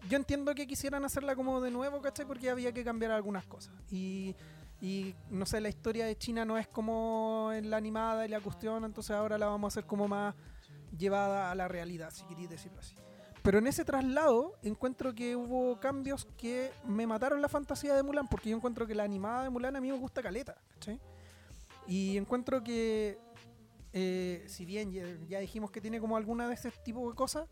yo 0.08 0.16
entiendo 0.16 0.54
que 0.54 0.66
quisieran 0.66 1.04
hacerla 1.04 1.34
como 1.34 1.60
de 1.62 1.70
nuevo, 1.70 2.02
¿cachai? 2.02 2.26
Porque 2.26 2.50
había 2.50 2.72
que 2.72 2.84
cambiar 2.84 3.12
algunas 3.12 3.46
cosas. 3.46 3.72
Y, 3.90 4.36
y 4.80 5.14
no 5.30 5.46
sé, 5.46 5.60
la 5.60 5.68
historia 5.70 6.04
de 6.04 6.16
China 6.16 6.44
no 6.44 6.58
es 6.58 6.68
como 6.68 7.50
en 7.54 7.70
la 7.70 7.78
animada 7.78 8.26
y 8.26 8.28
la 8.28 8.40
cuestión, 8.40 8.84
entonces 8.84 9.12
ahora 9.16 9.38
la 9.38 9.46
vamos 9.46 9.68
a 9.68 9.70
hacer 9.72 9.86
como 9.86 10.08
más 10.08 10.34
llevada 10.98 11.50
a 11.50 11.54
la 11.54 11.68
realidad, 11.68 12.10
si 12.12 12.24
queréis 12.24 12.50
decirlo 12.50 12.80
así. 12.80 12.94
Pero 13.42 13.58
en 13.58 13.66
ese 13.66 13.84
traslado 13.84 14.56
encuentro 14.62 15.14
que 15.14 15.34
hubo 15.34 15.78
cambios 15.80 16.26
que 16.36 16.70
me 16.86 17.06
mataron 17.06 17.42
la 17.42 17.48
fantasía 17.48 17.94
de 17.94 18.02
Mulan, 18.02 18.28
porque 18.28 18.50
yo 18.50 18.56
encuentro 18.56 18.86
que 18.86 18.94
la 18.94 19.02
animada 19.02 19.42
de 19.42 19.50
Mulan 19.50 19.74
a 19.74 19.80
mí 19.80 19.90
me 19.90 19.98
gusta 19.98 20.22
caleta, 20.22 20.56
¿cachai? 20.74 21.00
Y 21.88 22.16
encuentro 22.16 22.62
que, 22.62 23.18
eh, 23.92 24.44
si 24.46 24.64
bien 24.64 24.92
ya, 24.92 25.04
ya 25.28 25.40
dijimos 25.40 25.72
que 25.72 25.80
tiene 25.80 26.00
como 26.00 26.16
alguna 26.16 26.46
de 26.46 26.54
ese 26.54 26.70
tipo 26.70 27.08
de 27.10 27.16
cosas, 27.16 27.48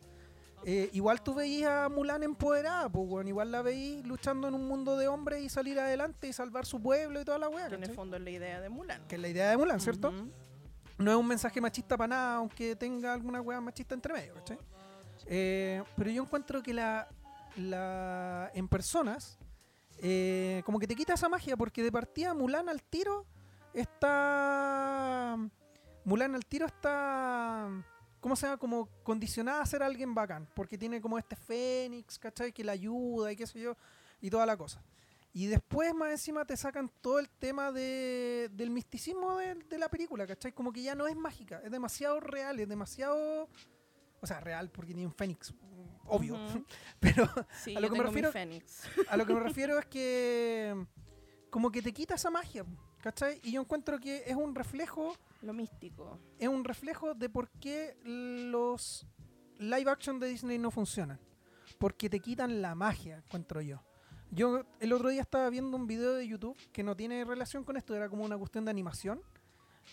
eh, 0.65 0.91
igual 0.93 1.23
tú 1.23 1.35
veías 1.35 1.71
a 1.71 1.89
Mulan 1.89 2.23
empoderada, 2.23 2.89
pues. 2.89 3.27
Igual 3.27 3.51
la 3.51 3.63
veís 3.63 4.07
luchando 4.07 4.47
en 4.47 4.55
un 4.55 4.69
mundo 4.69 4.97
de 4.97 5.09
hombres 5.09 5.43
y 5.43 5.49
salir 5.49 5.81
adelante 5.81 6.29
y 6.29 6.33
salvar 6.33 6.67
su 6.67 6.81
pueblo 6.81 7.21
y 7.21 7.25
toda 7.25 7.39
la 7.39 7.49
weá, 7.49 7.69
Que 7.69 7.77
en 7.77 7.85
el 7.85 7.95
fondo 7.95 8.17
es 8.17 8.23
la 8.23 8.31
idea 8.31 8.61
de 8.61 8.69
Mulan. 8.69 9.07
Que 9.09 9.17
es 9.17 9.21
la 9.21 9.29
idea 9.29 9.51
de 9.51 9.57
Mulan, 9.57 9.81
¿cierto? 9.81 10.13
No 10.99 11.11
es 11.11 11.17
un 11.17 11.27
mensaje 11.27 11.61
machista 11.61 11.97
para 11.97 12.09
nada, 12.09 12.35
aunque 12.37 12.77
tenga 12.77 13.15
alguna 13.15 13.41
weá 13.41 13.61
machista 13.61 13.95
entre 13.95 14.13
medio, 14.13 14.35
¿cachai? 14.35 14.59
Eh, 15.33 15.83
pero 15.97 16.11
yo 16.11 16.25
encuentro 16.25 16.61
que 16.61 16.75
la, 16.75 17.09
la 17.57 18.51
en 18.53 18.67
personas, 18.67 19.39
eh, 19.99 20.61
como 20.67 20.81
que 20.81 20.89
te 20.89 20.97
quita 20.97 21.15
esa 21.15 21.29
magia, 21.29 21.57
porque 21.57 21.85
de 21.85 21.93
partida 21.93 22.35
Mulan 22.35 22.69
al 22.69 22.83
tiro 22.83 23.25
está. 23.73 25.39
Mulan 26.05 26.35
al 26.35 26.45
tiro 26.45 26.67
está. 26.67 27.69
¿Cómo 28.19 28.35
se 28.35 28.47
llama? 28.47 28.59
Como 28.59 28.89
condicionada 29.05 29.63
a 29.63 29.67
ser 29.67 29.85
alguien 29.85 30.15
bacán, 30.15 30.49
porque 30.53 30.77
tiene 30.77 31.01
como 31.01 31.17
este 31.17 31.37
Fénix, 31.37 32.19
¿cachai? 32.19 32.53
Que 32.53 32.65
la 32.65 32.73
ayuda 32.73 33.31
y 33.31 33.37
qué 33.37 33.47
sé 33.47 33.61
yo, 33.61 33.77
y 34.21 34.29
toda 34.31 34.45
la 34.45 34.57
cosa. 34.57 34.83
Y 35.33 35.47
después 35.47 35.95
más 35.95 36.11
encima 36.11 36.45
te 36.45 36.57
sacan 36.57 36.91
todo 37.01 37.21
el 37.21 37.31
tema 37.31 37.71
de, 37.71 38.51
del 38.53 38.69
misticismo 38.71 39.37
de, 39.37 39.55
de 39.55 39.79
la 39.79 39.89
película, 39.89 40.27
¿cachai? 40.27 40.53
Como 40.53 40.73
que 40.73 40.83
ya 40.83 40.97
no 40.97 41.07
es 41.07 41.15
mágica, 41.15 41.63
es 41.65 41.71
demasiado 41.71 42.19
real, 42.19 42.59
es 42.59 42.69
demasiado... 42.69 43.49
O 44.21 44.27
sea, 44.27 44.41
real 44.41 44.71
porque 44.71 44.93
tiene 44.93 45.07
un 45.07 45.15
Fénix, 45.15 45.55
obvio. 46.07 46.37
Pero 47.01 47.29
Sí, 47.63 47.75
A 47.77 47.81
lo 47.81 47.91
que 47.91 47.99
me 47.99 48.05
refiero- 48.05 48.31
a 49.09 49.17
lo 49.17 49.27
que 49.27 49.35
me 49.35 49.41
refiero 49.49 49.79
es 49.79 49.87
que 49.87 50.87
como 51.51 51.71
que 51.73 51.83
te 51.83 51.93
quita 51.93 52.15
esa 52.15 52.31
magia, 52.31 52.65
¿cachai? 53.01 53.41
Y 53.43 53.53
yo 53.53 53.61
encuentro 53.61 53.99
que 53.99 54.23
es 54.27 54.37
un 54.37 54.55
reflejo, 54.55 55.17
Lo 55.43 55.53
místico. 55.53 56.19
es 56.39 56.49
un 56.49 56.65
reflejo 56.65 57.15
de 57.15 57.29
por 57.29 57.49
qué 57.59 57.97
los 58.05 59.07
live 59.59 59.91
action 59.91 60.19
de 60.21 60.29
Disney 60.29 60.59
no 60.59 60.71
funcionan. 60.71 61.19
Porque 61.79 62.11
te 62.11 62.21
quitan 62.21 62.61
la 62.63 62.75
magia, 62.75 63.19
encuentro 63.19 63.61
yo. 63.63 63.83
Yo 64.31 64.65
el 64.81 64.93
otro 64.93 65.09
día 65.09 65.23
estaba 65.23 65.49
viendo 65.51 65.77
un 65.77 65.87
video 65.87 66.15
de 66.15 66.27
YouTube 66.29 66.57
que 66.73 66.83
no 66.85 66.95
tiene 66.97 67.25
relación 67.25 67.65
con 67.65 67.77
esto, 67.77 67.97
era 67.97 68.09
como 68.09 68.25
una 68.25 68.37
cuestión 68.39 68.65
de 68.65 68.71
animación. 68.71 69.21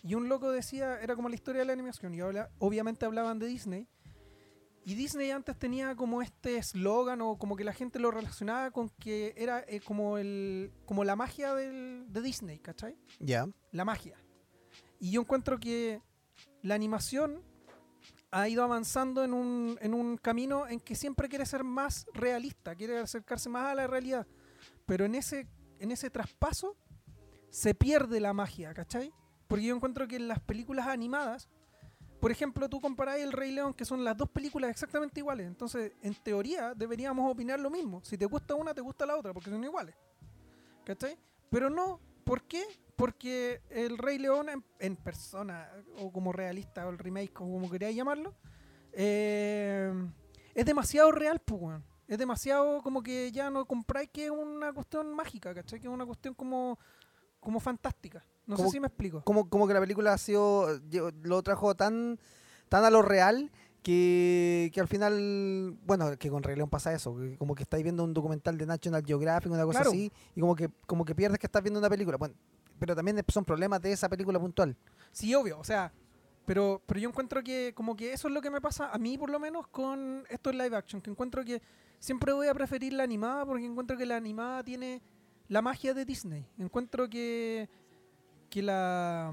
Y 0.03 0.13
un 0.13 0.29
loco 0.29 0.51
decía, 0.51 0.99
era 1.01 1.15
como 1.15 1.27
la 1.29 1.35
historia 1.35 1.61
de 1.61 1.65
la 1.65 1.73
animación. 1.73 2.13
Y 2.13 2.19
habla- 2.21 2.49
obviamente 2.59 3.05
hablaban 3.05 3.39
de 3.39 3.47
Disney. 3.47 3.87
Y 4.87 4.95
Disney 4.95 5.31
antes 5.31 5.59
tenía 5.59 5.97
como 5.97 6.21
este 6.21 6.55
eslogan 6.55 7.19
o 7.19 7.37
como 7.37 7.57
que 7.57 7.65
la 7.65 7.73
gente 7.73 7.99
lo 7.99 8.09
relacionaba 8.09 8.71
con 8.71 8.87
que 8.87 9.33
era 9.35 9.61
eh, 9.67 9.81
como, 9.81 10.17
el, 10.17 10.71
como 10.85 11.03
la 11.03 11.17
magia 11.17 11.53
del, 11.53 12.05
de 12.07 12.21
Disney, 12.21 12.59
¿cachai? 12.59 12.95
Ya. 13.19 13.49
la 13.73 13.83
magia. 13.83 14.17
Y 14.97 15.11
yo 15.11 15.19
encuentro 15.19 15.59
que 15.59 16.01
la 16.61 16.75
animación 16.75 17.43
ha 18.31 18.47
ido 18.47 18.63
avanzando 18.63 19.25
en 19.25 19.33
un, 19.33 19.77
en 19.81 19.93
un 19.93 20.15
camino 20.15 20.69
en 20.69 20.79
que 20.79 20.95
siempre 20.95 21.27
quiere 21.27 21.45
ser 21.45 21.65
más 21.65 22.05
realista, 22.13 22.73
quiere 22.73 22.97
acercarse 22.99 23.49
más 23.49 23.65
a 23.65 23.75
la 23.75 23.87
realidad. 23.87 24.25
Pero 24.85 25.03
en 25.03 25.15
ese, 25.15 25.49
en 25.79 25.91
ese 25.91 26.09
traspaso 26.09 26.77
se 27.49 27.75
pierde 27.75 28.21
la 28.21 28.31
magia, 28.31 28.73
¿cachai? 28.73 29.11
Porque 29.49 29.65
yo 29.65 29.75
encuentro 29.75 30.07
que 30.07 30.15
en 30.15 30.29
las 30.29 30.39
películas 30.39 30.87
animadas, 30.87 31.49
por 32.19 32.31
ejemplo, 32.31 32.67
tú 32.69 32.81
comparás 32.81 33.19
El 33.19 33.31
Rey 33.31 33.51
León, 33.51 33.73
que 33.73 33.85
son 33.85 34.03
las 34.03 34.17
dos 34.17 34.29
películas 34.29 34.71
exactamente 34.71 35.19
iguales. 35.19 35.47
Entonces, 35.47 35.93
en 36.01 36.15
teoría, 36.15 36.73
deberíamos 36.73 37.31
opinar 37.31 37.59
lo 37.59 37.69
mismo. 37.69 38.01
Si 38.03 38.17
te 38.17 38.25
gusta 38.25 38.55
una, 38.55 38.73
te 38.73 38.81
gusta 38.81 39.05
la 39.05 39.15
otra, 39.17 39.33
porque 39.33 39.49
son 39.49 39.63
iguales. 39.63 39.95
¿Cachai? 40.83 41.17
Pero 41.49 41.69
no, 41.69 41.99
¿por 42.23 42.43
qué? 42.43 42.65
porque 42.97 43.61
el 43.69 43.97
Rey 43.99 44.17
León 44.17 44.47
en, 44.79 44.95
persona, 44.97 45.69
o 45.99 46.11
como 46.11 46.33
realista, 46.33 46.85
o 46.87 46.89
el 46.89 46.97
remake, 46.97 47.39
o 47.39 47.45
como 47.45 47.69
queráis 47.69 47.95
llamarlo, 47.95 48.33
eh, 48.91 49.93
es 50.53 50.65
demasiado 50.65 51.11
real, 51.11 51.39
pues. 51.39 51.79
Es 52.07 52.17
demasiado 52.17 52.81
como 52.81 53.03
que 53.03 53.31
ya 53.31 53.51
no 53.51 53.65
compráis 53.65 54.09
que 54.09 54.25
es 54.25 54.31
una 54.31 54.73
cuestión 54.73 55.13
mágica, 55.13 55.53
¿cachai? 55.53 55.79
Que 55.79 55.87
es 55.87 55.93
una 55.93 56.05
cuestión 56.05 56.33
como, 56.33 56.79
como 57.39 57.59
fantástica. 57.59 58.25
No 58.47 58.55
Como- 58.55 58.69
sé 58.69 58.73
si 58.73 58.79
me 58.79 58.87
explico. 58.87 59.21
Como, 59.23 59.49
como 59.49 59.67
que 59.67 59.73
la 59.73 59.79
película 59.81 60.13
ha 60.13 60.17
sido. 60.17 60.79
lo 61.23 61.43
trajo 61.43 61.75
tan, 61.75 62.17
tan 62.69 62.83
a 62.85 62.89
lo 62.89 63.01
real 63.01 63.51
que, 63.83 64.71
que 64.73 64.79
al 64.79 64.87
final. 64.87 65.77
Bueno, 65.85 66.17
que 66.17 66.29
con 66.29 66.43
Rey 66.43 66.55
León 66.55 66.69
pasa 66.69 66.93
eso. 66.93 67.15
que 67.17 67.37
como 67.37 67.55
que 67.55 67.63
estáis 67.63 67.83
viendo 67.83 68.03
un 68.03 68.13
documental 68.13 68.57
de 68.57 68.65
National 68.65 69.03
Geographic, 69.05 69.51
una 69.51 69.63
cosa 69.65 69.79
Claro. 69.79 69.91
así, 69.91 70.11
y 70.35 70.39
como 70.41 70.55
que, 70.55 70.69
como 70.85 71.05
que 71.05 71.13
pierdes 71.15 71.39
que 71.39 71.47
estás 71.47 71.61
viendo 71.63 71.79
una 71.79 71.89
película. 71.89 72.17
Bueno, 72.17 72.35
pero 72.79 72.95
también 72.95 73.21
son 73.27 73.43
problemas 73.45 73.81
de 73.81 73.91
esa 73.91 74.07
película 74.09 74.39
puntual. 74.39 74.75
Sí, 75.11 75.33
obvio, 75.35 75.59
o 75.59 75.63
sea, 75.63 75.91
pero, 76.45 76.81
pero 76.85 76.99
yo 76.99 77.09
encuentro 77.09 77.43
que 77.43 77.73
como 77.75 77.95
que 77.95 78.13
eso 78.13 78.27
es 78.29 78.33
lo 78.33 78.41
que 78.41 78.49
me 78.49 78.61
pasa 78.61 78.89
a 78.91 78.97
mí 78.97 79.17
por 79.17 79.29
lo 79.29 79.39
menos 79.39 79.67
con 79.67 80.23
esto 80.29 80.49
en 80.51 80.57
live 80.59 80.75
action, 80.77 81.01
que 81.01 81.09
encuentro 81.09 81.43
que 81.43 81.61
siempre 81.99 82.31
voy 82.31 82.47
a 82.47 82.53
preferir 82.53 82.93
la 82.93 83.03
animada 83.03 83.45
porque 83.45 83.65
encuentro 83.65 83.97
que 83.97 84.05
la 84.05 84.15
animada 84.15 84.63
tiene 84.63 85.01
la 85.49 85.61
magia 85.61 85.93
de 85.93 86.05
Disney. 86.05 86.45
Encuentro 86.57 87.09
que, 87.09 87.67
que 88.49 88.61
la, 88.61 89.31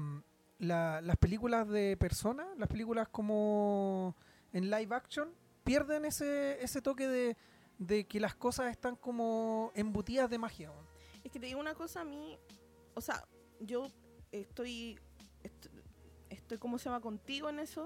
la- 0.59 1.01
las 1.01 1.17
películas 1.17 1.67
de 1.69 1.97
personas, 1.97 2.47
las 2.57 2.67
películas 2.69 3.07
como 3.09 4.15
en 4.53 4.69
live 4.69 4.95
action, 4.95 5.29
pierden 5.63 6.05
ese, 6.05 6.63
ese 6.63 6.81
toque 6.81 7.07
de, 7.07 7.37
de 7.79 8.05
que 8.05 8.19
las 8.19 8.35
cosas 8.35 8.71
están 8.71 8.95
como 8.95 9.71
embutidas 9.75 10.29
de 10.29 10.37
magia. 10.37 10.71
Es 11.23 11.31
que 11.31 11.39
te 11.39 11.47
digo 11.47 11.59
una 11.59 11.73
cosa, 11.73 12.01
a 12.01 12.05
mí, 12.05 12.37
o 12.93 13.01
sea, 13.01 13.23
yo 13.59 13.87
estoy, 14.31 14.99
estoy, 15.43 15.71
estoy 16.29 16.57
¿cómo 16.57 16.77
se 16.77 16.85
llama? 16.85 17.01
Contigo 17.01 17.49
en 17.49 17.59
eso, 17.59 17.85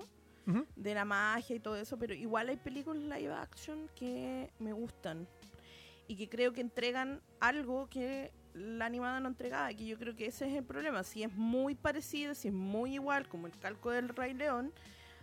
de 0.76 0.96
la 0.96 1.06
magia 1.06 1.56
y 1.56 1.60
todo 1.60 1.76
eso, 1.76 1.98
pero 2.00 2.16
igual 2.16 2.50
hay 2.50 2.58
películas 2.58 3.04
live 3.04 3.32
action 3.34 3.88
que 3.96 4.52
me 4.58 4.74
gustan 4.74 5.28
y 6.08 6.16
que 6.16 6.28
creo 6.28 6.54
que 6.54 6.62
entregan 6.62 7.22
algo 7.40 7.88
que 7.88 8.32
la 8.54 8.86
animada 8.86 9.20
no 9.20 9.30
entregaba, 9.30 9.74
que 9.74 9.86
yo 9.86 9.98
creo 9.98 10.16
que 10.16 10.26
ese 10.26 10.48
es 10.48 10.56
el 10.56 10.64
problema. 10.64 11.04
Si 11.04 11.24
es 11.24 11.34
muy 11.34 11.76
parecido, 11.76 12.34
si 12.36 12.50
es 12.50 12.54
muy 12.54 12.96
igual, 12.96 13.28
como 13.28 13.48
el 13.48 13.58
calco 13.58 13.92
del 13.92 14.10
Rey 14.10 14.34
León, 14.34 14.74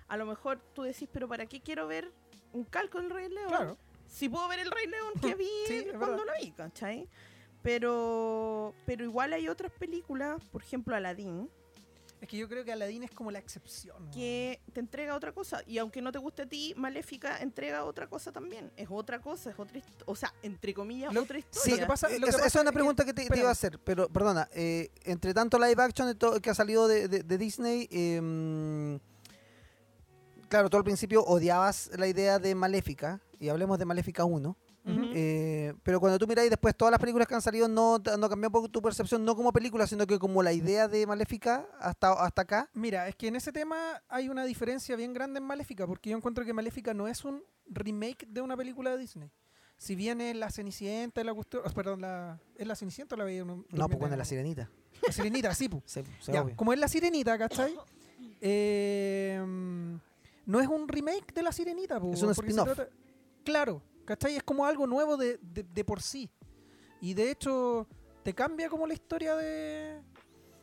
a 0.09 0.17
lo 0.17 0.27
mejor 0.27 0.61
tú 0.75 0.83
decís, 0.83 1.09
pero 1.13 1.29
¿para 1.29 1.47
qué 1.47 1.61
quiero 1.61 1.87
ver 1.87 2.13
un 2.53 2.65
calco 2.65 3.01
del 3.01 3.11
Rey 3.11 3.29
León? 3.29 3.49
Claro. 3.49 3.79
si 4.07 4.29
puedo 4.29 4.47
ver 4.49 4.61
el 4.61 4.71
Rey 4.71 4.87
León 4.87 5.13
que 5.21 5.35
vi 5.37 5.49
Sí, 5.67 5.87
cuando 5.99 6.25
lo 6.25 6.33
vi, 6.41 6.51
¿cachai? 6.53 7.09
Pero, 7.63 8.75
pero 8.85 9.05
igual 9.05 9.33
hay 9.33 9.49
otras 9.49 9.73
películas, 9.73 10.43
por 10.53 10.63
ejemplo 10.63 10.95
Aladdin, 10.95 11.51
Es 12.27 12.31
que 12.31 12.39
yo 12.39 12.49
creo 12.49 12.65
que 12.65 12.73
Aladdin 12.73 13.05
es 13.05 13.13
como 13.13 13.31
la 13.31 13.39
excepción. 13.39 14.11
que 14.11 14.61
te 14.73 14.81
entrega 14.81 15.15
otra 15.15 15.31
cosa. 15.33 15.63
Y 15.65 15.79
aunque 15.79 16.03
no 16.03 16.11
te 16.11 16.19
guste 16.19 16.43
a 16.43 16.47
ti, 16.47 16.75
Maléfica 16.77 17.39
entrega 17.39 17.85
otra 17.85 18.09
cosa 18.09 18.33
también. 18.33 18.73
Es 18.77 18.89
otra 18.91 19.21
cosa, 19.21 19.51
es 19.51 19.59
otra 19.61 19.79
historia. 19.79 20.03
O 20.07 20.17
sea, 20.17 20.35
entre 20.43 20.75
comillas, 20.75 21.15
Lo- 21.15 21.23
otra 21.23 21.39
sí, 21.39 21.45
historia. 21.53 21.75
lo 21.77 21.81
que 21.83 21.87
pasa- 21.87 22.09
lo 22.09 22.15
que 22.15 22.17
esa, 22.25 22.33
pasa 22.39 22.39
esa 22.39 22.47
es 22.49 22.55
una 22.57 22.63
es 22.63 22.67
que- 22.73 22.75
pregunta 22.75 23.05
que, 23.05 23.15
te, 23.15 23.23
iba 23.39 23.49
a 23.49 23.53
hacer, 23.53 23.79
pero 23.79 24.09
perdona, 24.09 24.49
eh, 24.53 24.91
entre 25.05 25.33
tanto 25.35 25.57
live 25.57 25.81
action 25.81 26.19
que 26.43 26.51
ha 26.51 26.55
salido 26.55 26.89
de, 26.89 27.07
de- 27.07 27.23
de 27.23 27.39
Disney, 27.39 27.87
eh, 27.93 28.99
claro, 30.49 30.69
tú 30.69 30.77
al 30.79 30.85
principio 30.85 31.23
odiabas 31.25 31.91
la 31.97 32.09
idea 32.09 32.41
de 32.41 32.57
Maléfica, 32.57 33.21
y 33.39 33.51
hablemos 33.51 33.79
de 33.79 33.85
Maléfica 33.85 34.25
1, 34.25 34.57
Eh, 34.89 35.75
pero 35.83 35.99
cuando 35.99 36.19
tú 36.19 36.27
miráis 36.29 36.49
después 36.49 36.77
todas 36.77 36.93
las 36.93 37.01
películas 37.01 37.27
que 37.27 37.35
han 37.35 37.43
salido, 37.43 37.67
no, 37.67 37.99
no 37.99 38.29
cambió 38.29 38.49
un 38.49 38.53
poco 38.53 38.69
tu 38.69 38.81
percepción, 38.81 39.25
no 39.25 39.35
como 39.35 39.53
película, 39.53 39.87
sino 39.87 40.07
que 40.07 40.19
como 40.19 40.43
la 40.43 40.53
idea 40.53 40.87
de 40.87 41.07
Maléfica 41.07 41.67
hasta, 41.81 42.13
hasta 42.13 42.43
acá. 42.43 42.71
Mira, 42.73 43.09
es 43.09 43.17
que 43.17 43.27
en 43.29 43.37
ese 43.37 43.53
tema 43.53 43.77
hay 44.09 44.29
una 44.29 44.45
diferencia 44.45 44.95
bien 44.95 45.13
grande 45.13 45.39
en 45.39 45.45
Maléfica, 45.45 45.87
porque 45.87 46.11
yo 46.11 46.17
encuentro 46.17 46.45
que 46.45 46.53
Maléfica 46.53 46.95
no 46.95 47.09
es 47.09 47.25
un 47.25 47.43
remake 47.67 48.27
de 48.29 48.41
una 48.41 48.57
película 48.57 48.91
de 48.91 48.99
Disney. 48.99 49.31
Si 49.77 49.95
bien 49.97 50.21
es 50.21 50.37
la 50.37 50.51
Cenicienta, 50.51 51.23
la 51.25 51.35
cuestión, 51.35 51.63
oh, 51.67 51.71
perdón, 51.71 52.01
la, 52.01 52.41
¿es 52.57 52.67
la 52.67 52.77
Cenicienta 52.77 53.15
o 53.15 53.19
la 53.19 53.25
Bella 53.25 53.45
No, 53.45 53.65
pues 53.89 53.99
bueno, 53.99 54.17
la 54.17 54.25
sirenita. 54.25 54.71
La 55.07 55.13
Sirenita, 55.13 55.53
sí, 55.55 55.69
pu. 55.69 55.83
Sí, 55.85 56.01
sí, 56.21 56.33
Ya, 56.33 56.43
obvio. 56.43 56.57
como 56.57 56.73
es 56.73 56.79
la 56.79 56.89
Sirenita, 56.89 57.37
¿cachai? 57.37 57.75
Eh, 58.41 59.43
no 60.47 60.61
es 60.61 60.69
un 60.69 60.89
remake 60.89 61.35
de 61.35 61.43
la 61.43 61.53
Sirenita, 61.53 62.01
pu, 62.01 62.13
Es 62.15 62.23
un 62.23 62.31
spin-off. 62.31 62.79
Claro, 63.45 63.83
¿cachai? 64.07 64.37
Es 64.37 64.43
como 64.43 64.65
algo 64.65 64.87
nuevo 64.87 65.17
de, 65.17 65.39
de- 65.43 65.63
de 65.65 65.85
por 65.85 66.01
sí. 66.01 66.31
Y 67.01 67.13
de 67.15 67.31
hecho, 67.31 67.87
te 68.23 68.35
cambia 68.35 68.69
como 68.71 68.87
la 68.87 68.95
historia 68.95 69.37
de, 69.37 70.01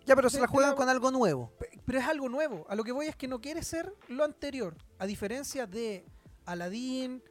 Ya, 0.06 0.16
pero 0.16 0.30
se 0.30 0.40
la 0.40 0.48
juegan 0.48 0.72
la- 0.72 0.76
con 0.78 0.90
algo 0.90 1.12
nuevo. 1.12 1.52
Pe- 1.60 1.70
Pero 1.86 2.00
es 2.00 2.06
algo 2.06 2.28
nuevo. 2.30 2.66
A 2.70 2.76
lo 2.76 2.84
que 2.84 2.92
voy 2.92 3.08
es 3.08 3.16
que 3.16 3.28
no 3.28 3.40
quiere 3.42 3.62
ser 3.64 3.94
lo 4.08 4.24
anterior. 4.24 4.76
A 4.98 5.06
diferencia 5.06 5.68
de 5.68 6.06
Aladdin, 6.46 7.22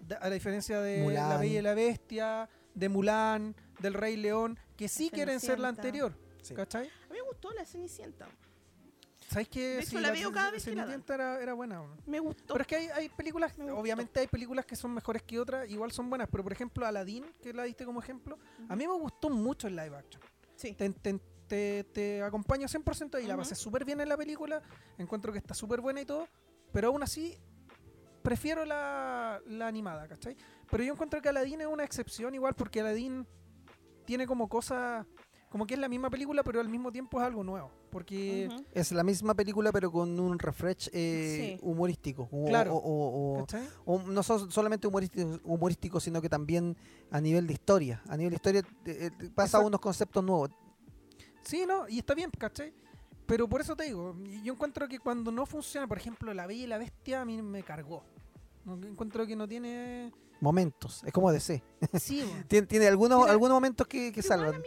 de- 0.00 0.14
a 0.16 0.28
la 0.28 0.34
diferencia 0.34 0.80
de 0.80 1.02
Mulan. 1.02 1.28
La 1.28 1.36
Bella 1.38 1.58
y 1.58 1.62
la 1.62 1.74
Bestia, 1.74 2.48
de 2.74 2.88
Mulan, 2.88 3.54
del 3.80 3.94
Rey 3.94 4.16
León, 4.16 4.58
que 4.76 4.88
sí 4.88 5.10
quieren 5.10 5.40
ser 5.40 5.58
la 5.58 5.68
anterior. 5.68 6.16
Sí. 6.42 6.54
¿Cachai? 6.54 6.86
A 6.86 7.12
mí 7.12 7.18
me 7.18 7.22
gustó 7.22 7.50
la 7.52 7.64
Cenicienta. 7.64 8.28
¿Sabes 9.30 9.48
qué? 9.48 9.60
De 9.76 9.80
hecho, 9.80 10.00
la 10.00 10.10
veo 10.10 10.32
cada 10.32 10.50
vez 10.50 10.64
que 10.64 10.74
la 10.74 10.86
dan. 10.86 11.04
Era, 11.08 11.40
era 11.40 11.52
buena. 11.54 11.76
¿no? 11.76 11.96
Me 12.06 12.18
gustó. 12.18 12.54
Pero 12.54 12.62
es 12.62 12.66
que 12.66 12.76
hay, 12.76 12.86
hay 12.88 13.08
películas, 13.10 13.52
obviamente 13.72 14.18
hay 14.20 14.26
películas 14.26 14.66
que 14.66 14.74
son 14.74 14.92
mejores 14.92 15.22
que 15.22 15.38
otras, 15.38 15.70
igual 15.70 15.92
son 15.92 16.10
buenas. 16.10 16.28
Pero 16.30 16.42
por 16.42 16.52
ejemplo, 16.52 16.84
Aladdin, 16.84 17.24
que 17.40 17.52
la 17.52 17.62
diste 17.62 17.84
como 17.84 18.00
ejemplo, 18.00 18.38
a 18.68 18.74
mí 18.74 18.86
me 18.88 18.92
gustó 18.94 19.30
mucho 19.30 19.68
el 19.68 19.76
live 19.76 19.96
action. 19.96 20.20
Sí. 20.56 20.72
te, 20.74 20.90
te, 20.90 21.20
te- 21.46 21.84
te 21.84 22.22
acompaño 22.22 22.66
100% 22.66 23.22
y 23.22 23.26
la 23.26 23.34
Ujú. 23.34 23.42
pasé 23.42 23.54
súper 23.54 23.84
bien 23.84 24.00
en 24.00 24.08
la 24.08 24.16
película. 24.16 24.62
Encuentro 24.98 25.32
que 25.32 25.38
está 25.38 25.54
súper 25.54 25.80
buena 25.80 26.00
y 26.00 26.04
todo. 26.06 26.26
Pero 26.72 26.88
aún 26.88 27.02
así, 27.02 27.38
prefiero 28.22 28.64
la, 28.64 29.40
la 29.46 29.66
animada, 29.68 30.06
¿cachai? 30.08 30.36
Pero 30.70 30.82
yo 30.84 30.92
encuentro 30.92 31.22
que 31.22 31.28
Aladdin 31.28 31.60
es 31.60 31.66
una 31.68 31.84
excepción 31.84 32.34
igual 32.34 32.54
porque 32.54 32.80
Aladdin 32.80 33.26
tiene 34.04 34.26
como 34.26 34.48
cosas... 34.48 35.06
Como 35.50 35.66
que 35.66 35.74
es 35.74 35.80
la 35.80 35.88
misma 35.88 36.08
película, 36.10 36.44
pero 36.44 36.60
al 36.60 36.68
mismo 36.68 36.92
tiempo 36.92 37.20
es 37.20 37.26
algo 37.26 37.42
nuevo. 37.42 37.70
Porque... 37.90 38.48
Es 38.72 38.92
la 38.92 39.02
misma 39.02 39.34
película, 39.34 39.72
pero 39.72 39.90
con 39.90 40.18
un 40.20 40.38
refresh 40.38 40.88
eh, 40.92 41.56
Sí. 41.58 41.66
humorístico. 41.66 42.28
O, 42.30 42.44
Claro. 42.46 42.72
o- 42.74 42.78
o- 42.78 43.34
o- 43.34 43.38
¿cachai? 43.40 43.66
o 43.84 43.98
no 44.00 44.22
so- 44.22 44.48
solamente 44.48 44.86
humorístico, 44.86 45.40
humorístico, 45.44 45.98
sino 45.98 46.22
que 46.22 46.28
también 46.28 46.76
a 47.10 47.20
nivel 47.20 47.48
de 47.48 47.54
historia. 47.54 48.00
A 48.08 48.16
nivel 48.16 48.30
de 48.30 48.36
historia 48.36 48.62
eh, 48.84 49.10
pasa 49.34 49.48
Exacto. 49.58 49.66
unos 49.66 49.80
conceptos 49.80 50.22
nuevos. 50.22 50.50
Sí, 51.42 51.64
no, 51.66 51.88
y 51.88 51.98
está 51.98 52.14
bien, 52.14 52.30
¿cachai? 52.38 52.72
Pero 53.26 53.48
por 53.48 53.60
eso 53.60 53.74
te 53.74 53.84
digo, 53.84 54.14
yo 54.44 54.52
encuentro 54.52 54.86
que 54.88 55.00
cuando 55.00 55.32
no 55.32 55.46
funciona, 55.46 55.88
por 55.88 55.98
ejemplo, 55.98 56.32
La 56.32 56.46
Bella 56.46 56.62
y 56.64 56.66
la 56.68 56.78
Bestia 56.78 57.22
a 57.22 57.24
mí 57.24 57.42
me 57.42 57.64
cargó. 57.64 58.04
Encuentro 58.66 59.26
que 59.26 59.34
no 59.34 59.48
tiene... 59.48 60.12
Momentos. 60.40 61.02
Es 61.04 61.12
como 61.12 61.30
DC. 61.32 61.62
Sí, 61.98 62.22
bueno. 62.26 62.44
Tiene, 62.46 62.66
tiene 62.68 62.86
algunos, 62.86 63.18
Tiene- 63.18 63.32
algunos 63.32 63.54
momentos 63.56 63.86
que, 63.88 64.12
que 64.12 64.22
salvan. 64.22 64.62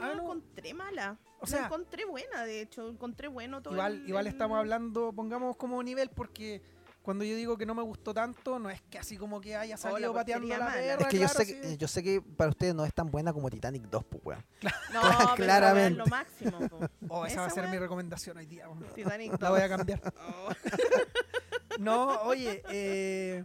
No 0.00 0.06
Ah, 0.06 0.08
la 0.10 0.14
no. 0.16 0.22
encontré 0.22 0.74
mala. 0.74 1.18
O 1.38 1.42
la 1.42 1.46
sea- 1.46 1.64
encontré 1.66 2.04
buena, 2.04 2.44
de 2.44 2.60
hecho, 2.62 2.88
encontré 2.88 3.28
bueno 3.28 3.62
todo 3.62 3.74
Igual, 3.74 3.94
el- 4.02 4.08
igual 4.08 4.26
el- 4.26 4.32
estamos 4.32 4.58
hablando, 4.58 5.12
pongamos 5.12 5.56
como 5.56 5.82
nivel, 5.82 6.10
porque 6.10 6.60
cuando 7.02 7.24
yo 7.24 7.34
digo 7.34 7.56
que 7.56 7.64
no 7.64 7.74
me 7.74 7.82
gustó 7.82 8.12
tanto, 8.12 8.58
no 8.58 8.68
es 8.68 8.82
que 8.82 8.98
así 8.98 9.16
como 9.16 9.40
que 9.40 9.56
haya 9.56 9.76
salido 9.78 10.12
pateando 10.12 10.46
porquería 10.46 10.58
la 10.58 10.70
mala. 10.70 10.82
perra. 10.82 11.02
Es 11.02 11.08
que 11.08 11.18
yo, 11.18 11.28
sé 11.28 11.44
sí. 11.46 11.54
que, 11.60 11.76
yo 11.78 11.88
sé 11.88 12.02
que 12.02 12.20
para 12.20 12.50
ustedes 12.50 12.74
no 12.74 12.84
es 12.84 12.92
tan 12.92 13.10
buena 13.10 13.32
como 13.32 13.48
Titanic 13.48 13.84
2, 13.84 14.04
pues, 14.04 14.22
weón. 14.24 14.44
No, 14.92 15.00
pero 15.18 15.34
claramente. 15.36 15.92
es 15.92 15.96
lo 15.96 16.06
máximo. 16.06 16.68
po. 16.68 16.78
Oh, 17.08 17.24
esa 17.26 17.40
va 17.40 17.46
a 17.46 17.50
ser 17.50 17.68
mi 17.68 17.78
recomendación 17.78 18.36
hoy 18.36 18.46
día. 18.46 18.66
Titanic 18.94 19.40
La 19.40 19.50
voy 19.50 19.60
a 19.60 19.68
2. 19.68 19.76
cambiar. 19.76 20.00
Oh. 20.18 20.50
No, 21.78 22.20
oye, 22.22 22.62
eh, 22.68 23.44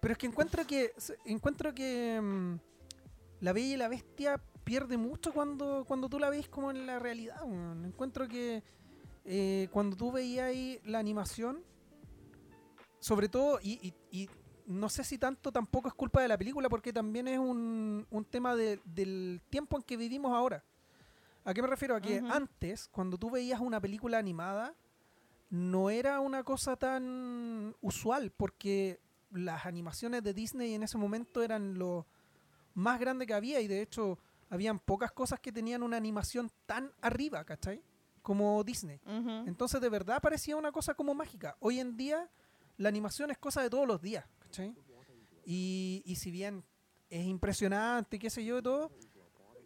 pero 0.00 0.12
es 0.12 0.18
que 0.18 0.26
encuentro 0.26 0.66
que 0.66 0.92
encuentro 1.24 1.72
que 1.72 2.20
mm, 2.20 2.56
la 3.40 3.52
Bella 3.54 3.74
y 3.74 3.76
la 3.78 3.88
Bestia 3.88 4.40
pierde 4.70 4.96
mucho 4.96 5.32
cuando, 5.32 5.84
cuando 5.84 6.08
tú 6.08 6.20
la 6.20 6.30
ves 6.30 6.48
como 6.48 6.70
en 6.70 6.86
la 6.86 7.00
realidad. 7.00 7.42
Encuentro 7.84 8.28
que 8.28 8.62
eh, 9.24 9.66
cuando 9.72 9.96
tú 9.96 10.12
veías 10.12 10.46
ahí 10.46 10.78
la 10.84 11.00
animación, 11.00 11.60
sobre 13.00 13.28
todo, 13.28 13.58
y, 13.60 13.80
y- 13.82 13.94
y 14.22 14.28
no 14.66 14.88
sé 14.88 15.02
si 15.02 15.18
tanto 15.18 15.50
tampoco 15.50 15.88
es 15.88 15.94
culpa 15.94 16.22
de 16.22 16.28
la 16.28 16.38
película, 16.38 16.68
porque 16.68 16.92
también 16.92 17.26
es 17.26 17.40
un, 17.40 18.06
un 18.12 18.24
tema 18.24 18.54
de- 18.54 18.78
del 18.84 19.40
tiempo 19.50 19.76
en 19.76 19.82
que 19.82 19.96
vivimos 19.96 20.32
ahora. 20.32 20.62
¿A 21.44 21.52
qué 21.52 21.62
me 21.62 21.66
refiero? 21.68 21.96
A 21.96 22.00
que 22.00 22.18
antes, 22.30 22.86
cuando 22.92 23.18
tú 23.18 23.28
veías 23.28 23.58
una 23.58 23.80
película 23.80 24.18
animada, 24.18 24.72
no 25.50 25.90
era 25.90 26.20
una 26.20 26.44
cosa 26.44 26.76
tan 26.76 27.74
usual, 27.80 28.30
porque 28.36 29.00
las 29.32 29.66
animaciones 29.66 30.22
de 30.22 30.32
Disney 30.32 30.74
en 30.74 30.84
ese 30.84 30.96
momento 30.96 31.42
eran 31.42 31.76
lo 31.76 32.06
más 32.74 33.00
grande 33.00 33.26
que 33.26 33.34
había 33.34 33.60
y 33.60 33.66
de 33.66 33.82
hecho 33.82 34.16
habían 34.50 34.78
pocas 34.78 35.12
cosas 35.12 35.40
que 35.40 35.52
tenían 35.52 35.82
una 35.82 35.96
animación 35.96 36.50
tan 36.66 36.92
arriba, 37.00 37.44
¿cachai? 37.44 37.82
Como 38.20 38.62
Disney. 38.64 39.00
Entonces 39.46 39.80
de 39.80 39.88
verdad 39.88 40.20
parecía 40.20 40.56
una 40.56 40.72
cosa 40.72 40.94
como 40.94 41.14
mágica. 41.14 41.56
Hoy 41.60 41.80
en 41.80 41.96
día 41.96 42.28
la 42.76 42.88
animación 42.88 43.30
es 43.30 43.38
cosa 43.38 43.62
de 43.62 43.70
todos 43.70 43.86
los 43.86 44.02
días, 44.02 44.26
¿cachai? 44.40 44.76
Y, 45.46 46.02
y 46.04 46.16
si 46.16 46.30
bien 46.30 46.64
es 47.08 47.24
impresionante, 47.24 48.18
qué 48.18 48.28
sé 48.28 48.44
yo, 48.44 48.62
todo, 48.62 48.90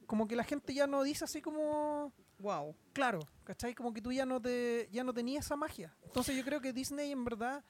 como 0.07 0.29
que 0.29 0.37
la 0.37 0.45
gente 0.45 0.73
ya 0.73 0.87
no 0.87 1.03
dice 1.03 1.25
así 1.25 1.43
como... 1.43 2.13
Wow. 2.39 2.77
Claro, 2.93 3.21
¿cachai? 3.45 3.75
Como 3.75 3.93
que 3.93 4.03
tú 4.03 4.13
ya 4.13 4.27
no 4.27 4.41
te 4.41 4.89
ya 4.91 5.05
no 5.05 5.15
tenías 5.15 5.47
esa 5.47 5.57
magia. 5.57 5.97
Entonces 6.05 6.37
yo 6.37 6.45
creo 6.45 6.61
que 6.61 6.73
Disney 6.73 7.13
en 7.13 7.25
verdad 7.25 7.65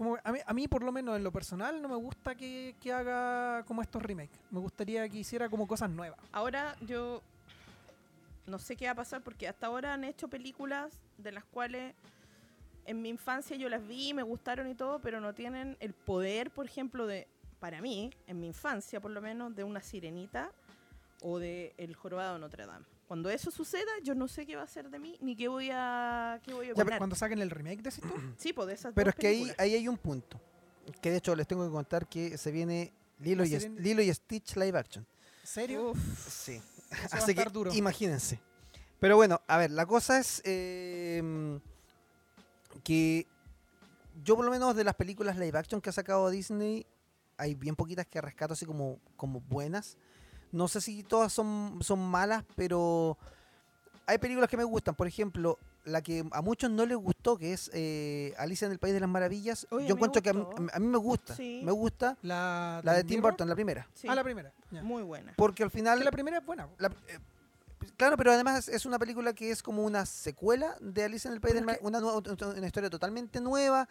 como 0.00 0.16
a 0.24 0.54
mí, 0.54 0.66
por 0.66 0.82
lo 0.82 0.92
menos 0.92 1.14
en 1.14 1.22
lo 1.22 1.30
personal 1.30 1.82
no 1.82 1.86
me 1.86 1.96
gusta 1.96 2.34
que, 2.34 2.74
que 2.80 2.90
haga 2.90 3.62
como 3.64 3.82
estos 3.82 4.02
remakes. 4.02 4.40
Me 4.50 4.58
gustaría 4.58 5.06
que 5.10 5.18
hiciera 5.18 5.50
como 5.50 5.68
cosas 5.68 5.90
nuevas. 5.90 6.18
Ahora 6.32 6.74
yo 6.80 7.20
no 8.46 8.58
sé 8.58 8.76
qué 8.76 8.86
va 8.86 8.92
a 8.92 8.94
pasar 8.94 9.20
porque 9.20 9.46
hasta 9.46 9.66
ahora 9.66 9.92
han 9.92 10.04
hecho 10.04 10.28
películas 10.28 11.02
de 11.18 11.32
las 11.32 11.44
cuales 11.44 11.94
en 12.86 13.02
mi 13.02 13.10
infancia 13.10 13.58
yo 13.58 13.68
las 13.68 13.86
vi, 13.86 14.14
me 14.14 14.22
gustaron 14.22 14.70
y 14.70 14.74
todo, 14.74 15.00
pero 15.00 15.20
no 15.20 15.34
tienen 15.34 15.76
el 15.80 15.92
poder, 15.92 16.50
por 16.50 16.64
ejemplo, 16.64 17.06
de, 17.06 17.28
para 17.58 17.82
mí, 17.82 18.10
en 18.26 18.40
mi 18.40 18.46
infancia 18.46 19.02
por 19.02 19.10
lo 19.10 19.20
menos, 19.20 19.54
de 19.54 19.64
una 19.64 19.82
sirenita 19.82 20.50
o 21.20 21.38
de 21.38 21.74
El 21.76 21.94
Jorobado 21.94 22.32
de 22.32 22.40
Notre 22.40 22.64
Dame. 22.64 22.86
Cuando 23.10 23.28
eso 23.28 23.50
suceda, 23.50 23.90
yo 24.04 24.14
no 24.14 24.28
sé 24.28 24.46
qué 24.46 24.54
va 24.54 24.62
a 24.62 24.66
ser 24.68 24.88
de 24.88 25.00
mí, 25.00 25.18
ni 25.20 25.34
qué 25.34 25.48
voy 25.48 25.68
a, 25.72 26.40
qué 26.44 26.54
voy 26.54 26.66
a 26.70 26.74
Ya, 26.74 26.84
pero 26.84 26.96
cuando 26.96 27.16
saquen 27.16 27.40
el 27.40 27.50
remake, 27.50 27.82
decís 27.82 28.00
tú. 28.02 28.14
Sí, 28.38 28.52
pues 28.52 28.68
de 28.68 28.74
esas 28.74 28.94
Pero 28.94 29.06
dos 29.06 29.14
es 29.16 29.20
que 29.20 29.26
ahí, 29.26 29.34
películas. 29.40 29.58
ahí 29.58 29.74
hay 29.74 29.88
un 29.88 29.98
punto. 29.98 30.40
Que 31.02 31.10
de 31.10 31.16
hecho 31.16 31.34
les 31.34 31.48
tengo 31.48 31.64
que 31.66 31.72
contar 31.72 32.06
que 32.08 32.38
se 32.38 32.52
viene 32.52 32.92
Lilo, 33.18 33.44
y, 33.44 33.48
Siren- 33.48 33.74
Lilo 33.80 34.00
y 34.00 34.14
Stitch 34.14 34.54
live 34.54 34.78
action. 34.78 35.04
¿En 35.40 35.46
serio? 35.48 35.90
Uf, 35.90 36.28
Sí. 36.28 36.52
Eso 36.52 36.62
va 36.92 36.98
a 37.02 37.16
Así 37.16 37.34
que 37.34 37.40
estar 37.40 37.50
duro. 37.52 37.74
imagínense. 37.74 38.38
Pero 39.00 39.16
bueno, 39.16 39.40
a 39.48 39.56
ver, 39.58 39.72
la 39.72 39.86
cosa 39.86 40.20
es 40.20 40.40
eh, 40.44 41.58
que 42.84 43.26
yo 44.22 44.36
por 44.36 44.44
lo 44.44 44.52
menos 44.52 44.76
de 44.76 44.84
las 44.84 44.94
películas 44.94 45.36
live 45.36 45.58
action 45.58 45.80
que 45.80 45.90
ha 45.90 45.92
sacado 45.92 46.30
Disney, 46.30 46.86
hay 47.36 47.56
bien 47.56 47.74
poquitas 47.74 48.06
que 48.06 48.20
rescato 48.20 48.52
así 48.52 48.66
como, 48.66 49.00
como 49.16 49.40
buenas. 49.40 49.96
No 50.52 50.68
sé 50.68 50.80
si 50.80 51.02
todas 51.02 51.32
son, 51.32 51.78
son 51.82 51.98
malas, 52.00 52.44
pero 52.56 53.16
hay 54.06 54.18
películas 54.18 54.48
que 54.50 54.56
me 54.56 54.64
gustan. 54.64 54.94
Por 54.94 55.06
ejemplo, 55.06 55.58
la 55.84 56.02
que 56.02 56.24
a 56.32 56.42
muchos 56.42 56.70
no 56.70 56.84
les 56.86 56.96
gustó, 56.96 57.36
que 57.38 57.52
es 57.52 57.70
eh, 57.72 58.34
Alicia 58.38 58.66
en 58.66 58.72
el 58.72 58.78
País 58.78 58.92
de 58.94 59.00
las 59.00 59.08
Maravillas. 59.08 59.66
Oye, 59.70 59.86
yo 59.86 59.94
encuentro 59.94 60.20
que 60.22 60.30
a 60.30 60.32
mí, 60.34 60.40
gustó. 60.42 60.66
a 60.72 60.78
mí 60.78 60.86
me 60.86 60.98
gusta. 60.98 61.34
Sí. 61.36 61.60
Me 61.64 61.72
gusta 61.72 62.16
La, 62.22 62.80
la 62.84 62.94
de 62.94 63.04
Tim. 63.04 63.22
Burton, 63.22 63.48
la 63.48 63.54
primera. 63.54 63.86
sí, 63.94 64.08
Ah, 64.08 64.14
la 64.14 64.24
primera. 64.24 64.52
muy 64.82 65.02
buena. 65.02 65.32
Porque 65.36 65.62
al 65.62 65.70
final... 65.70 65.98
Que 65.98 66.04
la 66.04 66.10
primera 66.10 66.38
es 66.38 66.44
buena. 66.46 66.68
La- 66.78 66.88
eh, 67.08 67.18
claro, 67.96 68.16
pero 68.16 68.32
además 68.32 68.68
es 68.68 68.84
una 68.84 68.98
película 68.98 69.32
que 69.32 69.50
es 69.50 69.62
como 69.62 69.84
una 69.84 70.04
secuela 70.04 70.76
de 70.80 71.04
Alicia 71.04 71.28
en 71.28 71.34
el 71.34 71.40
País 71.40 71.54
Pero 71.54 71.66
del 71.66 71.76
es 71.76 71.80
Mar, 71.82 71.86
una, 71.86 72.00
nueva- 72.00 72.52
una 72.56 72.66
historia 72.66 72.90
totalmente 72.90 73.40
nueva, 73.40 73.88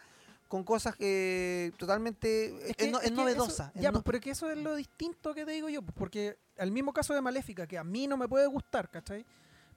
con 0.50 0.64
cosas 0.64 0.96
que 0.96 1.72
totalmente 1.78 2.70
es, 2.70 2.76
que- 2.76 2.90
no- 2.90 2.98
es 2.98 3.04
es 3.04 3.10
que 3.12 3.16
novedosa. 3.16 3.66
eso- 3.68 3.72
es 3.76 3.82
ya, 3.82 3.90
no- 3.90 3.98
pues, 4.02 4.04
pero 4.04 4.20
que 4.20 4.30
eso 4.30 4.50
es 4.50 4.58
lo 4.58 4.74
distinto 4.74 5.32
que 5.32 5.44
te 5.46 5.52
digo 5.52 5.68
yo, 5.68 5.80
pues, 5.80 5.94
porque 5.96 6.38
al 6.58 6.72
mismo 6.72 6.92
caso 6.92 7.14
de 7.14 7.20
Maléfica, 7.20 7.68
que 7.68 7.78
a 7.78 7.84
mí 7.84 8.08
no 8.08 8.16
me 8.16 8.26
puede 8.28 8.46
gustar, 8.48 8.90
¿cachai? 8.90 9.24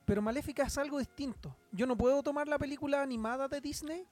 Pero 0.03 0.21
Maléfica 0.23 0.63
es 0.63 0.75
algo 0.79 0.97
distinto. 0.97 1.55
Yo 1.71 1.85
no 1.85 1.95
puedo 1.95 2.23
tomar 2.23 2.47
la 2.47 2.57
película 2.57 3.03
animada 3.03 3.47
de 3.47 3.61
Disney 3.61 4.07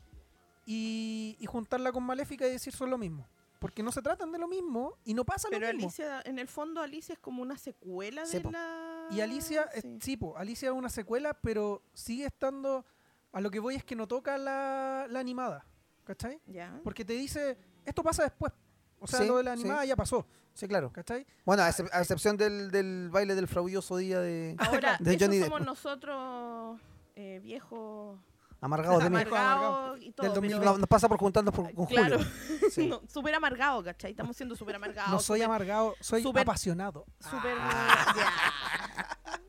y, 0.65 1.35
y 1.39 1.45
juntarla 1.47 1.91
con 1.91 2.03
Maléfica 2.03 2.47
y 2.47 2.51
decir 2.51 2.73
son 2.73 2.89
lo 2.91 2.97
mismo. 2.97 3.27
Porque 3.59 3.83
no 3.83 3.91
se 3.91 4.01
tratan 4.01 4.31
de 4.31 4.37
lo 4.39 4.47
mismo 4.47 4.97
y 5.03 5.13
no 5.13 5.23
pasa 5.25 5.47
Pero 5.49 5.67
lo 5.67 5.73
mismo. 5.73 5.87
Alicia, 5.89 6.21
en 6.25 6.39
el 6.39 6.47
fondo 6.47 6.81
Alicia 6.81 7.13
es 7.13 7.19
como 7.19 7.41
una 7.41 7.57
secuela 7.57 8.25
Sí, 8.25 8.37
de 8.37 8.41
po. 8.43 8.51
la... 8.51 9.07
Y 9.11 9.21
Alicia, 9.21 9.67
Sí. 9.81 9.97
sí, 10.01 10.17
po, 10.17 10.37
Alicia 10.37 10.69
es 10.69 10.75
una 10.75 10.89
secuela, 10.89 11.33
pero 11.33 11.81
sigue 11.93 12.25
estando. 12.25 12.85
A 13.33 13.39
lo 13.41 13.49
que 13.51 13.59
voy 13.59 13.75
es 13.75 13.83
que 13.83 13.95
no 13.95 14.07
toca 14.07 14.37
la, 14.37 15.07
la 15.09 15.19
animada, 15.19 15.65
¿cachai? 16.11 16.41
Ya. 16.45 16.79
Porque 16.83 17.05
te 17.05 17.13
dice, 17.13 17.57
esto 17.85 18.03
pasa 18.03 18.23
después. 18.23 18.51
O 18.99 19.07
sea, 19.07 19.19
Sí, 19.19 19.27
lo 19.27 19.37
de 19.37 19.43
la 19.43 19.55
sí. 19.55 19.61
animada 19.61 19.85
ya 19.85 19.95
pasó, 19.95 20.27
Sí, 20.53 20.67
claro. 20.67 20.91
¿cachai? 20.91 21.25
Bueno, 21.45 21.63
a, 21.63 21.69
excep- 21.69 21.89
a 21.93 22.01
excepción 22.01 22.35
del, 22.35 22.69
del 22.71 23.09
baile 23.09 23.33
del 23.35 23.47
frauduloso 23.47 23.95
día 23.97 24.19
de 24.19 24.55
Ahora, 24.59 24.97
de 24.99 25.17
Johnny 25.17 25.37
Depp. 25.37 25.45
somos 25.47 25.61
nosotros 25.65 26.79
eh, 27.15 27.39
viejos, 27.41 28.19
Amargados 28.59 29.01
de 29.03 29.09
mí. 29.09 29.15
Amargado. 29.15 29.37
amargados 29.37 30.01
y 30.01 30.11
todo. 30.11 30.23
Del 30.25 30.33
pero- 30.33 30.41
2020. 30.41 30.65
No- 30.65 30.77
Nos 30.77 30.87
pasa 30.89 31.07
por 31.09 31.17
juntarnos 31.17 31.53
por- 31.55 31.73
con 31.73 31.85
Claro, 31.87 32.17
Julio. 32.19 32.69
Sí. 32.71 32.87
no, 32.87 33.01
súper 33.07 33.33
amargado, 33.33 33.83
¿cachai? 33.83 34.11
Estamos 34.11 34.35
siendo 34.37 34.55
súper 34.55 34.75
amargados. 34.75 35.09
no 35.11 35.19
soy 35.19 35.39
súper- 35.39 35.45
amargado, 35.45 35.95
soy 36.01 36.21
súper- 36.21 36.41
apasionado. 36.43 37.05
Súper 37.21 37.55
Ah. 37.59 38.13
ya. 38.17 39.39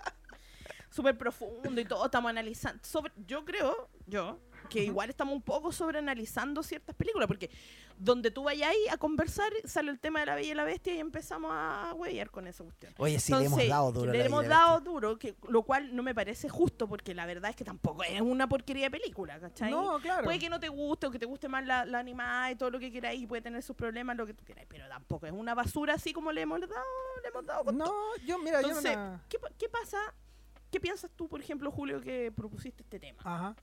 súper 0.90 1.16
profundo 1.18 1.80
y 1.80 1.84
todo, 1.84 2.04
estamos 2.06 2.30
analizando. 2.30 2.82
Sobre, 2.84 3.12
yo 3.26 3.44
creo, 3.44 3.88
yo, 4.06 4.38
que 4.72 4.84
igual 4.84 5.10
estamos 5.10 5.34
un 5.34 5.42
poco 5.42 5.72
sobreanalizando 5.72 6.62
ciertas 6.62 6.94
películas, 6.94 7.26
porque 7.26 7.50
donde 7.98 8.30
tú 8.30 8.44
vayas 8.44 8.70
ahí 8.70 8.88
a 8.90 8.96
conversar, 8.96 9.52
sale 9.64 9.90
el 9.90 10.00
tema 10.00 10.20
de 10.20 10.26
la 10.26 10.34
Bella 10.34 10.52
y 10.52 10.54
la 10.54 10.64
Bestia 10.64 10.94
y 10.94 10.98
empezamos 10.98 11.50
a 11.52 11.92
huellar 11.94 12.30
con 12.30 12.46
esa 12.46 12.64
cuestión. 12.64 12.94
Oye, 12.98 13.20
sí, 13.20 13.32
le 13.34 13.44
hemos 13.44 13.68
dado 13.68 13.92
duro. 13.92 14.12
Le 14.12 14.18
la 14.18 14.24
hemos 14.24 14.46
dado 14.46 14.80
duro, 14.80 15.18
que, 15.18 15.36
lo 15.48 15.62
cual 15.62 15.94
no 15.94 16.02
me 16.02 16.14
parece 16.14 16.48
justo, 16.48 16.88
porque 16.88 17.14
la 17.14 17.26
verdad 17.26 17.50
es 17.50 17.56
que 17.56 17.64
tampoco 17.64 18.02
es 18.02 18.20
una 18.20 18.48
porquería 18.48 18.84
de 18.86 18.90
película, 18.90 19.38
¿cachai? 19.38 19.70
No, 19.70 19.98
claro. 20.00 20.24
Puede 20.24 20.38
que 20.38 20.48
no 20.48 20.58
te 20.58 20.68
guste 20.68 21.06
o 21.06 21.10
que 21.10 21.18
te 21.18 21.26
guste 21.26 21.48
más 21.48 21.66
la, 21.66 21.84
la 21.84 21.98
animada 21.98 22.50
y 22.50 22.56
todo 22.56 22.70
lo 22.70 22.78
que 22.78 22.90
queráis 22.90 23.22
y 23.22 23.26
puede 23.26 23.42
tener 23.42 23.62
sus 23.62 23.76
problemas, 23.76 24.16
lo 24.16 24.26
que 24.26 24.34
tú 24.34 24.44
queráis, 24.44 24.66
pero 24.68 24.88
tampoco 24.88 25.26
es 25.26 25.32
una 25.32 25.54
basura 25.54 25.94
así 25.94 26.12
como 26.12 26.32
le 26.32 26.42
hemos 26.42 26.60
dado, 26.60 26.72
le 27.22 27.28
hemos 27.28 27.46
dado 27.46 27.64
con 27.64 27.78
todo. 27.78 27.88
No, 27.88 28.24
yo, 28.24 28.38
mira, 28.38 28.60
Entonces, 28.60 28.92
yo 28.92 28.98
no 28.98 29.20
¿qué, 29.28 29.38
qué 29.58 29.68
pasa? 29.68 29.98
¿Qué 30.70 30.80
piensas 30.80 31.10
tú, 31.14 31.28
por 31.28 31.40
ejemplo, 31.40 31.70
Julio, 31.70 32.00
que 32.00 32.32
propusiste 32.34 32.82
este 32.82 32.98
tema? 32.98 33.20
Ajá. 33.22 33.54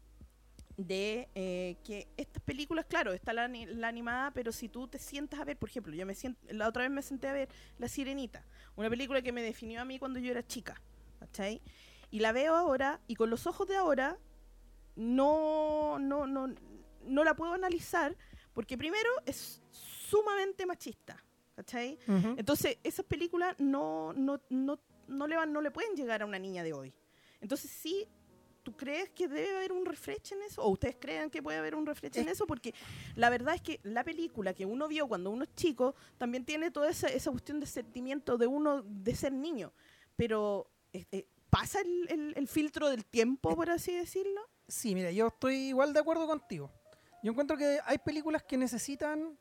De 0.81 1.27
eh, 1.35 1.75
que 1.83 2.07
estas 2.15 2.41
películas, 2.41 2.85
claro, 2.85 3.11
está 3.11 3.33
la, 3.33 3.43
ani- 3.43 3.65
la 3.65 3.89
animada, 3.89 4.31
pero 4.31 4.53
si 4.53 4.69
tú 4.69 4.87
te 4.87 4.97
sientas 4.97 5.37
a 5.41 5.43
ver, 5.43 5.57
por 5.57 5.67
ejemplo, 5.67 5.93
yo 5.93 6.05
me 6.05 6.15
siento, 6.15 6.39
la 6.53 6.69
otra 6.69 6.83
vez 6.83 6.91
me 6.91 7.01
senté 7.01 7.27
a 7.27 7.33
ver 7.33 7.49
La 7.79 7.89
Sirenita, 7.89 8.45
una 8.77 8.89
película 8.89 9.21
que 9.21 9.33
me 9.33 9.41
definió 9.43 9.81
a 9.81 9.85
mí 9.85 9.99
cuando 9.99 10.19
yo 10.19 10.31
era 10.31 10.41
chica, 10.47 10.81
¿cachai? 11.19 11.61
Y 12.11 12.19
la 12.21 12.31
veo 12.31 12.55
ahora, 12.55 13.01
y 13.07 13.15
con 13.15 13.29
los 13.29 13.45
ojos 13.45 13.67
de 13.67 13.75
ahora, 13.75 14.17
no, 14.95 15.99
no, 15.99 16.25
no, 16.27 16.47
no 17.03 17.23
la 17.25 17.35
puedo 17.35 17.53
analizar, 17.53 18.15
porque 18.53 18.77
primero 18.77 19.09
es 19.25 19.61
sumamente 19.71 20.65
machista, 20.65 21.21
¿cachai? 21.55 21.99
Ujú. 22.07 22.35
Entonces, 22.37 22.77
esas 22.83 23.05
películas 23.05 23.55
no, 23.59 24.13
no, 24.13 24.39
no, 24.49 24.79
no, 25.07 25.27
le 25.27 25.35
van, 25.35 25.51
no 25.51 25.61
le 25.61 25.71
pueden 25.71 25.95
llegar 25.95 26.21
a 26.21 26.25
una 26.25 26.39
niña 26.39 26.63
de 26.63 26.71
hoy. 26.73 26.93
Entonces, 27.41 27.69
sí, 27.69 28.07
¿tú 28.71 28.77
crees 28.77 29.09
que 29.09 29.27
debe 29.27 29.55
haber 29.57 29.71
un 29.71 29.85
refresh 29.85 30.33
en 30.33 30.41
eso? 30.43 30.61
¿O 30.63 30.69
ustedes 30.69 30.95
creen 30.99 31.29
que 31.29 31.41
puede 31.41 31.57
haber 31.57 31.75
un 31.75 31.85
refresh 31.85 32.17
en 32.17 32.27
Es- 32.27 32.33
eso? 32.33 32.45
Porque 32.47 32.73
la 33.15 33.29
verdad 33.29 33.55
es 33.55 33.61
que 33.61 33.79
la 33.83 34.03
película 34.03 34.53
que 34.53 34.65
uno 34.65 34.87
vio 34.87 35.07
cuando 35.07 35.31
uno 35.31 35.43
es 35.43 35.55
chico 35.55 35.95
también 36.17 36.45
tiene 36.45 36.71
toda 36.71 36.89
esa, 36.89 37.07
esa 37.07 37.31
cuestión 37.31 37.59
de 37.59 37.65
sentimiento 37.65 38.37
de 38.37 38.47
uno 38.47 38.81
de 38.83 39.15
ser 39.15 39.33
niño. 39.33 39.73
Pero 40.15 40.69
eh, 40.93 41.05
eh, 41.11 41.27
pasa 41.49 41.79
el, 41.81 42.07
el- 42.09 42.33
el 42.35 42.47
filtro 42.47 42.89
del 42.89 43.05
tiempo, 43.05 43.55
por 43.55 43.69
así 43.69 43.93
decirlo. 43.93 44.41
Sí, 44.67 44.93
mira, 44.93 45.11
yo 45.11 45.27
estoy 45.27 45.55
igual 45.69 45.93
de 45.93 45.99
acuerdo 45.99 46.27
contigo. 46.27 46.71
Yo 47.23 47.31
encuentro 47.31 47.57
que 47.57 47.79
hay 47.85 47.97
películas 47.97 48.43
que 48.43 48.55
necesitan 48.57 49.37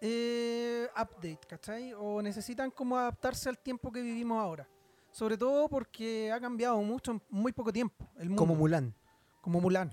eh, 0.00 0.88
update, 0.92 1.40
¿cachai? 1.48 1.92
O 1.94 2.20
necesitan 2.22 2.70
como 2.70 2.96
adaptarse 2.98 3.48
al 3.48 3.58
tiempo 3.58 3.90
que 3.90 4.02
vivimos 4.02 4.38
ahora. 4.38 4.68
Sobre 5.16 5.38
todo 5.38 5.66
porque 5.70 6.30
ha 6.30 6.38
cambiado 6.38 6.76
mucho 6.82 7.12
en 7.12 7.22
muy 7.30 7.50
poco 7.50 7.72
tiempo. 7.72 8.06
El 8.18 8.28
mundo, 8.28 8.42
Como 8.42 8.54
Mulan. 8.54 8.94
Como 9.40 9.62
Mulan. 9.62 9.90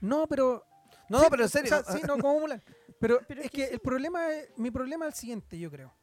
No, 0.00 0.26
pero... 0.26 0.64
No, 1.08 1.20
sí, 1.20 1.26
pero 1.30 1.42
en 1.44 1.46
o 1.46 1.48
serio. 1.48 1.68
sea, 1.68 1.84
sí, 1.84 2.02
no, 2.04 2.18
como 2.18 2.40
Mulan. 2.40 2.60
Pero, 2.98 3.20
Pero 3.28 3.42
es 3.42 3.46
es 3.46 3.52
que 3.52 3.58
que 3.58 3.66
sí. 3.68 3.74
el 3.74 3.78
problema 3.78 4.28
es, 4.32 4.48
mi 4.58 4.72
problema 4.72 5.06
es 5.06 5.14
el 5.14 5.20
siguiente, 5.20 5.56
yo 5.56 5.70
creo. 5.70 5.94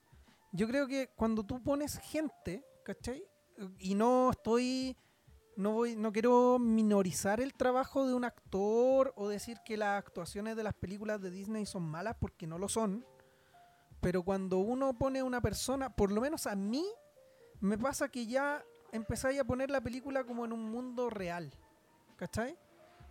Yo 0.53 0.65
creo 0.69 0.87
que 0.87 1.09
cuando 1.13 1.43
tú 1.43 1.61
pones 1.61 1.97
gente, 1.99 2.63
¿cachai? 2.85 3.25
Y 3.79 3.95
no 3.95 4.31
estoy, 4.31 4.95
no 5.57 5.73
voy, 5.73 5.97
no 5.97 6.13
quiero 6.13 6.57
minorizar 6.57 7.41
el 7.41 7.55
trabajo 7.55 8.07
de 8.07 8.13
un 8.13 8.23
actor 8.23 9.11
o 9.17 9.27
decir 9.27 9.57
que 9.65 9.75
las 9.75 9.99
actuaciones 9.99 10.55
de 10.55 10.63
las 10.63 10.73
películas 10.73 11.19
de 11.21 11.31
Disney 11.31 11.65
son 11.65 11.83
malas 11.83 12.15
porque 12.17 12.47
no 12.47 12.57
lo 12.57 12.69
son. 12.69 13.05
Pero 13.99 14.23
cuando 14.23 14.59
uno 14.59 14.97
pone 14.97 15.19
a 15.19 15.25
una 15.25 15.41
persona, 15.41 15.93
por 15.93 16.13
lo 16.13 16.21
menos 16.21 16.47
a 16.47 16.55
mí, 16.55 16.85
me 17.63 17.77
pasa 17.77 18.09
que 18.09 18.25
ya 18.25 18.63
empezáis 18.91 19.39
a 19.39 19.43
poner 19.43 19.69
la 19.69 19.81
película 19.81 20.23
como 20.23 20.45
en 20.45 20.53
un 20.53 20.69
mundo 20.69 21.09
real. 21.09 21.51
¿Cachai? 22.17 22.57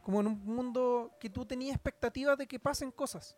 Como 0.03 0.21
en 0.21 0.27
un 0.29 0.45
mundo 0.45 1.11
que 1.21 1.31
tú 1.31 1.45
tenías 1.45 1.75
expectativas 1.75 2.37
de 2.39 2.47
que 2.47 2.59
pasen 2.61 2.91
cosas. 2.91 3.37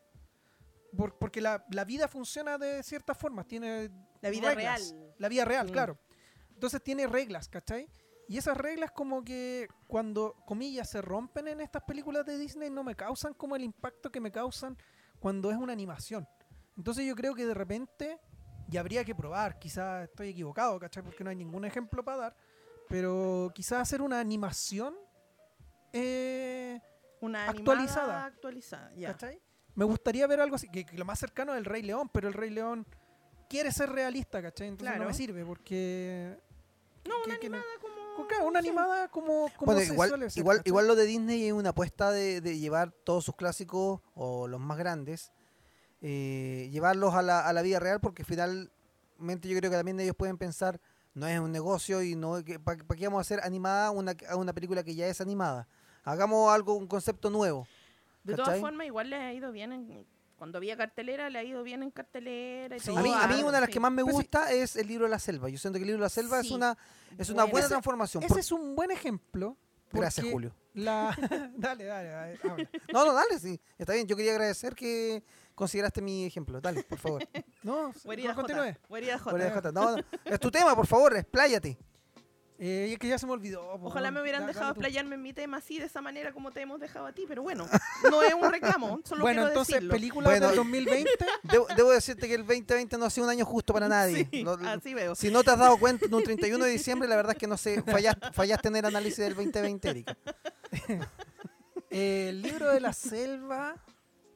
Por- 0.96 1.16
porque 1.18 1.40
la, 1.40 1.64
la 1.70 1.84
vida 1.84 2.06
funciona 2.08 2.56
de 2.58 2.82
ciertas 2.82 3.16
formas, 3.18 3.46
tiene 3.46 3.90
La 4.20 4.30
vida 4.30 4.54
reglas. 4.54 4.90
real. 4.92 5.14
La 5.18 5.28
vida 5.28 5.44
real, 5.44 5.66
Mm. 5.68 5.70
claro. 5.72 5.98
Entonces 6.54 6.82
tiene 6.82 7.06
reglas, 7.06 7.48
¿cachai? 7.48 7.88
Y 8.28 8.38
esas 8.38 8.56
reglas 8.56 8.90
como 8.92 9.22
que 9.24 9.68
cuando, 9.86 10.34
comillas, 10.46 10.88
se 10.90 11.02
rompen 11.02 11.48
en 11.48 11.60
estas 11.60 11.82
películas 11.82 12.24
de 12.24 12.38
Disney 12.38 12.70
no 12.70 12.82
me 12.84 12.94
causan 12.94 13.34
como 13.34 13.54
el 13.56 13.62
impacto 13.64 14.10
que 14.10 14.20
me 14.20 14.30
causan 14.32 14.76
cuando 15.20 15.50
es 15.50 15.56
una 15.56 15.72
animación. 15.72 16.26
Entonces 16.76 17.06
yo 17.06 17.14
creo 17.16 17.34
que 17.34 17.44
de 17.46 17.54
repente, 17.54 18.18
y 18.70 18.76
habría 18.76 19.04
que 19.04 19.14
probar, 19.14 19.58
quizás 19.58 20.04
estoy 20.08 20.28
equivocado, 20.30 20.78
¿cachai? 20.78 21.02
Porque 21.02 21.22
no 21.24 21.30
hay 21.30 21.36
ningún 21.36 21.64
ejemplo 21.64 22.04
para 22.04 22.16
dar, 22.18 22.36
pero 22.88 23.50
quizás 23.54 23.80
hacer 23.82 24.00
una 24.02 24.20
animación, 24.20 24.94
eh, 25.92 26.80
Una 27.20 27.48
Actualizada. 27.48 28.24
actualizada. 28.26 28.92
Ya. 28.96 29.12
¿cachai? 29.12 29.40
Me 29.74 29.84
gustaría 29.84 30.26
ver 30.26 30.40
algo 30.40 30.56
así, 30.56 30.68
que, 30.68 30.84
que 30.84 30.96
lo 30.96 31.04
más 31.04 31.18
cercano 31.18 31.52
es 31.52 31.58
el 31.58 31.64
Rey 31.64 31.82
León, 31.82 32.08
pero 32.12 32.28
el 32.28 32.34
Rey 32.34 32.50
León 32.50 32.86
quiere 33.48 33.72
ser 33.72 33.90
realista, 33.90 34.42
¿cachai? 34.42 34.68
Entonces 34.68 34.90
no 34.92 34.96
Claro. 34.96 35.08
me 35.10 35.14
sirve 35.14 35.44
porque... 35.44 36.36
No, 37.06 37.14
que- 37.22 37.30
una 37.30 37.38
que 37.38 37.50
no- 37.50 37.56
animada 37.56 37.80
como 37.80 38.26
claro, 38.28 38.46
una 38.46 38.58
animada 38.60 39.08
como, 39.08 39.50
como 39.56 39.72
Bueno, 39.72 39.80
se 39.80 39.92
igual, 39.92 40.08
suele 40.10 40.26
hacer, 40.26 40.40
igual, 40.40 40.58
¿cachai? 40.58 40.70
igual 40.70 40.86
lo 40.86 40.94
de 40.94 41.04
Disney 41.06 41.46
es 41.46 41.52
una 41.52 41.70
apuesta 41.70 42.10
de, 42.12 42.40
de 42.40 42.58
llevar 42.58 42.92
todos 42.92 43.24
sus 43.24 43.34
clásicos 43.34 44.00
o 44.14 44.46
los 44.46 44.60
más 44.60 44.78
grandes, 44.78 45.32
eh, 46.06 46.68
llevarlos 46.70 47.14
a 47.14 47.22
la, 47.22 47.40
a 47.48 47.52
la 47.54 47.62
vida 47.62 47.80
real 47.80 47.98
porque 47.98 48.24
finalmente 48.24 49.48
yo 49.48 49.56
creo 49.58 49.70
que 49.70 49.76
también 49.76 49.98
ellos 50.00 50.14
pueden 50.14 50.36
pensar, 50.36 50.78
no 51.14 51.26
es 51.26 51.38
un 51.40 51.50
negocio 51.50 52.02
y 52.02 52.14
no 52.14 52.42
¿para 52.62 52.76
qué 52.76 53.06
vamos 53.06 53.18
a 53.18 53.20
hacer 53.22 53.40
animada 53.42 53.90
una, 53.90 54.14
a 54.28 54.36
una 54.36 54.52
película 54.52 54.82
que 54.82 54.94
ya 54.94 55.06
es 55.06 55.20
animada? 55.22 55.66
Hagamos 56.04 56.52
algo, 56.52 56.74
un 56.74 56.86
concepto 56.86 57.30
nuevo. 57.30 57.66
De 58.22 58.34
todas 58.34 58.60
formas, 58.60 58.86
igual 58.86 59.08
le 59.08 59.16
ha 59.16 59.32
ido 59.32 59.50
bien 59.52 59.72
en- 59.72 60.06
cuando 60.36 60.58
había 60.58 60.76
cartelera, 60.76 61.30
le 61.30 61.38
ha 61.38 61.44
ido 61.44 61.62
bien 61.62 61.82
en 61.82 61.90
cartelera 61.90 62.76
y 62.76 62.80
Sí. 62.80 62.86
todo. 62.88 62.98
A 62.98 63.02
mí, 63.02 63.10
a 63.14 63.26
mí 63.28 63.34
Ah, 63.40 63.44
una 63.44 63.52
de 63.52 63.60
las 63.60 63.66
sí. 63.68 63.72
que 63.72 63.80
más 63.80 63.92
me 63.92 64.02
Pues 64.02 64.14
sí. 64.16 64.22
gusta 64.22 64.52
es 64.52 64.76
el 64.76 64.86
libro 64.88 65.04
de 65.04 65.10
la 65.10 65.18
selva. 65.18 65.48
Yo 65.48 65.56
siento 65.56 65.78
que 65.78 65.84
el 65.84 65.86
libro 65.86 66.00
de 66.02 66.06
la 66.06 66.08
selva 66.10 66.40
es 66.40 66.50
una 66.50 66.76
es 67.16 67.30
una 67.30 67.44
Buena. 67.44 67.50
buena 67.52 67.64
Ese- 67.66 67.68
transformación. 67.74 68.22
Ese 68.24 68.28
por- 68.28 68.38
es 68.40 68.52
un 68.52 68.74
buen 68.74 68.90
ejemplo. 68.90 69.56
Gracias, 69.92 70.26
Julio. 70.30 70.54
La... 70.74 71.16
dale, 71.56 71.84
dale, 71.84 72.08
dale, 72.08 72.38
habla. 72.42 72.70
No, 72.92 73.04
no, 73.06 73.12
dale, 73.12 73.38
sí. 73.38 73.60
Está 73.78 73.92
bien. 73.94 74.06
Yo 74.06 74.16
quería 74.16 74.32
agradecer 74.32 74.74
que 74.74 75.22
consideraste 75.54 76.02
mi 76.02 76.24
ejemplo. 76.24 76.60
Dale, 76.60 76.82
por 76.82 76.98
favor. 76.98 77.22
No, 77.62 77.94
Guarida 78.04 78.34
continúe. 78.34 78.76
J. 79.54 79.72
No, 79.72 79.96
no. 79.96 80.04
Es 80.24 80.38
tu 80.38 80.50
tema, 80.50 80.76
por 80.76 80.86
favor, 80.86 81.16
expláyate. 81.16 81.78
Eh, 82.56 82.90
es 82.92 82.98
que 83.00 83.08
ya 83.08 83.18
se 83.18 83.26
me 83.26 83.32
olvidó. 83.32 83.62
po, 83.80 83.86
Ojalá 83.88 84.12
me 84.12 84.20
hubieran 84.22 84.42
Da- 84.42 84.46
dejado 84.46 84.70
explayarme 84.70 85.16
en 85.16 85.22
mi 85.22 85.32
tema 85.32 85.56
así, 85.56 85.80
de 85.80 85.86
esa 85.86 86.00
manera 86.00 86.32
como 86.32 86.52
te 86.52 86.60
hemos 86.60 86.78
dejado 86.78 87.06
a 87.06 87.12
ti, 87.12 87.24
pero 87.26 87.42
bueno, 87.42 87.66
no 88.12 88.22
es 88.22 88.32
un 88.32 88.48
reclamo, 88.48 89.00
solo 89.04 89.22
Bueno, 89.22 89.40
quiero 89.40 89.48
entonces, 89.48 89.74
decirlo. 89.74 89.92
película 89.92 90.28
Bueno, 90.28 90.46
del 90.46 90.56
2020. 90.56 91.10
Debo, 91.42 91.66
debo 91.76 91.90
decirte 91.90 92.28
que 92.28 92.34
el 92.34 92.46
2020 92.46 92.96
no 92.96 93.06
ha 93.06 93.10
sido 93.10 93.24
un 93.26 93.30
año 93.30 93.44
justo 93.44 93.72
para 93.72 93.88
nadie. 93.88 94.28
Sí, 94.30 94.42
lo- 94.44 94.52
así 94.52 94.94
veo. 94.94 95.16
si 95.16 95.30
no 95.32 95.42
te 95.42 95.50
has 95.50 95.58
dado 95.58 95.76
cuenta 95.78 96.06
de 96.06 96.14
un 96.14 96.22
31 96.22 96.64
de 96.64 96.70
diciembre, 96.70 97.08
la 97.08 97.16
verdad 97.16 97.32
es 97.32 97.38
que 97.38 97.46
no 97.48 97.56
sé, 97.56 97.82
fallaste, 97.82 98.30
fallaste 98.32 98.68
en 98.68 98.76
el 98.76 98.84
análisis 98.84 99.18
del 99.18 99.34
2020, 99.34 99.88
Erika. 99.90 100.16
El 101.90 102.42
libro 102.42 102.70
de 102.70 102.80
la 102.80 102.92
selva. 102.92 103.74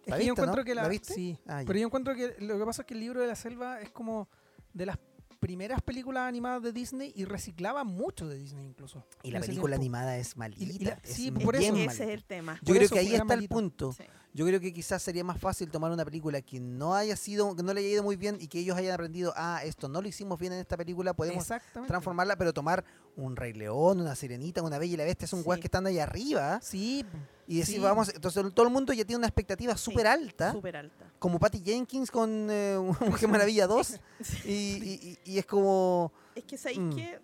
Es 0.04 0.10
¿La 0.10 0.16
que 0.18 0.24
yo 0.24 0.32
viste, 0.34 0.40
encuentro 0.42 0.62
no? 0.62 0.64
que 0.64 0.74
la, 0.74 0.82
¿La 0.82 0.88
viste? 0.88 1.12
Sí, 1.14 1.38
Ah, 1.46 1.62
pero 1.66 1.78
yo 1.78 1.86
encuentro 1.86 2.14
que 2.14 2.34
lo 2.38 2.58
que 2.58 2.64
pasa 2.64 2.82
es 2.82 2.86
que 2.86 2.94
el 2.94 3.00
libro 3.00 3.20
de 3.20 3.26
la 3.26 3.34
selva 3.36 3.80
es 3.80 3.90
como 3.90 4.28
de 4.72 4.86
las 4.86 4.98
primeras 5.40 5.80
películas 5.82 6.22
animadas 6.28 6.62
de 6.62 6.72
Disney 6.72 7.12
y 7.14 7.24
reciclaba 7.24 7.84
mucho 7.84 8.26
de 8.26 8.36
Disney 8.38 8.66
incluso. 8.66 9.04
Y 9.22 9.30
la 9.30 9.40
película 9.40 9.76
tiempo. 9.76 9.96
animada 9.96 10.16
es 10.18 10.36
malita. 10.36 10.84
la- 10.84 11.00
es 11.02 11.14
sí, 11.14 11.32
Es 11.36 11.44
por 11.44 11.56
eso. 11.56 11.74
ese 11.76 12.04
es 12.04 12.10
el 12.10 12.24
tema. 12.24 12.54
Yo 12.56 12.66
por 12.66 12.74
creo 12.76 12.82
eso 12.86 12.94
que 12.94 13.00
ahí 13.00 13.14
está 13.14 13.34
el 13.34 13.48
punto. 13.48 13.92
Sí. 13.92 14.04
Yo 14.34 14.46
creo 14.46 14.60
que 14.60 14.72
quizás 14.72 15.02
sería 15.02 15.24
más 15.24 15.40
fácil 15.40 15.70
tomar 15.70 15.90
una 15.90 16.04
película 16.04 16.40
que 16.42 16.60
no 16.60 16.94
haya 16.94 17.16
sido, 17.16 17.56
que 17.56 17.62
no 17.62 17.72
le 17.72 17.80
haya 17.80 17.88
ido 17.88 18.02
muy 18.02 18.16
bien 18.16 18.36
y 18.40 18.46
que 18.46 18.60
ellos 18.60 18.76
hayan 18.76 18.92
aprendido, 18.92 19.32
ah, 19.36 19.60
esto 19.64 19.88
no 19.88 20.02
lo 20.02 20.06
hicimos 20.08 20.38
bien 20.38 20.52
en 20.52 20.58
esta 20.60 20.76
película, 20.76 21.14
podemos 21.14 21.46
transformarla, 21.86 22.36
pero 22.36 22.52
tomar 22.52 22.84
un 23.16 23.34
Rey 23.36 23.52
León, 23.54 24.00
una 24.00 24.14
Sirenita, 24.14 24.62
una 24.62 24.78
Bella 24.78 24.94
y 24.94 24.96
la 24.98 25.04
Bestia, 25.04 25.26
son 25.26 25.42
Sí. 25.42 25.48
weas 25.48 25.60
que 25.60 25.66
están 25.66 25.86
ahí 25.86 25.98
arriba 25.98 26.60
Sí, 26.62 27.04
y 27.48 27.58
decir, 27.58 27.76
Sí. 27.76 27.80
vamos, 27.80 28.14
entonces 28.14 28.44
todo 28.54 28.66
el 28.66 28.72
mundo 28.72 28.92
ya 28.92 29.04
tiene 29.04 29.18
una 29.18 29.26
expectativa 29.26 29.74
Sí, 29.76 29.84
súper 29.90 30.06
alta, 30.06 30.52
Súper 30.52 30.76
alta. 30.76 31.10
como 31.18 31.40
Patty 31.40 31.62
Jenkins 31.64 32.10
con 32.10 32.48
eh, 32.50 32.76
Mujer 33.24 33.28
Maravilla 33.28 33.66
2 33.66 33.98
y, 34.44 34.50
y- 34.52 35.18
y- 35.24 35.32
y 35.32 35.38
es 35.38 35.46
como, 35.46 36.12
Es 36.34 36.44
que 36.44 36.56
sabéis 36.58 36.78
Mm. 36.80 36.94
que 36.94 37.20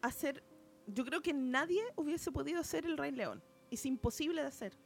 hacer. 0.00 0.42
Yo 0.86 1.04
creo 1.04 1.20
que 1.22 1.32
nadie 1.32 1.82
hubiese 1.96 2.30
podido 2.30 2.60
hacer 2.60 2.86
el 2.86 2.96
Rey 2.96 3.10
León. 3.10 3.42
Es 3.70 3.84
imposible 3.86 4.42
de 4.42 4.48
hacer 4.48 4.76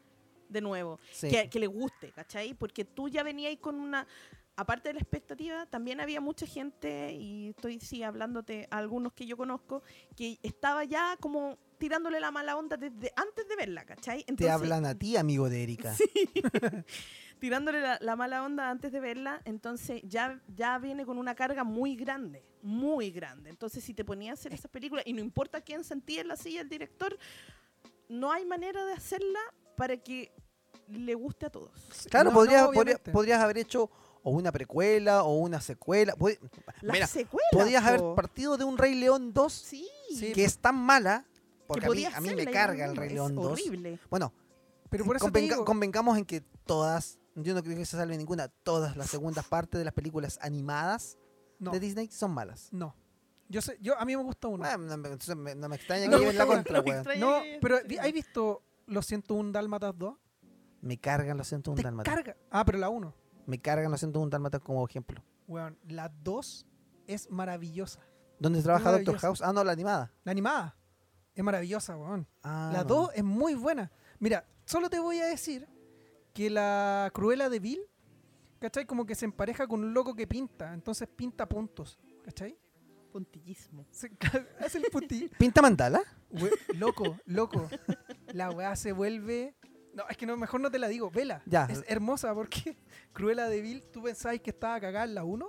de 0.48 0.60
nuevo. 0.62 0.98
sí, 1.12 1.28
Que, 1.28 1.50
que 1.50 1.58
le 1.58 1.66
guste, 1.66 2.10
¿cachai? 2.12 2.54
Porque 2.54 2.84
tú 2.84 3.08
ya 3.08 3.22
venías 3.22 3.54
con 3.60 3.74
una. 3.76 4.06
Aparte 4.56 4.88
de 4.88 4.94
la 4.94 5.00
expectativa, 5.00 5.66
también 5.66 6.00
había 6.00 6.20
mucha 6.20 6.44
gente, 6.46 7.12
y 7.12 7.50
estoy 7.50 7.78
sí 7.78 8.02
hablándote 8.02 8.66
a 8.72 8.78
algunos 8.78 9.12
que 9.12 9.24
yo 9.26 9.36
conozco, 9.36 9.82
que 10.16 10.38
estaba 10.42 10.82
ya 10.84 11.16
como 11.20 11.58
tirándole 11.78 12.20
la 12.20 12.30
mala 12.30 12.56
onda 12.56 12.76
desde 12.76 13.12
antes 13.16 13.48
de 13.48 13.56
verla, 13.56 13.84
¿cachai? 13.84 14.24
te 14.24 14.30
Entonces, 14.30 14.52
hablan 14.54 14.84
a 14.86 14.94
ti, 14.94 15.16
amigo 15.16 15.48
de 15.48 15.62
Erika. 15.62 15.94
tirándole 17.38 17.80
la, 17.80 17.98
la 18.00 18.16
mala 18.16 18.44
onda 18.44 18.68
antes 18.70 18.90
de 18.92 19.00
verla, 19.00 19.40
entonces 19.44 20.02
ya, 20.04 20.40
ya 20.54 20.78
viene 20.78 21.06
con 21.06 21.18
una 21.18 21.34
carga 21.34 21.62
muy 21.64 21.94
grande, 21.96 22.44
muy 22.62 23.10
grande. 23.10 23.50
Entonces, 23.50 23.84
si 23.84 23.94
te 23.94 24.04
ponías 24.04 24.38
a 24.38 24.40
hacer 24.40 24.52
esas 24.54 24.70
películas, 24.70 25.04
y 25.06 25.12
no 25.12 25.20
importa 25.20 25.60
quién 25.60 25.84
sentía 25.84 26.20
en 26.20 26.28
la 26.28 26.36
silla 26.36 26.60
el 26.62 26.68
director, 26.68 27.16
no 28.08 28.32
hay 28.32 28.44
manera 28.44 28.84
de 28.84 28.92
hacerla 28.92 29.38
para 29.76 29.96
que 29.96 30.32
le 30.88 31.14
guste 31.14 31.46
a 31.46 31.50
todos. 31.50 31.70
Claro, 32.10 32.30
No, 32.30 32.34
podrías, 32.34 32.62
no, 32.62 32.72
podría- 32.72 32.98
podrías 32.98 33.40
haber 33.40 33.58
hecho 33.58 33.90
o 34.24 34.30
una 34.32 34.50
precuela 34.50 35.22
o 35.22 35.36
una 35.38 35.60
secuela. 35.60 36.14
pod- 36.16 36.38
La 36.80 36.92
Mira, 36.94 37.06
secuela. 37.06 37.46
podrías 37.52 37.84
haber 37.84 38.00
partido 38.16 38.56
de 38.56 38.64
un 38.64 38.76
Rey 38.76 38.94
León 38.94 39.32
2 39.32 39.52
Sí, 39.52 39.86
Sí, 40.12 40.32
que 40.32 40.44
es 40.44 40.58
tan 40.58 40.74
mala, 40.74 41.24
porque 41.68 41.86
a 41.86 41.88
mí, 41.88 41.94
podía 41.94 42.16
a 42.16 42.20
mí 42.20 42.34
me 42.34 42.46
carga 42.46 42.84
el 42.86 42.96
Rey 42.96 43.08
es 43.08 43.12
León 43.14 43.34
2. 43.36 43.46
horrible. 43.46 44.00
Bueno, 44.10 44.32
pero 44.90 45.04
por 45.04 45.16
eso 45.16 45.26
te 45.26 45.30
convenga- 45.32 45.52
digo, 45.54 45.64
convengamos 45.64 46.18
en 46.18 46.24
que 46.24 46.40
todas, 46.66 47.18
yo 47.36 47.54
no 47.54 47.62
creo 47.62 47.76
que 47.76 47.84
se 47.86 47.96
salve 47.96 48.16
ninguna, 48.18 48.48
todas 48.48 48.96
las 48.96 49.08
segundas 49.10 49.46
partes 49.46 49.78
de 49.78 49.84
las 49.84 49.94
películas 49.94 50.38
animadas 50.42 51.16
no, 51.60 51.70
de 51.70 51.78
Disney 51.80 52.08
son 52.10 52.32
malas. 52.32 52.68
no. 52.72 52.96
Yo 53.50 53.62
sé, 53.62 53.78
yo 53.80 53.98
a 53.98 54.04
mí 54.04 54.14
me 54.14 54.22
gusta 54.22 54.46
uno. 54.48 54.58
Bueno, 54.58 54.76
no, 54.76 54.96
me- 54.98 55.08
entonces 55.08 55.34
me, 55.34 55.54
no 55.54 55.70
me 55.70 55.76
extraña 55.76 56.02
que 56.04 56.08
No, 56.10 56.18
lleven 56.18 56.36
la 56.36 56.44
contra, 56.44 56.80
weón. 56.82 57.04
no, 57.18 57.40
pero 57.62 57.76
¿has 57.78 58.12
visto 58.12 58.62
los 58.86 59.06
101 59.06 59.52
Dálmatas 59.52 59.94
2? 59.96 60.14
Me 60.82 60.98
cargan 60.98 61.38
los 61.38 61.48
101 61.48 61.76
Te 61.76 61.82
dálmatas. 61.82 62.14
carga. 62.14 62.36
Ah, 62.50 62.64
pero 62.66 62.76
la 62.76 62.90
1. 62.90 63.14
Me 63.46 63.58
cargan 63.58 63.90
los 63.90 64.00
101 64.00 64.28
dálmatas 64.28 64.60
como 64.60 64.86
ejemplo. 64.86 65.24
Weón, 65.46 65.78
la 65.88 66.10
2 66.10 66.66
es 67.06 67.30
maravillosa. 67.30 68.00
¿Dónde 68.38 68.62
trabaja 68.62 68.92
Doctor. 68.92 69.16
House? 69.18 69.40
Ah, 69.40 69.52
no, 69.54 69.64
la 69.64 69.72
animada. 69.72 70.12
La 70.24 70.32
animada 70.32 70.76
es 71.40 71.44
maravillosa, 71.44 71.96
weón. 71.96 72.26
Ah, 72.42 72.70
La 72.72 72.78
no. 72.80 72.84
2 72.84 73.10
es 73.14 73.24
muy 73.24 73.54
buena. 73.54 73.90
Mira, 74.18 74.44
solo 74.64 74.88
te 74.90 74.98
voy 74.98 75.18
a 75.20 75.26
decir 75.26 75.68
que 76.34 76.50
la 76.50 77.10
Cruela 77.14 77.48
de 77.48 77.58
Bill, 77.60 77.80
¿cachai? 78.58 78.86
Como 78.86 79.06
que 79.06 79.14
se 79.14 79.24
empareja 79.24 79.66
con 79.66 79.82
un 79.84 79.94
loco 79.94 80.14
que 80.14 80.26
pinta, 80.26 80.72
entonces 80.74 81.08
pinta 81.08 81.48
puntos, 81.48 81.98
¿cachai? 82.24 82.56
Puntillismo. 83.12 83.86
Se- 83.90 84.10
hace 84.60 84.78
el 84.78 84.84
punti. 84.92 85.28
¿Pinta 85.38 85.62
mandala? 85.62 86.00
We- 86.30 86.50
loco, 86.76 87.16
loco. 87.26 87.68
La 88.32 88.50
weá 88.50 88.76
se 88.76 88.92
vuelve. 88.92 89.54
No, 89.94 90.04
es 90.08 90.16
que 90.16 90.26
no, 90.26 90.36
mejor 90.36 90.60
no 90.60 90.70
te 90.70 90.78
la 90.78 90.86
digo. 90.88 91.10
Vela. 91.10 91.42
Ya. 91.46 91.64
Es 91.64 91.82
hermosa 91.88 92.34
porque 92.34 92.76
Cruela 93.12 93.48
de 93.48 93.60
Bill, 93.62 93.82
¿tú 93.90 94.02
pensáis 94.02 94.40
que 94.42 94.50
estaba 94.50 94.78
cagada 94.80 95.06
en 95.06 95.14
la 95.14 95.24
1? 95.24 95.48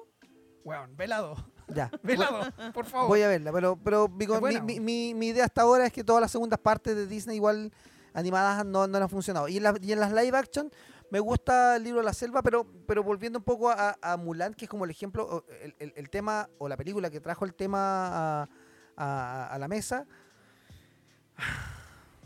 Weón, 0.63 0.95
vela 0.95 1.17
2. 1.17 1.39
Ya. 1.75 1.91
Vela 2.03 2.51
2, 2.57 2.71
por 2.73 2.85
favor. 2.85 3.07
Voy 3.09 3.21
a 3.21 3.27
verla, 3.27 3.51
pero, 3.51 3.77
pero 3.83 4.07
mi, 4.07 4.25
mi- 4.65 4.79
mi- 4.79 5.13
mi 5.13 5.27
idea 5.27 5.45
hasta 5.45 5.61
ahora 5.61 5.85
es 5.85 5.93
que 5.93 6.03
todas 6.03 6.21
las 6.21 6.31
segundas 6.31 6.59
partes 6.59 6.95
de 6.95 7.05
Disney 7.07 7.35
igual 7.35 7.71
animadas 8.13 8.65
no, 8.65 8.87
no 8.87 8.97
han 8.97 9.09
funcionado. 9.09 9.47
Y 9.47 9.57
en, 9.57 9.63
las- 9.63 9.81
y 9.81 9.91
en 9.91 9.99
las 9.99 10.11
live 10.11 10.35
action 10.37 10.71
me 11.11 11.19
gusta 11.19 11.75
el 11.75 11.83
libro 11.83 11.99
de 12.01 12.05
la 12.05 12.13
selva, 12.13 12.41
pero, 12.43 12.65
pero 12.87 13.03
volviendo 13.03 13.39
un 13.39 13.45
poco 13.45 13.69
a, 13.69 13.97
a 14.01 14.17
Mulan, 14.17 14.53
que 14.53 14.65
es 14.65 14.69
como 14.69 14.85
el 14.85 14.91
ejemplo, 14.91 15.43
el, 15.61 15.75
el- 15.79 15.93
el 15.95 16.09
tema 16.09 16.49
o 16.57 16.67
la 16.69 16.77
película 16.77 17.09
que 17.09 17.19
trajo 17.19 17.45
el 17.45 17.53
tema 17.53 18.41
a, 18.43 18.49
a- 18.97 19.47
a 19.47 19.57
la 19.59 19.67
mesa, 19.67 20.05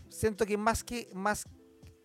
siento 0.09 0.45
que 0.45 0.57
más 0.57 0.83
que... 0.83 1.09
más 1.13 1.47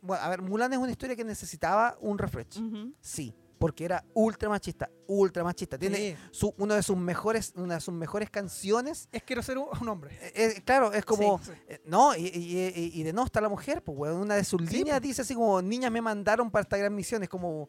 bueno, 0.00 0.22
a 0.22 0.28
ver, 0.28 0.42
Mulan 0.42 0.72
es 0.72 0.78
una 0.78 0.90
historia 0.92 1.16
que 1.16 1.24
necesitaba 1.24 1.96
un 2.00 2.18
refresh. 2.18 2.60
Sí, 3.00 3.34
porque 3.58 3.84
era 3.84 4.04
ultra 4.14 4.48
machista, 4.48 4.88
ultra 5.06 5.42
machista. 5.44 5.78
Tiene 5.78 5.96
Sí. 5.96 6.16
su, 6.30 6.54
una 6.58 6.76
de 6.76 6.82
sus 6.82 6.96
mejores, 6.96 7.52
una 7.56 7.74
de 7.74 7.80
sus 7.80 7.92
mejores 7.94 8.30
canciones. 8.30 9.08
Es 9.12 9.22
quiero 9.24 9.42
ser 9.42 9.58
un, 9.58 9.66
un 9.80 9.88
hombre. 9.88 10.16
Eh, 10.20 10.32
eh, 10.56 10.62
claro, 10.64 10.92
es 10.92 11.04
como, 11.04 11.38
Sí, 11.40 11.46
sí. 11.46 11.52
eh, 11.68 11.80
no, 11.84 12.14
y, 12.16 12.26
y, 12.26 12.58
y- 12.68 12.90
y 13.00 13.02
de 13.02 13.12
no 13.12 13.24
está 13.24 13.40
la 13.40 13.48
mujer, 13.48 13.82
pues, 13.82 13.98
weón. 13.98 14.16
Una 14.20 14.36
de 14.36 14.44
sus 14.44 14.60
líneas 14.60 15.00
dice 15.02 15.22
así 15.22 15.34
como, 15.34 15.60
niñas 15.60 15.90
me 15.90 16.00
mandaron 16.00 16.50
para 16.50 16.62
esta 16.62 16.76
gran 16.76 16.94
misión. 16.94 17.22
Es 17.22 17.28
como, 17.28 17.68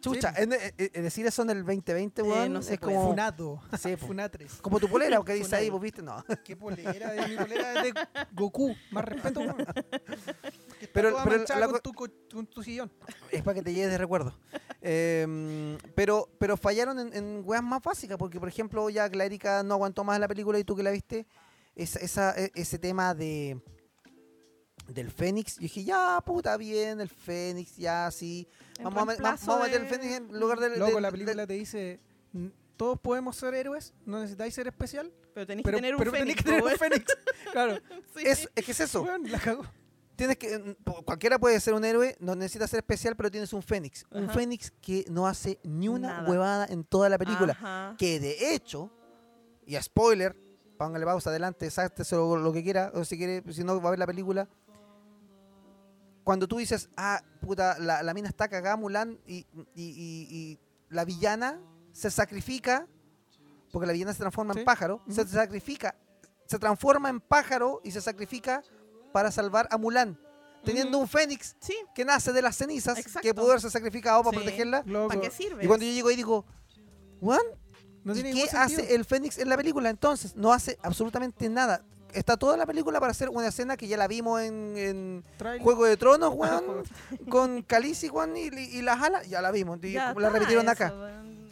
chucha, 0.00 0.32
pues. 0.32 0.42
en- 0.44 0.52
eh, 0.54 0.74
eh, 0.78 1.00
decir 1.02 1.26
eso 1.26 1.42
en 1.42 1.50
el 1.50 1.64
2020, 1.64 2.20
Eh, 2.22 2.24
weón, 2.24 2.52
no 2.52 2.62
se 2.62 2.74
es 2.74 2.80
como, 2.80 3.14
pues. 3.14 3.98
Funatres. 4.00 4.52
como 4.62 4.78
tu 4.80 4.88
polera, 4.88 5.22
que 5.24 5.34
dice 5.34 5.56
ahí, 5.56 5.70
pues, 5.70 5.82
viste, 5.82 6.02
no. 6.02 6.24
Qué 6.44 6.56
polera, 6.56 7.12
de 7.12 7.28
mi 7.28 7.36
polera 7.36 7.82
es 7.84 7.94
de 7.94 8.00
Goku. 8.32 8.74
Más 8.90 9.04
respeto, 9.04 9.40
weón. 9.40 9.56
Que 10.80 10.86
está 10.86 10.94
Pero- 10.94 11.10
toda 11.12 11.22
pero 11.24 11.36
manchada 11.36 11.60
la 11.60 11.66
con, 11.66 11.74
co- 11.76 11.80
tu, 11.80 11.92
co- 11.92 12.08
con 12.34 12.46
tu 12.46 12.62
sillón. 12.64 12.90
es 13.30 13.42
para 13.42 13.54
que 13.54 13.62
te 13.62 13.72
lleves 13.72 13.90
de 13.92 13.98
recuerdo. 13.98 14.34
Em, 14.80 15.76
pero, 15.94 16.28
pero 16.38 16.56
fallaron 16.56 16.98
en, 16.98 17.14
en 17.14 17.42
weas 17.44 17.62
más 17.62 17.82
básicas, 17.82 18.16
porque 18.16 18.40
por 18.40 18.48
ejemplo, 18.48 18.88
ya 18.90 19.08
Clarica 19.08 19.62
no 19.62 19.74
aguantó 19.74 20.02
más 20.04 20.18
la 20.18 20.26
película 20.26 20.58
y 20.58 20.64
tú 20.64 20.74
que 20.74 20.82
la 20.82 20.90
viste, 20.90 21.26
esa, 21.76 21.98
esa- 22.00 22.34
e- 22.36 22.50
ese 22.54 22.78
tema 22.78 23.14
de 23.14 23.60
del 24.88 25.10
Fénix, 25.12 25.54
yo 25.56 25.60
dije, 25.62 25.84
ya, 25.84 26.20
puta, 26.26 26.56
bien, 26.56 27.00
el 27.00 27.08
Fénix, 27.08 27.76
ya, 27.76 28.10
sí. 28.10 28.48
Vamos 28.82 29.02
a, 29.02 29.22
vamos 29.22 29.48
a 29.48 29.58
meter 29.62 29.76
el 29.76 29.82
de- 29.82 29.88
Fénix 29.88 30.12
en 30.16 30.40
lugar 30.40 30.58
del... 30.58 30.78
Loco, 30.80 30.92
del- 30.94 31.02
la 31.02 31.10
película 31.12 31.46
te 31.46 31.52
dice, 31.52 32.00
"N- 32.34 32.50
todos 32.76 32.98
podemos 32.98 33.36
ser 33.36 33.54
héroes, 33.54 33.92
no 34.06 34.18
necesitáis 34.18 34.52
ser 34.54 34.66
especial, 34.66 35.12
Pero 35.34 35.46
tenéis 35.46 35.64
que 35.64 35.72
tener 35.72 35.94
un 35.94 35.98
pero 35.98 36.10
fénix. 36.10 36.36
tenés 36.36 36.36
que 36.36 36.42
tener 36.42 36.62
un 36.64 36.78
fénix. 36.78 37.16
Claro, 37.52 37.78
Sí. 38.16 38.22
es, 38.26 38.48
es 38.56 38.64
que 38.64 38.72
es 38.72 38.80
eso. 38.80 39.06
la 39.26 39.38
cagó. 39.38 39.62
Tienes 40.20 40.36
que, 40.36 40.58
mm, 40.58 41.02
cualquiera 41.06 41.38
puede 41.38 41.58
ser 41.60 41.72
un 41.72 41.82
héroe, 41.82 42.14
no 42.20 42.34
necesita 42.34 42.66
ser 42.68 42.80
especial, 42.80 43.16
pero 43.16 43.30
tienes 43.30 43.54
un 43.54 43.62
Fénix. 43.62 44.04
Un. 44.10 44.28
Fénix 44.28 44.70
que 44.82 45.06
no 45.08 45.26
hace 45.26 45.58
ni 45.64 45.88
una 45.88 46.08
Nada. 46.08 46.28
huevada 46.30 46.66
en 46.66 46.84
toda 46.84 47.08
la 47.08 47.16
película. 47.16 47.54
Ajá. 47.54 47.94
que 47.96 48.20
de 48.20 48.52
hecho, 48.54 48.90
y 49.64 49.76
a 49.76 49.82
spoiler, 49.82 50.36
póngale 50.76 51.06
pausa, 51.06 51.30
adelante, 51.30 51.70
sáctese 51.70 52.16
lo, 52.16 52.36
lo 52.36 52.52
que 52.52 52.62
quiera, 52.62 52.90
o 52.94 53.02
si 53.02 53.16
quiere, 53.16 53.42
si 53.50 53.64
no 53.64 53.80
va 53.80 53.88
a 53.88 53.90
ver 53.92 53.98
la 53.98 54.06
película. 54.06 54.46
Cuando 56.22 56.46
tú 56.46 56.58
dices, 56.58 56.90
ah, 56.98 57.22
puta, 57.40 57.78
la, 57.78 58.02
la 58.02 58.12
mina 58.12 58.28
está 58.28 58.46
cagada, 58.48 58.76
Mulan, 58.76 59.18
y, 59.26 59.46
y- 59.54 59.64
y- 59.74 60.26
y 60.30 60.58
la 60.90 61.06
villana 61.06 61.58
se 61.92 62.10
sacrifica, 62.10 62.86
porque 63.72 63.86
la 63.86 63.94
villana 63.94 64.12
se 64.12 64.18
transforma 64.20 64.52
Sí. 64.52 64.58
en 64.60 64.64
pájaro, 64.66 65.02
se 65.08 65.26
sacrifica, 65.26 65.96
se 66.44 66.58
transforma 66.58 67.08
en 67.08 67.20
pájaro 67.20 67.80
y 67.82 67.90
se 67.90 68.00
sacrifica 68.02 68.62
para 69.12 69.30
salvar 69.30 69.66
a 69.70 69.76
Mulan, 69.78 70.18
teniendo 70.64 70.98
un 70.98 71.08
fénix 71.08 71.56
Sí, 71.60 71.74
que 71.94 72.04
nace 72.04 72.32
de 72.32 72.42
las 72.42 72.56
cenizas, 72.56 72.98
que 73.22 73.34
pudo 73.34 73.48
haberse 73.48 73.70
sacrificado 73.70 74.22
para 74.22 74.36
Sí. 74.38 74.42
protegerla. 74.44 74.84
¿para 75.08 75.20
qué 75.20 75.30
sirve? 75.30 75.64
Y 75.64 75.66
cuando 75.66 75.84
yo 75.86 75.92
llego 75.92 76.08
ahí 76.08 76.16
digo, 76.16 76.44
¿Juan? 77.20 77.40
no 78.04 78.12
¿Y 78.12 78.22
tiene 78.22 78.32
qué 78.32 78.48
hace 78.56 78.94
el 78.94 79.04
Fénix 79.04 79.38
en 79.38 79.48
la 79.48 79.56
película? 79.56 79.90
Entonces, 79.90 80.34
no 80.36 80.52
hace 80.52 80.78
absolutamente 80.82 81.48
nada. 81.50 81.82
Está 82.14 82.36
toda 82.36 82.56
la 82.56 82.66
película 82.66 82.98
para 82.98 83.12
hacer 83.12 83.28
una 83.28 83.46
escena 83.46 83.76
que 83.76 83.86
ya 83.86 83.96
la 83.96 84.08
vimos 84.08 84.40
en. 84.40 85.22
Juego 85.62 85.84
de 85.84 85.96
Tronos, 85.96 86.32
weón, 86.34 86.82
con 87.28 87.62
Khaleesi, 87.62 88.08
weón, 88.08 88.36
y, 88.36 88.48
y 88.48 88.82
las 88.82 89.00
alas, 89.02 89.28
ya 89.28 89.40
la 89.42 89.50
vimos. 89.50 89.78
y 89.82 89.92
ya 89.92 90.12
la 90.14 90.30
repitieron 90.30 90.64
eso, 90.64 90.72
acá. 90.72 90.94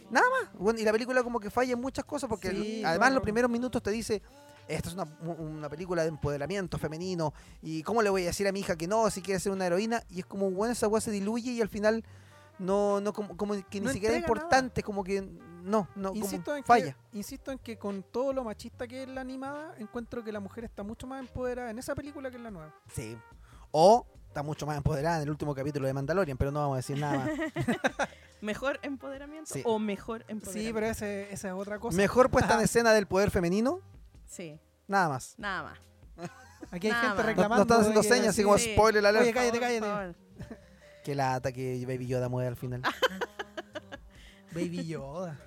Nada 0.09 0.25
Bueno, 0.55 0.79
y 0.79 0.83
la 0.83 0.91
película 0.91 1.21
como 1.21 1.39
que 1.39 1.51
falla 1.51 1.73
en 1.73 1.79
muchas 1.79 2.03
cosas 2.03 2.27
porque 2.27 2.49
Sí, 2.49 2.57
además 2.83 2.93
en 2.93 2.97
claro. 2.97 3.13
los 3.15 3.23
primeros 3.23 3.51
minutos 3.51 3.81
te 3.83 3.91
dice, 3.91 4.23
esta 4.69 4.89
es 4.89 4.95
una, 4.95 5.03
una 5.21 5.67
película 5.69 6.03
de 6.03 6.09
empoderamiento 6.09 6.77
femenino 6.77 7.33
y 7.61 7.83
cómo 7.83 8.01
le 8.01 8.09
voy 8.09 8.23
a 8.23 8.27
decir 8.27 8.47
a 8.47 8.51
mi 8.51 8.59
hija 8.61 8.75
que 8.77 8.87
no 8.87 9.09
si 9.09 9.21
quiere 9.21 9.39
ser 9.39 9.51
una 9.51 9.65
heroína 9.65 10.03
y 10.09 10.19
es 10.19 10.25
como, 10.25 10.49
bueno, 10.51 10.71
esa 10.71 10.87
weá 10.87 11.01
se 11.01 11.11
diluye 11.11 11.51
y 11.51 11.61
al 11.61 11.69
final 11.69 12.03
no, 12.59 13.01
no 13.01 13.11
como, 13.13 13.35
como 13.37 13.53
que 13.69 13.79
ni 13.79 13.87
No 13.87 13.91
siquiera 13.93 14.15
es 14.15 14.21
importante, 14.21 14.83
como 14.83 15.03
que 15.03 15.21
no, 15.63 15.87
no, 15.95 16.13
Insisto 16.13 16.45
como 16.45 16.57
en, 16.57 16.63
falla. 16.63 16.95
que, 17.11 17.17
insisto 17.17 17.51
en 17.51 17.59
que 17.59 17.77
con 17.77 18.03
todo 18.03 18.31
lo 18.33 18.43
machista 18.43 18.87
que 18.87 19.03
es 19.03 19.09
la 19.09 19.21
animada, 19.21 19.75
encuentro 19.77 20.23
que 20.23 20.31
la 20.31 20.39
mujer 20.39 20.63
está 20.65 20.83
mucho 20.83 21.07
más 21.07 21.19
empoderada 21.21 21.69
en 21.71 21.79
esa 21.79 21.95
película 21.95 22.29
que 22.29 22.37
en 22.37 22.43
la 22.43 22.51
nueva. 22.51 22.73
Sí. 22.93 23.17
O 23.71 24.05
está 24.27 24.43
mucho 24.43 24.65
más 24.65 24.77
empoderada 24.77 25.17
en 25.17 25.23
el 25.23 25.29
último 25.29 25.55
capítulo 25.55 25.87
de 25.87 25.93
Mandalorian, 25.93 26.37
pero 26.37 26.51
no 26.51 26.59
vamos 26.59 26.73
a 26.75 26.77
decir 26.77 26.97
nada 26.99 27.17
más. 27.17 27.29
¿Mejor 28.41 28.79
empoderamiento 28.83 29.53
Sí. 29.53 29.61
o 29.65 29.79
mejor 29.79 30.21
empoderamiento? 30.27 30.51
Sí, 30.51 30.71
pero 30.73 30.85
ese- 30.85 31.31
esa 31.33 31.47
es 31.49 31.53
otra 31.53 31.77
cosa. 31.79 31.97
Mejor 31.97 32.29
puesta 32.29 32.51
en 32.53 32.57
Ajá. 32.57 32.63
escena 32.65 32.93
del 32.93 33.05
poder 33.05 33.31
femenino, 33.31 33.81
Sí, 34.29 34.59
nada 34.87 35.09
más. 35.09 35.33
nada 35.37 35.63
más. 35.63 35.79
Aquí 36.71 36.87
hay 36.87 36.93
Nada 36.93 37.01
gente 37.03 37.07
más. 37.07 37.17
No, 37.17 37.23
reclamando. 37.23 37.55
no 37.57 37.61
están 37.63 37.79
haciendo 37.81 38.01
que- 38.01 38.07
señas 38.07 38.27
así 38.29 38.37
sí, 38.37 38.43
como 38.43 38.57
sí. 38.57 38.73
spoiler 38.73 39.05
alert. 39.05 39.23
Oye, 39.23 39.33
cállate, 39.33 39.59
Por 39.59 39.67
cállate. 39.67 39.87
favor. 39.87 40.15
Que 41.03 41.15
lata 41.15 41.51
que 41.51 41.83
Baby 41.87 42.07
Yoda 42.07 42.29
muere 42.29 42.49
al 42.49 42.55
final. 42.57 42.81
Baby 44.53 44.85
Yoda. 44.85 45.39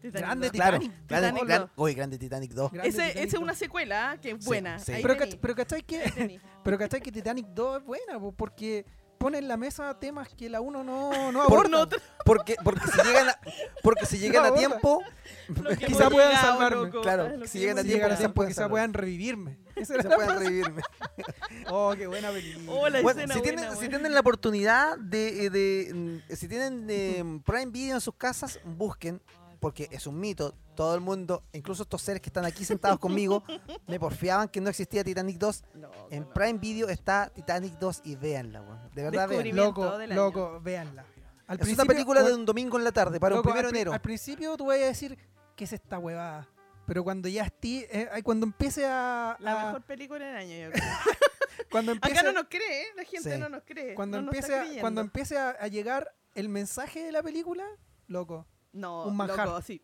Titanic 0.00 0.12
Grande 0.12 0.46
dos. 0.48 0.52
claro, 0.52 0.78
Titanic. 0.78 1.06
grande, 1.08 1.28
Titanic 1.32 1.48
gran- 1.48 1.70
oye, 1.76 1.94
grande 1.94 2.18
Titanic 2.18 2.52
2. 2.52 2.72
Grande 2.72 2.88
Ese, 2.88 2.98
Titanic 3.08 3.26
esa 3.28 3.36
es 3.36 3.42
una 3.42 3.54
secuela 3.54 4.18
que 4.20 4.30
es 4.32 4.36
Sí, 4.40 4.46
buena. 4.46 4.78
sí. 4.78 4.92
Ahí 4.92 5.02
Pero, 5.02 5.14
cach- 5.16 5.38
pero 5.40 5.54
¿cachai 5.54 5.78
ahí 5.78 5.82
que, 5.82 6.40
pero 6.62 6.78
¿cachai 6.78 7.00
que 7.00 7.10
Titanic 7.10 7.46
2 7.48 7.78
es 7.80 7.84
buena? 7.84 8.20
po? 8.20 8.30
Porque 8.32 8.84
pone 9.24 9.38
en 9.38 9.48
la 9.48 9.56
mesa 9.56 9.98
temas 9.98 10.28
que 10.28 10.50
la 10.50 10.60
1 10.60 10.84
no, 10.84 11.32
no 11.32 11.42
aborda. 11.42 11.88
Porque, 12.26 12.56
porque 12.62 12.86
si 12.90 13.00
llegan 13.02 13.30
a, 13.30 13.38
porque 13.82 14.04
si 14.04 14.18
llegan 14.18 14.44
a 14.44 14.54
tiempo, 14.54 15.00
Quizá 15.86 16.10
puedan 16.10 16.28
llegado, 16.28 16.46
salvarme. 16.52 16.82
loco, 16.88 17.00
Claro, 17.00 17.46
si 17.46 17.58
llegan 17.58 17.78
a 17.78 17.82
quizá 17.84 18.16
tiempo, 18.18 18.34
puedan 18.34 18.52
quizá 18.52 18.68
puedan 18.68 18.92
revivirme. 18.92 19.56
Esa 19.76 19.94
pueden 19.94 20.12
frase. 20.18 20.38
revivirme. 20.40 20.82
Oh, 21.70 21.94
qué 21.96 22.06
buena 22.06 22.30
película. 22.32 22.70
Oh, 22.70 22.86
la 22.90 23.00
Bueno, 23.00 23.20
escena 23.22 23.34
si, 23.34 23.40
buena, 23.40 23.60
tienen, 23.62 23.76
si 23.80 23.88
tienen 23.88 24.12
la 24.12 24.20
oportunidad 24.20 24.98
de, 24.98 25.48
de, 25.48 25.90
mm, 25.94 26.34
si 26.34 26.46
tienen 26.46 26.86
eh, 26.90 27.40
Prime 27.46 27.70
Video 27.72 27.94
en 27.94 28.00
sus 28.02 28.14
casas, 28.16 28.60
busquen, 28.64 29.22
porque 29.64 29.88
es 29.90 30.06
un 30.06 30.20
mito. 30.20 30.54
Todo 30.74 30.94
el 30.94 31.00
mundo, 31.00 31.42
incluso 31.54 31.84
estos 31.84 32.02
seres 32.02 32.20
que 32.20 32.28
están 32.28 32.44
aquí 32.44 32.66
sentados 32.66 32.98
conmigo, 32.98 33.42
me 33.86 33.98
porfiaban 33.98 34.46
que 34.50 34.60
no 34.60 34.68
existía 34.68 35.02
Titanic 35.02 35.38
2. 35.38 35.64
Loco, 35.76 36.08
En 36.10 36.24
no. 36.24 36.34
Prime 36.34 36.58
Video 36.58 36.86
está 36.90 37.30
Titanic 37.30 37.78
2 37.78 38.02
y 38.04 38.14
véanla, 38.16 38.60
weón. 38.60 38.90
De 38.94 39.02
verdad, 39.04 39.26
véanla. 39.26 39.52
Loco, 39.54 39.98
loco, 40.08 40.60
véanla. 40.60 41.06
Al 41.46 41.58
Es 41.62 41.72
una 41.72 41.86
película 41.86 42.22
de 42.22 42.34
un 42.34 42.44
domingo 42.44 42.76
en 42.76 42.84
la 42.84 42.92
tarde, 42.92 43.18
para 43.18 43.36
loco, 43.36 43.48
un 43.48 43.52
primero 43.54 43.68
al 43.68 43.72
de 43.72 43.78
enero. 43.80 43.92
Al 43.94 44.02
principio 44.02 44.54
tú 44.58 44.66
vas 44.66 44.76
a 44.76 44.80
decir, 44.84 45.16
¿qué 45.56 45.64
es 45.64 45.72
esta 45.72 45.98
huevada? 45.98 46.46
Pero 46.84 47.02
cuando 47.02 47.26
ya 47.30 47.44
esté, 47.44 47.88
eh, 48.02 48.22
cuando 48.22 48.44
empiece 48.44 48.84
a, 48.84 49.38
La 49.40 49.62
a- 49.62 49.66
mejor 49.68 49.82
película 49.84 50.26
del 50.26 50.36
año, 50.36 50.56
yo 50.66 50.72
creo. 50.72 50.84
cuando 51.70 51.92
empiece, 51.92 52.18
Acá 52.18 52.26
no 52.30 52.34
nos 52.34 52.48
cree, 52.50 52.82
¿eh? 52.82 52.86
La 52.96 53.04
gente 53.04 53.32
Sí. 53.32 53.40
no 53.40 53.48
nos 53.48 53.62
cree. 53.64 53.94
cuando 53.94 54.20
no 54.20 54.24
empiece, 54.30 54.54
a, 54.58 54.80
cuando 54.82 55.00
empiece 55.00 55.38
a, 55.38 55.48
a 55.58 55.68
llegar 55.68 56.14
el 56.34 56.50
mensaje 56.50 57.02
de 57.02 57.12
la 57.12 57.22
película, 57.22 57.64
loco, 58.08 58.46
No, 58.74 59.04
un 59.06 59.16
manjar. 59.16 59.46
loco, 59.48 59.62
sí. 59.62 59.80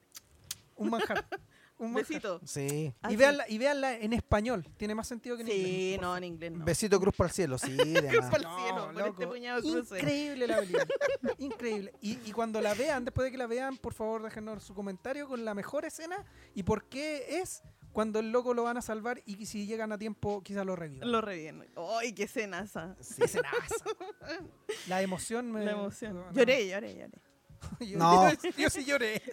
un 0.76 0.90
manjar, 0.90 1.26
un 1.78 1.92
manjar. 1.92 2.08
Besito. 2.08 2.40
Sí. 2.44 2.92
Así. 3.00 3.14
Y 3.14 3.16
véanla, 3.16 3.44
y 3.48 3.56
véanla 3.58 3.94
en 3.96 4.12
español, 4.12 4.66
tiene 4.76 4.94
más 4.94 5.06
sentido 5.08 5.36
que 5.36 5.42
en 5.42 5.48
Sí, 5.48 5.54
inglés. 5.54 6.00
no, 6.02 6.16
en 6.16 6.24
inglés 6.24 6.52
no. 6.52 6.64
Besito 6.64 7.00
cruz 7.00 7.14
para 7.16 7.28
el 7.28 7.34
cielo, 7.34 7.56
sí, 7.56 7.76
Cruz 8.10 8.26
pa'l 8.26 8.42
No, 8.42 8.58
cielo, 8.58 8.92
loco, 8.92 9.06
este 9.06 9.26
puñado 9.26 9.60
de 9.62 9.70
cruces. 9.72 9.98
Increíble 10.02 10.46
la 10.46 10.56
película. 10.58 10.86
Increíble. 11.38 11.94
Y, 12.02 12.18
y 12.28 12.32
cuando 12.32 12.60
la 12.60 12.74
vean, 12.74 13.04
después 13.04 13.24
de 13.24 13.30
que 13.30 13.38
la 13.38 13.46
vean, 13.46 13.76
por 13.78 13.94
favor 13.94 14.22
déjenos 14.22 14.62
su 14.64 14.74
comentario 14.74 15.26
con 15.26 15.44
la 15.44 15.54
mejor 15.54 15.84
escena 15.84 16.24
y 16.54 16.62
por 16.64 16.84
qué 16.84 17.40
es 17.40 17.62
cuando 17.92 18.20
el 18.20 18.30
loco 18.30 18.54
lo 18.54 18.62
van 18.62 18.76
a 18.76 18.82
salvar 18.82 19.20
y 19.26 19.46
si 19.46 19.66
llegan 19.66 19.90
a 19.90 19.98
tiempo 19.98 20.42
quizás 20.44 20.64
lo 20.64 20.76
revivan. 20.76 21.10
Lo 21.10 21.20
reviven. 21.20 21.66
¡Ay, 21.98 22.12
qué 22.12 22.22
escena 22.24 22.60
esa! 22.60 22.96
Sí, 23.00 23.22
Escenaza. 23.24 23.56
La 24.86 25.02
emoción 25.02 25.50
me... 25.50 25.64
La 25.64 25.72
emoción. 25.72 26.14
no, 26.14 26.26
no. 26.26 26.32
Lloré, 26.32 26.68
lloré, 26.68 26.94
lloré. 26.94 27.10
Yo, 27.80 27.98
No. 27.98 28.32
yo- 28.32 28.50
yo 28.56 28.70
sí 28.70 28.84
lloré. 28.84 29.22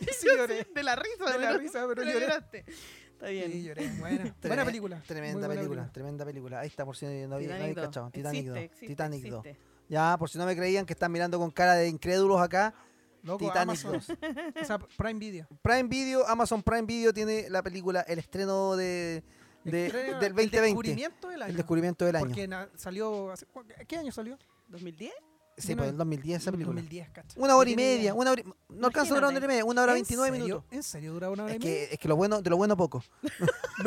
Yo 0.00 0.12
sí 0.18 0.26
lloré. 0.36 0.66
De 0.74 0.82
la 0.82 0.96
risa, 0.96 1.24
De 1.32 1.38
la 1.38 1.48
pero- 1.48 1.58
risa, 1.58 1.72
pero 1.86 1.94
pero 1.94 2.04
lloré. 2.12 2.20
lloraste. 2.26 2.64
Está 3.12 3.28
bien. 3.28 3.50
Sí, 3.52 3.62
lloré. 3.64 3.88
Buena, 3.98 4.36
buena 4.42 4.64
película. 4.64 5.02
Tremenda 5.06 5.46
buena 5.46 5.54
película, 5.60 5.92
tremenda 5.92 6.24
película. 6.24 6.60
Ahí 6.60 6.68
está, 6.68 6.84
por 6.84 6.96
si 6.96 7.06
no 7.06 7.10
había, 7.12 7.26
no 7.28 7.34
había 7.36 7.48
Titanic 7.54 7.76
2. 7.76 7.84
cachado. 7.86 8.10
Titanic 8.10 8.46
2. 8.46 8.56
Existe, 8.56 8.64
existe, 8.74 8.86
Titanic 8.88 9.24
2. 9.24 9.46
existe. 9.46 9.66
Ya, 9.88 10.16
por 10.18 10.28
si 10.28 10.36
no 10.38 10.46
me 10.46 10.56
creían 10.56 10.84
que 10.84 10.92
están 10.92 11.12
mirando 11.12 11.38
con 11.38 11.50
cara 11.50 11.74
de 11.74 11.88
incrédulos 11.88 12.40
acá, 12.40 12.74
Loco, 13.22 13.38
Titanic 13.46 13.84
Amazon. 13.84 13.92
2. 13.92 14.62
O 14.62 14.64
sea, 14.64 14.78
Prime 14.78 15.18
Video. 15.18 15.46
Prime 15.62 15.84
Video, 15.84 16.26
Amazon 16.28 16.62
Prime 16.62 16.82
Video 16.82 17.12
tiene 17.12 17.48
la 17.50 17.62
película, 17.62 18.00
el 18.02 18.18
estreno 18.18 18.76
de, 18.76 19.22
de- 19.64 19.86
Estreno- 19.86 20.18
del 20.18 20.30
El 20.30 20.34
2020. 20.34 20.60
descubrimiento 20.60 21.28
del 21.28 21.42
año. 21.42 21.50
El 21.50 21.56
descubrimiento 21.56 22.04
del 22.04 22.16
año. 22.16 22.26
Porque 22.26 22.48
salió... 22.76 23.30
hace- 23.30 23.46
¿cu- 23.46 23.64
¿Qué 23.88 23.96
año 23.96 24.12
salió? 24.12 24.36
¿2010? 24.70 25.10
Sí, 25.58 25.74
pues 25.74 25.86
en- 25.88 25.92
el 25.94 25.96
2010 25.96 26.42
esa 26.42 26.50
película. 26.52 26.74
2010, 26.74 27.08
cacha. 27.10 27.40
Una 27.40 27.56
hora 27.56 27.70
y 27.70 27.76
media, 27.76 28.12
una 28.14 28.32
hora 28.32 28.42
y- 28.42 28.52
no 28.74 28.86
alcanza 28.88 29.14
a 29.14 29.16
durar 29.16 29.30
una 29.30 29.36
hora 29.38 29.44
y 29.46 29.48
media, 29.48 29.64
una 29.64 29.82
hora 29.82 29.92
¿En 29.92 29.96
29 29.96 30.30
serio? 30.30 30.44
minutos. 30.46 30.64
¿En 30.72 30.82
serio 30.82 31.12
dura 31.14 31.30
una 31.30 31.44
hora 31.44 31.52
Es 31.52 31.56
y 31.56 31.60
que, 31.62 31.68
media? 31.68 31.88
es 31.92 31.98
que 31.98 32.08
lo 32.08 32.16
bueno, 32.16 32.42
de 32.42 32.50
lo 32.50 32.56
bueno 32.58 32.76
poco. 32.76 33.02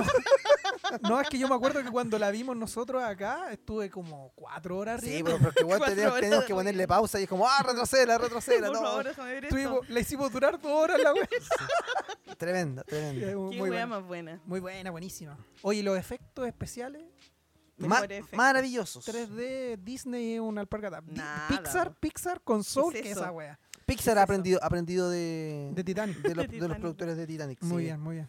No, 1.03 1.19
es 1.21 1.29
que 1.29 1.37
yo 1.37 1.47
me 1.47 1.53
acuerdo 1.55 1.83
que 1.83 1.91
cuando 1.91 2.17
la 2.17 2.31
vimos 2.31 2.55
nosotros 2.57 3.03
acá, 3.03 3.51
estuve 3.51 3.89
como 3.91 4.31
cuatro 4.33 4.77
horas 4.77 5.01
Sí, 5.01 5.07
riendo. 5.09 5.37
pero, 5.37 5.37
pero 5.39 5.53
que 5.53 5.61
igual 5.61 5.95
de 6.41 6.45
que 6.47 6.53
ponerle 6.53 6.87
pausa 6.87 7.19
y 7.19 7.23
es 7.23 7.29
como, 7.29 7.47
ah, 7.47 7.61
retroceda, 7.63 8.17
retroceda. 8.17 8.67
Por 8.67 8.75
no. 8.75 8.81
favor. 8.81 9.05
Tuvimos- 9.49 9.87
la 9.89 9.99
hicimos 9.99 10.31
durar 10.31 10.59
dos 10.59 10.71
horas 10.71 10.99
la 10.99 11.13
wea. 11.13 11.27
Tremenda, 12.37 12.83
tremenda. 12.83 13.27
Qué 13.27 13.35
muy, 13.35 13.57
buena, 13.59 13.85
más 13.85 14.03
buena. 14.03 14.41
muy 14.45 14.59
buena, 14.59 14.89
buenísima. 14.91 15.37
Oye, 15.61 15.83
los 15.83 15.97
efectos 15.97 16.47
especiales, 16.47 17.03
Ma- 17.88 17.99
efecto. 18.06 18.35
maravillosos. 18.38 19.07
3D, 19.07 19.77
Disney 19.84 20.35
es 20.35 20.41
una 20.41 20.61
alpargata. 20.61 21.01
Nada, 21.06 21.47
Pixar. 21.47 21.93
Pixar 21.99 22.41
con 22.41 22.64
Soul, 22.64 22.95
es 22.95 23.01
que 23.01 23.11
esa 23.11 23.31
wea. 23.31 23.60
Pixar 23.85 24.14
¿Qué 24.15 24.19
ha 24.19 24.23
aprendido, 24.23 24.60
ha 24.61 24.65
aprendido 24.68 25.10
de, 25.10 25.72
De 25.73 25.84
Titanic. 25.84 26.18
de, 26.19 26.35
los, 26.35 26.47
De 26.49 26.76
productores 26.76 27.18
de 27.18 27.26
Titanic. 27.26 27.61
Muy 27.64 27.81
sí. 27.84 27.85
bien, 27.85 27.99
muy 27.99 28.15
bien. 28.15 28.27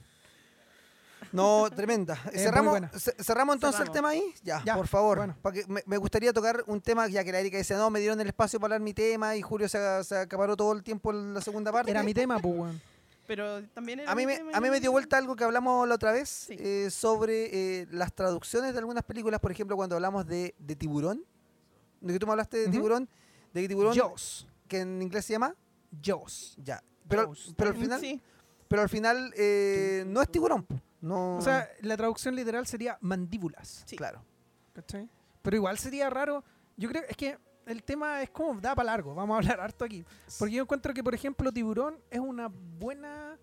No, 1.33 1.69
tremenda. 1.71 2.17
cerramos, 2.35 2.81
cerramos 3.23 3.55
entonces 3.57 3.79
Cerramos. 3.79 3.89
el 3.89 3.93
tema 3.93 4.09
ahí. 4.09 4.23
Ya, 4.43 4.63
Ya, 4.65 4.75
por 4.75 4.89
favor. 4.89 5.19
bueno. 5.19 5.37
Que 5.53 5.65
me, 5.69 5.83
me 5.87 5.97
gustaría 5.97 6.33
tocar 6.33 6.65
un 6.67 6.81
tema, 6.81 7.07
ya 7.09 7.23
que 7.23 7.31
la 7.31 7.39
Erika 7.41 7.57
decía, 7.57 7.77
no, 7.77 7.89
me 7.91 8.01
dieron 8.01 8.21
el 8.21 8.27
espacio 8.27 8.59
para 8.59 8.75
hablar 8.75 8.85
mi 8.85 8.95
tema 8.95 9.37
y 9.37 9.43
Julio 9.43 9.69
se, 9.69 10.03
se 10.05 10.17
acaparó 10.17 10.57
todo 10.57 10.73
el 10.73 10.83
tiempo 10.83 11.11
en 11.13 11.35
la 11.35 11.41
segunda 11.41 11.71
parte. 11.71 11.91
Era 11.91 12.03
mi 12.03 12.15
tema, 12.15 12.39
pues, 12.41 12.55
weón. 12.57 12.81
Pero 13.31 13.63
también 13.69 14.01
era 14.01 14.11
a 14.11 14.15
mí, 14.17 14.27
me, 14.27 14.41
a 14.53 14.61
mí 14.61 14.81
dio 14.81 14.91
vuelta 14.91 15.17
algo 15.17 15.37
que 15.37 15.45
hablamos 15.45 15.87
la 15.87 15.95
otra 15.95 16.11
vez 16.11 16.29
Sí. 16.29 16.57
eh, 16.59 16.91
sobre 16.91 17.81
eh, 17.83 17.87
las 17.93 18.13
traducciones 18.13 18.73
de 18.73 18.81
algunas 18.81 19.05
películas, 19.05 19.39
por 19.39 19.53
ejemplo, 19.53 19.77
cuando 19.77 19.95
hablamos 19.95 20.27
de, 20.27 20.53
de 20.59 20.75
Tiburón, 20.75 21.25
de 22.01 22.13
que 22.13 22.19
tú 22.19 22.27
me 22.27 22.33
hablaste 22.33 22.59
de. 22.59 22.69
Tiburón, 22.69 23.09
de 23.55 23.63
que 23.63 23.69
Tiburón, 23.69 23.95
Jaws. 23.97 24.49
que 24.67 24.81
en 24.81 25.01
inglés 25.01 25.25
se 25.27 25.35
llama, 25.35 25.55
Jaws. 26.05 26.57
ya. 26.59 26.83
Pero, 27.07 27.27
Jaws. 27.27 27.55
pero 27.57 27.71
al 27.71 27.77
final, 27.77 28.01
Sí. 28.01 28.21
pero 28.67 28.83
al 28.83 28.89
final 28.89 29.33
eh, 29.37 30.03
no 30.09 30.23
es 30.23 30.29
tiburón. 30.29 30.67
No, 31.01 31.37
O 31.37 31.41
sea, 31.41 31.71
la 31.83 31.97
traducción 31.97 32.35
literal 32.35 32.67
sería 32.67 32.99
mandíbulas. 33.01 33.85
Sí. 33.87 33.95
claro. 33.97 34.25
¿Cachai? 34.73 35.09
Pero 35.43 35.55
igual 35.57 35.79
sería 35.79 36.11
raro. 36.11 36.43
Yo 36.77 36.89
creo, 36.89 37.05
es 37.09 37.17
que 37.17 37.39
el 37.67 37.83
tema 37.83 38.23
es 38.23 38.31
como 38.31 38.61
da 38.61 38.75
para 38.75 38.87
largo. 38.87 39.15
Vamos 39.15 39.35
a 39.35 39.39
hablar 39.39 39.61
harto 39.61 39.85
aquí. 39.85 40.05
Porque 40.39 40.55
yo 40.55 40.63
encuentro 40.63 40.93
que, 40.95 41.03
por 41.05 41.15
ejemplo, 41.15 41.53
Tiburón 41.53 41.99
es 42.11 42.21
una 42.21 42.49
buena 42.49 43.39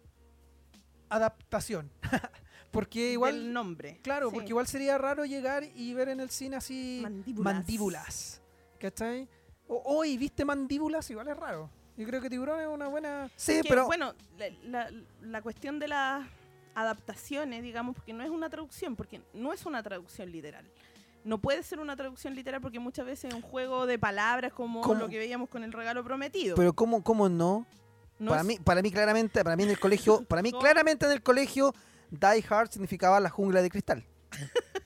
adaptación. 1.09 1.89
porque 2.71 3.13
igual, 3.13 3.33
Del 3.35 3.53
nombre. 3.53 3.99
claro, 4.03 4.29
Sí. 4.29 4.33
porque 4.35 4.49
igual 4.49 4.67
sería 4.67 4.97
raro 4.97 5.25
llegar 5.25 5.63
y 5.75 5.93
ver 5.93 6.09
en 6.09 6.19
el 6.19 6.29
cine 6.29 6.57
así 6.57 6.99
Mandíbulas. 7.03 7.53
mandíbulas. 7.53 8.41
¿Cachai? 8.79 9.27
O, 9.67 9.81
hoy 9.85 10.17
viste 10.17 10.45
mandíbulas, 10.45 11.09
igual 11.09 11.27
es 11.29 11.37
raro. 11.37 11.69
Yo 11.97 12.05
creo 12.05 12.21
que 12.21 12.29
Tiburón 12.29 12.59
es 12.59 12.67
una 12.67 12.87
buena. 12.87 13.29
Sí, 13.35 13.61
Que, 13.63 13.69
pero 13.69 13.85
Bueno, 13.87 14.13
la, 14.37 14.49
la- 14.63 14.91
la 15.21 15.41
cuestión 15.41 15.79
de 15.79 15.87
las 15.87 16.27
adaptaciones, 16.75 17.63
digamos, 17.63 17.95
porque 17.95 18.13
no 18.13 18.23
es 18.23 18.29
una 18.29 18.49
traducción, 18.49 18.95
porque 18.95 19.21
no 19.33 19.51
es 19.51 19.65
una 19.65 19.81
traducción 19.81 20.31
literal. 20.31 20.69
No 21.27 21.39
puede 21.39 21.61
ser 21.61 21.79
una 21.79 21.95
traducción 21.95 22.33
literal 22.35 22.61
porque 22.61 22.79
muchas 22.79 23.05
veces 23.05 23.25
es 23.29 23.33
un 23.35 23.41
juego 23.41 23.85
de 23.85 23.99
palabras 23.99 24.53
como 24.53 24.81
¿Cómo? 24.81 24.95
lo 25.01 25.09
que 25.09 25.17
veíamos 25.17 25.49
con 25.49 25.63
el 25.63 25.73
regalo 25.73 26.03
prometido. 26.03 26.55
Pero 26.55 26.73
¿cómo, 26.73 27.03
cómo 27.03 27.27
no? 27.27 27.65
no 28.19 28.29
para, 28.31 28.41
es- 28.41 28.47
mí, 28.47 28.59
para 28.63 28.81
mí 28.81 28.91
claramente, 28.91 29.43
para 29.43 29.55
mí 29.57 29.63
en 29.63 29.69
el 29.71 29.79
colegio, 29.79 30.23
para 30.27 30.41
mí 30.41 30.51
No. 30.51 30.59
claramente 30.59 31.05
en 31.05 31.11
el 31.11 31.21
colegio, 31.21 31.73
Die 32.09 32.45
Hard 32.49 32.71
significaba 32.71 33.19
la 33.19 33.29
jungla 33.29 33.61
de 33.61 33.69
cristal. 33.69 34.05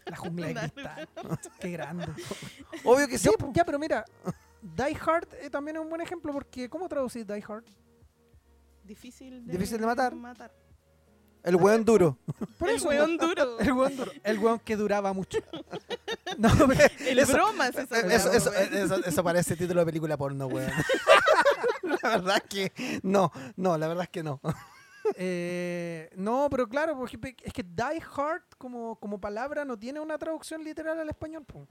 La 0.05 0.17
jungla 0.17 0.47
de 0.47 0.53
cristal. 0.55 1.09
Qué 1.59 1.69
grande. 1.71 2.07
Obvio 2.83 3.07
que 3.07 3.17
sí. 3.19 3.29
Yo- 3.29 3.51
ya, 3.53 3.63
pero 3.63 3.77
mira, 3.77 4.03
Die 4.61 4.97
Hard 5.05 5.27
eh, 5.41 5.49
también 5.51 5.77
es 5.77 5.83
un 5.83 5.89
buen 5.89 6.01
ejemplo 6.01 6.33
porque 6.33 6.69
¿cómo 6.69 6.89
traducir 6.89 7.25
Die 7.25 7.43
Hard? 7.47 7.63
difícil 8.83 9.45
de, 9.45 9.53
Difícil 9.53 9.79
de 9.79 9.85
matar. 9.85 10.15
matar. 10.15 10.51
El 11.43 11.55
weón 11.55 11.83
duro. 11.85 12.17
Por 12.59 12.69
el 12.69 12.75
eso, 12.75 12.87
weón 12.89 13.17
duro. 13.17 13.59
El 13.59 13.71
weón 13.73 13.95
duro. 13.97 14.11
El 14.23 14.39
weón 14.39 14.59
que 14.59 14.75
duraba 14.75 15.13
mucho. 15.13 15.39
No, 16.37 16.49
pero- 16.67 16.87
El 16.99 17.19
Eso- 17.19 17.33
bromas 17.33 17.69
esa 17.75 17.81
Eso, 17.83 18.29
weá, 18.29 18.37
eso, 18.37 18.49
weón. 18.51 18.73
eso- 18.73 19.05
eso 19.05 19.23
parece 19.23 19.55
título 19.55 19.81
de 19.81 19.85
película 19.85 20.15
porno, 20.17 20.47
weón. 20.47 20.71
la 22.03 22.09
verdad 22.09 22.37
es 22.37 22.43
que 22.71 22.99
no, 23.03 23.31
no, 23.57 23.77
la 23.77 23.87
verdad 23.87 24.03
es 24.05 24.09
que 24.09 24.23
no. 24.23 24.39
eh, 25.15 26.09
no, 26.15 26.47
pero 26.49 26.67
claro, 26.69 26.95
por 26.95 27.07
ejemplo, 27.07 27.29
es 27.43 27.53
que 27.53 27.63
Die 27.63 28.01
Hard 28.15 28.43
como, 28.57 28.95
como 28.97 29.19
palabra 29.19 29.65
no 29.65 29.77
tiene 29.77 29.99
una 29.99 30.17
traducción 30.17 30.63
literal 30.63 30.99
al 30.99 31.09
español. 31.09 31.43
po. 31.43 31.67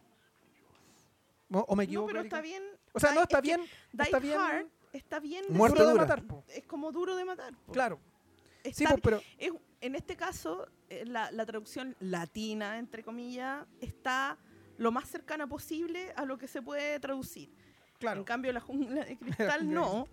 ¿O, 1.53 1.59
o 1.61 1.75
me 1.77 1.85
No, 1.85 1.89
equivoco? 1.89 2.07
pero 2.09 2.21
Erika? 2.21 2.37
está 2.37 2.43
bien. 2.43 2.63
O 2.93 3.01
sea, 3.01 3.13
no 3.15 3.23
está 3.23 3.39
es 3.39 3.43
bien. 3.43 3.61
Die 3.93 4.03
está 4.03 4.19
bien 4.19 4.39
Hard 4.41 4.67
está 4.93 5.21
bien. 5.21 5.45
Muerte 5.49 5.79
duro 5.79 5.95
de 5.95 6.01
matar. 6.01 6.23
po. 6.25 6.45
Es 6.49 6.65
como 6.67 6.93
duro 6.93 7.17
de 7.17 7.25
matar. 7.25 7.55
po. 7.67 7.73
Claro. 7.73 7.99
Sí, 8.73 8.85
po, 8.87 8.99
pero 9.03 9.23
es- 9.39 9.53
en 9.81 9.95
este 9.95 10.15
caso, 10.17 10.69
eh, 10.91 11.05
la, 11.07 11.31
la 11.31 11.47
traducción 11.47 11.97
latina, 12.01 12.79
entre 12.79 13.03
comillas, 13.03 13.67
está 13.81 14.37
lo 14.77 14.93
más 14.93 15.09
cercana 15.09 15.47
posible 15.47 16.13
a 16.17 16.25
lo 16.25 16.37
que 16.39 16.47
se 16.49 16.61
puede 16.63 16.99
traducir. 17.01 17.51
claro. 17.99 18.21
En 18.21 18.25
cambio, 18.25 18.53
la 18.53 18.61
jungla 18.61 19.05
de 19.05 19.17
cristal 19.19 19.71
no. 19.71 20.07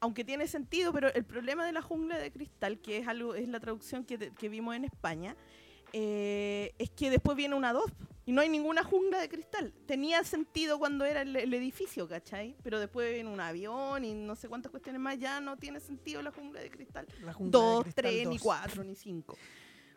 Aunque 0.00 0.24
tiene 0.24 0.46
sentido, 0.46 0.92
pero 0.92 1.12
el 1.12 1.24
problema 1.24 1.64
de 1.64 1.72
la 1.72 1.80
jungla 1.82 2.18
de 2.18 2.30
cristal, 2.30 2.78
que 2.80 2.98
es 2.98 3.08
algo, 3.08 3.34
es 3.34 3.48
la 3.48 3.60
traducción 3.60 4.04
que, 4.04 4.18
que 4.32 4.48
vimos 4.50 4.76
en 4.76 4.84
España, 4.84 5.34
eh, 5.92 6.74
es 6.78 6.90
que 6.90 7.08
después 7.10 7.36
viene 7.36 7.54
una 7.54 7.72
2 7.72 7.90
y 8.26 8.32
no 8.32 8.40
hay 8.42 8.48
ninguna 8.48 8.82
jungla 8.84 9.20
de 9.20 9.28
cristal. 9.28 9.72
Tenía 9.86 10.22
sentido 10.24 10.78
cuando 10.78 11.04
era 11.04 11.22
el, 11.22 11.34
el 11.36 11.54
edificio, 11.54 12.06
¿cachai? 12.08 12.56
Pero 12.62 12.78
después 12.80 13.14
viene 13.14 13.30
un 13.30 13.40
avión 13.40 14.04
y 14.04 14.12
no 14.14 14.34
sé 14.36 14.48
cuántas 14.48 14.70
cuestiones 14.70 15.00
más, 15.00 15.18
ya 15.18 15.40
no 15.40 15.56
tiene 15.56 15.78
sentido 15.80 16.20
la 16.22 16.32
jungla 16.32 16.60
de 16.60 16.70
cristal 16.70 17.06
La 17.22 17.32
jungla 17.32 17.58
de 17.58 17.64
dos, 17.64 17.82
cristal 17.84 18.04
tres, 18.04 18.28
ni 18.28 18.34
dos. 18.34 18.42
cuatro, 18.42 18.84
ni 18.84 18.94
cinco. 18.96 19.38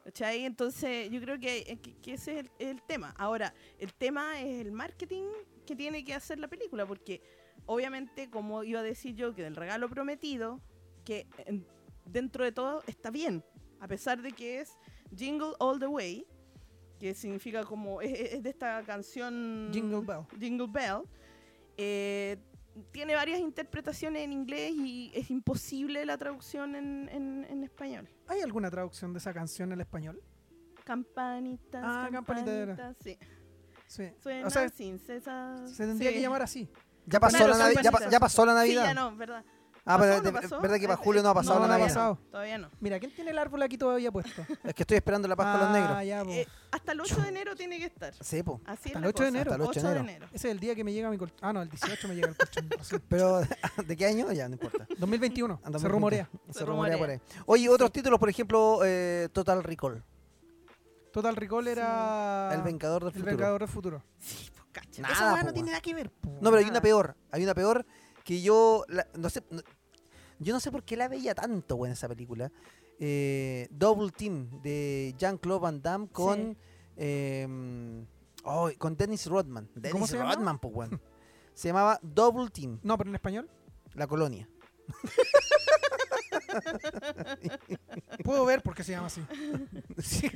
¿Cachai? 0.04 0.46
Entonces, 0.46 1.10
yo 1.12 1.20
creo 1.20 1.40
que, 1.40 1.58
eh, 1.68 1.78
que- 1.82 1.96
que 1.98 2.14
ese 2.14 2.40
es 2.40 2.46
el, 2.60 2.68
el 2.70 2.82
tema. 2.84 3.14
Ahora, 3.18 3.54
el 3.80 3.94
tema 3.94 4.40
es 4.40 4.62
el 4.66 4.72
marketing 4.72 5.26
que 5.66 5.76
tiene 5.76 6.04
que 6.06 6.14
hacer 6.14 6.40
la 6.40 6.48
película, 6.48 6.86
porque 6.86 7.22
obviamente, 7.66 8.30
como 8.30 8.64
iba 8.64 8.80
a 8.80 8.84
decir 8.84 9.16
yo, 9.16 9.36
que 9.36 9.44
del 9.44 9.56
regalo 9.56 9.90
prometido, 9.90 10.62
que 11.04 11.28
en- 11.46 11.68
dentro 12.06 12.44
de 12.44 12.52
todo 12.52 12.84
está 12.88 13.12
bien, 13.12 13.44
a 13.80 13.88
pesar 13.88 14.22
de 14.22 14.32
que 14.32 14.60
es 14.62 14.78
Jingle 15.16 15.54
All 15.60 15.80
the 15.80 15.88
Way, 15.88 16.26
que 17.00 17.14
significa 17.14 17.64
como, 17.64 18.02
es, 18.02 18.34
es 18.34 18.44
de 18.44 18.50
esta 18.50 18.84
canción 18.84 19.70
Jingle 19.74 20.02
Bell. 20.02 20.26
Jingle 20.40 20.68
Bell, 20.70 21.02
eh, 21.78 22.38
tiene 22.92 23.16
varias 23.16 23.40
interpretaciones 23.40 24.24
en 24.24 24.32
inglés 24.34 24.74
y 24.76 25.12
es 25.16 25.30
imposible 25.32 26.06
la 26.06 26.18
traducción 26.18 26.76
en, 26.76 27.10
en- 27.12 27.46
en 27.50 27.64
español. 27.64 28.08
¿Hay 28.28 28.42
alguna 28.42 28.70
traducción 28.70 29.14
de 29.14 29.20
esa 29.20 29.34
canción 29.34 29.72
al 29.72 29.82
español? 29.82 30.22
Campanitas, 30.84 31.84
Ah, 31.86 32.10
campanita 32.12 32.94
sí. 33.04 33.18
Sí. 33.88 34.04
O 34.46 34.50
sea, 34.50 34.70
sin 34.70 35.00
cesar. 35.00 35.68
se 35.68 35.86
tendría 35.86 36.10
Sí. 36.10 36.16
que 36.16 36.22
llamar 36.22 36.42
así. 36.44 36.70
Ya 37.06 37.20
pasó, 37.20 37.38
Claro, 37.38 37.58
la, 37.58 37.70
Navi- 37.72 37.82
ya, 37.82 37.92
pa- 37.92 38.10
ya 38.10 38.20
pasó 38.20 38.46
la 38.46 38.52
Sí, 38.54 38.58
Navidad. 38.58 38.86
ya 38.86 38.94
no, 38.94 39.16
¿verdad? 39.16 39.44
Ah, 39.86 39.98
pero 40.00 40.12
¿Pasó 40.14 40.20
o 40.20 40.22
de- 40.22 40.32
pasó? 40.32 40.62
verdad 40.62 40.78
que 40.78 40.88
para 40.88 41.00
Eh, 41.00 41.04
julio 41.04 41.24
no 41.24 41.30
ha 41.30 41.34
pasado 41.34 41.60
no, 41.60 41.68
no 41.68 41.74
ha 41.74 41.80
pasado. 41.80 42.18
Todavía 42.32 42.58
no. 42.58 42.70
Mira, 42.80 43.00
¿quién 43.00 43.14
tiene 43.14 43.32
el 43.32 43.38
árbol 43.38 43.62
aquí 43.62 43.78
todavía 43.78 44.12
puesto? 44.12 44.42
Es 44.64 44.74
que 44.74 44.84
estoy 44.84 44.98
esperando 44.98 45.28
la 45.28 45.36
Pascua 45.36 45.58
de 45.58 45.64
los 45.66 45.74
negros. 45.74 45.92
Ah, 45.98 46.04
ya, 46.04 46.24
po. 46.24 46.30
Eh, 46.32 46.48
hasta 46.72 46.92
el 46.92 47.02
8 47.02 47.22
de 47.22 47.28
enero 47.30 47.56
tiene 47.56 47.78
que 47.80 47.86
estar. 47.86 48.14
Sí, 48.22 48.44
po. 48.44 48.62
Así 48.66 48.90
Hasta 48.90 48.90
es 48.90 48.96
el 48.96 49.02
la 49.02 49.08
8 49.08 49.08
de 49.08 49.12
cosa. 49.14 49.28
enero. 49.28 49.52
Hasta 49.52 49.56
el 49.64 49.70
8 49.70 49.80
de 49.82 49.88
8 49.88 49.94
de 49.94 50.00
enero. 50.00 50.26
Ese 50.34 50.48
es 50.48 50.52
el 50.52 50.60
día 50.60 50.76
que 50.76 50.84
me 50.84 50.94
llega 50.94 51.10
mi 51.10 51.18
colchón. 51.18 51.38
Ah, 51.42 51.54
no, 51.54 51.62
el 51.62 51.70
18 51.70 52.08
me 52.08 52.16
llega 52.16 52.28
el 52.30 52.36
colchón. 52.36 52.70
Pero, 53.10 53.42
¿de 53.88 53.98
qué 53.98 54.06
año? 54.06 54.32
Ya, 54.32 54.48
no 54.48 54.54
importa. 54.56 54.86
2021. 54.98 55.56
Andamos 55.64 55.82
se 55.82 55.88
rumorea. 55.88 56.30
Se, 56.48 56.60
Se 56.60 56.66
rumorea 56.66 56.98
por 56.98 57.10
ahí. 57.10 57.20
Oye, 57.46 57.70
otros 57.70 57.92
títulos, 57.92 58.20
por 58.20 58.30
ejemplo, 58.30 58.82
eh, 58.84 59.30
Total 59.34 59.64
Recall. 59.64 60.04
Total 61.12 61.36
Recall 61.36 61.68
era. 61.68 62.52
El 62.54 62.62
Vengador 62.62 63.04
del 63.04 63.08
Ah, 63.10 63.16
El 63.16 63.20
Futuro. 63.22 63.38
Vengador 63.38 63.60
del 63.62 63.68
Futuro. 63.70 64.04
Sí, 64.20 64.52
pues 64.54 64.66
cacha. 64.72 65.02
Nada, 65.02 65.14
Esa 65.16 65.34
weá 65.34 65.42
po, 65.42 65.48
no 65.48 65.54
tiene 65.54 65.72
nada 65.72 65.82
que 65.82 65.94
ver. 65.96 66.12
po. 66.12 66.30
No, 66.42 66.52
pero 66.52 66.58
hay 66.58 66.64
una 66.66 66.70
Nada. 66.74 66.82
peor. 66.82 67.16
Hay 67.32 67.44
una 67.44 67.56
peor 67.56 67.86
que 68.30 68.44
yo. 68.44 68.86
la- 68.90 69.08
no 69.16 69.28
sé. 69.32 69.44
no- 69.50 69.64
yo 70.38 70.54
no 70.54 70.60
sé 70.60 70.70
por 70.72 70.84
qué 70.84 70.96
la 70.96 71.08
veía 71.08 71.34
tanto, 71.34 71.76
weón, 71.78 71.94
esa 71.94 72.08
película. 72.08 72.52
Eh, 73.00 73.68
Double 73.72 74.12
Team 74.12 74.62
de 74.62 75.16
Jean-Claude 75.18 75.60
Van 75.60 75.82
Damme 75.82 76.08
con. 76.10 76.56
eh, 76.96 78.06
oh, 78.44 78.70
con 78.78 78.96
Dennis 78.96 79.26
Rodman. 79.26 79.68
Dennis 79.74 79.94
¿Cómo 79.94 80.06
se 80.06 80.18
llama? 80.18 80.36
Rodman, 80.36 80.60
pues, 80.60 80.76
weón. 80.76 81.02
Se 81.56 81.70
llamaba 81.70 81.98
Double 82.04 82.52
Team, 82.52 82.80
No, 82.84 83.00
pero 83.00 83.10
en 83.10 83.16
español. 83.16 83.50
la 83.96 84.06
colonia. 84.06 84.48
Puedo 88.24 88.46
ver 88.46 88.62
por 88.62 88.76
qué 88.76 88.84
se 88.84 88.92
llama 88.92 89.08
así. 89.08 89.26
Sí. 89.98 90.30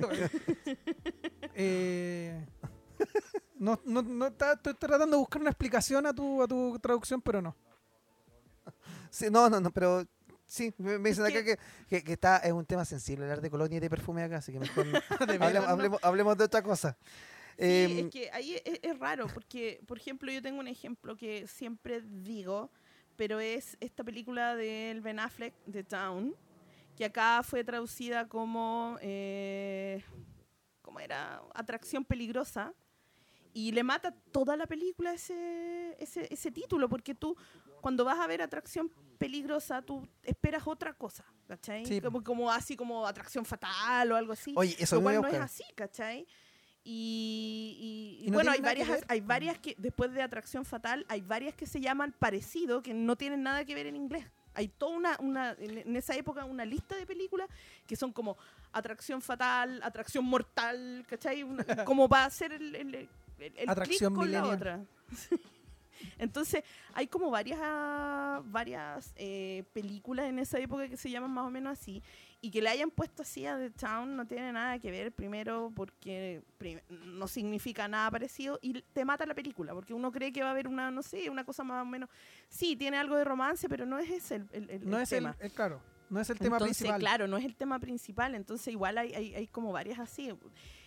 Eh, 1.53 2.43
no, 3.59 3.79
no, 3.85 4.01
no, 4.01 4.25
estoy 4.27 4.73
tratando 4.73 5.15
de 5.15 5.17
buscar 5.17 5.41
una 5.41 5.51
explicación 5.51 6.07
a 6.07 6.13
tu, 6.13 6.41
a 6.41 6.47
tu 6.47 6.79
traducción, 6.79 7.21
pero 7.21 7.39
no. 7.41 7.55
Sí, 9.13 9.27
no, 9.31 9.49
no, 9.49 9.59
no, 9.59 9.71
pero. 9.71 10.03
Sí, 10.45 10.73
me, 10.77 10.99
me 10.99 11.09
dicen 11.09 11.25
acá 11.25 11.43
que, 11.43 11.57
que- 11.87 12.03
que 12.03 12.13
está, 12.13 12.37
es 12.37 12.51
un 12.51 12.65
tema 12.65 12.83
sensible 12.83 13.23
hablar 13.25 13.41
de 13.41 13.49
colonia 13.49 13.77
y 13.77 13.79
de 13.79 13.89
perfume 13.89 14.23
acá, 14.23 14.37
así 14.37 14.51
que 14.51 14.59
mejor 14.59 14.85
no. 14.87 14.99
Hablemos, 15.19 15.67
hablemos- 15.69 15.99
hablemos 16.03 16.37
de 16.37 16.43
otra 16.43 16.61
cosa. 16.61 16.97
Sí, 17.57 17.63
Em, 17.65 18.05
es 18.07 18.11
que 18.11 18.29
ahí 18.31 18.55
es, 18.65 18.79
es 18.81 18.99
raro, 18.99 19.27
porque, 19.33 19.79
por 19.87 19.97
ejemplo, 19.97 20.31
yo 20.31 20.41
tengo 20.41 20.59
un 20.59 20.67
ejemplo 20.67 21.15
que 21.15 21.47
siempre 21.47 22.01
digo, 22.01 22.71
pero 23.15 23.39
es 23.39 23.77
esta 23.79 24.03
película 24.03 24.55
del 24.55 25.01
Ben 25.01 25.19
Affleck, 25.19 25.53
The 25.71 25.83
Town, 25.83 26.35
que 26.97 27.05
acá 27.05 27.41
fue 27.43 27.63
traducida 27.63 28.27
como, 28.27 28.97
eh, 29.01 30.03
¿cómo 30.81 30.99
era? 30.99 31.41
Atracción 31.53 32.03
peligrosa. 32.03 32.73
Y 33.53 33.71
le 33.71 33.83
mata 33.83 34.11
toda 34.31 34.57
la 34.57 34.65
película 34.65 35.13
ese, 35.13 35.95
ese, 35.99 36.27
ese 36.33 36.51
título, 36.51 36.89
porque 36.89 37.13
tú, 37.15 37.35
cuando 37.83 38.03
vas 38.03 38.17
a 38.19 38.25
ver 38.25 38.41
Atracción 38.41 38.89
Peligrosa, 39.19 39.81
tú 39.83 40.07
esperas 40.23 40.63
otra 40.65 40.93
cosa, 40.93 41.23
¿cachai? 41.47 41.85
Sí. 41.85 42.01
Como, 42.01 42.23
como 42.23 42.49
así 42.51 42.75
como 42.75 43.05
Atracción 43.05 43.45
Fatal 43.45 44.11
o 44.11 44.15
algo 44.15 44.33
así 44.33 44.53
Oye, 44.57 44.75
eso 44.79 44.95
lo 44.95 45.03
cual 45.03 45.21
no 45.21 45.27
es 45.27 45.35
así, 45.39 45.63
¿cachai? 45.75 46.25
Y, 46.83 47.77
y- 48.19 48.23
y 48.23 48.27
Y 48.27 48.31
no 48.31 48.35
bueno, 48.35 48.51
hay 48.51 48.59
varias, 48.59 49.03
hay 49.07 49.21
varias 49.21 49.57
que, 49.59 49.75
después 49.77 50.11
de 50.13 50.21
Atracción 50.21 50.65
Fatal, 50.65 51.05
hay 51.07 51.21
varias 51.21 51.55
que 51.55 51.65
se 51.65 51.79
llaman 51.79 52.13
parecido, 52.17 52.81
que 52.81 52.93
no 52.93 53.15
tienen 53.15 53.43
nada 53.43 53.63
que 53.65 53.75
ver 53.75 53.85
en 53.87 53.95
inglés. 53.95 54.25
Hay 54.55 54.67
toda 54.67 54.95
una, 54.95 55.17
una 55.19 55.55
en, 55.59 55.95
esa 55.95 56.15
época, 56.15 56.45
una 56.45 56.65
lista 56.65 56.95
de 56.95 57.05
películas 57.05 57.47
que 57.87 57.95
son 57.95 58.11
como 58.11 58.37
Atracción 58.71 59.21
Fatal, 59.21 59.81
Atracción 59.83 60.25
Mortal, 60.25 61.05
¿cachai? 61.09 61.43
Una- 61.43 61.63
como 61.85 62.07
va 62.07 62.25
a 62.25 62.29
ser 62.29 62.51
el, 62.53 62.75
el, 62.75 62.95
el- 62.95 63.09
el 63.57 63.69
Atracción 63.69 64.13
con 64.13 64.31
la 64.31 64.45
otra. 64.45 64.83
Entonces, 66.17 66.63
hay 66.93 67.07
como 67.07 67.29
varias, 67.31 67.59
varias 68.45 69.13
eh, 69.15 69.63
películas 69.73 70.27
en 70.27 70.39
esa 70.39 70.59
época 70.59 70.87
que 70.87 70.97
se 70.97 71.09
llaman 71.09 71.31
más 71.31 71.45
o 71.45 71.49
menos 71.49 71.73
así. 71.79 72.01
Y 72.41 72.51
que 72.51 72.61
le 72.61 72.69
hayan 72.69 72.91
puesto 72.91 73.21
así 73.21 73.45
a 73.45 73.57
The 73.57 73.69
Town 73.69 74.17
no 74.17 74.25
tiene 74.27 74.51
nada 74.51 74.77
que 74.77 74.91
ver, 74.91 75.13
primero 75.13 75.71
porque 75.73 76.41
prim- 76.57 76.81
no 76.89 77.25
significa 77.29 77.87
nada 77.87 78.11
parecido 78.11 78.59
y 78.61 78.81
te 78.81 79.05
mata 79.05 79.25
la 79.25 79.33
película, 79.33 79.73
porque 79.73 79.93
uno 79.93 80.11
cree 80.11 80.33
que 80.33 80.41
va 80.41 80.49
a 80.49 80.51
haber 80.51 80.67
una, 80.67 80.91
no 80.91 81.01
sé, 81.03 81.29
una 81.29 81.45
cosa 81.45 81.63
más 81.63 81.81
o 81.81 81.85
menos. 81.85 82.09
Sí, 82.49 82.75
tiene 82.75 82.97
algo 82.97 83.15
de 83.15 83.23
romance, 83.23 83.69
pero 83.69 83.85
no 83.85 83.97
es 83.97 84.09
ese 84.09 84.35
el, 84.35 84.49
el- 84.51 84.69
el- 84.71 84.89
No 84.89 84.97
el 84.97 85.03
es 85.03 85.11
el, 85.13 85.19
tema. 85.19 85.37
el- 85.39 85.51
claro, 85.53 85.79
no 86.09 86.19
es 86.19 86.29
el 86.29 86.37
tema 86.37 86.57
Entonces, 86.57 86.77
principal. 86.79 86.99
claro, 86.99 87.27
no 87.27 87.37
es 87.37 87.45
el 87.45 87.55
tema 87.55 87.79
principal, 87.79 88.35
entonces 88.35 88.67
igual 88.73 88.97
hay, 88.97 89.13
hay, 89.13 89.35
hay 89.35 89.47
como 89.47 89.71
varias 89.71 89.99
así. 89.99 90.29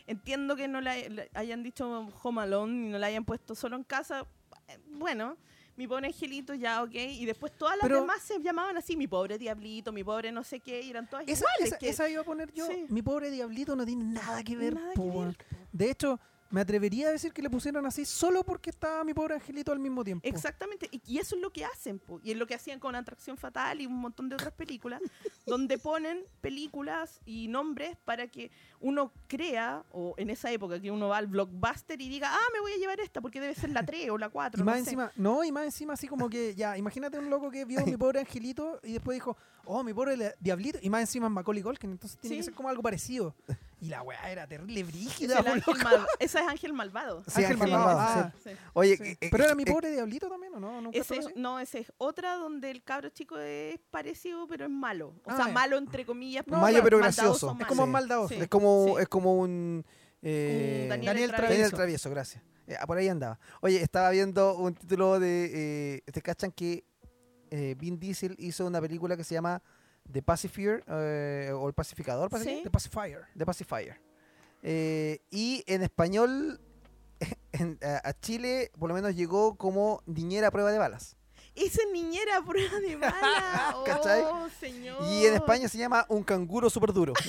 Entiendo 0.07 0.57
que 0.57 0.69
no 0.69 0.83
la 0.83 0.95
hayan 1.33 1.63
dicho 1.63 1.89
Home 2.23 2.43
Alone 2.43 2.87
y 2.87 2.91
no 2.91 2.99
la 2.99 3.07
hayan 3.07 3.25
puesto 3.25 3.55
solo 3.55 3.77
en 3.77 3.83
casa. 3.85 4.27
Eh, 4.69 4.79
Bueno, 4.93 5.37
mi 5.77 5.87
pobre 5.87 6.07
angelito 6.07 6.55
ya, 6.55 6.83
ok. 6.83 6.95
Y 6.95 7.27
después 7.27 7.53
todas 7.57 7.77
las 7.77 7.83
Pero- 7.83 8.01
demás 8.01 8.23
se 8.23 8.41
llamaban 8.41 8.77
así, 8.77 8.97
mi 8.97 9.07
pobre 9.07 9.39
diablito, 9.39 9.93
mi 9.93 10.03
pobre 10.03 10.33
no 10.33 10.43
sé 10.43 10.61
qué, 10.61 10.81
y 10.81 10.91
eran 10.91 11.09
todas 11.09 11.25
Esa, 11.29 11.45
iguales. 11.45 11.67
esa- 11.69 11.79
que 11.79 11.89
esa 11.91 12.09
iba 12.09 12.23
a 12.23 12.25
poner 12.25 12.53
yo. 12.53 12.67
Sí. 12.67 12.87
Mi 12.89 13.03
pobre 13.03 13.31
diablito 13.31 13.77
no 13.77 13.85
tiene 13.85 14.05
nada 14.05 14.43
que 14.43 14.57
ver. 14.57 14.75
nada 14.75 14.93
que 14.95 15.01
ver. 15.01 15.37
De 15.73 15.91
hecho, 15.91 16.19
me 16.51 16.61
atrevería 16.61 17.09
a 17.09 17.13
decir 17.13 17.33
que 17.33 17.43
le 17.43 17.51
pusieron 17.51 17.85
así 17.87 18.05
solo 18.05 18.45
porque 18.45 18.71
estaba 18.71 19.03
mi 19.05 19.13
pobre 19.15 19.35
angelito 19.35 19.73
al 19.73 19.79
mismo 19.81 20.05
tiempo. 20.05 20.27
Exactamente, 20.27 20.89
y, 20.93 21.01
y 21.07 21.19
eso 21.19 21.35
es 21.37 21.43
lo 21.43 21.51
que 21.51 21.65
hacen, 21.65 21.99
po, 21.99 22.21
y 22.23 22.31
es 22.31 22.37
lo 22.37 22.47
que 22.47 22.55
hacían 22.55 22.79
con 22.79 22.95
Atracción 22.95 23.37
Fatal 23.37 23.81
y 23.81 23.87
un 23.87 23.95
montón 23.97 24.29
de 24.29 24.35
otras 24.37 24.53
películas, 24.53 25.01
donde 25.47 25.79
ponen 25.79 26.25
películas 26.41 27.21
y 27.27 27.49
nombres 27.49 27.97
para 28.05 28.29
que 28.29 28.51
uno 28.81 29.13
crea, 29.27 29.85
o 29.93 30.15
en 30.17 30.31
esa 30.31 30.51
época 30.53 30.81
que 30.81 30.91
uno 30.91 31.09
va 31.09 31.19
al 31.19 31.27
blockbuster 31.27 32.01
y 32.01 32.09
diga, 32.09 32.31
ah, 32.33 32.47
me 32.53 32.61
voy 32.61 32.73
a 32.73 32.77
llevar 32.77 33.01
esta 33.01 33.21
porque 33.21 33.41
debe 33.41 33.55
ser 33.55 33.71
la 33.71 33.85
3 33.85 34.11
o 34.11 34.19
la 34.19 34.29
4. 34.29 34.61
Y 34.61 34.65
más 34.65 34.73
no 34.79 34.85
sé. 34.85 34.91
encima, 34.91 35.13
no, 35.17 35.43
y 35.45 35.51
más 35.53 35.65
encima 35.65 35.95
así 35.95 36.07
como 36.09 36.29
que, 36.31 36.55
ya, 36.55 36.77
imagínate 36.79 37.19
un 37.19 37.29
loco 37.31 37.51
que 37.51 37.65
vio 37.65 37.85
mi 37.85 37.97
pobre 37.97 38.21
angelito 38.21 38.79
y 38.85 38.93
después 38.93 39.17
dijo, 39.17 39.37
oh, 39.65 39.83
mi 39.83 39.93
pobre 39.93 40.35
diablito, 40.39 40.79
y 40.81 40.91
más 40.91 41.01
encima 41.01 41.27
es 41.27 41.33
Macaulay 41.33 41.63
Culkin, 41.63 41.91
entonces 41.91 42.19
tiene 42.21 42.35
Sí. 42.37 42.39
que 42.41 42.45
ser 42.45 42.55
como 42.55 42.69
algo 42.69 42.83
parecido. 42.83 43.35
Y 43.79 43.89
la 43.89 44.03
weá 44.03 44.31
era 44.31 44.47
terrible 44.47 44.81
Ese 44.81 44.91
brígida, 44.91 45.35
es 45.35 45.39
el 45.41 45.45
po, 45.45 45.51
ángel 45.53 45.75
loco. 45.79 45.85
mal- 45.85 46.07
esa 46.19 46.41
es 46.41 46.49
Ángel 46.49 46.73
Malvado. 46.73 47.23
Sí, 47.25 47.45
Ángel 47.45 47.45
Ángel 47.45 47.59
Malvado, 47.59 47.87
Malvado, 47.99 48.21
ah, 48.21 48.33
sí. 48.43 48.51
Sí. 48.51 48.57
Oye, 48.73 48.97
Sí. 48.97 49.03
eh, 49.05 49.17
eh, 49.21 49.29
Pero 49.31 49.45
era 49.45 49.55
mi 49.55 49.63
eh, 49.65 49.67
pobre 49.67 49.91
diablito 49.91 50.29
también, 50.31 50.55
¿o 50.55 50.61
no? 50.61 50.81
¿Nunca 50.81 50.99
Ese, 50.99 51.21
no, 51.37 51.61
esa 51.61 51.79
es 51.79 51.93
otra 51.99 52.37
donde 52.37 52.71
el 52.71 52.83
cabro 52.83 53.11
chico 53.11 53.37
es 53.39 53.79
parecido, 53.91 54.47
pero 54.49 54.65
es 54.65 54.71
malo. 54.71 55.09
O 55.25 55.31
Ah, 55.31 55.37
sea, 55.37 55.49
malo 55.49 55.77
entre 55.77 56.07
comillas. 56.07 56.47
No, 56.47 56.59
porque 56.59 56.73
Malo, 56.73 56.85
pero 56.85 56.99
gracioso. 56.99 57.55
Es 57.61 57.67
como 57.67 57.87
maldadoso. 57.87 58.35
Sí. 58.35 58.41
Es 58.41 58.49
como, 58.49 58.95
sí. 58.97 59.03
es 59.03 59.09
como 59.09 59.35
un... 59.39 59.85
eh, 60.23 60.87
Daniel, 60.89 61.07
Daniel 61.07 61.31
el 61.31 61.37
Travieso. 61.37 61.53
Daniel 61.53 61.73
Travieso, 61.73 62.11
gracias. 62.11 62.43
Eh, 62.67 62.77
por 62.87 62.97
ahí 62.97 63.09
andaba. 63.09 63.39
Oye, 63.61 63.83
estaba 63.83 64.09
viendo 64.11 64.57
un 64.57 64.75
título 64.75 65.21
de... 65.21 66.01
Eh, 66.07 66.11
¿Te 66.11 66.23
cachan 66.23 66.51
que 66.51 66.85
eh, 67.51 67.75
Vin 67.79 67.99
Diesel 68.01 68.35
hizo 68.39 68.67
una 68.67 68.81
película 68.81 69.17
que 69.19 69.23
se 69.23 69.35
llama 69.35 69.63
The 70.13 70.23
Pacifier 70.23 70.85
eh, 70.89 71.53
o 71.55 71.69
El 71.69 71.75
Pacificador? 71.75 72.31
Sí. 72.43 72.61
The 72.65 72.71
Pacifier. 72.71 73.25
The 73.37 73.47
Pacifier. 73.47 74.01
Eh, 74.63 75.21
y 75.31 75.63
en 75.67 75.83
español, 75.83 76.61
en- 77.53 77.79
a, 77.83 78.09
a 78.09 78.19
Chile 78.21 78.71
por 78.79 78.89
lo 78.89 78.95
menos 78.95 79.15
llegó 79.15 79.57
como 79.57 80.03
Niñera 80.07 80.49
a 80.49 80.51
prueba 80.51 80.73
de 80.73 80.79
balas. 80.79 81.17
Esa 81.55 81.81
es 81.83 81.89
niñera 81.91 82.37
a 82.37 82.45
prueba 82.45 82.79
de 82.81 82.97
bala. 82.97 83.77
¿Cachai? 83.87 84.23
Oh, 84.25 84.47
señor. 84.61 84.99
Y 85.09 85.25
en 85.25 85.35
España 85.35 85.69
se 85.69 85.79
llama 85.79 86.05
Un 86.11 86.23
canguro 86.23 86.69
súper 86.69 86.93
duro. 86.93 87.15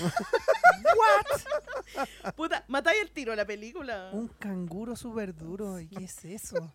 Puta, 2.35 2.63
matáis 2.67 3.01
el 3.01 3.11
tiro 3.11 3.31
a 3.33 3.35
la 3.35 3.45
película. 3.45 4.09
Un 4.13 4.27
canguro 4.27 4.95
súper 4.97 5.33
duro. 5.33 5.79
¿Y 5.79 5.87
qué 5.87 6.03
es 6.03 6.25
eso? 6.25 6.71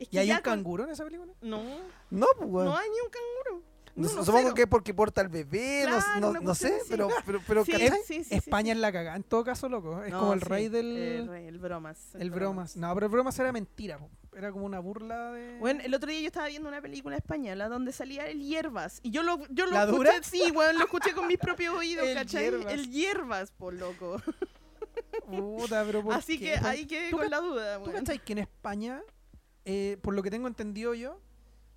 Es 0.00 0.08
¿Y 0.10 0.18
hay 0.18 0.30
un 0.30 0.36
con- 0.36 0.42
canguro 0.42 0.84
en 0.84 0.90
esa 0.90 1.04
película? 1.04 1.32
No, 1.42 1.62
no, 2.10 2.26
pues, 2.38 2.64
no 2.66 2.76
hay 2.76 2.88
ni 2.88 2.96
un 3.00 3.10
canguro. 3.10 3.62
No, 3.96 4.08
supongo 4.08 4.38
cero. 4.42 4.54
que 4.54 4.62
es 4.62 4.68
porque 4.68 4.92
porta 4.94 5.22
al 5.22 5.28
bebé, 5.28 5.84
no- 5.88 5.96
Claro, 5.96 6.20
no, 6.20 6.28
una 6.30 6.40
no 6.40 6.44
cuestión 6.46 6.70
sé, 6.72 6.76
así. 6.80 6.86
pero, 6.90 7.08
pero, 7.24 7.40
pero 7.46 7.64
Sí, 7.64 7.72
¿cachai? 7.72 7.88
sí, 7.90 7.96
sí, 8.06 8.24
sí, 8.24 8.34
España 8.34 8.72
es 8.72 8.78
la 8.78 8.92
cagada. 8.92 9.16
En 9.16 9.22
todo 9.22 9.42
caso, 9.44 9.68
loco. 9.68 10.02
Es 10.04 10.12
como 10.12 10.34
el 10.34 10.40
rey 10.42 10.68
del... 10.68 10.96
El, 10.96 11.28
rey, 11.28 11.46
el 11.46 11.58
bromas. 11.58 12.14
El 12.14 12.30
bromas. 12.30 12.76
No, 12.76 12.92
pero 12.94 13.06
el 13.06 13.12
bromas 13.12 13.38
era 13.38 13.52
mentira. 13.52 13.98
po. 13.98 14.10
Era 14.36 14.52
como 14.52 14.66
una 14.66 14.80
burla 14.80 15.32
de... 15.32 15.58
Bueno, 15.58 15.80
el 15.82 15.94
otro 15.94 16.10
día 16.10 16.20
yo 16.20 16.26
estaba 16.26 16.46
viendo 16.48 16.68
una 16.68 16.82
película 16.82 17.16
española 17.16 17.68
donde 17.70 17.90
salía 17.92 18.28
el 18.28 18.42
hierbas. 18.42 19.00
Y 19.02 19.10
yo 19.10 19.22
lo, 19.22 19.38
yo 19.48 19.64
lo 19.64 19.72
¿La 19.72 19.84
escuché, 19.84 19.96
dura? 19.96 20.12
sí, 20.22 20.50
weón, 20.54 20.76
lo 20.76 20.84
escuché 20.84 21.14
con 21.14 21.26
mis 21.26 21.38
propios 21.38 21.74
oídos, 21.74 22.06
El 22.08 22.14
¿cachai? 22.16 22.42
hierbas. 22.42 22.72
El 22.74 22.90
hierbas, 22.90 23.50
por 23.52 23.72
loco. 23.72 24.20
Puta, 25.26 25.84
pero 25.86 26.02
¿por 26.02 26.14
Así 26.14 26.38
qué? 26.38 26.52
que 26.60 26.66
ahí 26.66 26.86
quedé 26.86 27.10
¿Tú 27.10 27.16
con 27.18 27.30
la 27.30 27.40
duda, 27.40 27.78
¿Tú 27.78 27.84
weón. 27.90 27.96
cachai 28.04 28.18
que 28.22 28.32
en 28.34 28.38
España, 28.40 29.02
eh, 29.64 29.98
por 30.02 30.14
lo 30.14 30.22
que 30.22 30.30
tengo 30.30 30.46
entendido 30.48 30.94
yo, 30.94 31.18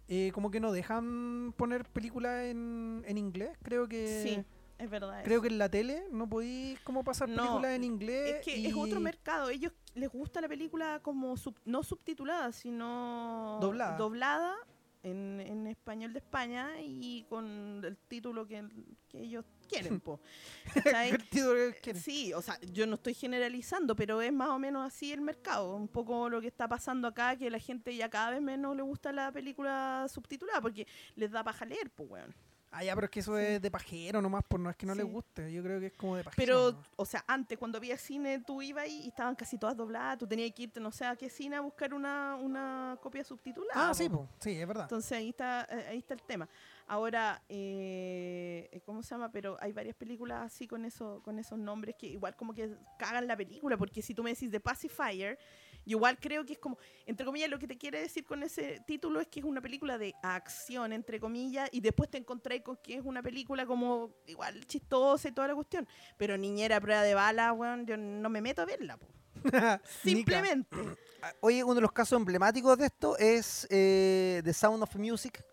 eh, 0.10 0.32
como 0.34 0.52
que 0.52 0.60
no 0.60 0.72
dejan 0.72 1.54
poner 1.56 1.86
películas 1.86 2.46
en, 2.46 3.04
en 3.08 3.18
inglés? 3.18 3.58
Creo 3.64 3.88
que... 3.88 4.22
Sí, 4.24 4.44
es 4.78 4.90
verdad. 4.90 5.22
Creo 5.24 5.36
eso. 5.36 5.42
que 5.44 5.48
en 5.50 5.58
la 5.58 5.70
tele 5.70 6.04
no 6.12 6.28
podéis 6.28 6.80
como 6.82 7.04
pasar 7.04 7.30
No, 7.30 7.38
películas 7.38 7.72
en 7.72 7.84
inglés. 7.84 8.36
Es 8.38 8.46
que 8.46 8.58
y 8.58 8.66
es 8.66 8.74
otro 8.76 9.00
mercado. 9.00 9.50
Ellos 9.50 9.72
les 9.94 10.10
gusta 10.10 10.42
la 10.42 10.48
película 10.48 11.00
como 11.04 11.38
sub- 11.38 11.60
no 11.66 11.84
subtitulada, 11.84 12.52
sino 12.52 13.60
Doblada. 13.62 13.98
doblada 13.98 14.56
en, 15.04 15.40
en 15.42 15.68
español 15.68 16.14
de 16.14 16.20
España 16.20 16.82
y 16.82 17.24
con 17.30 17.84
el 17.86 17.98
título 18.08 18.48
que, 18.48 18.66
que 19.10 19.22
ellos 19.22 19.46
quieren, 19.70 20.00
po. 20.00 20.20
Sí, 21.96 22.34
o 22.34 22.42
sea, 22.42 22.60
yo 22.62 22.86
no 22.88 22.96
estoy 22.96 23.14
generalizando, 23.14 23.96
pero 23.96 24.22
es 24.22 24.32
más 24.34 24.50
o 24.50 24.60
menos 24.60 24.86
así 24.86 25.12
el 25.12 25.22
mercado. 25.22 25.76
Un 25.76 25.88
poco 25.88 26.30
lo 26.30 26.42
que 26.42 26.48
está 26.48 26.68
pasando 26.68 27.08
acá, 27.08 27.36
que 27.36 27.50
la 27.50 27.60
gente 27.60 27.96
ya 27.96 28.10
cada 28.10 28.32
vez 28.32 28.42
menos 28.42 28.76
le 28.76 28.82
gusta 28.82 29.12
la 29.12 29.32
película 29.32 30.06
subtitulada 30.10 30.62
porque 30.62 30.88
les 31.16 31.32
da 31.32 31.44
paja 31.44 31.66
leer, 31.66 31.90
pues, 31.92 32.10
weón. 32.10 32.36
Ah, 32.72 32.84
ya, 32.84 32.94
pero 32.94 33.06
es 33.06 33.12
que 33.12 33.20
eso 33.22 33.36
Sí. 33.36 33.44
es 33.44 33.62
de 33.64 33.72
pajero 33.72 34.22
nomás, 34.22 34.44
por 34.48 34.60
no 34.60 34.70
es 34.70 34.76
que 34.76 34.86
no 34.86 34.94
les 34.94 35.04
Sí. 35.04 35.12
guste. 35.12 35.52
Yo 35.52 35.64
creo 35.64 35.80
que 35.80 35.88
es 35.88 35.94
como 35.94 36.16
de 36.18 36.24
pajero. 36.24 36.38
Pero, 36.46 36.72
nomás. 36.74 36.88
o 36.98 37.06
sea, 37.06 37.24
antes 37.28 37.58
cuando 37.58 37.80
había 37.80 37.98
cine, 37.98 38.44
tú 38.46 38.62
ibas 38.62 38.88
y, 38.88 39.06
y 39.06 39.08
estaban 39.08 39.34
casi 39.36 39.58
todas 39.58 39.76
dobladas, 39.76 40.20
tú 40.20 40.28
tenías 40.28 40.52
que 40.54 40.64
irte 40.64 40.80
no 40.80 40.92
sé 40.92 41.04
a 41.06 41.16
qué 41.16 41.32
cine 41.32 41.56
a 41.56 41.62
buscar 41.62 41.96
una, 41.96 42.36
una 42.36 42.96
copia 43.02 43.24
subtitulada. 43.24 43.90
Ah, 43.90 43.94
sí, 43.96 44.08
po. 44.08 44.18
po. 44.28 44.30
sí, 44.40 44.52
es 44.52 44.68
verdad. 44.68 44.84
Entonces 44.84 45.12
ahí 45.14 45.30
está, 45.30 45.68
eh, 45.72 45.88
ahí 45.90 45.98
está 45.98 46.14
el 46.14 46.22
tema. 46.22 46.48
Ahora, 46.90 47.44
eh, 47.50 48.82
¿cómo 48.84 49.04
se 49.04 49.12
llama? 49.12 49.32
Pero 49.32 49.58
hay 49.62 49.72
varias 49.74 49.96
películas 49.96 50.42
así 50.42 50.68
con 50.68 50.86
eso, 50.86 51.22
con 51.24 51.38
esos 51.38 51.60
nombres 51.60 51.96
que 51.96 52.08
igual 52.08 52.36
como 52.36 52.52
que 52.52 52.76
cagan 52.98 53.28
la 53.28 53.38
película, 53.38 53.78
porque 53.78 54.02
si 54.02 54.16
tú 54.16 54.24
me 54.24 54.32
decís 54.32 54.50
The 54.50 54.60
Pacifier, 54.60 55.38
yo 55.86 55.98
igual 55.98 56.18
creo 56.20 56.44
que 56.46 56.54
es 56.54 56.60
como, 56.60 56.80
entre 57.06 57.28
comillas, 57.28 57.48
lo 57.48 57.60
que 57.60 57.68
te 57.68 57.78
quiere 57.78 58.02
decir 58.02 58.26
con 58.26 58.42
ese 58.42 58.82
título 58.88 59.22
es 59.22 59.28
que 59.28 59.40
es 59.40 59.46
una 59.46 59.62
película 59.62 60.00
de 60.00 60.16
acción, 60.24 60.92
entre 60.92 61.20
comillas, 61.20 61.70
y 61.72 61.80
después 61.80 62.10
te 62.10 62.18
encontré 62.18 62.64
con 62.64 62.78
que 62.78 62.96
es 62.96 63.06
una 63.06 63.22
película 63.22 63.68
como 63.68 64.16
igual 64.26 64.66
chistosa 64.66 65.28
y 65.28 65.32
toda 65.32 65.50
la 65.50 65.54
cuestión. 65.54 65.88
Pero 66.18 66.40
niñera 66.40 66.82
prueba 66.82 67.04
de 67.04 67.14
bala, 67.14 67.54
weón, 67.54 67.86
yo 67.86 67.98
no 67.98 68.30
me 68.30 68.42
meto 68.42 68.64
a 68.64 68.66
verla, 68.66 68.98
po. 68.98 69.06
Simplemente. 70.04 70.76
Oye, 71.42 71.64
uno 71.64 71.76
de 71.76 71.82
los 71.82 71.92
casos 71.92 72.18
emblemáticos 72.18 72.76
de 72.80 72.88
esto 72.88 73.16
es 73.20 73.68
eh, 73.70 74.42
The 74.44 74.54
Sound 74.54 74.82
of 74.82 74.96
Music, 74.96 75.44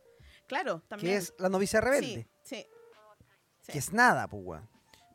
Claro, 0.47 0.82
también. 0.89 1.12
que 1.12 1.16
es 1.18 1.35
La 1.39 1.48
novicia 1.48 1.81
rebelde. 1.81 2.28
Sí, 2.43 2.56
sí. 2.56 2.66
sí. 3.62 3.73
Que 3.73 3.78
es 3.78 3.93
nada, 3.93 4.28
pues. 4.28 4.60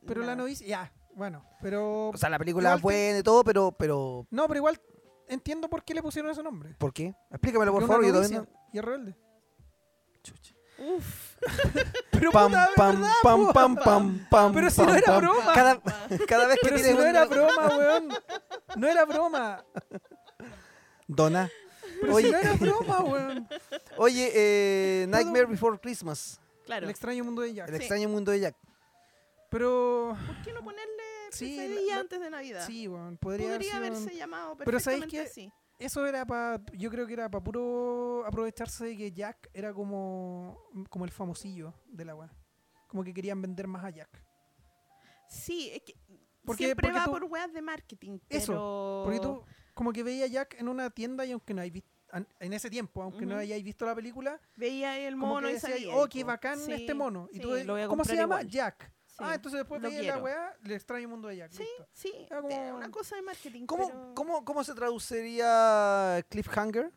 Pero 0.05 0.23
la 0.23 0.35
novicia, 0.35 0.65
ya, 0.67 0.93
bueno, 1.15 1.45
pero... 1.61 2.09
O 2.09 2.17
sea, 2.17 2.29
la 2.29 2.39
película 2.39 2.73
es 2.75 2.81
buena 2.81 3.19
y 3.19 3.23
todo, 3.23 3.43
pero, 3.43 3.71
pero 3.71 4.25
no, 4.31 4.47
pero 4.47 4.57
igual 4.57 4.81
entiendo 5.27 5.69
por 5.69 5.83
qué 5.83 5.93
le 5.93 6.01
pusieron 6.01 6.31
ese 6.31 6.41
nombre. 6.43 6.73
¿por 6.77 6.91
qué? 6.91 7.13
Explícamelo, 7.29 7.71
por 7.71 7.85
favor. 7.87 8.03
Yo 8.05 8.11
todavía 8.13 8.39
novicia 8.39 8.55
y 8.73 8.77
es 8.79 8.83
rebelde. 8.85 9.11
no- 9.11 10.19
Chucha. 10.23 10.55
Uf. 10.79 11.35
Pero 12.11 12.31
Pam, 12.31 12.47
puta, 12.51 12.69
pam, 12.75 13.01
¿verdad, 13.01 13.13
pam, 13.23 13.53
pam, 13.53 13.75
pam, 13.75 14.27
pam, 14.29 14.53
Pero 14.53 14.69
si 14.71 14.77
pam, 14.77 14.87
no 14.89 14.95
era 14.95 15.05
pam. 15.05 15.17
broma. 15.21 15.53
Cada, 15.53 15.81
cada 16.27 16.47
vez 16.47 16.57
que 16.61 16.69
Pero 16.69 16.77
si 16.79 16.93
no 16.93 16.99
un- 17.01 17.07
era 17.07 17.25
broma, 17.25 17.67
weón. 17.77 18.09
No 18.75 18.87
era 18.87 19.05
broma. 19.05 19.63
Donna. 21.07 21.49
Pero 22.02 22.15
Oye, 22.15 22.26
si 22.28 22.32
no 22.32 22.38
era 22.40 22.53
broma, 22.53 22.99
weón. 23.02 23.48
oye 23.98 24.32
eh, 24.34 25.06
Nightmare 25.07 25.45
Before 25.45 25.78
Christmas. 25.80 26.40
Claro. 26.65 26.86
El 26.86 26.90
extraño 26.90 27.23
mundo 27.23 27.41
de 27.44 27.53
Jack. 27.53 27.68
El 27.69 27.76
Sí. 27.76 27.82
extraño 27.82 28.10
mundo 28.10 28.32
de 28.32 28.40
Jack. 28.40 28.56
Pero... 29.49 30.18
¿Por 30.26 30.41
qué 30.44 30.53
no 30.53 30.64
ponerle 30.64 30.88
Sí, 31.32 31.57
pesadilla 31.57 31.82
la- 31.82 31.95
la- 31.95 31.99
antes 32.02 32.19
de 32.22 32.30
Navidad? 32.30 32.65
Sí, 32.68 32.88
weón. 32.88 33.18
Podría, 33.18 33.49
Podría 33.52 33.78
haber 33.78 33.94
sido- 33.94 34.02
haberse 34.03 34.15
llamado 34.18 34.57
Pero 34.57 34.80
¿sabéis 34.80 35.02
perfectamente 35.03 35.34
qué? 35.36 35.41
así. 35.48 35.53
Eso 35.80 36.06
era 36.06 36.26
para... 36.26 36.61
Yo 36.73 36.90
creo 36.90 37.07
que 37.07 37.14
era 37.14 37.30
para 37.30 37.44
puro 37.44 38.23
aprovecharse 38.26 38.86
de 38.86 38.98
que 38.98 39.11
Jack 39.11 39.49
era 39.53 39.73
como, 39.73 40.57
como 40.90 41.06
el 41.06 41.11
famosillo 41.11 41.73
de 41.88 42.06
la 42.06 42.15
weá. 42.15 42.32
Como 42.88 43.03
que 43.03 43.14
querían 43.14 43.41
vender 43.41 43.68
más 43.68 43.84
a 43.84 43.90
Jack. 43.90 44.23
Sí, 45.28 45.72
es 45.73 45.82
que 45.84 45.95
Porque- 46.45 46.65
siempre 46.65 46.88
porque 46.90 46.99
va 46.99 47.06
tú- 47.06 47.11
por 47.11 47.23
weas 47.26 47.52
de 47.52 47.61
marketing. 47.61 48.19
Eso, 48.30 48.52
pero... 48.52 49.02
Porque 49.06 49.19
tú 49.19 49.44
como 49.73 49.91
que 49.93 50.03
veías 50.03 50.30
a 50.30 50.31
Jack 50.34 50.56
en 50.60 50.68
una 50.68 50.89
tienda 50.89 51.26
y 51.26 51.31
aunque 51.31 51.53
no 51.53 51.61
hayáis 51.61 51.73
visto... 51.73 51.89
En 52.41 52.52
ese 52.52 52.69
tiempo, 52.69 53.02
aunque 53.03 53.26
no 53.26 53.35
Ujú. 53.35 53.41
hayáis 53.41 53.64
visto 53.64 53.85
la 53.85 53.95
película, 53.95 54.38
Veía 54.57 54.99
el 54.99 55.15
mono 55.15 55.49
y 55.49 55.57
salía. 55.57 55.95
oh, 55.95 56.10
qué 56.10 56.26
bacán 56.26 56.60
Sí, 56.60 56.73
este 56.73 56.93
mono. 56.93 57.30
Y 57.31 57.35
sí, 57.38 57.41
tú, 57.41 57.56
lo 57.64 57.73
voy 57.73 57.81
a 57.84 57.88
¿Cómo 57.88 58.03
se 58.03 58.15
llama? 58.18 58.35
igual. 58.41 58.49
Jack. 58.49 58.91
Sí, 59.07 59.15
Ah, 59.19 59.35
entonces 59.35 59.60
después 59.60 59.81
veía 59.81 60.15
la 60.15 60.22
weá, 60.22 60.57
el 60.65 60.72
extraño 60.73 61.07
mundo 61.07 61.30
de 61.30 61.38
Jack. 61.38 61.52
Sí, 61.53 61.60
listo. 61.64 61.88
sí, 61.93 62.14
Era 62.30 62.41
como- 62.41 62.53
eh, 62.53 62.73
una 62.73 62.91
cosa 62.91 63.15
de 63.15 63.22
marketing. 63.22 63.65
¿Cómo, 63.65 63.88
pero 63.88 64.11
cómo, 64.14 64.43
¿Cómo 64.43 64.61
se 64.65 64.73
traduciría 64.73 66.26
Cliffhanger? 66.30 66.91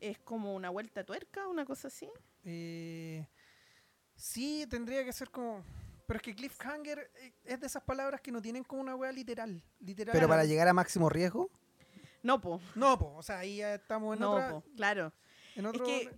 Es 0.00 0.18
como 0.20 0.54
una 0.54 0.70
vuelta 0.70 1.00
de 1.00 1.04
tuerca, 1.04 1.46
una 1.48 1.66
cosa 1.66 1.88
así. 1.88 2.08
Eh, 2.44 3.26
sí, 4.14 4.66
tendría 4.70 5.04
que 5.04 5.12
ser 5.12 5.30
como... 5.30 5.62
Pero 6.06 6.16
es 6.18 6.22
que 6.22 6.34
cliffhanger 6.34 7.10
eh, 7.16 7.34
es 7.44 7.60
de 7.60 7.66
esas 7.66 7.82
palabras 7.82 8.20
que 8.20 8.30
no 8.30 8.40
tienen 8.42 8.62
como 8.64 8.82
una 8.82 8.94
weá 8.94 9.10
literal. 9.12 9.62
literal 9.80 10.12
Pero 10.12 10.28
para 10.28 10.44
llegar 10.44 10.68
a 10.68 10.72
máximo 10.74 11.08
riesgo. 11.08 11.50
No, 12.24 12.40
po. 12.40 12.60
No, 12.74 12.98
po, 12.98 13.14
o 13.14 13.22
sea, 13.22 13.40
ahí 13.40 13.58
ya 13.58 13.74
estamos 13.74 14.14
en 14.14 14.20
No, 14.20 14.32
otra... 14.32 14.50
po, 14.50 14.64
claro. 14.74 15.12
En 15.54 15.66
Es 15.66 15.70
otro... 15.70 15.84
que 15.84 16.10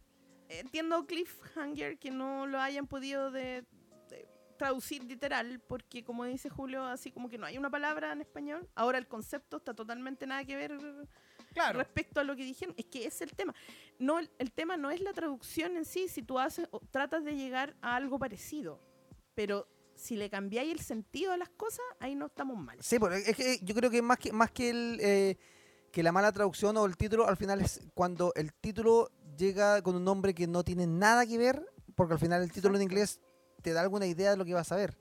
entiendo 0.48 1.04
Cliffhanger 1.04 1.98
que 1.98 2.12
no 2.12 2.46
lo 2.46 2.60
hayan 2.60 2.86
podido 2.86 3.32
de, 3.32 3.66
de 4.08 4.28
traducir 4.56 5.02
literal, 5.02 5.60
porque 5.66 6.04
como 6.04 6.24
dice 6.24 6.48
Julio, 6.48 6.84
así 6.84 7.10
como 7.10 7.28
que 7.28 7.38
no 7.38 7.46
hay 7.46 7.58
una 7.58 7.70
palabra 7.70 8.12
en 8.12 8.20
español. 8.20 8.68
Ahora 8.76 8.98
el 8.98 9.08
concepto 9.08 9.56
está 9.56 9.74
totalmente 9.74 10.28
nada 10.28 10.44
que 10.44 10.54
ver 10.54 10.78
claro. 11.52 11.78
respecto 11.80 12.20
a 12.20 12.24
lo 12.24 12.36
que 12.36 12.44
dijeron. 12.44 12.74
Es 12.78 12.86
que 12.86 13.04
es 13.04 13.20
el 13.20 13.34
tema. 13.34 13.52
No, 13.98 14.20
el, 14.20 14.52
tema 14.52 14.76
no 14.76 14.92
es 14.92 15.00
la 15.00 15.12
traducción 15.12 15.76
en 15.76 15.84
sí, 15.84 16.06
si 16.08 16.22
tú 16.22 16.38
haces 16.38 16.68
o 16.70 16.78
tratas 16.78 17.24
de 17.24 17.34
llegar 17.34 17.76
a 17.80 17.96
algo 17.96 18.16
parecido. 18.16 18.80
Pero 19.34 19.68
si 19.96 20.14
le 20.14 20.30
cambiáis 20.30 20.70
el 20.70 20.80
sentido 20.80 21.32
a 21.32 21.36
las 21.36 21.48
cosas, 21.48 21.84
ahí 21.98 22.14
no 22.14 22.26
estamos 22.26 22.56
mal. 22.58 22.78
Sí, 22.80 23.00
porque 23.00 23.16
es 23.16 23.36
que 23.36 23.58
yo 23.62 23.74
creo 23.74 23.90
que 23.90 24.02
más 24.02 24.18
que 24.18 24.32
más 24.32 24.52
que 24.52 24.70
el 24.70 24.98
eh, 25.00 25.38
que 25.96 26.02
la 26.02 26.12
mala 26.12 26.30
traducción 26.30 26.76
o 26.76 26.84
el 26.84 26.94
título, 26.98 27.26
al 27.26 27.38
final 27.38 27.62
es 27.62 27.80
cuando 27.94 28.30
el 28.34 28.52
título 28.52 29.10
llega 29.38 29.80
con 29.80 29.96
un 29.96 30.04
nombre 30.04 30.34
que 30.34 30.46
no 30.46 30.62
tiene 30.62 30.86
nada 30.86 31.24
que 31.24 31.38
ver, 31.38 31.66
porque 31.94 32.12
al 32.12 32.18
final 32.20 32.42
el 32.42 32.52
título 32.52 32.74
en 32.76 32.82
Exacto. 32.82 32.92
inglés 32.92 33.20
te 33.62 33.72
da 33.72 33.80
alguna 33.80 34.04
idea 34.04 34.30
de 34.32 34.36
lo 34.36 34.44
que 34.44 34.52
vas 34.52 34.70
a 34.72 34.76
ver. 34.76 34.98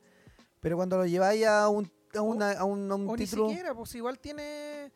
Pero 0.62 0.78
cuando 0.78 0.96
lo 0.98 1.06
lleváis 1.06 1.46
a 1.48 1.68
un 1.68 1.92
a, 2.16 2.22
una- 2.22 2.52
a 2.54 2.64
un, 2.64 2.90
a 2.90 2.96
un 2.96 3.10
O 3.10 3.16
título 3.18 3.44
ni 3.48 3.50
siquiera, 3.50 3.76
pues 3.76 3.94
igual 3.94 4.20
tiene 4.20 4.94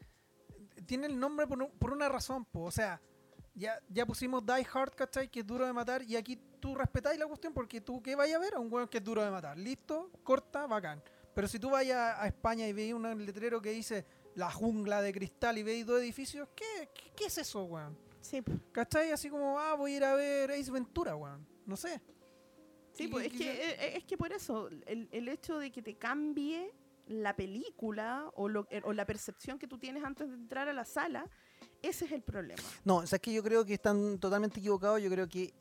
tiene 0.85 1.07
el 1.07 1.19
nombre 1.19 1.45
por, 1.47 1.61
un- 1.61 1.69
por 1.77 1.91
una 1.91 2.07
razón, 2.07 2.45
pues. 2.45 2.65
O 2.67 2.71
sea, 2.71 3.01
ya, 3.53 3.77
ya 3.89 4.05
pusimos 4.05 4.45
Die 4.45 4.65
Hard, 4.73 4.95
¿cachai? 4.95 5.29
Que 5.29 5.41
es 5.41 5.45
duro 5.45 5.65
de 5.65 5.73
matar. 5.73 6.01
Y 6.03 6.15
aquí 6.15 6.37
tú 6.61 6.75
respetáis 6.75 7.19
la 7.19 7.27
cuestión 7.27 7.53
porque 7.53 7.81
tú, 7.81 8.01
¿qué 8.01 8.15
vayas 8.15 8.37
a 8.37 8.39
ver? 8.39 8.55
A 8.55 8.59
un 8.59 8.71
weón 8.71 8.87
que 8.87 8.99
es 8.99 9.03
duro 9.03 9.21
de 9.21 9.29
matar. 9.31 9.57
Listo, 9.57 10.11
corta, 10.23 10.65
bacán. 10.65 11.03
Pero 11.35 11.45
si 11.49 11.59
tú 11.59 11.69
vayas 11.71 12.17
a 12.17 12.25
España 12.25 12.65
y 12.67 12.71
veis 12.71 12.93
un 12.93 13.03
letrero 13.25 13.61
que 13.61 13.71
dice 13.71 14.05
la 14.39 14.49
jungla 14.49 15.01
de 15.01 15.13
cristal 15.13 15.57
y 15.57 15.63
veis 15.63 15.85
dos 15.85 15.99
edificios, 15.99 16.47
¿qué, 16.55 16.89
qué, 16.93 17.11
qué 17.15 17.25
es 17.25 17.37
eso, 17.37 17.65
weón? 17.65 17.97
Sí. 18.21 18.41
¿Cachai? 18.71 19.11
Así 19.11 19.29
como, 19.29 19.59
ah, 19.59 19.75
voy 19.75 19.93
a 19.93 19.97
ir 19.97 20.03
a 20.05 20.15
ver 20.15 20.51
Ace 20.51 20.71
Ventura, 20.71 21.15
weón. 21.15 21.45
No 21.65 21.75
sé. 21.75 22.01
Sí, 22.93 23.07
pues, 23.07 23.27
es, 23.27 23.33
que, 23.33 23.51
eh, 23.51 23.97
es 23.97 24.05
que 24.05 24.17
por 24.17 24.31
eso, 24.31 24.69
el, 24.85 25.09
el 25.11 25.27
hecho 25.27 25.59
de 25.59 25.71
que 25.71 25.81
te 25.81 25.97
cambie 25.97 26.73
la 27.07 27.35
película 27.35 28.31
o, 28.35 28.47
lo, 28.47 28.67
eh, 28.69 28.81
o 28.85 28.93
la 28.93 29.05
percepción 29.05 29.59
que 29.59 29.67
tú 29.67 29.77
tienes 29.77 30.03
antes 30.03 30.29
de 30.29 30.35
entrar 30.35 30.69
a 30.69 30.73
la 30.73 30.85
sala, 30.85 31.29
ese 31.81 32.05
es 32.05 32.11
el 32.11 32.21
problema. 32.21 32.63
No, 32.85 32.97
o 32.97 33.07
sea, 33.07 33.17
es 33.17 33.21
que 33.21 33.33
yo 33.33 33.43
creo 33.43 33.65
que 33.65 33.73
están 33.73 34.19
totalmente 34.19 34.59
equivocados. 34.59 35.01
Yo 35.01 35.09
creo 35.09 35.27
que 35.27 35.53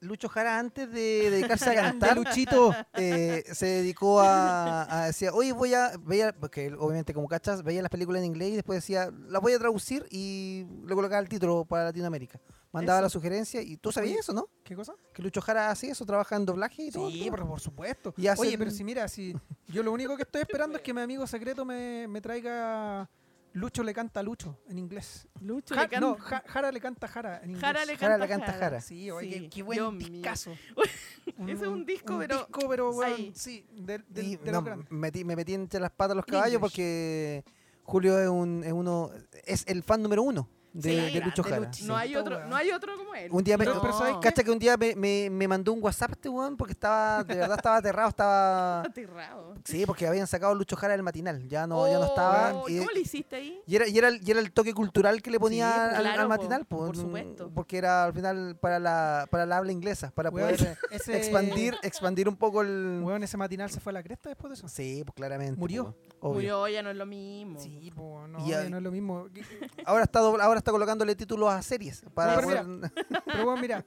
Lucho 0.00 0.28
Jara, 0.28 0.58
antes 0.58 0.90
de 0.90 1.30
dedicarse 1.30 1.70
a 1.70 1.74
cantar, 1.82 2.16
Luchito. 2.16 2.74
eh, 2.94 3.44
se 3.52 3.66
dedicó 3.66 4.20
a, 4.20 5.02
a 5.02 5.06
decir, 5.06 5.30
oye, 5.32 5.52
voy 5.52 5.74
a, 5.74 5.92
veía, 6.00 6.32
porque 6.38 6.72
obviamente 6.74 7.14
como 7.14 7.28
cachas, 7.28 7.62
veía 7.62 7.82
las 7.82 7.90
películas 7.90 8.20
en 8.20 8.26
inglés 8.26 8.50
y 8.50 8.56
después 8.56 8.76
decía, 8.76 9.10
las 9.28 9.40
voy 9.40 9.54
a 9.54 9.58
traducir 9.58 10.06
y 10.10 10.66
le 10.86 10.94
colocaba 10.94 11.20
el 11.20 11.28
título 11.28 11.64
para 11.64 11.84
Latinoamérica. 11.84 12.38
Mandaba 12.72 12.98
Eso. 12.98 13.04
la 13.04 13.08
sugerencia 13.08 13.62
y 13.62 13.78
tú 13.78 13.90
sabías 13.90 14.18
eso, 14.18 14.34
¿no? 14.34 14.50
¿Qué 14.62 14.76
cosa? 14.76 14.92
Que 15.14 15.22
Lucho 15.22 15.40
Jara 15.40 15.70
hace 15.70 15.88
eso, 15.88 16.04
trabaja 16.04 16.36
en 16.36 16.44
doblaje 16.44 16.82
y 16.84 16.90
todo. 16.90 17.10
Sí, 17.10 17.20
todo. 17.20 17.30
por, 17.30 17.48
por 17.48 17.60
supuesto. 17.60 18.12
Y 18.18 18.28
Oye, 18.28 18.58
pero 18.58 18.70
si 18.70 18.84
mira, 18.84 19.08
si 19.08 19.34
yo 19.68 19.82
lo 19.82 19.92
único 19.92 20.14
que 20.16 20.24
estoy 20.24 20.42
esperando 20.42 20.76
es 20.76 20.82
que 20.82 20.92
mi 20.92 21.00
amigo 21.00 21.26
secreto 21.26 21.64
me, 21.64 22.06
me 22.06 22.20
traiga 22.20 23.08
Lucho 23.56 23.82
le 23.82 23.94
canta 23.94 24.20
a 24.20 24.22
Lucho 24.22 24.58
en 24.68 24.78
inglés. 24.78 25.26
Lucho 25.40 25.74
Ja- 25.74 25.82
le 25.82 25.88
canta- 25.88 26.06
no, 26.06 26.16
Ja- 26.18 26.42
Jara 26.46 26.70
le 26.70 26.80
canta 26.80 27.06
a 27.06 27.08
Jara 27.08 27.38
en 27.42 27.50
inglés. 27.50 27.60
Jara 27.62 27.84
le 27.86 27.96
Jara 27.96 28.18
canta, 28.18 28.26
le 28.26 28.28
canta 28.44 28.52
Jara. 28.58 28.80
Sí, 28.82 29.10
oye, 29.10 29.28
qué- 29.30 29.38
Sí, 29.40 29.48
qué, 29.48 29.62
buen 29.62 29.98
discazo. 29.98 30.52
Ese 31.38 31.52
es 31.52 31.62
un 31.62 31.86
disco, 31.86 32.18
pero- 32.18 32.36
disco, 32.38 32.60
pero 32.68 33.02
ahí. 33.02 33.32
sí, 33.34 33.66
de, 33.72 33.98
de, 34.08 34.22
Y 34.22 34.36
de 34.36 34.46
no, 34.52 34.58
los 34.58 34.64
grandes. 34.64 34.88
metí- 34.90 35.24
me 35.24 35.34
metí 35.36 35.54
entre 35.54 35.80
las 35.80 35.90
patas 35.90 36.16
los 36.16 36.26
caballos 36.26 36.54
English. 36.56 36.60
porque 36.60 37.44
Julio 37.82 38.18
es, 38.18 38.28
un, 38.28 38.62
es 38.64 38.72
uno 38.72 39.10
es 39.44 39.64
el 39.66 39.82
fan 39.82 40.02
número 40.02 40.22
uno 40.22 40.48
de, 40.76 41.08
Sí, 41.08 41.14
de 41.18 41.24
Lucho 41.24 41.42
Jara. 41.42 41.72
Sí. 41.72 41.84
No 41.86 41.96
hay 41.96 42.14
otro, 42.16 42.46
no 42.46 42.54
hay 42.56 42.70
otro 42.70 42.96
como 42.96 43.14
él. 43.14 43.28
Un 43.32 43.42
día 43.44 43.56
me- 43.56 43.64
Pero- 43.64 43.80
pero 43.80 43.92
¿sabes 43.96 44.14
qué? 44.14 44.20
Cacha 44.20 44.44
que 44.44 44.50
un 44.50 44.58
día 44.58 44.76
me, 44.76 44.94
me, 44.94 45.30
me 45.30 45.48
mandó 45.48 45.72
un 45.72 45.82
WhatsApp 45.82 46.12
este 46.12 46.28
weón 46.28 46.56
porque 46.56 46.72
estaba, 46.72 47.24
de 47.24 47.34
verdad 47.36 47.56
estaba 47.56 47.76
aterrado, 47.76 48.08
estaba... 48.08 48.80
Aterrado. 48.86 49.54
Sí, 49.64 49.84
porque 49.86 50.06
habían 50.06 50.26
sacado 50.26 50.54
Lucho 50.54 50.76
Jara 50.76 50.92
del 50.92 51.02
matinal, 51.02 51.46
ya 51.48 51.66
no, 51.66 51.86
ya 51.90 51.98
no 51.98 52.04
estaba. 52.04 52.54
Oh, 52.54 52.68
Y, 52.68 52.78
¿Cómo 52.78 52.90
le 52.90 53.00
hiciste 53.00 53.36
ahí? 53.36 53.60
y 53.66 53.76
era, 53.76 53.88
y, 53.88 53.96
era 53.98 54.08
el, 54.08 54.20
y 54.26 54.30
era 54.30 54.40
el 54.40 54.52
toque 54.52 54.74
cultural 54.74 55.22
que 55.22 55.30
le 55.30 55.40
ponía 55.40 55.72
Sí, 55.90 55.96
al, 55.96 56.02
claro, 56.02 56.28
matinal, 56.28 56.64
po, 56.66 56.78
por 56.86 56.96
mm, 56.96 57.00
supuesto. 57.00 57.50
porque 57.54 57.78
era 57.78 58.04
al 58.04 58.12
final 58.12 58.56
para 58.60 58.78
la, 58.78 59.26
para 59.30 59.46
la 59.46 59.56
habla 59.56 59.72
inglesa, 59.72 60.10
para 60.14 60.30
Weón, 60.30 60.54
poder 60.56 60.68
eh, 60.68 60.76
ese- 60.90 61.16
expandir, 61.16 61.74
expandir 61.82 62.28
un 62.28 62.36
poco 62.36 62.62
el... 62.62 63.00
Weón, 63.02 63.22
ese 63.22 63.36
matinal 63.36 63.70
se 63.70 63.80
fue 63.80 63.90
a 63.92 63.94
la 63.94 64.02
cresta 64.02 64.28
después 64.28 64.50
de 64.50 64.54
eso. 64.54 64.68
Sí, 64.68 65.02
pues 65.04 65.14
claramente. 65.14 65.58
Murió. 65.58 65.94
po, 66.15 66.15
obvio. 66.26 66.34
Murió, 66.34 66.68
ya 66.68 66.82
no 66.82 66.90
es 66.90 66.96
lo 66.96 67.06
mismo. 67.06 67.58
Sí, 67.60 67.92
pues 67.94 68.28
no, 68.28 68.38
Y 68.46 68.52
a- 68.52 68.62
ya 68.64 68.70
no 68.70 68.76
es 68.78 68.82
lo 68.82 68.90
mismo. 68.90 69.28
Ahora 69.86 70.04
está, 70.04 70.18
ahora 70.20 70.58
está 70.58 70.70
colocándole 70.72 71.14
títulos 71.16 71.50
a 71.52 71.62
series. 71.62 72.02
Para 72.14 72.34
No, 72.40 72.40
pero 72.48 72.64
poder- 72.64 72.92
Pero 73.26 73.44
bueno, 73.44 73.60
mira, 73.60 73.84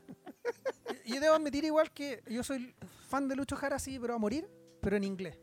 yo 1.06 1.20
debo 1.20 1.36
admitir 1.36 1.64
igual 1.66 1.92
que 1.92 2.22
yo 2.28 2.44
soy 2.44 2.74
fan 3.10 3.28
de 3.28 3.36
Lucho 3.36 3.56
Jara, 3.56 3.80
sí, 3.80 3.98
pero 4.00 4.16
a 4.16 4.18
morir, 4.18 4.50
pero 4.82 4.96
en 4.98 5.04
inglés. 5.04 5.38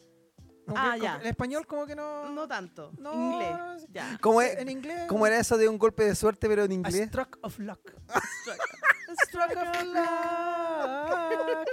Como 0.66 0.78
Ah, 0.78 0.93
que- 0.94 1.01
ya. 1.02 1.12
como- 1.12 1.23
En 1.23 1.28
español 1.28 1.66
como 1.66 1.86
que 1.86 1.94
no... 1.94 2.28
No 2.31 2.48
tanto. 2.48 2.90
No, 2.98 3.12
Inglés. 3.14 3.56
sí. 3.82 3.86
Ya. 3.93 4.18
¿Cómo, 4.20 4.43
es- 4.43 4.59
En 4.59 4.68
inglés... 4.68 5.06
cómo 5.09 5.24
era 5.27 5.39
eso 5.39 5.56
de 5.56 5.68
un 5.68 5.78
golpe 5.78 6.05
de 6.05 6.14
suerte, 6.16 6.48
pero 6.48 6.64
en 6.64 6.73
A 6.73 6.74
inglés? 6.74 7.06
stroke 7.09 7.39
of 7.43 7.59
luck. 7.60 7.93
Stroke 9.28 9.56
of 9.56 9.85
luck. 9.85 11.68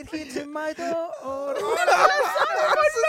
It 0.00 0.12
hits 0.12 0.36
in 0.36 0.52
my 0.52 0.72
door. 0.76 1.56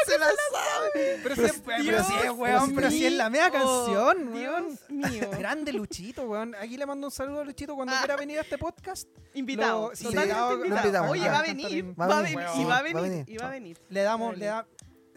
se 0.06 0.18
la 0.18 0.28
sabe. 0.28 1.20
Pero, 1.24 1.36
Pero 1.36 1.48
si, 1.54 1.60
pero 1.62 1.84
Dios 1.84 2.08
si 2.08 2.14
es, 2.26 2.32
weón, 2.32 2.76
pero 2.76 2.90
si 2.90 3.06
es 3.06 3.14
la 3.14 3.30
mea 3.30 3.52
canción, 3.52 4.30
weón. 4.34 4.34
Dios 4.34 4.90
mío. 4.90 5.30
Grande 5.38 5.74
Luchito, 5.74 6.24
weón. 6.24 6.56
Aquí 6.56 6.78
le 6.78 6.86
mando 6.86 7.08
un 7.08 7.12
saludo 7.12 7.42
a 7.42 7.44
Luchito 7.44 7.76
cuando 7.76 7.94
Ah. 7.94 8.00
quiera 8.00 8.16
venir 8.16 8.38
a 8.40 8.42
este 8.42 8.58
podcast. 8.58 9.08
Invitado. 9.34 9.90
Lo- 9.90 9.96
sí, 9.96 10.06
invitado, 10.06 10.50
lo 10.50 10.56
invitado. 10.66 10.86
invitamos, 10.88 11.12
Oye, 11.12 11.30
va 11.30 11.40
a 11.40 11.42
venir. 11.42 12.00
Va 12.00 12.06
a 12.20 12.22
venir, 12.22 12.40
Y 12.56 12.64
va 12.64 12.78
a 12.78 12.82
va 12.84 13.00
a 13.00 13.02
venir. 13.02 13.26
Y 13.28 13.38
va 13.38 13.48
a 13.48 13.52
venir. 13.52 13.78
Le 13.90 14.02
damos, 14.02 14.38
le 14.38 14.46
da- 14.46 14.68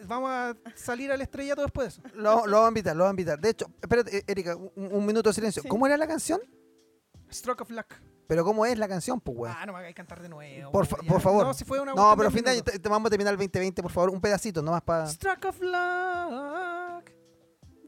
vamos 0.05 0.31
a 0.31 0.55
salir 0.75 1.11
al 1.11 1.21
estrellato 1.21 1.61
después 1.61 1.95
de 1.95 2.01
eso. 2.09 2.15
Lo, 2.15 2.45
lo 2.47 2.57
vamos 2.57 2.65
a 2.65 2.69
invitar, 2.69 2.95
lo 2.95 3.03
vamos 3.03 3.11
a 3.17 3.21
invitar. 3.21 3.39
De 3.39 3.49
hecho, 3.49 3.65
espérate, 3.81 4.17
eh, 4.17 4.23
Erika, 4.27 4.55
un, 4.55 4.71
un 4.75 5.05
minuto 5.05 5.29
de 5.29 5.33
silencio. 5.33 5.61
Sí. 5.61 5.69
¿Cómo 5.69 5.85
era 5.87 5.95
la 5.97 6.07
canción? 6.07 6.41
Stroke 7.31 7.61
of 7.61 7.69
luck. 7.71 7.93
Pero 8.31 8.45
¿cómo 8.45 8.65
es 8.65 8.77
la 8.77 8.87
canción, 8.87 9.19
pues, 9.19 9.37
weón? 9.37 9.53
Ah, 9.59 9.65
no 9.65 9.73
me 9.73 9.79
hagáis 9.79 9.93
cantar 9.93 10.21
de 10.21 10.29
nuevo. 10.29 10.71
Por, 10.71 10.85
fa- 10.85 10.95
ya. 11.03 11.09
por 11.09 11.19
favor. 11.19 11.45
No, 11.47 11.53
si 11.53 11.65
fue 11.65 11.81
una 11.81 11.91
No, 11.91 11.95
cuestión 12.15 12.17
pero 12.17 12.31
fin 12.31 12.45
de 12.45 12.51
año, 12.51 12.63
te, 12.63 12.79
te 12.79 12.87
vamos 12.87 13.07
a 13.07 13.09
terminar 13.09 13.33
el 13.33 13.37
2020, 13.37 13.81
por 13.83 13.91
favor. 13.91 14.09
Un 14.09 14.21
pedacito, 14.21 14.61
nomás 14.61 14.81
para... 14.83 15.05
Stroke 15.07 15.43
of 15.49 15.59
luck. 15.59 16.70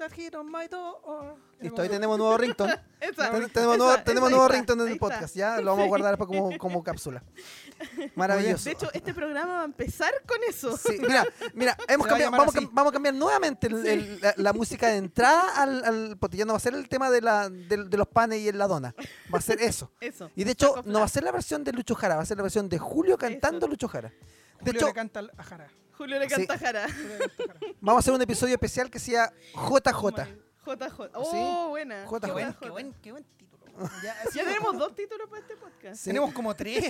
That 0.04 0.12
hit 0.18 0.36
on 0.36 0.52
my 0.52 0.68
door. 0.68 1.36
Listo, 1.62 1.82
ahí 1.82 1.88
tenemos 1.88 2.18
nuevo 2.18 2.38
ringtone. 2.38 2.74
Esa, 3.00 3.32
Ten- 3.32 3.50
tenemos 3.52 3.78
nuevo, 3.78 3.94
esa, 3.94 4.04
tenemos 4.04 4.30
nuevo 4.30 4.46
está, 4.46 4.56
ringtone 4.58 4.82
en 4.82 4.88
ahí 4.88 4.92
el 4.92 4.96
está. 4.96 5.08
podcast, 5.08 5.36
ya 5.36 5.62
lo 5.62 5.72
vamos 5.72 5.86
a 5.86 5.88
guardar 5.88 6.18
después 6.18 6.28
como, 6.28 6.58
como 6.58 6.84
cápsula. 6.84 7.24
Maravilloso. 8.16 8.66
De 8.66 8.72
hecho, 8.72 8.90
este 8.94 9.14
programa 9.14 9.54
va 9.54 9.62
a 9.62 9.66
empezar 9.66 10.14
con 10.28 10.38
eso. 10.48 10.76
Sí, 10.76 10.98
mira, 11.00 11.26
mira, 11.54 11.78
hemos 11.88 12.06
Se 12.08 12.12
va 12.12 12.18
a 12.18 12.20
cambiado, 12.20 12.20
llamar 12.20 12.40
vamos, 12.42 12.56
a 12.56 12.58
así. 12.58 12.68
cam- 12.68 12.72
vamos 12.74 12.90
a 12.92 12.94
cambiar 12.94 13.16
nuevamente 13.16 13.68
el- 13.68 13.88
el- 13.88 14.20
la, 14.22 14.34
la 14.38 14.54
música 14.54 14.88
de 14.90 14.98
entrada 14.98 15.42
al, 15.62 15.84
al 15.86 16.18
ya 16.32 16.44
no 16.46 16.52
va 16.54 16.58
a 16.58 16.60
ser 16.60 16.74
el 16.74 16.90
tema 16.90 17.10
de, 17.10 17.22
la, 17.22 17.50
de, 17.50 17.86
de 17.86 17.98
los 17.98 18.08
panes 18.08 18.40
y 18.40 18.52
la 18.52 18.68
dona. 18.68 18.94
Va 19.34 19.38
a 19.38 19.42
ser 19.42 19.62
eso. 19.62 19.90
Eso. 20.02 20.30
Y 20.36 20.44
de 20.44 20.52
hecho, 20.52 20.82
no 20.86 21.00
va 21.00 21.06
a 21.06 21.10
ser 21.10 21.24
la 21.24 21.32
versión 21.32 21.64
de 21.64 21.72
Lucho 21.72 21.96
Jara, 21.96 22.18
va 22.18 22.24
a 22.24 22.26
ser 22.26 22.36
la 22.38 22.44
versión 22.44 22.68
de 22.68 22.78
Julio 22.78 23.18
cantando. 23.18 23.68
Lucho 23.68 23.88
Jara. 23.88 24.10
De 24.10 24.16
Julio 24.60 24.80
hecho, 24.80 24.88
le 24.88 24.94
canta 24.94 25.22
a 25.38 25.44
Jara. 25.44 25.70
Julio 25.98 26.20
le 26.20 26.30
Sí. 26.30 26.36
canta 26.36 26.58
Jara. 26.58 26.88
Julio 26.90 27.18
le 27.18 27.30
canta 27.30 27.44
a 27.44 27.48
Jara. 27.48 27.60
vamos 27.82 28.00
a 28.00 28.02
hacer 28.02 28.14
un 28.14 28.22
episodio 28.22 28.54
especial 28.54 28.90
que 28.90 29.00
sea 29.00 29.32
JJ. 29.54 30.28
JJ. 30.66 31.10
Oh, 31.16 31.32
¿Sí? 31.32 31.70
buena. 31.70 32.06
JJ. 32.06 32.20
Qué 32.26 32.32
buen, 32.32 32.48
JJ. 32.50 32.60
qué 32.62 32.70
buen, 32.72 32.94
qué 33.02 33.12
buen 33.12 33.24
título. 33.24 33.44
Ya, 34.04 34.16
Ya 34.36 34.44
tenemos 34.46 34.78
dos 34.78 34.94
títulos 34.96 35.28
para 35.30 35.42
este 35.42 35.56
podcast. 35.58 35.96
Sí. 35.96 36.06
Tenemos 36.10 36.32
como 36.34 36.56
tres. 36.56 36.84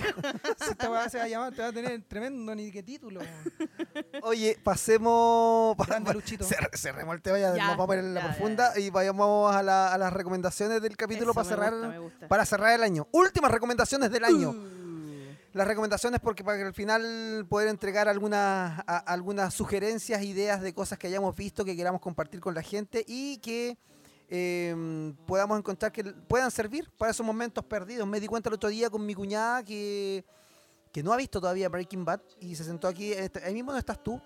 si 0.58 0.70
esta 0.70 0.90
weá 0.90 1.08
se 1.08 1.16
va 1.18 1.24
a 1.24 1.28
llamar, 1.28 1.54
te 1.54 1.62
va 1.62 1.68
a 1.68 1.72
tener 1.72 2.02
tremendo 2.02 2.54
ni 2.54 2.70
qué 2.70 2.82
título. 2.82 3.20
Oye, 4.22 4.58
pasemos. 4.62 5.76
pa- 5.76 5.86
Grande 5.86 6.08
pa- 6.08 6.14
Luchito. 6.14 6.44
cer- 6.44 6.68
Cerremos 6.76 7.14
el 7.14 7.22
tema, 7.22 7.38
ya, 7.38 7.54
Ya, 7.54 7.66
nos 7.68 7.76
vamos 7.76 7.88
a 7.88 7.90
ver 7.96 7.98
en 8.04 8.14
la 8.14 8.20
ya, 8.20 8.26
profunda 8.28 8.78
y 8.78 8.90
vayamos 8.90 9.54
a, 9.54 9.62
la- 9.62 9.92
a 9.94 9.98
las 9.98 10.12
recomendaciones 10.12 10.80
del 10.82 10.96
capítulo 10.96 11.32
Eso, 11.32 11.34
para 11.34 11.44
me 11.44 11.54
cerrar, 11.54 11.72
gusta, 11.72 11.88
me 11.88 11.98
gusta. 11.98 12.28
para 12.28 12.44
cerrar 12.46 12.72
el 12.74 12.82
año. 12.82 13.08
Últimas 13.12 13.50
recomendaciones 13.50 14.10
del 14.10 14.24
año. 14.24 14.50
Uh. 14.50 14.73
Las 15.54 15.66
recomendaciones 15.66 16.20
porque 16.20 16.44
para 16.44 16.58
que 16.58 16.64
al 16.64 16.74
final 16.74 17.46
poder 17.48 17.68
entregar 17.68 18.08
algunas, 18.08 18.78
a- 18.86 18.98
algunas 19.06 19.54
sugerencias, 19.54 20.22
ideas 20.22 20.60
de 20.60 20.74
cosas 20.74 20.98
que 20.98 21.06
hayamos 21.06 21.34
visto, 21.34 21.64
que 21.64 21.74
queramos 21.76 22.00
compartir 22.00 22.40
con 22.40 22.54
la 22.54 22.62
gente 22.62 23.04
y 23.08 23.38
que 23.38 23.78
eh, 24.28 25.14
podamos 25.26 25.58
encontrar 25.58 25.92
que 25.92 26.02
puedan 26.04 26.50
servir 26.50 26.90
para 26.98 27.12
esos 27.12 27.24
momentos 27.24 27.64
perdidos. 27.64 28.06
Me 28.06 28.20
di 28.20 28.26
cuenta 28.26 28.48
el 28.48 28.54
otro 28.56 28.68
día 28.68 28.90
con 28.90 29.04
mi 29.06 29.14
cuñada 29.14 29.62
que, 29.62 30.24
que 30.90 31.02
no 31.04 31.12
ha 31.12 31.16
visto 31.16 31.40
todavía 31.40 31.68
Breaking 31.68 32.04
Bad 32.04 32.20
y 32.40 32.56
se 32.56 32.64
sentó 32.64 32.88
aquí, 32.88 33.12
este- 33.12 33.44
ahí 33.44 33.52
mismo 33.54 33.70
no 33.70 33.78
estás 33.78 34.02
tú, 34.02 34.20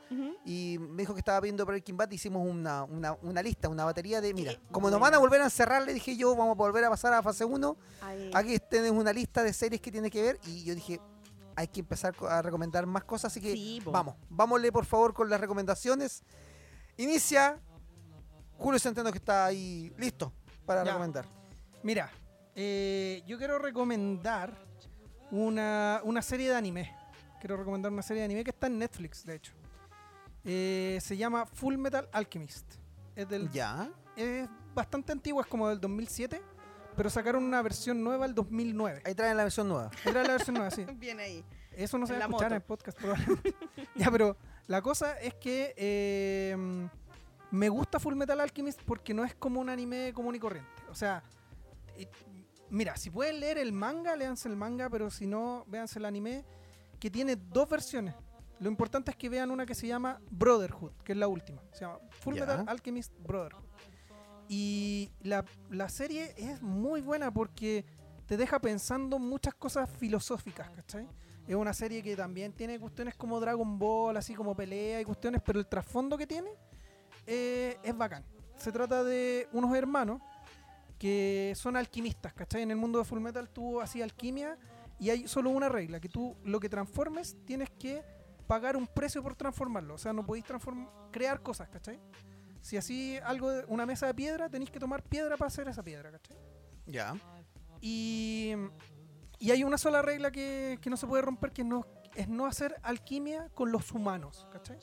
y 0.46 0.78
me 0.80 1.02
dijo 1.02 1.12
que 1.14 1.20
estaba 1.20 1.40
viendo 1.40 1.66
Breaking 1.66 1.96
Bad, 1.96 2.10
hicimos 2.10 2.46
una, 2.48 2.84
una, 2.84 3.12
una 3.22 3.42
lista, 3.42 3.68
una 3.68 3.84
batería 3.84 4.20
de, 4.22 4.32
mira, 4.32 4.52
Qué 4.52 4.60
como 4.70 4.88
nos 4.88 4.98
van 5.00 5.12
a 5.14 5.18
volver 5.18 5.40
a 5.42 5.44
encerrar, 5.44 5.82
le 5.82 5.92
dije 5.92 6.16
yo, 6.16 6.34
vamos 6.34 6.52
a 6.52 6.59
volver 6.59 6.84
a 6.84 6.90
pasar 6.90 7.12
a 7.12 7.22
fase 7.22 7.44
1, 7.44 7.76
Ahí. 8.00 8.30
aquí 8.32 8.59
tenés 8.70 8.92
una 8.92 9.12
lista 9.12 9.42
de 9.42 9.52
series 9.52 9.80
que 9.82 9.90
tienes 9.92 10.10
que 10.10 10.22
ver 10.22 10.40
y 10.46 10.64
yo 10.64 10.74
dije, 10.74 11.00
hay 11.59 11.66
que 11.68 11.80
empezar 11.80 12.14
a 12.28 12.40
recomendar 12.40 12.86
más 12.86 13.02
cosas, 13.02 13.32
así 13.32 13.40
que 13.40 13.52
Sí, 13.52 13.82
vamos, 13.85 14.14
vámonle 14.30 14.70
por 14.70 14.85
favor 14.85 15.12
con 15.12 15.28
las 15.28 15.40
recomendaciones. 15.40 16.22
Inicia 16.97 17.59
Julio 18.56 18.78
Centeno 18.78 19.10
que 19.10 19.18
está 19.18 19.47
ahí 19.47 19.93
listo 19.98 20.32
para 20.64 20.85
Ya. 20.85 20.93
recomendar. 20.93 21.24
Mira, 21.82 22.10
eh, 22.55 23.22
yo 23.26 23.39
quiero 23.39 23.59
recomendar 23.59 24.52
una, 25.32 26.01
una 26.05 26.22
serie 26.22 26.48
de 26.48 26.55
anime. 26.55 26.94
Quiero 27.40 27.56
recomendar 27.56 27.90
una 27.93 28.02
serie 28.02 28.20
de 28.20 28.26
anime 28.26 28.44
que 28.44 28.51
está 28.51 28.68
en 28.68 28.78
Netflix, 28.78 29.24
de 29.24 29.35
hecho. 29.35 29.52
Eh, 30.44 30.98
se 31.02 31.16
llama 31.16 31.44
Full 31.47 31.76
Metal 31.76 32.09
Alchemist. 32.12 32.74
Es, 33.16 33.28
del, 33.28 33.51
Ya. 33.51 33.90
es 34.16 34.48
bastante 34.74 35.10
antigua, 35.12 35.43
es 35.43 35.48
como 35.48 35.68
del 35.68 35.80
2007. 35.80 36.40
Pero 36.99 37.11
sacaron 37.11 37.45
una 37.45 37.62
versión 37.62 38.03
nueva 38.03 38.27
el 38.27 38.35
2009. 38.35 39.03
Ahí 39.05 39.15
traen 39.15 39.37
la 39.37 39.45
versión 39.45 39.69
nueva. 39.69 39.89
Era 40.05 40.25
la 40.25 40.33
versión 40.33 40.55
nueva, 40.55 40.73
sí. 40.73 40.85
Bien 40.97 41.20
ahí. 41.20 41.45
Eso 41.70 41.97
no 41.97 42.09
se 42.09 42.15
En 42.15 42.19
va 42.20 42.25
a 42.25 42.27
escuchar 42.27 42.51
moto. 42.51 42.55
en 42.55 42.61
el 42.61 42.62
podcast 42.62 42.99
probablemente. 42.99 43.55
ya, 43.95 44.11
pero 44.11 44.37
la 44.66 44.83
cosa 44.83 45.16
es 45.20 45.35
que 45.35 45.75
eh, 45.77 46.57
me 47.53 47.69
gusta 47.69 48.01
Full 48.01 48.16
Metal 48.16 48.41
Alchemist 48.41 48.83
porque 48.83 49.15
no 49.15 49.25
es 49.25 49.33
como 49.37 49.61
un 49.61 49.69
anime 49.69 50.12
común 50.12 50.35
y 50.35 50.41
corriente. 50.41 50.69
O 50.91 50.95
sea, 50.97 51.23
mira, 52.69 52.97
si 52.97 53.11
pueden 53.11 53.39
leer 53.39 53.59
el 53.59 53.73
manga, 53.73 54.16
léanse 54.16 54.49
el 54.49 54.57
manga, 54.57 54.91
pero 54.91 55.09
si 55.09 55.29
no, 55.29 55.65
véanse 55.69 56.01
el 56.01 56.05
anime, 56.05 56.45
que 56.99 57.12
tiene 57.12 57.37
dos 57.37 57.69
versiones. 57.69 58.16
Lo 58.59 58.69
importante 58.69 59.12
es 59.12 59.16
que 59.16 59.29
vean 59.29 59.53
una 59.53 59.65
que 59.66 59.77
se 59.77 59.87
llama 59.87 60.20
Brotherhood, 60.33 60.95
que 61.05 61.12
es 61.12 61.19
la 61.19 61.29
última. 61.29 61.62
Se 61.70 61.85
llama 61.85 62.01
Full 62.11 62.35
Ya. 62.35 62.41
Metal 62.41 62.65
Alchemist 62.66 63.12
Brotherhood. 63.20 63.68
Y 64.49 65.11
la, 65.23 65.45
la 65.70 65.89
serie 65.89 66.35
es 66.37 66.62
muy 66.62 67.01
buena 67.01 67.31
porque 67.31 67.85
te 68.27 68.37
deja 68.37 68.59
pensando 68.61 69.19
muchas 69.19 69.55
cosas 69.55 69.91
filosóficas, 69.91 70.70
¿cachai? 70.70 71.07
Es 71.47 71.55
una 71.55 71.73
serie 71.73 72.03
que 72.03 72.15
también 72.15 72.53
tiene 72.53 72.79
cuestiones 72.79 73.15
como 73.15 73.41
Dragon 73.41 73.79
Ball, 73.79 74.16
así 74.16 74.35
como 74.35 74.55
pelea 74.55 75.01
y 75.01 75.05
cuestiones, 75.05 75.41
pero 75.45 75.59
el 75.59 75.66
trasfondo 75.66 76.19
que 76.19 76.27
tiene 76.27 76.51
eh, 77.27 77.79
es 77.83 77.97
bacán. 77.97 78.25
Se 78.57 78.70
trata 78.70 79.03
de 79.03 79.49
unos 79.53 79.75
hermanos 79.75 80.20
que 80.99 81.55
son 81.57 81.77
alquimistas, 81.77 82.35
¿cachai? 82.35 82.62
En 82.62 82.70
el 82.70 82.77
mundo 82.77 82.99
de 82.99 83.05
Full 83.07 83.20
Metal 83.20 83.49
tú 83.49 83.81
hacías 83.81 84.05
alquimia 84.05 84.59
y 84.99 85.11
hay 85.11 85.29
solo 85.29 85.51
una 85.51 85.69
regla, 85.69 86.01
que 86.01 86.09
tú 86.09 86.37
lo 86.45 86.61
que 86.61 86.69
transformes 86.69 87.37
tienes 87.47 87.70
que 87.70 88.03
pagar 88.47 88.77
un 88.77 88.87
precio 88.87 89.23
por 89.23 89.37
transformarlo. 89.37 89.95
O 89.95 89.99
sea, 89.99 90.12
no 90.12 90.27
podéis 90.27 90.45
crear 91.12 91.43
cosas, 91.43 91.69
¿cachai? 91.69 92.01
Si 92.60 92.76
así 92.76 93.18
algo, 93.24 93.51
de 93.51 93.64
una 93.66 93.86
mesa 93.86 94.06
de 94.06 94.14
piedra, 94.14 94.48
tenéis 94.48 94.70
que 94.70 94.78
tomar 94.80 95.02
piedra 95.02 95.36
para 95.36 95.48
hacer 95.48 95.68
esa 95.68 95.82
piedra, 95.82 96.10
¿cachai? 96.10 96.36
Ya. 96.86 97.14
Y, 97.80 98.52
y 99.39 99.51
hay 99.51 99.64
una 99.64 99.78
sola 99.78 100.02
regla 100.02 100.30
que, 100.30 100.78
que 100.80 100.90
no 100.90 100.97
se 100.97 101.06
puede 101.06 101.22
romper, 101.22 101.52
que 101.52 101.64
no, 101.64 101.86
es 102.14 102.28
no 102.28 102.47
hacer 102.47 102.76
alquimia 102.82 103.48
con 103.55 103.70
los 103.72 103.93
humanos, 103.93 104.47
¿cachai? 104.52 104.78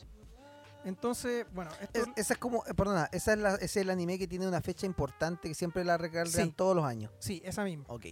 Entonces, 0.83 1.45
bueno, 1.51 1.71
esto, 1.81 1.99
Es- 1.99 2.07
esa 2.15 2.33
es 2.33 2.39
como, 2.39 2.63
eh, 2.67 2.73
perdona, 2.75 3.09
esa 3.11 3.33
es 3.33 3.39
la- 3.39 3.55
ese 3.55 3.65
es 3.65 3.77
el 3.77 3.89
anime 3.89 4.19
que 4.19 4.27
tiene 4.27 4.47
una 4.47 4.61
fecha 4.61 4.85
importante 4.85 5.47
que 5.47 5.55
siempre 5.55 5.83
la 5.83 5.97
recargan 5.97 6.31
Sí. 6.45 6.53
todos 6.55 6.75
los 6.75 6.85
años. 6.85 7.11
sí, 7.19 7.41
esa 7.43 7.63
misma. 7.63 7.85
Ok. 7.87 8.05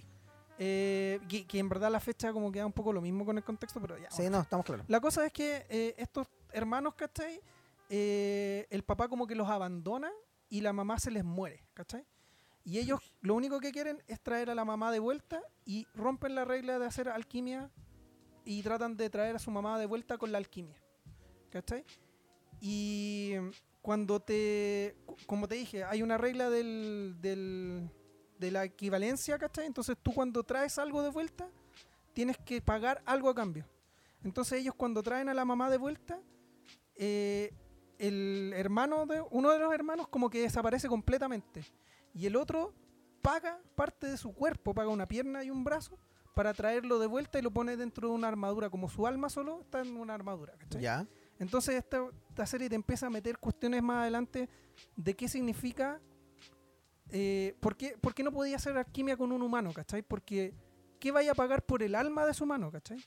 Eh, 0.60 1.20
que, 1.30 1.46
que 1.48 1.60
en 1.60 1.68
verdad 1.68 1.92
la 1.92 2.00
fecha 2.00 2.32
como 2.32 2.52
queda 2.52 2.66
un 2.66 2.72
poco 2.74 2.94
lo 2.94 3.02
mismo 3.02 3.26
con 3.26 3.38
el 3.38 3.44
contexto, 3.44 3.80
pero 3.82 3.98
ya. 3.98 4.10
Sí, 4.12 4.24
bueno. 4.24 4.38
no, 4.38 4.44
estamos 4.44 4.66
claros. 4.66 4.86
La 4.88 5.00
cosa 5.02 5.26
es 5.26 5.34
que 5.34 5.66
eh, 5.70 5.96
estos 5.98 6.28
hermanos, 6.52 6.94
¿cachai? 6.96 7.42
Eh, 7.90 8.68
el 8.70 8.84
papá 8.84 9.08
como 9.08 9.28
que 9.28 9.36
los 9.36 9.50
abandona 9.50 10.12
y 10.50 10.62
la 10.62 10.74
mamá 10.74 11.00
se 11.00 11.12
les 11.12 11.24
muere, 11.24 11.66
¿cachai? 11.74 12.06
Y 12.64 12.80
ellos 12.80 13.00
lo 13.22 13.36
único 13.36 13.60
que 13.60 13.72
quieren 13.72 14.02
es 14.08 14.22
traer 14.22 14.50
a 14.50 14.56
la 14.56 14.64
mamá 14.66 14.92
de 14.92 15.00
vuelta 15.00 15.42
y 15.66 15.86
rompen 15.94 16.34
la 16.36 16.46
regla 16.46 16.80
de 16.80 16.86
hacer 16.86 17.10
alquimia 17.10 17.70
y 18.46 18.62
tratan 18.64 18.96
de 18.96 19.10
traer 19.10 19.36
a 19.36 19.40
su 19.40 19.52
mamá 19.52 19.78
de 19.80 19.86
vuelta 19.86 20.18
con 20.18 20.32
la 20.32 20.38
alquimia, 20.38 20.82
¿cachai? 21.50 21.86
Y 22.62 23.34
cuando 23.82 24.22
te, 24.22 24.96
como 25.28 25.48
te 25.48 25.56
dije, 25.56 25.84
hay 25.84 26.02
una 26.02 26.18
regla 26.18 26.50
del, 26.50 27.18
del- 27.20 27.90
de 28.40 28.52
la 28.52 28.64
equivalencia, 28.64 29.38
¿cachai? 29.38 29.66
Entonces 29.66 29.98
tú 30.02 30.14
cuando 30.14 30.44
traes 30.44 30.78
algo 30.78 31.02
de 31.02 31.10
vuelta, 31.10 31.50
tienes 32.14 32.38
que 32.38 32.62
pagar 32.62 33.02
algo 33.06 33.30
a 33.30 33.36
cambio. 33.36 33.66
Entonces 34.24 34.60
ellos 34.60 34.76
cuando 34.76 35.04
traen 35.04 35.28
a 35.30 35.34
la 35.34 35.44
mamá 35.46 35.70
de 35.70 35.78
vuelta, 35.78 36.22
eh, 36.96 37.54
el 38.08 38.54
hermano 38.56 39.06
de 39.06 39.24
uno 39.32 39.52
de 39.52 39.60
los 39.60 39.74
hermanos 39.74 40.08
como 40.10 40.30
que 40.30 40.42
desaparece 40.42 40.90
completamente 40.90 41.64
y 42.14 42.26
el 42.26 42.36
otro 42.36 42.74
paga 43.22 43.60
parte 43.76 44.08
de 44.08 44.18
su 44.18 44.34
cuerpo, 44.34 44.74
paga 44.74 44.90
una 44.90 45.08
pierna 45.08 45.44
y 45.44 45.50
un 45.50 45.64
brazo 45.64 45.98
para 46.36 46.54
traerlo 46.54 47.00
de 47.00 47.08
vuelta 47.08 47.40
y 47.40 47.42
lo 47.42 47.52
pone 47.52 47.78
dentro 47.78 48.10
de 48.10 48.14
una 48.14 48.28
armadura, 48.28 48.70
como 48.70 48.90
su 48.90 49.08
alma 49.08 49.30
solo 49.30 49.62
está 49.62 49.82
en 49.82 49.96
una 49.96 50.14
armadura. 50.14 50.54
¿cachai? 50.58 50.82
Ya. 50.82 51.08
Entonces 51.40 51.76
esta, 51.76 52.06
esta 52.30 52.46
serie 52.46 52.70
te 52.70 52.76
empieza 52.76 53.08
a 53.08 53.10
meter 53.10 53.38
cuestiones 53.38 53.82
más 53.82 54.02
adelante 54.02 54.50
de 54.98 55.16
qué 55.16 55.30
significa, 55.30 56.02
eh, 57.10 57.56
por, 57.62 57.78
qué, 57.78 57.98
por 58.02 58.14
qué 58.14 58.24
no 58.24 58.32
podía 58.34 58.58
hacer 58.58 58.78
alquimia 58.78 59.16
con 59.16 59.32
un 59.32 59.42
humano, 59.42 59.72
¿cachai? 59.72 60.02
Porque 60.02 60.54
¿qué 61.00 61.12
vaya 61.12 61.32
a 61.32 61.36
pagar 61.36 61.66
por 61.66 61.84
el 61.84 61.96
alma 61.96 62.26
de 62.26 62.34
su 62.34 62.44
humano, 62.44 62.70
¿cachai? 62.70 62.98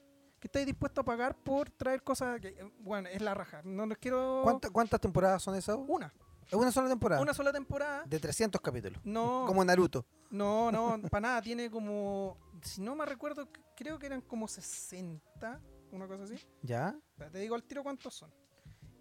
¿Qué 0.46 0.48
estáis 0.60 0.66
dispuesto 0.66 1.00
a 1.00 1.04
pagar 1.04 1.34
por 1.34 1.70
traer 1.70 2.04
cosas 2.04 2.40
que, 2.40 2.48
eh, 2.50 2.72
bueno, 2.78 3.08
es 3.08 3.20
la 3.20 3.34
raja. 3.34 3.62
No 3.64 3.84
les 3.84 3.98
quiero... 3.98 4.42
¿Cuánta- 4.44 4.70
¿Cuántas 4.70 5.00
temporadas 5.00 5.42
son 5.42 5.56
esas? 5.56 5.76
Una. 5.88 6.14
Es 6.46 6.52
una 6.52 6.70
sola 6.70 6.88
temporada. 6.88 7.20
Una 7.20 7.34
sola 7.34 7.52
temporada. 7.52 8.04
De 8.06 8.20
300 8.20 8.60
capítulos. 8.60 9.00
No, 9.04 9.42
Como 9.48 9.64
Naruto. 9.64 10.06
no, 10.30 10.70
no, 10.70 11.00
para 11.10 11.20
nada. 11.22 11.42
Tiene 11.42 11.68
como, 11.68 12.38
si 12.62 12.80
no 12.80 12.94
me 12.94 13.04
recuerdo, 13.04 13.48
creo 13.74 13.98
que 13.98 14.06
eran 14.06 14.20
como 14.20 14.46
60, 14.46 15.60
una 15.90 16.06
cosa 16.06 16.22
así. 16.22 16.36
¿Ya? 16.62 16.94
Te 17.32 17.38
digo 17.40 17.56
al 17.56 17.64
tiro 17.64 17.82
cuántos 17.82 18.14
son. 18.14 18.32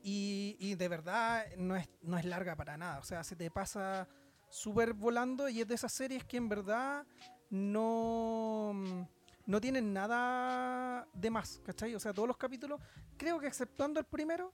Y, 0.02 0.58
y 0.60 0.74
de 0.74 0.88
verdad 0.88 1.46
no 1.58 1.76
es, 1.76 1.88
no 2.02 2.18
es 2.18 2.26
larga 2.26 2.56
para 2.56 2.76
nada. 2.76 2.98
O 2.98 3.04
sea, 3.04 3.24
se 3.24 3.36
te 3.36 3.52
pasa 3.52 4.08
súper 4.50 4.94
volando 4.96 5.48
y 5.48 5.62
es 5.62 5.68
de 5.68 5.76
esas 5.76 5.94
series 5.94 6.24
que 6.26 6.38
en 6.38 6.50
verdad 6.50 7.06
no, 7.52 9.08
no 9.46 9.62
tienen 9.62 9.94
nada 9.94 11.08
de 11.14 11.30
más, 11.30 11.62
¿cachai? 11.66 11.94
O 11.96 12.00
sea, 12.00 12.14
todos 12.14 12.28
los 12.28 12.38
capítulos, 12.38 12.80
creo 13.18 13.40
que 13.40 13.48
exceptuando 13.48 14.00
el 14.00 14.06
primero, 14.06 14.54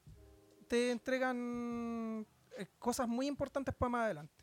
te 0.68 0.92
entregan 0.92 2.26
eh, 2.58 2.68
cosas 2.80 3.08
muy 3.08 3.28
importantes 3.28 3.74
para 3.76 3.90
más 3.90 4.06
adelante. 4.06 4.34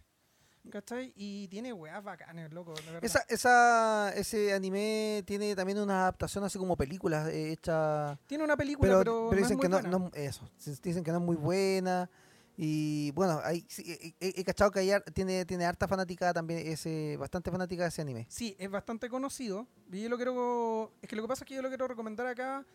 ¿Cachai? 0.70 1.14
Y 1.16 1.48
tiene 1.48 1.72
weas 1.72 2.04
bacanes, 2.04 2.52
loco, 2.52 2.74
verdad. 2.74 3.02
Esa, 3.02 3.20
esa, 3.28 4.12
ese 4.14 4.52
anime 4.52 5.22
tiene 5.24 5.56
también 5.56 5.78
una 5.78 6.02
adaptación 6.02 6.44
así 6.44 6.58
como 6.58 6.76
películas 6.76 7.26
eh, 7.28 7.52
hechas. 7.52 8.18
Tiene 8.26 8.44
una 8.44 8.54
película, 8.56 8.86
Pero, 8.88 8.98
pero, 8.98 9.26
pero 9.30 9.40
no 9.40 9.46
es 9.46 9.48
dicen 9.48 9.56
muy 9.56 9.62
que 9.62 9.68
no, 9.70 9.76
buena. 9.80 9.98
no- 9.98 10.10
eso, 10.12 10.50
dicen 10.82 11.02
que 11.04 11.10
no 11.10 11.18
es 11.18 11.24
muy 11.24 11.36
buena. 11.36 12.10
Y 12.60 13.12
bueno, 13.12 13.40
hay, 13.44 13.64
sí, 13.68 13.84
he, 13.86 14.14
he- 14.18 14.40
he 14.40 14.44
cachado 14.44 14.72
que 14.72 14.80
hay 14.80 14.90
tiene, 15.14 15.44
tiene 15.44 15.64
harta 15.64 15.86
fanática 15.86 16.34
también, 16.34 16.66
ese, 16.66 17.16
bastante 17.16 17.52
fanática 17.52 17.84
de 17.84 17.88
ese 17.90 18.02
anime. 18.02 18.26
Sí, 18.28 18.56
es 18.58 18.68
bastante 18.68 19.08
conocido. 19.08 19.68
Y 19.92 20.02
yo 20.02 20.08
lo 20.08 20.16
quiero. 20.16 20.92
Es 21.00 21.08
que 21.08 21.14
lo 21.14 21.22
que 21.22 21.28
pasa 21.28 21.44
es 21.44 21.48
que 21.48 21.54
yo 21.54 21.62
lo 21.62 21.68
quiero 21.68 21.86
recomendar 21.86 22.26
acá 22.26 22.66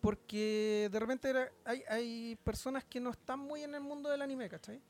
porque 0.00 0.88
de 0.92 1.00
repente 1.00 1.30
era- 1.30 1.50
hay, 1.64 1.82
hay 1.88 2.36
personas 2.44 2.84
que 2.84 3.00
no 3.00 3.10
están 3.10 3.40
muy 3.40 3.62
en 3.62 3.74
el 3.74 3.80
mundo 3.80 4.08
del 4.10 4.22
anime, 4.22 4.48
¿cachai? 4.48 4.80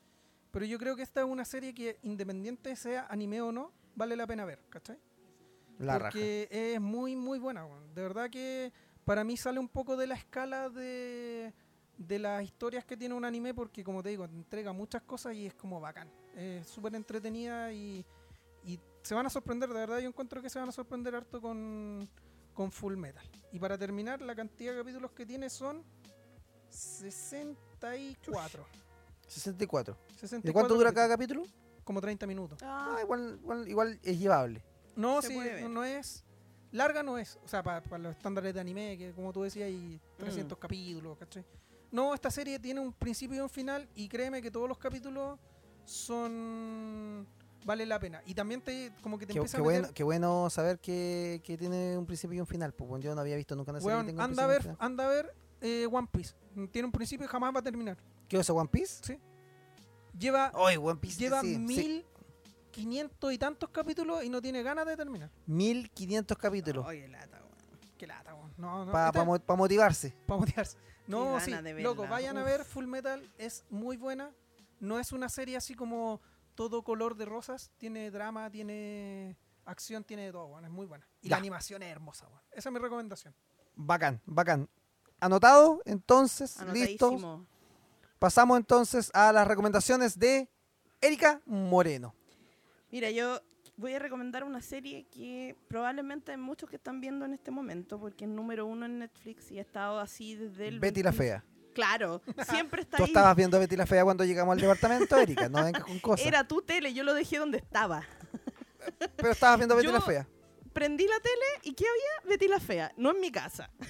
Pero 0.51 0.65
yo 0.67 0.79
creo 0.79 0.97
que 0.97 1.03
esta 1.03 1.21
es 1.23 1.27
una 1.27 1.45
serie 1.47 1.73
que, 1.75 1.99
independiente 2.03 2.77
sea 2.77 3.07
anime 3.09 3.41
o 3.41 3.53
no, 3.53 3.73
vale 3.95 4.17
la 4.17 4.27
pena 4.27 4.45
ver, 4.45 4.61
¿cachai? 4.69 4.99
La 5.79 5.99
raja. 5.99 6.11
porque 6.11 6.49
es 6.51 6.79
muy, 6.81 7.17
muy 7.17 7.39
buena. 7.39 7.67
De 7.95 8.03
verdad 8.03 8.29
que 8.31 8.71
para 9.05 9.25
mí 9.25 9.37
sale 9.39 9.59
un 9.59 9.69
poco 9.69 9.97
de 9.97 10.07
la 10.07 10.15
escala 10.15 10.69
de, 10.69 11.53
de 12.03 12.19
las 12.19 12.43
historias 12.43 12.85
que 12.85 12.97
tiene 12.97 13.15
un 13.15 13.25
anime, 13.25 13.55
porque 13.55 13.83
como 13.85 14.03
te 14.03 14.11
digo, 14.11 14.29
te 14.29 14.35
entrega 14.35 14.73
muchas 14.73 15.03
cosas 15.03 15.35
y 15.35 15.47
es 15.47 15.55
como 15.55 15.81
bacán. 15.81 16.11
Es 16.37 16.67
súper 16.67 16.95
entretenida 16.95 17.73
y, 17.73 18.05
y 18.65 18.79
se 19.03 19.15
van 19.15 19.27
a 19.27 19.31
sorprender, 19.31 19.69
de 19.69 19.75
verdad 19.75 19.99
yo 19.99 20.09
encuentro 20.09 20.41
que 20.41 20.51
se 20.51 20.59
van 20.59 20.69
a 20.69 20.73
sorprender 20.73 21.15
harto 21.15 21.41
con, 21.41 22.09
con 22.55 22.71
Full 22.71 22.97
Metal. 22.97 23.29
Y 23.53 23.59
para 23.59 23.77
terminar, 23.77 24.23
la 24.23 24.35
cantidad 24.35 24.73
de 24.73 24.79
capítulos 24.79 25.13
que 25.13 25.27
tiene 25.27 25.51
son 25.51 25.85
64. 26.69 28.67
64. 29.27 29.97
64 30.17 30.41
¿De 30.43 30.53
cuánto 30.53 30.75
dura 30.75 30.93
cada 30.93 31.09
capítulo? 31.09 31.45
Como 31.85 32.01
30 32.01 32.27
minutos. 32.27 32.59
Ah, 32.63 32.99
igual, 33.03 33.39
igual, 33.41 33.69
igual 33.69 34.01
es 34.03 34.19
llevable. 34.19 34.63
No, 34.95 35.23
Se 35.23 35.29
sí, 35.29 35.39
no, 35.63 35.69
no 35.69 35.85
es. 35.85 36.25
Larga 36.71 37.03
no 37.03 37.19
es. 37.19 37.39
O 37.45 37.49
sea, 37.49 37.63
para 37.63 37.99
los 37.99 38.17
estándares 38.17 38.55
de 38.55 38.61
anime, 38.61 38.97
que 38.97 39.13
como 39.13 39.33
tú 39.33 39.43
decías, 39.43 39.67
hay 39.67 40.01
300 40.17 40.57
capítulos, 40.59 41.19
¿cachai? 41.19 41.45
No, 41.93 42.15
esta 42.15 42.31
serie 42.31 42.59
tiene 42.59 42.81
un 42.81 42.93
principio 42.93 43.37
y 43.37 43.41
un 43.41 43.51
final, 43.51 43.89
y 43.95 44.09
créeme 44.09 44.41
que 44.43 44.51
todos 44.51 44.69
los 44.69 44.79
capítulos 44.79 45.39
son. 45.85 47.27
vale 47.65 47.87
la 47.87 47.99
pena. 48.01 48.23
Y 48.27 48.35
también 48.35 48.61
te 48.63 48.93
como 49.03 49.19
que 49.19 49.27
te 49.27 49.33
Qué, 49.35 49.39
empieza 49.39 49.59
qué 49.59 49.63
a 49.63 49.67
meter. 49.67 49.81
bueno, 49.83 49.95
qué 49.95 50.03
bueno 50.03 50.51
saber 50.51 50.79
que, 50.81 51.41
que 51.45 51.57
tiene 51.57 51.97
un 51.97 52.07
principio 52.07 52.37
y 52.37 52.41
un 52.41 52.47
final. 52.47 52.73
Pues 52.73 52.89
bueno, 52.89 53.03
yo 53.05 53.15
no 53.15 53.21
había 53.21 53.37
visto 53.37 53.55
nunca 53.55 53.71
una 53.73 53.81
serie 53.81 53.95
Weón, 53.95 54.07
que 54.07 54.13
tenga 54.13 54.25
un 54.25 54.31
anda 54.31 54.45
a 54.45 54.47
ver, 54.47 54.77
anda 54.79 55.05
a 55.05 55.09
ver 55.09 55.35
eh, 55.61 55.87
One 55.91 56.09
Piece. 56.11 56.35
Tiene 56.71 56.87
un 56.87 56.93
principio 56.93 57.27
y 57.27 57.29
jamás 57.29 57.55
va 57.55 57.61
a 57.61 57.63
terminar. 57.63 57.97
¿Qué 58.29 58.39
es 58.39 58.49
One 58.51 58.69
Piece? 58.71 59.21
Lleva, 60.19 60.51
Oye, 60.55 60.79
One 60.79 60.99
Piece. 60.99 61.19
lleva 61.19 61.41
sí, 61.41 61.55
sí. 61.55 61.59
mil 61.59 62.07
quinientos 62.71 63.33
y 63.33 63.39
tantos 63.39 63.69
capítulos 63.71 64.25
y 64.25 64.31
no 64.31 64.41
tiene 64.41 64.63
ganas 64.63 64.87
de 64.87 64.97
terminar. 64.97 65.31
1500 65.47 66.37
capítulos. 66.39 66.87
Oye, 66.87 67.07
lata, 67.09 67.39
weón. 67.39 67.53
Qué 67.99 68.07
lata, 68.07 68.35
weón. 68.35 68.53
No, 68.57 68.87
no. 68.87 68.93
Para 68.93 69.25
motivarse. 69.57 70.15
Para 70.27 70.41
motivarse. 70.41 70.79
No, 71.13 71.25
ganas 71.27 71.45
sí, 71.45 71.53
de 71.53 71.63
verla. 71.63 71.83
loco, 71.83 72.07
vayan 72.09 72.37
a 72.39 72.43
ver 72.43 72.65
Full 72.65 72.87
Metal, 72.87 73.31
es 73.39 73.65
muy 73.71 73.97
buena. 73.97 74.31
No 74.81 74.99
es 74.99 75.13
una 75.13 75.29
serie 75.29 75.57
así 75.57 75.75
como 75.75 76.21
todo 76.55 76.83
color 76.83 77.17
de 77.17 77.25
rosas, 77.25 77.71
tiene 77.79 78.11
drama, 78.11 78.51
tiene 78.51 79.37
acción, 79.65 80.03
tiene 80.05 80.27
de 80.27 80.33
todo, 80.33 80.47
weón, 80.47 80.65
es 80.65 80.71
muy 80.71 80.87
buena. 80.87 81.07
Y 81.21 81.29
Ya. 81.29 81.37
la 81.37 81.39
animación 81.39 81.83
es 81.83 81.91
hermosa, 81.91 82.27
weón. 82.29 82.41
Esa 82.53 82.69
es 82.69 82.73
mi 82.73 82.79
recomendación. 82.81 83.35
Bacán, 83.77 84.21
bacán. 84.27 84.69
Anotado, 85.21 85.81
entonces, 85.85 86.57
listo. 86.73 87.47
Pasamos 88.19 88.57
entonces 88.59 89.11
a 89.15 89.33
las 89.33 89.47
recomendaciones 89.47 90.19
de 90.19 90.49
Erika 91.01 91.41
Moreno. 91.47 92.15
Mira, 92.91 93.11
yo 93.11 93.41
voy 93.77 93.95
a 93.95 93.99
recomendar 93.99 94.45
una 94.45 94.61
serie 94.61 95.07
que 95.11 95.57
probablemente 95.69 96.33
hay 96.33 96.39
muchos 96.39 96.69
que 96.71 96.77
están 96.77 97.01
viendo 97.01 97.25
en 97.25 97.35
este 97.35 97.51
momento, 97.51 97.99
porque 97.99 98.25
es 98.25 98.31
número 98.31 98.67
uno 98.67 98.87
en 98.87 98.99
Netflix 99.01 99.51
y 99.51 99.59
ha 99.59 99.63
estado 99.63 99.99
así 99.99 100.35
desde 100.35 100.69
el... 100.69 100.79
Betty 100.81 101.03
la 101.03 101.11
20 101.11 101.25
Fea. 101.25 101.45
Claro, 101.75 102.21
siempre 102.51 102.83
está 102.83 102.99
Tú 102.99 103.05
ahí. 103.05 103.09
estabas 103.11 103.35
viendo 103.35 103.59
Betty 103.59 103.77
la 103.77 103.87
Fea 103.87 104.05
cuando 104.05 104.25
llegamos 104.25 104.53
al 104.55 104.61
departamento, 104.61 105.17
Erika. 105.17 105.49
No 105.49 105.65
vengas 105.65 105.85
con 105.85 105.99
cosas. 106.01 106.27
Era 106.27 106.47
tu 106.47 106.61
tele, 106.63 106.93
yo 106.93 107.03
lo 107.03 107.15
dejé 107.15 107.39
donde 107.39 107.59
estaba. 107.59 108.05
Pero 109.17 109.31
estabas 109.31 109.59
viendo 109.59 109.75
Betty 109.75 109.87
Yo- 109.89 109.93
la 109.93 110.01
Fea. 110.01 110.29
Prendí 110.73 111.07
la 111.07 111.21
tele 111.21 111.45
y 111.65 111.75
¿qué 111.75 111.85
había? 111.87 112.31
Betty 112.31 112.49
la 112.49 112.59
Fea, 112.61 112.93
no 112.97 113.11
en 113.11 113.21
mi 113.21 113.31
casa. 113.31 113.71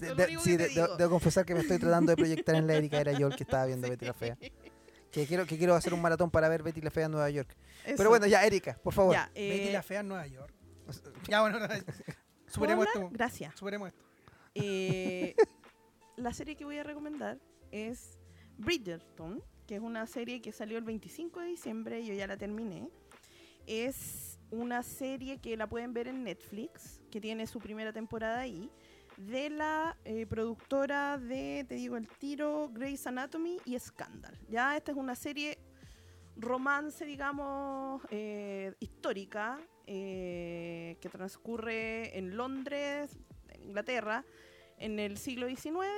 De- 0.00 0.38
sí, 0.42 0.56
de- 0.56 0.68
debo 0.98 1.10
confesar 1.10 1.46
que 1.46 1.54
me 1.54 1.60
estoy 1.60 1.78
tratando 1.78 2.10
de 2.10 2.16
proyectar 2.16 2.54
en 2.56 2.66
la 2.66 2.74
Erika. 2.74 3.00
Era 3.00 3.12
yo 3.12 3.28
el 3.28 3.36
que 3.36 3.44
estaba 3.44 3.64
viendo 3.66 3.88
Betty 3.90 4.04
la 4.04 4.12
Fea. 4.14 4.36
Que 5.16 5.26
quiero, 5.26 5.46
que 5.46 5.56
quiero 5.56 5.74
hacer 5.74 5.94
un 5.94 6.02
maratón 6.02 6.30
para 6.30 6.46
ver 6.50 6.62
Betty 6.62 6.82
la 6.82 6.90
Fea 6.90 7.06
en 7.06 7.12
Nueva 7.12 7.30
York. 7.30 7.56
Eso. 7.86 7.94
Pero 7.96 8.10
bueno, 8.10 8.26
ya, 8.26 8.44
Erika, 8.44 8.78
por 8.82 8.92
favor. 8.92 9.14
Ya, 9.14 9.30
eh, 9.34 9.48
Betty 9.48 9.72
la 9.72 9.82
Fea 9.82 10.00
en 10.00 10.08
Nueva 10.08 10.26
York. 10.26 10.52
Ya, 11.30 11.40
bueno, 11.40 11.58
no, 11.58 11.66
¿puedo 11.68 11.84
superemos 12.48 12.86
esto. 12.86 13.08
Gracias. 13.12 13.54
Superemos 13.56 13.88
esto. 13.88 14.04
Eh, 14.54 15.34
la 16.16 16.34
serie 16.34 16.54
que 16.54 16.66
voy 16.66 16.76
a 16.76 16.82
recomendar 16.82 17.38
es 17.70 18.18
Bridgerton, 18.58 19.42
que 19.66 19.76
es 19.76 19.80
una 19.80 20.06
serie 20.06 20.42
que 20.42 20.52
salió 20.52 20.76
el 20.76 20.84
25 20.84 21.40
de 21.40 21.46
diciembre, 21.46 22.04
yo 22.04 22.12
ya 22.12 22.26
la 22.26 22.36
terminé. 22.36 22.90
Es 23.66 24.38
una 24.50 24.82
serie 24.82 25.38
que 25.38 25.56
la 25.56 25.66
pueden 25.66 25.94
ver 25.94 26.08
en 26.08 26.24
Netflix, 26.24 27.00
que 27.10 27.22
tiene 27.22 27.46
su 27.46 27.58
primera 27.58 27.90
temporada 27.90 28.40
ahí, 28.40 28.70
de 29.16 29.50
la 29.50 29.96
eh, 30.04 30.26
productora 30.26 31.18
de, 31.18 31.64
te 31.68 31.74
digo 31.76 31.96
el 31.96 32.08
tiro, 32.08 32.68
Grey's 32.72 33.06
Anatomy 33.06 33.58
y 33.64 33.78
Scandal. 33.78 34.38
Ya 34.48 34.76
esta 34.76 34.92
es 34.92 34.96
una 34.96 35.14
serie 35.14 35.58
romance, 36.36 37.04
digamos, 37.04 38.02
eh, 38.10 38.74
histórica, 38.78 39.58
eh, 39.86 40.96
que 41.00 41.08
transcurre 41.08 42.18
en 42.18 42.36
Londres, 42.36 43.18
en 43.48 43.64
Inglaterra, 43.64 44.24
en 44.78 44.98
el 44.98 45.16
siglo 45.16 45.48
XIX. 45.48 45.88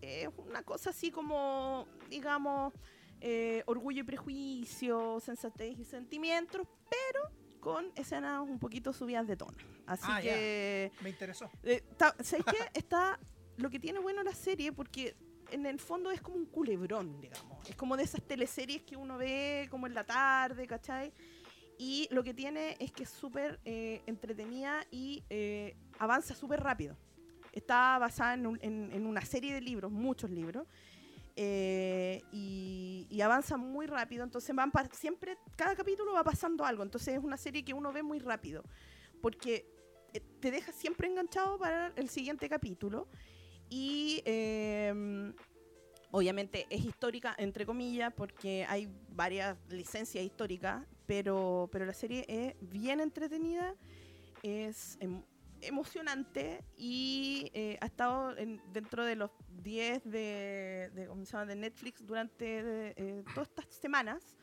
Es 0.00 0.28
una 0.36 0.62
cosa 0.62 0.90
así 0.90 1.10
como, 1.10 1.86
digamos, 2.08 2.72
orgullo 3.66 4.00
y 4.00 4.04
prejuicio, 4.04 5.20
sensatez 5.20 5.78
y 5.78 5.84
sentimientos, 5.84 6.66
pero 6.90 7.41
con 7.62 7.92
escenas 7.94 8.40
un 8.42 8.58
poquito 8.58 8.92
subidas 8.92 9.28
de 9.28 9.36
tono. 9.36 9.56
Así 9.86 10.02
Ah, 10.06 10.20
ya. 10.20 10.34
que... 10.34 10.90
Me 11.00 11.10
interesó. 11.10 11.48
Eh, 11.62 11.80
ta- 11.96 12.14
¿Sabes 12.20 12.44
qué? 12.44 12.56
Está 12.74 13.20
lo 13.56 13.70
que 13.70 13.78
tiene 13.78 14.00
bueno 14.00 14.24
la 14.24 14.34
serie 14.34 14.72
porque 14.72 15.14
en 15.52 15.64
el 15.66 15.78
fondo 15.78 16.10
es 16.10 16.20
como 16.20 16.36
un 16.38 16.46
culebrón, 16.46 17.20
digamos. 17.20 17.68
Es 17.70 17.76
como 17.76 17.96
de 17.96 18.02
esas 18.02 18.20
teleseries 18.22 18.82
que 18.82 18.96
uno 18.96 19.16
ve 19.16 19.68
como 19.70 19.86
en 19.86 19.94
la 19.94 20.02
tarde, 20.02 20.66
¿cachai? 20.66 21.12
Y 21.78 22.08
lo 22.10 22.24
que 22.24 22.34
tiene 22.34 22.76
es 22.80 22.90
que 22.90 23.04
es 23.04 23.10
súper 23.10 23.60
eh, 23.64 24.02
entretenida 24.06 24.84
y 24.90 25.22
eh, 25.30 25.76
avanza 26.00 26.34
súper 26.34 26.60
rápido. 26.64 26.96
Está 27.52 27.96
basada 28.00 28.34
en, 28.34 28.46
un- 28.48 28.58
en- 28.60 28.90
en 28.92 29.06
una 29.06 29.20
serie 29.24 29.54
de 29.54 29.60
libros, 29.60 29.92
muchos 29.92 30.30
libros, 30.30 30.66
eh, 31.36 32.22
y, 32.32 33.20
avanza 33.22 33.56
muy 33.56 33.86
rápido. 33.86 34.24
Entonces 34.24 34.54
van 34.54 34.72
siempre, 34.92 35.38
cada 35.56 35.76
capítulo 35.76 36.12
va 36.12 36.24
pasando 36.24 36.64
algo. 36.64 36.82
Entonces 36.82 37.14
es 37.16 37.22
una 37.22 37.36
serie 37.36 37.64
que 37.64 37.72
uno 37.72 37.92
ve 37.92 38.02
muy 38.02 38.18
rápido. 38.18 38.64
Porque 39.20 39.66
eh, 40.12 40.20
te 40.40 40.50
deja 40.50 40.72
siempre 40.72 41.06
enganchado 41.06 41.58
para 41.58 41.92
el 41.96 42.08
siguiente 42.08 42.48
capítulo. 42.48 43.08
Y 43.70 44.22
eh, 44.24 45.32
obviamente 46.10 46.66
es 46.70 46.84
histórica, 46.84 47.34
entre 47.38 47.66
comillas, 47.66 48.12
porque 48.14 48.64
hay 48.68 48.88
varias 49.08 49.56
licencias 49.68 50.24
históricas, 50.24 50.84
pero, 51.06 51.68
pero 51.72 51.84
la 51.86 51.94
serie 51.94 52.24
es 52.28 52.54
bien 52.60 53.00
entretenida, 53.00 53.74
es 54.42 54.96
em- 55.00 55.22
emocionante 55.62 56.64
y 56.76 57.50
eh, 57.54 57.78
ha 57.80 57.86
estado 57.86 58.36
en- 58.36 58.60
dentro 58.72 59.04
de 59.04 59.16
los 59.16 59.30
10 59.62 60.02
de, 60.04 60.90
de, 60.94 61.06
de 61.46 61.56
Netflix 61.56 62.04
durante 62.06 62.44
eh, 62.96 63.24
todas 63.34 63.48
estas 63.48 63.66
semanas. 63.66 64.36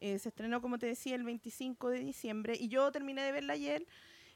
Eh, 0.00 0.18
se 0.18 0.30
estrenó, 0.30 0.62
como 0.62 0.78
te 0.78 0.86
decía, 0.86 1.14
el 1.14 1.24
25 1.24 1.90
de 1.90 2.00
diciembre 2.00 2.54
y 2.58 2.68
yo 2.68 2.90
terminé 2.90 3.22
de 3.22 3.32
verla 3.32 3.52
ayer 3.52 3.86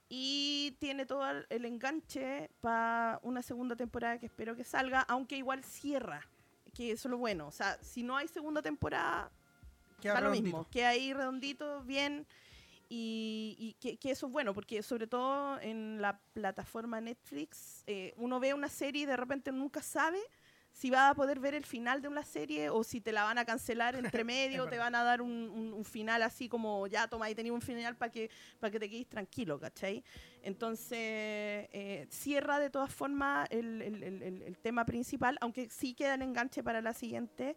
y 0.09 0.77
tiene 0.79 1.07
todo 1.07 1.25
el- 1.49 1.65
enganche 1.65 2.51
para 2.61 3.19
una 3.23 3.41
segunda 3.43 3.75
temporada 3.75 4.19
que 4.19 4.27
espero 4.27 4.55
que 4.57 4.65
salga, 4.65 5.01
aunque 5.03 5.37
igual 5.37 5.65
cierra, 5.65 6.21
que 6.75 6.93
eso 6.93 7.09
es 7.09 7.11
lo 7.11 7.19
bueno. 7.19 7.47
O 7.47 7.53
sea, 7.53 7.79
si 7.83 8.03
no 8.03 8.17
hay 8.17 8.29
segunda 8.29 8.61
temporada, 8.61 9.31
Queda 10.01 10.15
da 10.15 10.21
lo 10.21 10.31
mismo, 10.43 10.69
que 10.71 10.85
ahí 10.85 11.15
redondito, 11.15 11.83
bien. 11.85 12.27
Y, 12.89 13.57
y 13.59 13.73
que, 13.81 13.97
que 13.97 14.11
eso 14.11 14.27
es 14.27 14.33
bueno, 14.33 14.53
porque 14.55 14.83
sobre 14.83 15.07
todo 15.07 15.59
en 15.61 16.01
la 16.01 16.19
plataforma 16.33 17.01
Netflix, 17.01 17.83
eh, 17.87 18.13
uno 18.17 18.39
ve 18.41 18.55
una 18.55 18.69
serie 18.69 19.03
y 19.03 19.07
de 19.07 19.17
repente 19.17 19.51
nunca 19.53 19.83
sabe 19.83 20.19
si 20.73 20.91
va 20.91 21.09
a 21.09 21.15
poder 21.15 21.39
ver 21.39 21.55
el 21.55 21.65
final 21.65 22.03
de 22.03 22.09
una 22.09 22.25
serie 22.25 22.69
o 22.69 22.83
si 22.83 23.01
te 23.01 23.13
la 23.13 23.23
van 23.23 23.39
a 23.39 23.45
cancelar 23.45 23.95
entre 24.23 24.25
medio, 24.25 24.65
te 24.69 24.77
van 24.79 24.95
a 24.97 25.05
dar 25.05 25.23
un, 25.23 25.31
un- 25.31 25.73
un 25.73 25.85
final 25.85 26.21
así 26.23 26.49
como, 26.49 26.87
ya 26.89 27.07
toma, 27.09 27.27
ahí 27.27 27.35
tenía 27.35 27.53
un 27.53 27.61
final 27.63 27.97
para 27.97 28.11
que, 28.11 28.29
para 28.59 28.71
que 28.73 28.81
te 28.81 28.91
quedes 28.91 29.09
tranquilo, 29.09 29.59
¿cachai? 29.61 30.03
Entonces, 30.43 30.99
eh, 31.73 32.07
cierra 32.11 32.59
de 32.59 32.71
todas 32.71 32.93
formas 32.93 33.47
el, 33.51 33.81
el- 33.83 34.03
el- 34.03 34.23
el- 34.23 34.43
el 34.43 34.59
tema 34.59 34.85
principal, 34.85 35.39
aunque 35.41 35.69
sí 35.71 35.95
queda 35.95 36.15
en 36.15 36.23
enganche 36.23 36.63
para 36.63 36.81
la 36.81 36.93
siguiente. 36.93 37.57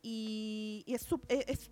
Y, 0.00 0.84
y 0.86 0.94
es, 0.94 1.06
eh, 1.28 1.44
es- 1.48 1.70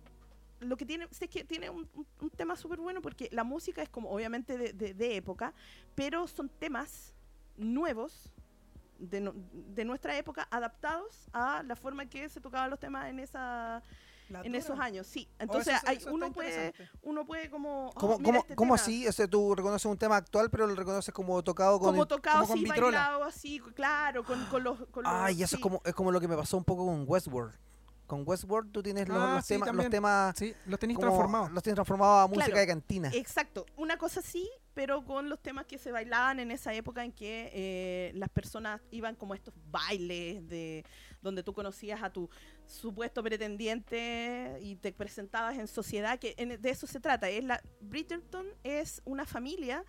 lo 0.63 0.77
que 0.77 0.85
tiene, 0.85 1.07
es 1.11 1.19
que 1.29 1.43
tiene 1.43 1.69
un, 1.69 1.87
un- 1.93 2.07
un 2.21 2.29
tema 2.29 2.55
súper 2.55 2.79
bueno 2.79 3.01
porque 3.01 3.29
la 3.31 3.43
música 3.43 3.81
es 3.81 3.89
como 3.89 4.09
obviamente 4.11 4.57
de, 4.57 4.73
de- 4.73 4.93
de 4.93 5.15
época, 5.15 5.53
pero 5.95 6.27
son 6.27 6.49
temas 6.49 7.13
nuevos 7.57 8.29
de, 8.99 9.21
no- 9.21 9.33
de 9.53 9.85
nuestra 9.85 10.17
época 10.17 10.47
adaptados 10.51 11.27
a 11.33 11.63
la 11.63 11.75
forma 11.75 12.03
en 12.03 12.09
que 12.09 12.29
se 12.29 12.39
tocaban 12.41 12.69
los 12.69 12.79
temas 12.79 13.09
en 13.09 13.19
esa 13.19 13.81
en 14.43 14.55
esos 14.55 14.79
años, 14.79 15.05
sí. 15.05 15.27
Oh, 15.31 15.43
Entonces 15.43 15.75
eso- 15.75 15.87
hay- 15.87 15.97
eso 15.97 16.11
uno 16.13 16.31
puede 16.31 16.73
uno 17.03 17.25
puede 17.25 17.49
como 17.51 17.89
oh, 17.89 17.93
¿Cómo, 17.93 18.19
cómo, 18.23 18.39
este 18.39 18.55
cómo 18.55 18.73
así? 18.73 19.07
O 19.07 19.11
sea, 19.11 19.27
tú 19.27 19.53
reconoces 19.53 19.85
un 19.85 19.97
tema 19.97 20.15
actual, 20.17 20.49
pero 20.49 20.65
lo 20.65 20.73
reconoces 20.73 21.13
como 21.13 21.43
tocado 21.43 21.77
con... 21.79 21.89
como 21.91 22.07
tocado 22.07 22.37
como 22.39 22.47
con 22.47 22.57
así, 22.57 22.63
vitrola. 22.65 22.97
bailado 22.99 23.23
así, 23.25 23.59
claro, 23.75 24.23
con, 24.23 24.43
con 24.45 24.63
los 24.63 24.79
con 24.87 25.03
los- 25.03 25.11
Ay, 25.13 25.43
eso 25.43 25.49
sí. 25.49 25.55
es 25.57 25.61
como, 25.61 25.81
es 25.85 25.93
como 25.93 26.11
lo 26.11 26.19
que 26.19 26.27
me 26.27 26.35
pasó 26.37 26.57
un 26.57 26.63
poco 26.63 26.85
con 26.85 27.03
Westworld. 27.07 27.53
Con 28.07 28.23
Westworld 28.27 28.71
tú 28.71 28.83
tienes 28.83 29.07
los, 29.07 29.17
Ah, 29.17 29.35
los 29.35 29.45
sí, 29.45 29.53
temas, 29.53 29.73
los 29.73 29.89
temas 29.89 30.37
Sí, 30.37 30.53
los 30.65 30.79
transformados. 30.79 31.51
Los 31.51 31.63
tienes 31.63 31.75
transformados 31.75 32.23
a 32.25 32.27
música 32.27 32.45
Claro. 32.47 32.59
de 32.61 32.67
cantina. 32.67 33.11
Exacto, 33.13 33.65
una 33.77 33.97
cosa 33.97 34.21
sí, 34.21 34.49
pero 34.73 35.03
con 35.05 35.29
los 35.29 35.41
temas 35.41 35.65
que 35.65 35.77
se 35.77 35.91
bailaban 35.91 36.39
en 36.39 36.51
esa 36.51 36.73
época 36.73 37.03
en 37.05 37.11
que 37.11 37.49
eh, 37.53 38.11
las 38.15 38.29
personas 38.29 38.81
iban 38.91 39.15
como 39.15 39.33
a 39.33 39.35
estos 39.37 39.53
bailes 39.71 40.47
de 40.49 40.85
donde 41.21 41.43
tú 41.43 41.53
conocías 41.53 42.03
a 42.03 42.11
tu 42.11 42.29
supuesto 42.65 43.23
pretendiente 43.23 44.57
y 44.61 44.75
te 44.75 44.91
presentabas 44.91 45.57
en 45.57 45.67
sociedad, 45.67 46.19
que 46.19 46.35
en- 46.37 46.61
de 46.61 46.69
eso 46.69 46.87
se 46.87 46.99
trata. 46.99 47.29
Es 47.29 47.43
la 47.43 47.61
Bridgerton 47.81 48.47
es 48.63 49.01
una 49.05 49.25
familia 49.25 49.83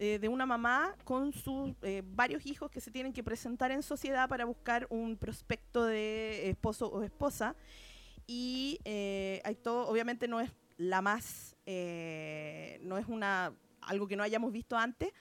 eh, 0.00 0.18
de 0.18 0.28
una 0.28 0.46
mamá 0.46 0.96
con 1.04 1.32
sus 1.32 1.74
eh, 1.82 2.02
varios 2.04 2.46
hijos 2.46 2.70
que 2.70 2.80
se 2.80 2.90
tienen 2.90 3.12
que 3.12 3.22
presentar 3.22 3.70
en 3.70 3.82
sociedad 3.82 4.28
para 4.30 4.46
buscar 4.46 4.86
un 4.88 5.16
prospecto 5.18 5.84
de 5.84 6.48
esposo 6.48 6.88
o 6.88 7.02
esposa. 7.02 7.54
Y 8.26 8.80
eh, 8.84 9.42
hay 9.44 9.56
todo, 9.56 9.86
obviamente 9.86 10.26
no 10.26 10.40
es 10.40 10.50
la 10.78 11.02
más, 11.02 11.54
eh, 11.66 12.80
no 12.82 12.96
es 12.96 13.06
una 13.06 13.52
algo 13.82 14.08
que 14.08 14.16
no 14.16 14.22
hayamos 14.22 14.52
visto 14.52 14.76
antes, 14.76 15.12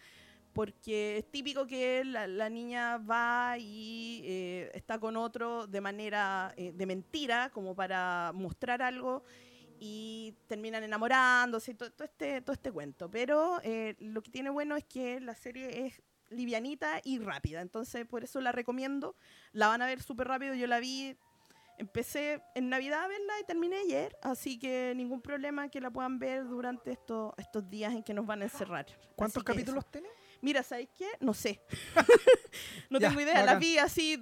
porque 0.53 1.17
es 1.17 1.29
típico 1.29 1.67
que 1.67 2.03
la, 2.05 2.27
la 2.27 2.49
niña 2.49 2.97
va 2.97 3.57
y 3.59 4.21
eh, 4.23 4.71
está 4.73 4.97
con 4.97 5.17
otro 5.17 5.67
de 5.67 5.81
manera 5.81 6.53
eh, 6.55 6.71
de 6.73 6.85
mentira, 6.85 7.49
como 7.53 7.75
para 7.75 8.31
mostrar 8.33 8.81
algo, 8.81 9.23
y 9.79 10.35
terminan 10.47 10.83
enamorándose, 10.83 11.71
y 11.71 11.73
todo, 11.75 11.91
todo 11.91 12.05
este, 12.05 12.41
todo 12.41 12.53
este 12.53 12.71
cuento. 12.71 13.09
Pero 13.09 13.59
eh, 13.63 13.95
lo 13.99 14.21
que 14.21 14.29
tiene 14.31 14.49
bueno 14.49 14.75
es 14.75 14.83
que 14.83 15.19
la 15.21 15.35
serie 15.35 15.85
es 15.87 16.01
livianita 16.29 17.01
y 17.03 17.17
rápida, 17.19 17.61
entonces 17.61 18.05
por 18.05 18.23
eso 18.23 18.39
la 18.41 18.51
recomiendo. 18.51 19.15
La 19.51 19.67
van 19.67 19.81
a 19.81 19.85
ver 19.87 20.01
súper 20.03 20.27
rápido, 20.27 20.53
yo 20.53 20.67
la 20.67 20.79
vi, 20.79 21.15
empecé 21.77 22.41
en 22.55 22.69
Navidad 22.69 23.03
a 23.03 23.07
verla 23.07 23.33
y 23.41 23.45
terminé 23.45 23.77
ayer, 23.77 24.15
así 24.21 24.59
que 24.59 24.93
ningún 24.95 25.21
problema 25.21 25.69
que 25.69 25.79
la 25.81 25.89
puedan 25.89 26.19
ver 26.19 26.45
durante 26.45 26.91
estos, 26.91 27.33
estos 27.37 27.67
días 27.69 27.93
en 27.93 28.03
que 28.03 28.13
nos 28.13 28.25
van 28.25 28.41
a 28.41 28.45
encerrar. 28.45 28.85
¿Cuántos 29.15 29.43
capítulos 29.43 29.89
tiene? 29.89 30.09
Mira, 30.41 30.61
¿sabes 30.61 30.87
qué? 30.97 31.07
No 31.19 31.33
sé. 31.33 31.61
no 32.89 32.99
Ya, 32.99 33.07
tengo 33.09 33.21
idea, 33.21 33.35
la 33.35 33.41
bacán. 33.45 33.59
vi 33.59 33.77
así, 33.77 34.19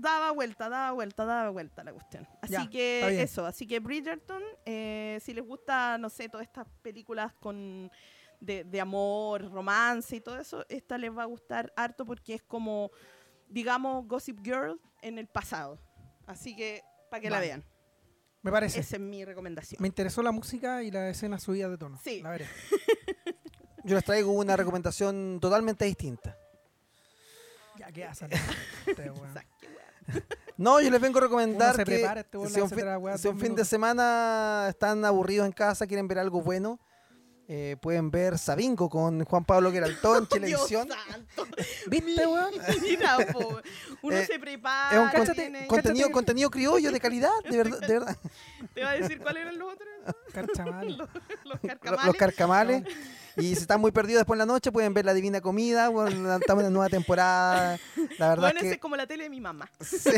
daba 0.00 0.30
vuelta, 0.32 0.68
daba 0.68 0.92
vuelta, 0.92 1.24
daba 1.24 1.50
vuelta 1.50 1.84
la 1.84 1.92
cuestión. 1.92 2.26
Así 2.42 2.52
Ya, 2.52 2.70
que 2.70 3.22
eso, 3.22 3.46
así 3.46 3.66
que 3.66 3.80
Bridgerton, 3.80 4.42
eh, 4.64 5.18
si 5.22 5.32
les 5.32 5.44
gusta, 5.44 5.98
no 5.98 6.08
sé, 6.10 6.28
todas 6.28 6.46
estas 6.46 6.66
películas 6.82 7.32
con 7.34 7.90
de, 8.40 8.64
de 8.64 8.80
amor, 8.80 9.50
romance 9.50 10.16
y 10.16 10.20
todo 10.20 10.38
eso, 10.38 10.64
esta 10.68 10.98
les 10.98 11.16
va 11.16 11.22
a 11.22 11.26
gustar 11.26 11.72
harto 11.76 12.04
porque 12.04 12.34
es 12.34 12.42
como, 12.42 12.90
digamos, 13.48 14.06
Gossip 14.06 14.40
Girl 14.44 14.80
en 15.02 15.18
el 15.18 15.26
pasado. 15.26 15.78
Así 16.26 16.54
que, 16.56 16.82
para 17.10 17.20
que 17.20 17.30
la 17.30 17.40
vean. 17.40 17.64
Me 18.42 18.52
parece. 18.52 18.80
Esa 18.80 18.96
es 18.96 19.02
mi 19.02 19.24
recomendación. 19.24 19.80
Me 19.80 19.88
interesó 19.88 20.22
la 20.22 20.32
música 20.32 20.82
y 20.82 20.90
la 20.90 21.08
escena 21.08 21.38
subida 21.38 21.68
de 21.68 21.78
tono. 21.78 21.98
Sí. 22.02 22.22
La 22.22 22.30
veré. 22.30 22.46
Yo 23.84 23.94
les 23.94 24.04
traigo 24.04 24.32
una 24.32 24.56
recomendación 24.56 25.38
totalmente 25.40 25.84
distinta. 25.84 26.36
Ya, 27.78 27.92
¿qué 27.92 28.04
hacen? 28.04 28.30
Este. 28.86 29.06
Exacto. 29.06 29.55
No, 30.58 30.80
yo 30.80 30.90
les 30.90 31.00
vengo 31.02 31.18
a 31.18 31.22
recomendar 31.22 31.74
Uno 31.74 31.76
se 31.76 31.84
que 31.84 31.96
prepara, 31.98 32.20
este 32.22 32.38
si 32.48 32.60
un, 32.60 32.70
fin, 32.70 32.84
si 33.18 33.28
un 33.28 33.38
de 33.56 33.64
semana 33.66 34.66
están 34.70 35.04
aburridos 35.04 35.44
en 35.44 35.52
casa, 35.52 35.86
quieren 35.86 36.08
ver 36.08 36.18
algo 36.18 36.40
bueno, 36.40 36.80
eh, 37.46 37.76
pueden 37.80 38.10
ver 38.10 38.38
Sabingo 38.38 38.88
con 38.88 39.22
Juan 39.26 39.44
Pablo 39.44 39.70
Queraltó 39.70 40.16
en 40.16 40.24
Dios 40.42 40.66
televisión. 40.66 40.88
¿Viste, 41.88 42.26
weón? 42.26 42.54
Mira, 42.80 43.18
po. 43.34 43.60
Uno 44.00 44.16
Eh, 44.16 44.24
se 44.26 44.38
prepara. 44.38 44.90
Es 44.92 44.98
un 44.98 45.08
con- 45.10 45.20
cáchate, 45.20 45.42
tiene- 45.42 45.66
contenido, 46.12 46.50
criollo 46.50 46.90
de 46.90 47.00
calidad, 47.00 47.30
de 47.50 47.56
verdad. 47.58 47.78
de 47.80 47.86
verdad. 47.92 48.16
Te 48.72 48.82
va 48.82 48.90
a 48.90 48.94
decir 48.94 49.18
cuáles 49.20 49.42
eran 49.42 49.58
los 49.58 49.72
otros. 49.74 49.88
Carchamal. 50.32 50.96
Los, 50.96 51.08
los 51.44 51.62
Lo- 51.62 51.68
carcamales. 51.68 52.06
Los 52.06 52.16
carcamales. 52.16 52.82
Y 53.36 53.54
si 53.54 53.62
están 53.62 53.80
muy 53.80 53.92
perdidos 53.92 54.20
después 54.20 54.36
en 54.36 54.46
la 54.46 54.46
noche, 54.46 54.72
pueden 54.72 54.94
ver 54.94 55.04
La 55.04 55.14
Divina 55.14 55.40
Comida. 55.40 55.88
Bueno, 55.88 56.36
estamos 56.36 56.62
en 56.62 56.68
una 56.68 56.70
nueva 56.70 56.88
temporada. 56.88 57.78
La 58.18 58.28
verdad 58.30 58.42
bueno, 58.42 58.60
es 58.60 58.64
que. 58.64 58.72
es 58.72 58.78
como 58.78 58.96
la 58.96 59.06
tele 59.06 59.24
de 59.24 59.30
mi 59.30 59.40
mamá. 59.40 59.70
Sí. 59.80 60.10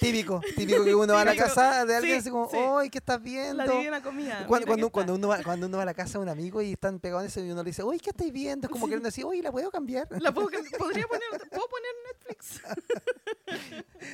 típico, 0.00 0.40
típico 0.56 0.84
que 0.84 0.94
uno 0.94 1.14
va 1.14 1.22
a 1.22 1.24
la 1.24 1.36
casa 1.36 1.84
de 1.84 1.96
alguien 1.96 2.14
Sí, 2.14 2.20
así 2.20 2.30
como, 2.30 2.48
sí. 2.50 2.56
¡ay, 2.56 2.90
qué 2.90 2.98
estás 2.98 3.22
viendo! 3.22 3.64
La 3.64 3.70
divina 3.70 4.02
comida. 4.02 4.46
Cuando, 4.46 4.66
cuando, 4.66 4.90
cuando, 4.90 5.14
uno 5.14 5.28
va, 5.28 5.42
cuando 5.42 5.66
uno 5.66 5.76
va 5.76 5.82
a 5.82 5.86
la 5.86 5.94
casa 5.94 6.18
de 6.18 6.18
un 6.20 6.28
amigo 6.28 6.62
y 6.62 6.72
están 6.72 6.98
pegados 7.00 7.24
en 7.24 7.28
eso 7.28 7.40
y 7.40 7.50
uno 7.50 7.62
le 7.62 7.70
dice, 7.70 7.82
uy, 7.82 7.98
¿qué 7.98 8.10
estáis 8.10 8.32
viendo? 8.32 8.66
Es 8.66 8.72
como 8.72 8.86
queriendo 8.86 9.08
decir, 9.08 9.24
uy, 9.24 9.42
¿la 9.42 9.52
puedo 9.52 9.70
cambiar? 9.70 10.08
La 10.20 10.32
puedo, 10.32 10.48
podría 10.78 11.06
poner, 11.06 11.28
¿Puedo 11.50 11.68
poner 11.68 11.92
Netflix? 12.06 12.62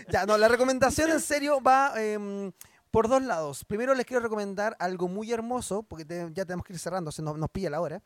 ya, 0.10 0.26
no, 0.26 0.36
la 0.38 0.48
recomendación 0.48 1.10
en 1.10 1.20
serio 1.20 1.60
va 1.60 1.92
em, 1.96 2.52
por 2.94 3.08
dos 3.08 3.22
lados. 3.22 3.64
Primero 3.64 3.92
les 3.94 4.06
quiero 4.06 4.22
recomendar 4.22 4.76
algo 4.78 5.08
muy 5.08 5.30
hermoso, 5.32 5.82
porque 5.82 6.04
te- 6.04 6.30
ya 6.32 6.44
tenemos 6.46 6.64
que 6.64 6.72
ir 6.72 6.78
cerrando, 6.78 7.10
se 7.12 7.22
nos, 7.22 7.36
nos 7.36 7.50
pilla 7.50 7.68
la 7.70 7.80
hora. 7.80 8.02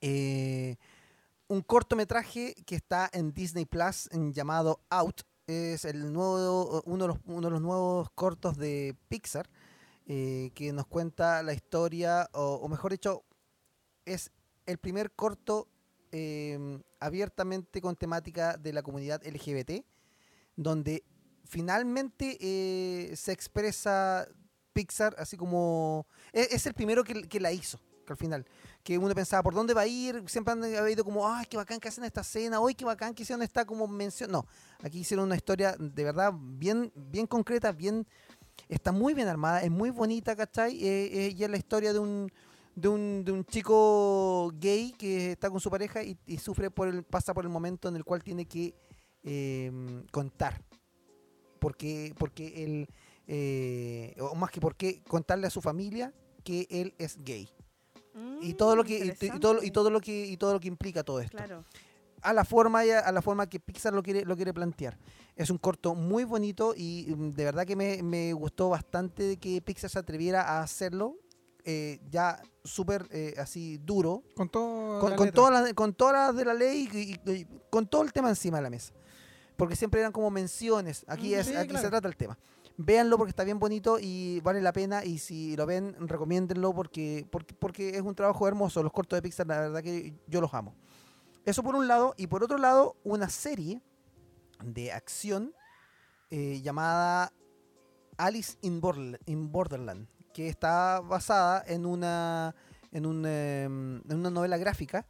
Eh, 0.00 0.76
un 1.48 1.60
cortometraje 1.62 2.54
que 2.66 2.74
está 2.76 3.10
en 3.12 3.32
Disney 3.32 3.64
Plus 3.66 4.08
en- 4.12 4.32
llamado 4.32 4.80
Out. 4.90 5.22
Es 5.46 5.84
el 5.84 6.12
nuevo, 6.12 6.82
uno, 6.86 7.04
de 7.04 7.08
los, 7.08 7.18
uno 7.26 7.40
de 7.48 7.50
los 7.50 7.60
nuevos 7.60 8.08
cortos 8.14 8.56
de 8.56 8.96
Pixar 9.08 9.50
eh, 10.06 10.50
que 10.54 10.72
nos 10.72 10.86
cuenta 10.86 11.42
la 11.42 11.52
historia, 11.52 12.28
o, 12.32 12.54
o 12.62 12.68
mejor 12.68 12.92
dicho, 12.92 13.24
es 14.04 14.30
el 14.66 14.78
primer 14.78 15.10
corto 15.12 15.68
eh, 16.12 16.78
abiertamente 17.00 17.80
con 17.80 17.96
temática 17.96 18.56
de 18.56 18.72
la 18.72 18.82
comunidad 18.82 19.20
LGBT, 19.26 19.84
donde 20.56 21.04
finalmente 21.44 22.38
eh, 22.40 23.16
se 23.16 23.32
expresa 23.32 24.26
Pixar 24.72 25.14
así 25.18 25.36
como... 25.36 26.06
Es, 26.32 26.52
es 26.52 26.66
el 26.66 26.74
primero 26.74 27.04
que, 27.04 27.40
la 27.40 27.52
hizo, 27.52 27.78
que 28.06 28.12
al 28.12 28.16
final 28.16 28.46
que 28.82 28.98
uno 28.98 29.14
pensaba, 29.14 29.42
¿por 29.42 29.54
dónde 29.54 29.74
va 29.74 29.82
a 29.82 29.86
ir? 29.86 30.24
Siempre 30.26 30.52
han 30.52 30.64
habido 30.64 31.04
como, 31.04 31.28
¡ay, 31.28 31.46
qué 31.48 31.56
bacán 31.56 31.78
que 31.78 31.88
hacen 31.88 32.04
esta 32.04 32.22
escena! 32.22 32.58
¡Ay, 32.66 32.74
qué 32.74 32.84
bacán 32.84 33.14
que 33.14 33.22
hicieron 33.22 33.42
esta 33.42 33.64
como 33.64 33.86
mención! 33.86 34.30
No, 34.30 34.44
aquí 34.82 35.00
hicieron 35.00 35.26
una 35.26 35.36
historia 35.36 35.76
de 35.78 36.04
verdad 36.04 36.32
bien, 36.34 36.92
bien 36.94 37.26
concreta, 37.26 37.72
bien... 37.72 38.06
Está 38.68 38.92
muy 38.92 39.14
bien 39.14 39.28
armada, 39.28 39.62
es 39.62 39.70
muy 39.70 39.90
bonita, 39.90 40.36
¿cachai? 40.36 40.76
Eh, 40.76 41.26
eh, 41.26 41.34
y 41.36 41.42
es 41.42 41.50
la 41.50 41.56
historia 41.56 41.92
de 41.92 41.98
un, 41.98 42.30
de 42.74 42.88
un, 42.88 43.24
de 43.24 43.32
un 43.32 43.44
chico 43.44 44.50
gay 44.54 44.92
que 44.92 45.32
está 45.32 45.50
con 45.50 45.58
su 45.58 45.70
pareja 45.70 46.02
y, 46.02 46.18
y 46.26 46.38
sufre 46.38 46.70
por 46.70 46.88
el, 46.88 47.02
pasa 47.02 47.32
por 47.34 47.44
el 47.44 47.50
momento 47.50 47.88
en 47.88 47.96
el 47.96 48.04
cual 48.04 48.22
tiene 48.22 48.46
que 48.46 48.74
eh, 49.24 49.70
contar. 50.10 50.60
Porque, 51.62 52.12
porque 52.18 52.64
él, 52.64 52.88
eh, 53.28 54.16
o 54.18 54.34
más 54.34 54.50
que 54.50 54.60
porque 54.60 55.00
contarle 55.08 55.46
a 55.46 55.50
su 55.50 55.60
familia 55.60 56.12
que 56.42 56.66
él 56.70 56.92
es 56.98 57.16
gay 57.22 57.48
y 58.40 58.54
todo 58.54 58.74
lo 58.74 58.82
que 58.84 58.98
y, 58.98 59.26
y 59.26 59.38
todo 59.38 59.54
lo- 59.54 59.62
y 59.62 59.70
Mm, 59.70 59.72
todo 59.72 59.90
lo 59.90 60.00
que 60.00 60.26
y 60.26 60.36
todo 60.36 60.52
lo 60.54 60.60
que 60.60 60.66
implica 60.68 61.04
todo 61.04 61.20
esto. 61.20 61.36
Claro. 61.38 61.64
a 62.24 62.32
la 62.32 62.44
forma 62.44 62.80
a, 62.80 62.98
a 63.00 63.12
la 63.12 63.22
forma 63.22 63.48
que 63.48 63.58
Pixar 63.60 63.92
lo 63.94 64.02
quiere 64.02 64.24
lo 64.24 64.34
quiere 64.36 64.52
plantear. 64.52 64.98
Es 65.36 65.50
un 65.50 65.58
corto 65.58 65.94
muy 65.94 66.24
bonito 66.24 66.74
y 66.76 67.06
mm, 67.16 67.30
de 67.30 67.44
verdad 67.44 67.64
que 67.64 67.76
me, 67.76 68.02
me 68.02 68.32
gustó 68.32 68.68
bastante 68.68 69.22
de 69.22 69.36
que 69.38 69.60
Pixar 69.62 69.88
se 69.90 69.98
atreviera 70.00 70.42
a 70.42 70.62
hacerlo 70.62 71.16
eh, 71.64 72.00
ya 72.10 72.42
súper 72.64 73.06
eh, 73.12 73.34
así 73.38 73.78
duro. 73.78 74.24
Con 74.34 74.48
todo. 74.48 74.98
con, 75.00 75.10
la 75.10 75.16
con 75.16 75.30
todas 75.30 75.52
las 75.62 75.72
con 75.74 75.94
todas 75.94 76.14
las 76.14 76.36
de 76.36 76.44
la 76.44 76.54
ley 76.54 76.88
y, 76.92 77.30
y- 77.30 77.32
y 77.40 77.46
con 77.70 77.86
todo 77.86 78.02
el 78.02 78.12
tema 78.12 78.28
encima 78.28 78.58
de 78.58 78.62
la 78.64 78.70
mesa 78.70 78.92
porque 79.62 79.76
siempre 79.76 80.00
eran 80.00 80.10
como 80.10 80.28
menciones. 80.28 81.04
Aquí 81.06 81.36
Mm, 81.36 81.38
es 81.38 81.46
sí, 81.46 81.54
aquí 81.54 81.68
claro. 81.68 81.84
se 81.84 81.88
trata 81.90 82.08
el 82.08 82.16
tema. 82.16 82.36
Véanlo 82.76 83.16
porque 83.16 83.30
está 83.30 83.44
bien 83.44 83.60
bonito 83.60 83.98
y 84.00 84.40
vale 84.40 84.60
la 84.60 84.72
pena 84.72 85.04
y 85.04 85.18
si 85.18 85.54
lo 85.54 85.66
ven 85.66 85.94
recomiéndenlo 86.00 86.74
porque 86.74 87.28
porque 87.30 87.54
porque 87.54 87.90
es 87.90 88.02
un 88.02 88.16
trabajo 88.16 88.48
hermoso. 88.48 88.82
Los 88.82 88.90
cortos 88.90 89.16
de 89.16 89.22
Pixar 89.22 89.46
la 89.46 89.60
verdad 89.60 89.80
que 89.80 90.14
yo 90.26 90.40
los 90.40 90.52
amo. 90.52 90.74
Eso 91.44 91.62
por 91.62 91.76
un 91.76 91.86
lado 91.86 92.12
y 92.16 92.26
por 92.26 92.42
otro 92.42 92.58
lado 92.58 92.96
una 93.04 93.28
serie 93.28 93.80
de 94.64 94.90
acción 94.90 95.54
eh, 96.30 96.60
llamada 96.60 97.32
Alice 98.16 98.58
in 98.60 98.80
Borderland 98.80 100.08
que 100.34 100.48
está 100.48 100.98
basada 101.02 101.62
en 101.68 101.86
una 101.86 102.56
en, 102.90 103.06
un, 103.06 103.24
em, 103.26 104.02
en 104.10 104.16
una 104.18 104.30
novela 104.30 104.56
gráfica 104.58 105.06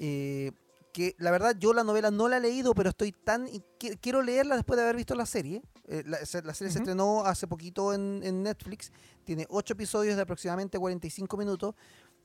eh, 0.00 0.50
que 0.96 1.14
la 1.18 1.30
verdad 1.30 1.54
yo 1.58 1.74
la 1.74 1.84
novela 1.84 2.10
no 2.10 2.26
la 2.26 2.38
he 2.38 2.40
leído, 2.40 2.72
pero 2.72 2.88
estoy 2.88 3.12
tan... 3.12 3.46
quiero 4.00 4.22
leerla 4.22 4.56
después 4.56 4.78
de 4.78 4.82
haber 4.84 4.96
visto 4.96 5.14
la 5.14 5.26
serie. 5.26 5.60
Eh, 5.88 6.02
la, 6.06 6.24
se- 6.24 6.40
la 6.40 6.54
serie 6.54 6.72
se 6.72 6.78
estrenó 6.78 7.26
hace 7.26 7.46
poquito 7.46 7.92
en, 7.92 8.22
en 8.24 8.42
Netflix, 8.42 8.90
tiene 9.24 9.44
ocho 9.50 9.74
episodios 9.74 10.16
de 10.16 10.22
aproximadamente 10.22 10.78
45 10.78 11.36
minutos. 11.36 11.74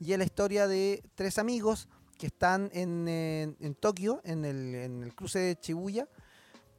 Y 0.00 0.12
es 0.14 0.18
la 0.18 0.24
historia 0.24 0.66
de 0.66 1.02
tres 1.14 1.36
amigos 1.36 1.86
que 2.16 2.28
están 2.28 2.70
en, 2.72 3.06
en- 3.08 3.56
en 3.60 3.74
Tokio, 3.74 4.22
en 4.24 4.46
el, 4.46 4.74
en 4.74 5.02
el 5.02 5.14
cruce 5.14 5.38
de 5.38 5.58
Shibuya, 5.60 6.08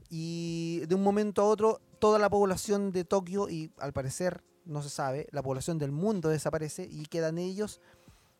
y 0.10 0.80
de 0.88 0.96
un 0.96 1.04
momento 1.04 1.44
a 1.44 1.46
otro 1.46 1.80
toda 2.00 2.18
la 2.18 2.30
población 2.32 2.92
de 2.92 3.04
Tokio, 3.04 3.50
y 3.50 3.72
al 3.78 3.94
parecer 3.94 4.44
no 4.66 4.82
se 4.82 4.90
sabe, 4.90 5.28
la 5.32 5.44
población 5.44 5.78
del 5.78 5.92
mundo 5.92 6.30
desaparece 6.30 6.88
y 6.90 7.06
quedan 7.06 7.38
ellos 7.38 7.82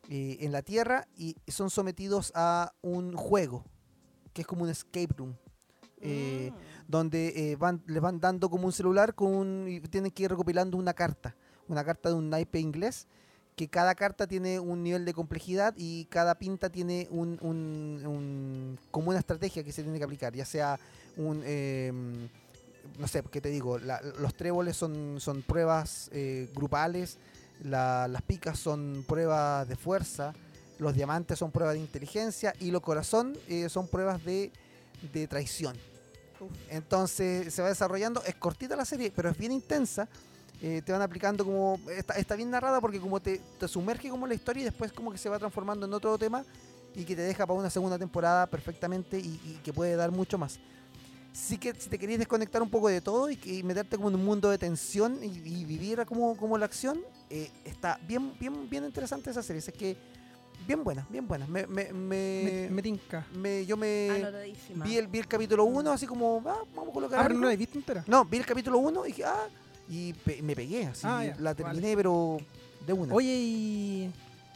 eh, 0.10 0.38
en 0.42 0.52
la 0.52 0.62
Tierra 0.62 1.08
y 1.16 1.36
son 1.48 1.70
sometidos 1.70 2.32
a 2.36 2.74
un 2.82 3.16
juego, 3.16 3.64
que 4.34 4.42
es 4.42 4.48
como 4.48 4.64
un 4.64 4.70
escape 4.70 5.14
room. 5.18 5.36
eh, 6.06 6.52
Mm. 6.52 6.92
donde 6.92 7.52
eh, 7.52 7.56
van, 7.56 7.82
les 7.88 8.02
van 8.02 8.20
dando 8.20 8.50
como 8.50 8.66
un 8.66 8.74
celular 8.74 9.16
con 9.16 9.34
un- 9.34 9.68
y 9.70 9.80
tienen 9.80 10.12
que 10.12 10.24
ir 10.24 10.30
recopilando 10.30 10.76
una 10.76 10.94
carta, 10.94 11.34
una 11.70 11.82
carta 11.86 12.10
de 12.10 12.16
un 12.16 12.30
naipe 12.30 12.60
inglés, 12.60 13.08
que 13.56 13.70
cada 13.70 13.96
carta 13.96 14.28
tiene 14.28 14.60
un 14.60 14.84
nivel 14.84 15.06
de 15.06 15.14
complejidad 15.14 15.74
y 15.78 16.04
cada 16.06 16.36
pinta 16.36 16.70
tiene 16.70 17.08
un, 17.10 17.38
un- 17.42 18.06
un- 18.06 18.80
como 18.92 19.12
una 19.12 19.20
estrategia 19.20 19.64
que 19.64 19.72
se 19.72 19.82
tiene 19.82 19.98
que 19.98 20.04
aplicar, 20.04 20.34
ya 20.34 20.44
sea 20.44 20.78
un, 21.16 21.42
eh, 21.46 21.94
no 23.00 23.08
sé, 23.08 23.24
¿qué 23.32 23.40
te 23.40 23.48
digo? 23.48 23.80
La- 23.80 24.02
los 24.20 24.36
tréboles 24.36 24.76
son, 24.76 25.22
son 25.22 25.42
pruebas 25.42 26.12
grupales, 26.54 27.18
la- 27.62 28.08
las 28.08 28.22
picas 28.22 28.58
son 28.60 29.04
pruebas 29.08 29.68
de 29.68 29.76
fuerza, 29.76 30.34
los 30.80 30.94
diamantes 30.94 31.40
son 31.40 31.52
pruebas 31.52 31.76
de 31.76 31.82
inteligencia 31.82 32.54
y 32.60 32.72
los 32.72 32.82
corazón 32.82 33.38
eh, 33.48 33.70
son 33.70 33.88
pruebas 33.88 34.24
de, 34.26 34.52
de 35.14 35.28
traición. 35.28 35.78
Uf. 36.40 36.52
Entonces 36.70 37.54
se 37.54 37.62
va 37.62 37.70
desarrollando, 37.70 38.24
es 38.26 38.36
cortita 38.36 38.76
la 38.76 38.86
serie, 38.86 39.12
pero 39.16 39.30
es 39.30 39.38
bien 39.38 39.52
intensa. 39.52 40.08
eh, 40.62 40.82
te 40.86 40.92
van 40.94 41.02
aplicando 41.02 41.44
como. 41.44 41.80
Está, 41.90 42.14
está 42.16 42.36
bien 42.36 42.50
narrada 42.50 42.80
porque 42.80 43.00
como 43.00 43.20
te, 43.20 43.42
te 43.60 43.68
sumerge 43.68 44.10
como 44.10 44.26
la 44.28 44.34
historia 44.34 44.62
y 44.62 44.66
después 44.66 44.92
como 44.94 45.12
que 45.12 45.18
se 45.18 45.28
va 45.30 45.38
transformando 45.38 45.86
en 45.86 45.94
otro 45.94 46.18
tema 46.18 46.46
y 46.96 47.04
que 47.06 47.16
te 47.16 47.22
deja 47.24 47.46
para 47.46 47.60
una 47.60 47.70
segunda 47.70 47.98
temporada 47.98 48.46
perfectamente 48.48 49.18
y, 49.20 49.40
y 49.46 49.60
que 49.64 49.74
puede 49.74 49.96
dar 49.96 50.12
mucho 50.12 50.38
más. 50.38 50.60
Sí 51.34 51.58
que 51.58 51.74
si 51.74 51.90
te 51.90 51.98
querías 51.98 52.20
desconectar 52.20 52.62
un 52.62 52.70
poco 52.70 52.88
de 52.90 53.02
todo 53.02 53.30
y, 53.30 53.36
que- 53.38 53.56
y 53.56 53.64
meterte 53.64 53.98
como 53.98 54.10
en 54.10 54.16
un 54.16 54.24
mundo 54.24 54.50
de 54.52 54.58
tensión 54.60 55.18
y, 55.24 55.28
y 55.28 55.66
vivir 55.66 56.06
como, 56.06 56.38
como 56.38 56.58
la 56.60 56.66
acción, 56.66 57.02
eh, 57.30 57.50
está 57.66 58.00
bien, 58.08 58.34
bien, 58.40 58.70
bien 58.70 58.86
interesante 58.86 59.32
esa 59.32 59.42
serie. 59.42 59.60
Es 59.60 59.72
que 59.74 59.98
bien 60.68 60.84
buena, 60.84 61.08
bien 61.10 61.28
buena. 61.28 61.48
Me, 61.48 61.66
me, 61.66 61.92
me- 61.92 62.44
Me, 62.44 62.70
me 62.70 62.82
tinca. 62.84 63.26
me- 63.36 63.66
yo 63.66 63.76
me 63.76 64.24
vi 64.86 64.98
el, 64.98 65.08
vi 65.08 65.20
el 65.20 65.28
capítulo 65.28 65.66
1 65.66 65.92
así 65.92 66.06
como, 66.06 66.42
ah, 66.46 66.60
vamos 66.76 66.92
a 66.92 66.94
colocar 66.94 67.20
Ah, 67.20 67.24
pero 67.24 67.40
no 67.40 67.48
la 67.48 67.54
he 67.54 67.58
visto 67.58 67.80
entera. 67.80 68.04
No, 68.06 68.24
vi 68.26 68.38
el 68.38 68.46
capítulo 68.46 68.78
1 68.78 69.04
y 69.06 69.08
dije, 69.08 69.26
ah, 69.26 69.48
y 69.90 70.14
pe- 70.14 70.42
me 70.44 70.56
pegué 70.56 70.86
así, 70.86 71.08
Ah, 71.10 71.26
ya, 71.26 71.36
la 71.40 71.56
terminé 71.56 71.96
pero 71.96 72.38
de 72.86 72.94
una. 72.94 73.14
Oye, 73.14 73.34
¿y 73.36 74.12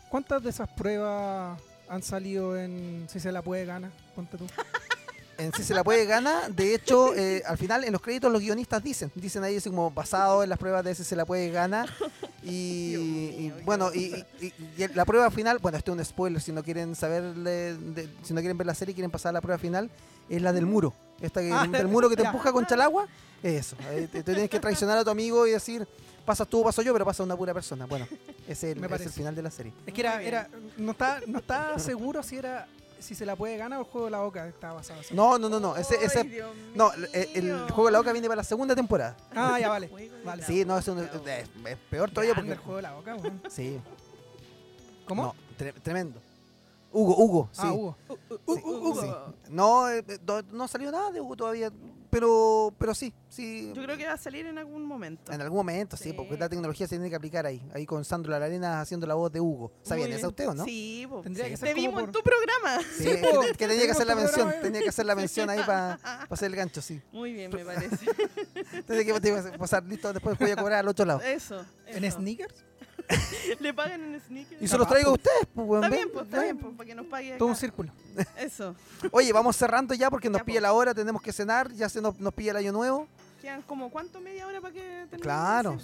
cuántas 0.09 0.43
de 0.43 0.51
esas 0.51 0.69
pruebas 0.69 1.59
han 1.89 2.03
salido 2.03 2.55
en 2.55 3.07
Si 3.09 3.19
se 3.19 3.31
la 3.31 3.41
puede 3.41 3.65
ganar? 3.65 3.91
Ponte 4.15 4.37
tú. 4.37 4.45
En 5.37 5.53
sí 5.53 5.63
se 5.63 5.73
la 5.75 5.83
puede 5.83 6.05
ganar, 6.05 6.51
de 6.53 6.73
hecho, 6.73 7.13
eh, 7.15 7.43
al 7.45 7.57
final 7.59 7.83
en 7.83 7.91
los 7.91 8.01
créditos 8.01 8.31
los 8.31 8.41
guionistas 8.41 8.83
dicen, 8.83 9.11
dicen 9.13 9.43
ahí 9.43 9.57
así 9.57 9.69
como 9.69 9.91
basado 9.91 10.41
en 10.43 10.49
las 10.49 10.57
pruebas 10.57 10.83
de 10.83 10.91
ese 10.91 11.03
se 11.03 11.15
la 11.15 11.25
puede 11.25 11.51
ganar 11.51 11.89
y, 12.43 13.51
bueno, 13.65 13.93
y, 13.93 14.23
y- 14.41 14.53
y 14.77 14.87
la 14.95 15.05
prueba 15.05 15.29
final, 15.31 15.59
bueno, 15.59 15.77
esto 15.77 15.91
es 15.93 15.97
un 15.99 16.05
spoiler, 16.05 16.41
si 16.41 16.51
no 16.51 16.63
quieren 16.63 16.95
saber, 16.95 17.23
de- 17.35 18.09
si 18.23 18.33
no 18.33 18.39
quieren 18.41 18.57
ver 18.57 18.67
la 18.67 18.73
serie 18.73 18.91
y 18.91 18.95
quieren 18.95 19.11
pasar 19.11 19.29
a 19.31 19.33
la 19.33 19.41
prueba 19.41 19.57
final, 19.59 19.89
es 20.29 20.41
la 20.41 20.53
del 20.53 20.65
muro. 20.65 20.93
esta 21.21 21.41
que, 21.41 21.51
Ah, 21.51 21.65
del 21.71 21.87
muro 21.87 22.09
que 22.09 22.15
te 22.15 22.23
ya. 22.23 22.29
empuja 22.29 22.51
contra 22.51 22.75
el 22.75 22.81
agua, 22.81 23.07
eso. 23.43 23.75
Ahí 23.89 24.07
te, 24.07 24.23
te 24.23 24.33
tienes 24.33 24.49
que 24.49 24.59
traicionar 24.59 24.97
a 24.97 25.03
tu 25.03 25.09
amigo 25.09 25.45
y 25.47 25.51
decir, 25.51 25.87
pasas 26.25 26.47
tú 26.47 26.63
paso 26.63 26.81
yo, 26.81 26.93
pero 26.93 27.05
pasa 27.05 27.23
una 27.23 27.35
pura 27.35 27.53
persona. 27.53 27.85
Bueno, 27.85 28.07
ese 28.47 28.71
es 28.71 28.77
el, 28.77 28.83
es 28.83 29.01
el 29.01 29.09
final 29.11 29.35
de 29.35 29.41
la 29.41 29.51
serie. 29.51 29.73
Es 29.85 29.93
que 29.93 30.01
era, 30.01 30.21
era 30.21 30.47
no 30.77 30.91
está, 30.91 31.21
no 31.27 31.39
está 31.39 31.77
seguro 31.79 32.21
si 32.23 32.37
era 32.37 32.67
si 32.99 33.15
se 33.15 33.25
la 33.25 33.35
puede 33.35 33.57
ganar 33.57 33.79
o 33.79 33.83
el 33.83 33.87
juego 33.89 34.05
de 34.05 34.11
la 34.11 34.19
boca 34.21 34.47
estaba 34.47 34.73
basado. 34.75 34.99
en 34.99 35.05
eso. 35.05 35.15
No, 35.15 35.37
no, 35.37 35.49
no, 35.49 35.59
no. 35.59 35.75
Ese, 35.75 35.95
ese, 36.03 36.43
no, 36.75 36.91
el, 36.93 37.05
el 37.13 37.59
juego 37.69 37.85
de 37.85 37.91
la 37.91 37.97
boca 37.99 38.11
viene 38.11 38.27
para 38.27 38.37
la 38.37 38.43
segunda 38.43 38.75
temporada. 38.75 39.15
Ah, 39.35 39.59
ya 39.59 39.69
vale. 39.69 39.89
Sí, 40.45 40.65
no, 40.65 40.77
es, 40.77 40.87
un- 40.87 40.97
boca, 40.97 41.37
es- 41.37 41.49
es 41.65 41.77
peor 41.89 42.09
todavía 42.11 42.33
porque. 42.35 42.51
el 42.51 42.57
juego 42.57 42.75
de 42.77 42.81
la 42.83 42.93
boca, 42.93 43.15
weón. 43.15 43.41
Sí. 43.49 43.79
¿Cómo? 45.07 45.23
No, 45.23 45.35
tre- 45.57 45.73
tremendo. 45.81 46.19
Hugo, 46.91 47.15
Hugo, 47.17 47.49
sí. 47.51 47.61
Ah, 47.63 47.73
Hugo. 47.73 47.95
Sí, 48.07 48.61
Hugo. 48.63 49.01
sí. 49.01 49.07
No, 49.49 49.89
eh, 49.89 50.03
eh, 50.07 50.19
no, 50.25 50.41
no 50.51 50.67
salió 50.67 50.91
nada 50.91 51.11
de 51.11 51.21
Hugo 51.21 51.35
todavía, 51.35 51.71
pero, 52.09 52.73
pero 52.77 52.93
sí, 52.95 53.13
sí. 53.29 53.71
Yo 53.75 53.83
creo 53.83 53.97
que 53.97 54.05
va 54.05 54.13
a 54.13 54.17
salir 54.17 54.45
en 54.45 54.57
algún 54.57 54.83
momento. 54.85 55.31
En 55.31 55.41
algún 55.41 55.57
momento, 55.57 55.97
sí, 55.97 56.09
Sí. 56.09 56.13
porque 56.13 56.37
la 56.37 56.49
tecnología 56.49 56.87
se 56.87 56.95
tiene 56.95 57.09
que 57.09 57.15
aplicar 57.15 57.45
ahí. 57.45 57.61
Ahí 57.73 57.85
con 57.85 58.03
Sandro 58.05 58.31
Larena 58.31 58.81
haciendo 58.81 59.05
la 59.07 59.13
voz 59.15 59.31
de 59.31 59.39
Hugo. 59.41 59.71
¿Sabían 59.83 60.11
esa 60.11 60.27
usted 60.27 60.47
o 60.49 60.53
no? 60.53 60.65
Sí, 60.65 61.05
po. 61.09 61.21
Tendría 61.21 61.45
Sí. 61.45 61.51
que 61.51 61.57
Te 61.57 61.65
ser 61.67 61.75
vimos 61.75 62.03
en 62.03 62.11
tu 62.11 62.21
programa. 62.21 62.81
Sí, 62.95 63.03
Sí, 63.03 63.09
que, 63.21 63.27
po. 63.33 63.39
te- 63.41 63.51
que 63.53 63.67
tenía 63.67 63.85
que 63.85 63.91
hacer 63.91 64.07
la 64.07 64.15
mención, 64.15 64.35
programa. 64.41 64.61
tenía 64.61 64.81
que 64.81 64.89
hacer 64.89 65.05
la 65.05 65.15
mención 65.15 65.49
ahí 65.49 65.59
para 65.65 65.93
hacer 66.29 66.47
el 66.47 66.55
gancho, 66.55 66.81
sí. 66.81 67.01
Muy 67.11 67.33
bien, 67.33 67.51
me 67.53 67.63
parece. 67.65 68.05
Tenía 68.85 69.05
que 69.05 69.19
te 69.21 69.27
iba 69.29 69.39
a 69.39 69.51
pasar, 69.57 69.83
listo, 69.85 70.13
después 70.13 70.37
voy 70.37 70.51
a 70.51 70.55
cobrar 70.55 70.79
al 70.79 70.87
otro 70.87 71.05
lado. 71.05 71.21
Eso. 71.21 71.65
¿En 71.87 72.03
eso. 72.03 72.17
sneakers? 72.17 72.65
Le 73.59 73.73
pagan 73.73 74.01
en 74.13 74.21
sneakers. 74.21 74.61
Y 74.61 74.67
se 74.67 74.77
los 74.77 74.87
traigo 74.87 75.11
a 75.11 75.13
ustedes, 75.13 75.47
pues, 75.53 75.67
weón, 75.67 75.83
Está 75.83 75.95
bien, 75.95 76.09
pues, 76.11 76.25
está 76.25 76.41
bien, 76.41 76.57
pues, 76.57 76.75
para 76.75 76.87
que 76.87 76.95
nos 76.95 77.05
pague. 77.07 77.37
Todo 77.37 77.47
un 77.49 77.55
círculo. 77.55 77.91
Eso. 78.37 78.75
Oye, 79.11 79.31
vamos 79.31 79.55
cerrando 79.55 79.93
ya 79.93 80.09
porque 80.09 80.29
nos 80.29 80.41
Ya, 80.41 80.45
pilla 80.45 80.59
po. 80.59 80.63
la 80.63 80.73
hora, 80.73 80.93
tenemos 80.93 81.21
que 81.21 81.31
cenar, 81.31 81.71
ya 81.73 81.87
se 81.89 82.01
nos, 82.01 82.19
nos 82.19 82.33
pilla 82.33 82.51
el 82.51 82.57
año 82.57 82.71
nuevo. 82.71 83.07
Quedan 83.41 83.61
como 83.61 83.89
cuánto, 83.89 84.19
media 84.19 84.45
hora 84.47 84.59
para 84.59 84.73
que 84.73 84.79
termine. 85.09 85.19
Claro, 85.21 85.77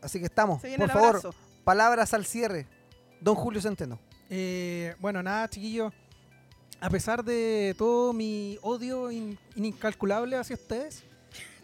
así 0.00 0.18
que 0.18 0.24
estamos. 0.26 0.60
Se 0.62 0.68
viene 0.68 0.86
Por 0.88 0.96
el 0.96 1.20
favor, 1.20 1.34
palabras 1.64 2.14
al 2.14 2.24
cierre. 2.24 2.66
Don 3.20 3.34
Julio 3.34 3.60
Centeno. 3.60 3.98
Eh, 4.30 4.94
bueno, 5.00 5.22
nada, 5.22 5.48
chiquillos. 5.48 5.92
A 6.80 6.88
pesar 6.88 7.22
de 7.22 7.74
todo 7.76 8.14
mi 8.14 8.58
odio 8.62 9.10
in- 9.10 9.38
incalculable 9.54 10.36
hacia 10.36 10.54
ustedes, 10.56 11.02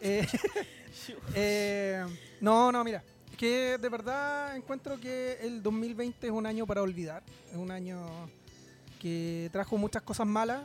eh, 0.03 0.27
eh, 1.35 2.05
no, 2.41 2.71
no, 2.71 2.85
mira, 2.85 3.03
que 3.37 3.79
de 3.79 3.89
verdad 3.89 4.57
encuentro 4.57 4.99
que 4.99 5.39
el 5.43 5.63
2020 5.63 6.27
es 6.27 6.33
un 6.33 6.47
año 6.47 6.67
para 6.67 6.83
olvidar, 6.83 7.23
es 7.51 7.57
un 7.57 7.71
año 7.71 8.01
que 9.01 9.51
trajo 9.53 9.77
muchas 9.77 10.03
cosas 10.03 10.27
malas, 10.27 10.63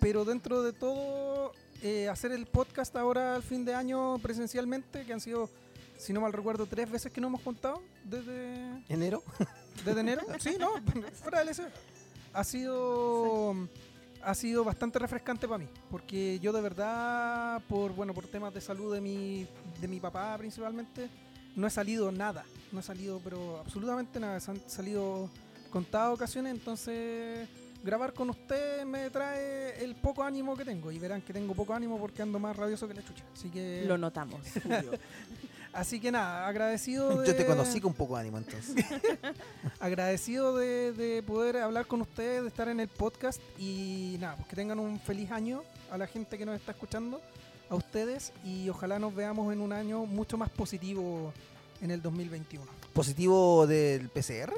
pero 0.00 0.24
dentro 0.24 0.62
de 0.62 0.72
todo, 0.72 1.52
eh, 1.82 2.08
hacer 2.08 2.32
el 2.32 2.46
podcast 2.46 2.96
ahora 2.96 3.34
al 3.36 3.42
fin 3.42 3.64
de 3.64 3.74
año 3.74 4.18
presencialmente, 4.18 5.04
que 5.04 5.12
han 5.12 5.20
sido, 5.20 5.50
si 5.98 6.12
no 6.12 6.20
mal 6.20 6.32
recuerdo, 6.32 6.66
tres 6.66 6.90
veces 6.90 7.12
que 7.12 7.20
no 7.20 7.28
hemos 7.28 7.42
contado 7.42 7.82
desde, 8.04 8.82
Enero. 8.88 9.22
desde 9.84 10.00
enero. 10.00 10.22
Sí, 10.40 10.56
no, 10.58 10.70
fuera 11.22 11.40
del 11.40 11.50
ese. 11.50 11.66
Ha 12.32 12.42
sido 12.44 13.54
ha 14.22 14.34
sido 14.34 14.64
bastante 14.64 14.98
refrescante 14.98 15.46
para 15.46 15.58
mí, 15.58 15.68
porque 15.90 16.38
yo 16.40 16.50
de 16.52 16.62
verdad 16.62 17.62
por 17.68 17.92
bueno, 17.92 18.14
por 18.14 18.26
temas 18.26 18.54
de 18.54 18.62
salud 18.62 18.94
de 18.94 19.02
mi 19.02 19.46
de 19.82 19.86
mi 19.86 20.00
papá 20.00 20.34
principalmente 20.38 21.10
no 21.56 21.66
he 21.66 21.70
salido 21.70 22.10
nada, 22.12 22.44
no 22.72 22.80
he 22.80 22.82
salido 22.82 23.20
pero 23.22 23.58
absolutamente 23.58 24.20
nada, 24.20 24.40
se 24.40 24.50
han 24.50 24.60
salido 24.68 25.30
contadas 25.70 26.14
ocasiones, 26.14 26.52
entonces 26.52 27.48
grabar 27.82 28.14
con 28.14 28.30
ustedes 28.30 28.86
me 28.86 29.10
trae 29.10 29.84
el 29.84 29.94
poco 29.94 30.22
ánimo 30.22 30.56
que 30.56 30.64
tengo 30.64 30.90
y 30.90 30.98
verán 30.98 31.20
que 31.20 31.32
tengo 31.32 31.54
poco 31.54 31.74
ánimo 31.74 31.98
porque 31.98 32.22
ando 32.22 32.38
más 32.38 32.56
rabioso 32.56 32.88
que 32.88 32.94
la 32.94 33.04
chucha. 33.04 33.24
Así 33.34 33.50
que 33.50 33.84
Lo 33.86 33.98
notamos. 33.98 34.40
Así 35.72 36.00
que 36.00 36.12
nada, 36.12 36.46
agradecido 36.46 37.18
de 37.18 37.26
Yo 37.32 37.34
te 37.34 37.44
conocí 37.44 37.80
con 37.80 37.92
poco 37.92 38.16
ánimo 38.16 38.38
entonces. 38.38 38.76
agradecido 39.80 40.56
de, 40.56 40.92
de 40.92 41.22
poder 41.22 41.58
hablar 41.58 41.86
con 41.86 42.00
ustedes, 42.00 42.42
de 42.42 42.48
estar 42.48 42.68
en 42.68 42.80
el 42.80 42.88
podcast 42.88 43.40
y 43.58 44.16
nada, 44.20 44.36
pues 44.36 44.48
que 44.48 44.56
tengan 44.56 44.78
un 44.78 44.98
feliz 45.00 45.30
año 45.32 45.62
a 45.90 45.98
la 45.98 46.06
gente 46.06 46.38
que 46.38 46.46
nos 46.46 46.54
está 46.56 46.72
escuchando, 46.72 47.20
a 47.74 47.78
ustedes 47.78 48.32
y 48.44 48.68
ojalá 48.68 48.98
nos 48.98 49.14
veamos 49.14 49.52
en 49.52 49.60
un 49.60 49.72
año 49.72 50.06
mucho 50.06 50.36
más 50.36 50.50
positivo 50.50 51.32
en 51.80 51.90
el 51.90 52.00
2021. 52.00 52.64
Positivo 52.92 53.66
del 53.66 54.08
PCR. 54.08 54.52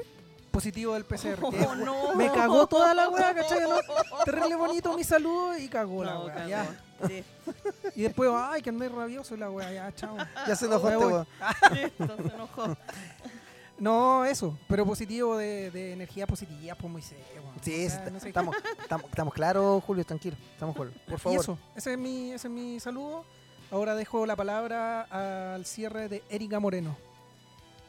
Positivo 0.51 0.93
del 0.93 1.05
PCR. 1.05 1.39
que 1.51 1.65
Oh, 1.65 1.75
no. 1.85 2.15
Me 2.15 2.31
cagó 2.31 2.65
toda 2.67 2.93
la 2.93 3.09
weá, 3.09 3.33
¿cachai? 3.35 3.61
¿no? 3.61 3.77
Terrible 4.25 4.55
bonito 4.55 4.95
mi 4.95 5.03
saludo 5.03 5.57
y 5.57 5.67
cagó 5.67 6.03
la 6.03 6.19
weá. 6.19 6.33
cagó. 6.35 6.49
ya. 6.49 6.83
Sí, 7.07 7.23
Y 7.95 8.01
después, 8.01 8.29
ay, 8.33 8.61
que 8.63 8.69
andé 8.69 8.89
rabioso 8.89 9.35
y 9.35 9.37
la 9.37 9.51
weá, 9.51 9.71
ya, 9.71 9.93
chao. 9.93 10.17
Ya 10.47 10.55
se 10.55 10.65
enojó 10.65 10.89
este 10.89 11.91
se 11.99 12.33
enojó. 12.33 12.77
No, 13.79 14.25
eso, 14.25 14.57
pero 14.67 14.85
positivo 14.85 15.37
de, 15.37 15.69
de 15.71 15.93
energía 15.93 16.25
positiva, 16.25 16.75
pues 16.75 16.91
muy 16.91 17.01
serio. 17.01 17.23
weón. 17.43 17.55
Sí, 17.61 17.71
O 17.71 17.75
sí, 17.75 17.89
sea, 17.89 17.99
está- 17.99 18.09
no 18.11 18.19
sé- 18.19 18.27
estamos, 18.29 18.55
estamos, 18.81 19.09
estamos 19.09 19.33
claros, 19.33 19.83
Julio, 19.83 20.03
tranquilo. 20.03 20.35
Estamos 20.53 20.75
claros. 20.75 20.93
Por 21.05 21.15
Y 21.15 21.21
favor. 21.21 21.39
eso, 21.39 21.59
ese 21.75 21.91
es 21.93 21.97
mi, 21.99 22.31
ese 22.31 22.47
es 22.47 22.53
mi 22.53 22.79
saludo. 22.79 23.23
Ahora 23.69 23.93
dejo 23.95 24.25
la 24.25 24.35
palabra 24.35 25.01
al 25.53 25.65
cierre 25.65 26.07
de 26.09 26.23
Erika 26.29 26.59
Moreno. 26.59 26.95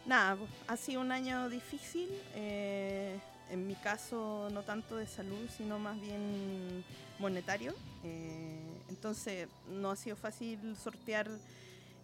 Nada, 0.07 0.37
pues, 0.37 0.51
ha 0.67 0.77
sido 0.77 1.01
un 1.01 1.13
año 1.13 1.49
difícil. 1.49 2.09
eh, 2.35 3.19
en 3.51 3.67
mi 3.67 3.75
caso, 3.77 4.49
no 4.53 4.63
tanto 4.63 4.97
de 4.97 5.07
salud, 5.07 5.49
sino 5.57 5.79
más 5.79 5.99
bien 5.99 6.85
monetario. 7.19 7.73
eh, 8.05 8.61
entonces, 8.91 9.49
no 9.71 9.91
ha 9.91 9.97
sido 9.97 10.17
fácil 10.17 10.77
sortear. 10.77 11.29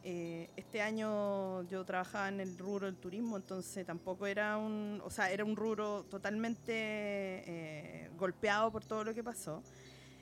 Eh, 0.06 0.50
este 0.54 0.82
año 0.82 1.62
yo 1.62 1.82
trabajaba 1.86 2.28
en 2.28 2.38
el 2.38 2.58
rubro 2.58 2.84
del 2.84 2.96
turismo, 2.96 3.38
entonces 3.38 3.86
tampoco 3.86 4.26
era 4.26 4.58
un, 4.58 5.00
o 5.02 5.08
sea, 5.08 5.30
era 5.30 5.46
un 5.46 5.56
rubro 5.56 6.04
totalmente 6.10 6.72
eh, 6.76 8.10
golpeado 8.18 8.70
por 8.70 8.84
todo 8.84 9.02
lo 9.02 9.14
que 9.14 9.24
pasó. 9.24 9.62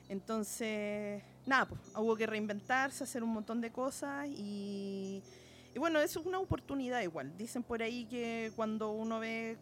Entonces, 0.07 1.21
nada, 1.45 1.67
pues 1.67 1.81
hubo 1.97 2.15
que 2.15 2.25
reinventarse, 2.25 3.03
hacer 3.03 3.23
un 3.23 3.33
montón 3.33 3.59
de 3.59 3.73
cosas 3.73 4.27
y, 4.29 5.21
bueno, 5.75 5.99
es 5.99 6.15
una 6.15 6.39
oportunidad 6.39 7.01
igual. 7.01 7.35
Dicen 7.37 7.61
por 7.61 7.83
ahí 7.83 8.05
que 8.05 8.53
cuando 8.55 8.91
uno 8.91 9.19
ve 9.19 9.57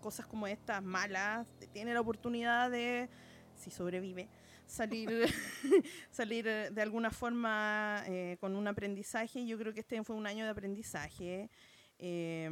cosas 0.00 0.26
como 0.26 0.48
estas 0.48 0.82
malas, 0.82 1.46
tiene 1.72 1.94
la 1.94 2.00
oportunidad 2.00 2.72
de, 2.72 3.08
si 3.54 3.70
sobrevive, 3.70 4.28
salir, 4.70 5.26
salir 6.10 6.46
eh, 6.48 6.70
de 6.70 6.82
alguna 6.82 7.10
forma 7.10 8.02
eh, 8.06 8.36
con 8.40 8.54
un 8.56 8.66
aprendizaje. 8.68 9.46
Yo 9.46 9.58
creo 9.58 9.72
que 9.74 9.80
este 9.80 10.02
fue 10.04 10.16
un 10.16 10.26
año 10.26 10.44
de 10.44 10.50
aprendizaje, 10.50 11.50
eh, 11.98 12.48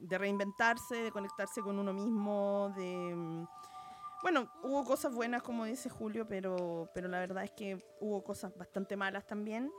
de 0.00 0.18
reinventarse, 0.18 0.96
de 0.96 1.10
conectarse 1.12 1.60
con 1.62 1.78
uno 1.78 1.92
mismo, 1.92 2.72
de... 2.76 3.14
mm, 3.14 3.44
Bueno, 4.22 4.50
hubo 4.62 4.84
cosas 4.84 5.14
buenas, 5.14 5.42
como 5.42 5.64
dice 5.64 5.88
Julio, 5.90 6.26
pero, 6.28 6.90
pero 6.94 7.08
la 7.08 7.20
verdad 7.20 7.44
es 7.44 7.52
que 7.52 7.78
hubo 8.00 8.22
cosas 8.22 8.56
bastante 8.56 8.96
malas 8.96 9.26
también. 9.26 9.70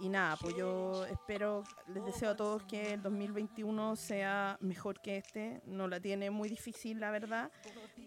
Y, 0.00 0.08
nada, 0.08 0.36
pues 0.36 0.56
yo 0.56 1.04
espero, 1.06 1.62
les 1.88 2.04
deseo 2.04 2.30
a 2.30 2.36
todos 2.36 2.62
que 2.64 2.94
el 2.94 3.02
2021 3.02 3.96
sea 3.96 4.56
mejor 4.60 5.00
que 5.00 5.16
este. 5.18 5.62
No 5.64 5.88
la 5.88 6.00
tiene 6.00 6.30
muy 6.30 6.48
difícil, 6.48 7.00
la 7.00 7.10
verdad. 7.10 7.50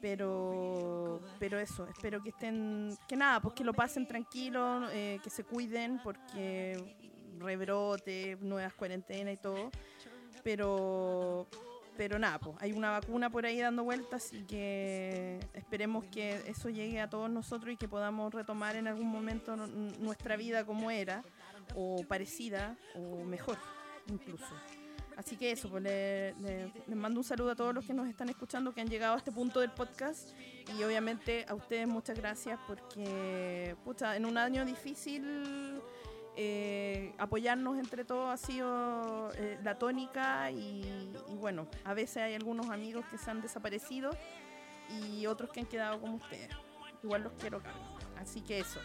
Pero, 0.02 1.22
pero 1.40 1.58
eso, 1.58 1.88
espero 1.88 2.22
que 2.22 2.30
estén, 2.30 2.96
que 3.08 3.16
nada, 3.16 3.40
pues 3.42 3.56
que 3.56 3.64
lo 3.64 3.74
pasen 3.74 4.08
tranquilo, 4.08 4.90
eh, 4.92 5.20
que 5.24 5.30
se 5.30 5.44
cuiden, 5.44 6.00
porque 6.04 6.96
rebrote, 7.40 8.38
nuevas 8.42 8.74
cuarentenas 8.74 9.34
y 9.36 9.38
todo. 9.38 9.72
Pero, 10.44 11.48
pero 11.98 12.20
nada, 12.20 12.40
pues 12.40 12.56
hay 12.60 12.72
una 12.74 12.92
vacuna 12.92 13.30
por 13.30 13.46
ahí 13.46 13.60
dando 13.60 13.84
vueltas 13.84 14.34
y 14.34 14.44
que 14.44 15.40
esperemos 15.54 16.06
que 16.06 16.42
eso 16.48 16.70
llegue 16.70 17.00
a 17.00 17.10
todos 17.10 17.30
nosotros 17.30 17.74
y 17.74 17.78
que 17.78 17.88
podamos 17.88 18.34
retomar 18.34 18.76
en 18.76 18.88
algún 18.88 19.08
momento 19.08 19.56
nuestra 19.56 20.36
vida 20.38 20.66
como 20.66 20.92
era, 20.92 21.24
o 21.76 22.04
parecida, 22.08 22.78
o 22.96 23.24
mejor 23.24 23.58
incluso. 24.08 24.46
Así 25.18 25.38
que 25.38 25.52
eso, 25.52 25.70
pues 25.70 25.82
le- 25.82 26.34
le- 26.42 26.72
les 26.88 26.98
mando 26.98 27.22
un 27.22 27.24
saludo 27.24 27.52
a 27.52 27.56
todos 27.56 27.74
los 27.74 27.86
que 27.86 27.94
nos 27.94 28.06
están 28.10 28.28
escuchando, 28.28 28.74
que 28.74 28.82
han 28.82 28.90
llegado 28.90 29.14
a 29.14 29.18
este 29.18 29.32
punto 29.32 29.62
del 29.62 29.72
podcast. 29.72 30.32
Y 30.78 30.84
obviamente 30.84 31.46
a 31.48 31.54
ustedes 31.56 31.88
muchas 31.88 32.20
gracias 32.20 32.60
porque, 32.68 33.78
pucha, 33.86 34.18
en 34.18 34.26
un 34.26 34.38
año 34.38 34.66
difícil 34.66 35.80
eh, 36.38 37.14
apoyarnos 37.18 37.78
entre 37.78 38.04
todos 38.04 38.30
ha 38.30 38.38
sido 38.38 39.32
eh, 39.36 39.58
la 39.64 39.78
tónica 39.78 40.52
y, 40.52 41.10
bueno, 41.40 41.68
a 41.84 41.94
veces 41.94 42.18
hay 42.18 42.34
algunos 42.34 42.70
amigos 42.70 43.06
que 43.10 43.18
se 43.18 43.32
han 43.32 43.42
desaparecido 43.42 44.12
y 44.90 45.26
otros 45.28 45.50
que 45.52 45.62
han 45.62 45.66
quedado 45.66 46.00
como 46.02 46.16
ustedes. 46.16 46.50
Igual 47.04 47.24
los 47.24 47.34
quiero, 47.34 47.62
Carlos. 47.62 47.84
Así 48.18 48.42
que 48.42 48.60
eso. 48.60 48.80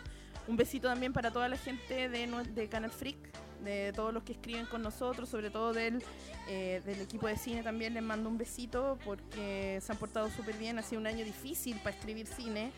Un 0.47 0.57
besito 0.57 0.89
también 0.89 1.13
para 1.13 1.31
toda 1.31 1.49
la 1.49 1.57
gente 1.57 2.09
de, 2.09 2.27
de 2.27 2.69
Canal 2.69 2.91
Freak, 2.91 3.19
de 3.63 3.93
todos 3.95 4.13
los 4.15 4.23
que 4.23 4.33
escriben 4.33 4.67
con 4.67 4.83
nosotros, 4.83 5.29
sobre 5.29 5.51
todo 5.51 5.73
del, 5.73 6.03
eh, 6.49 6.81
del 6.85 7.01
equipo 7.01 7.27
de 7.27 7.37
cine 7.37 7.63
también 7.63 7.95
les 7.95 8.03
mando 8.03 8.29
un 8.29 8.39
besito 8.39 8.99
porque 9.05 9.79
se 9.83 9.93
han 9.93 9.99
portado 9.99 10.31
súper 10.31 10.57
bien. 10.57 10.79
Ha 10.79 10.83
sido 10.83 11.01
un 11.01 11.07
año 11.07 11.25
difícil 11.25 11.79
para 11.79 11.97
escribir 11.97 12.27
cine. 12.27 12.73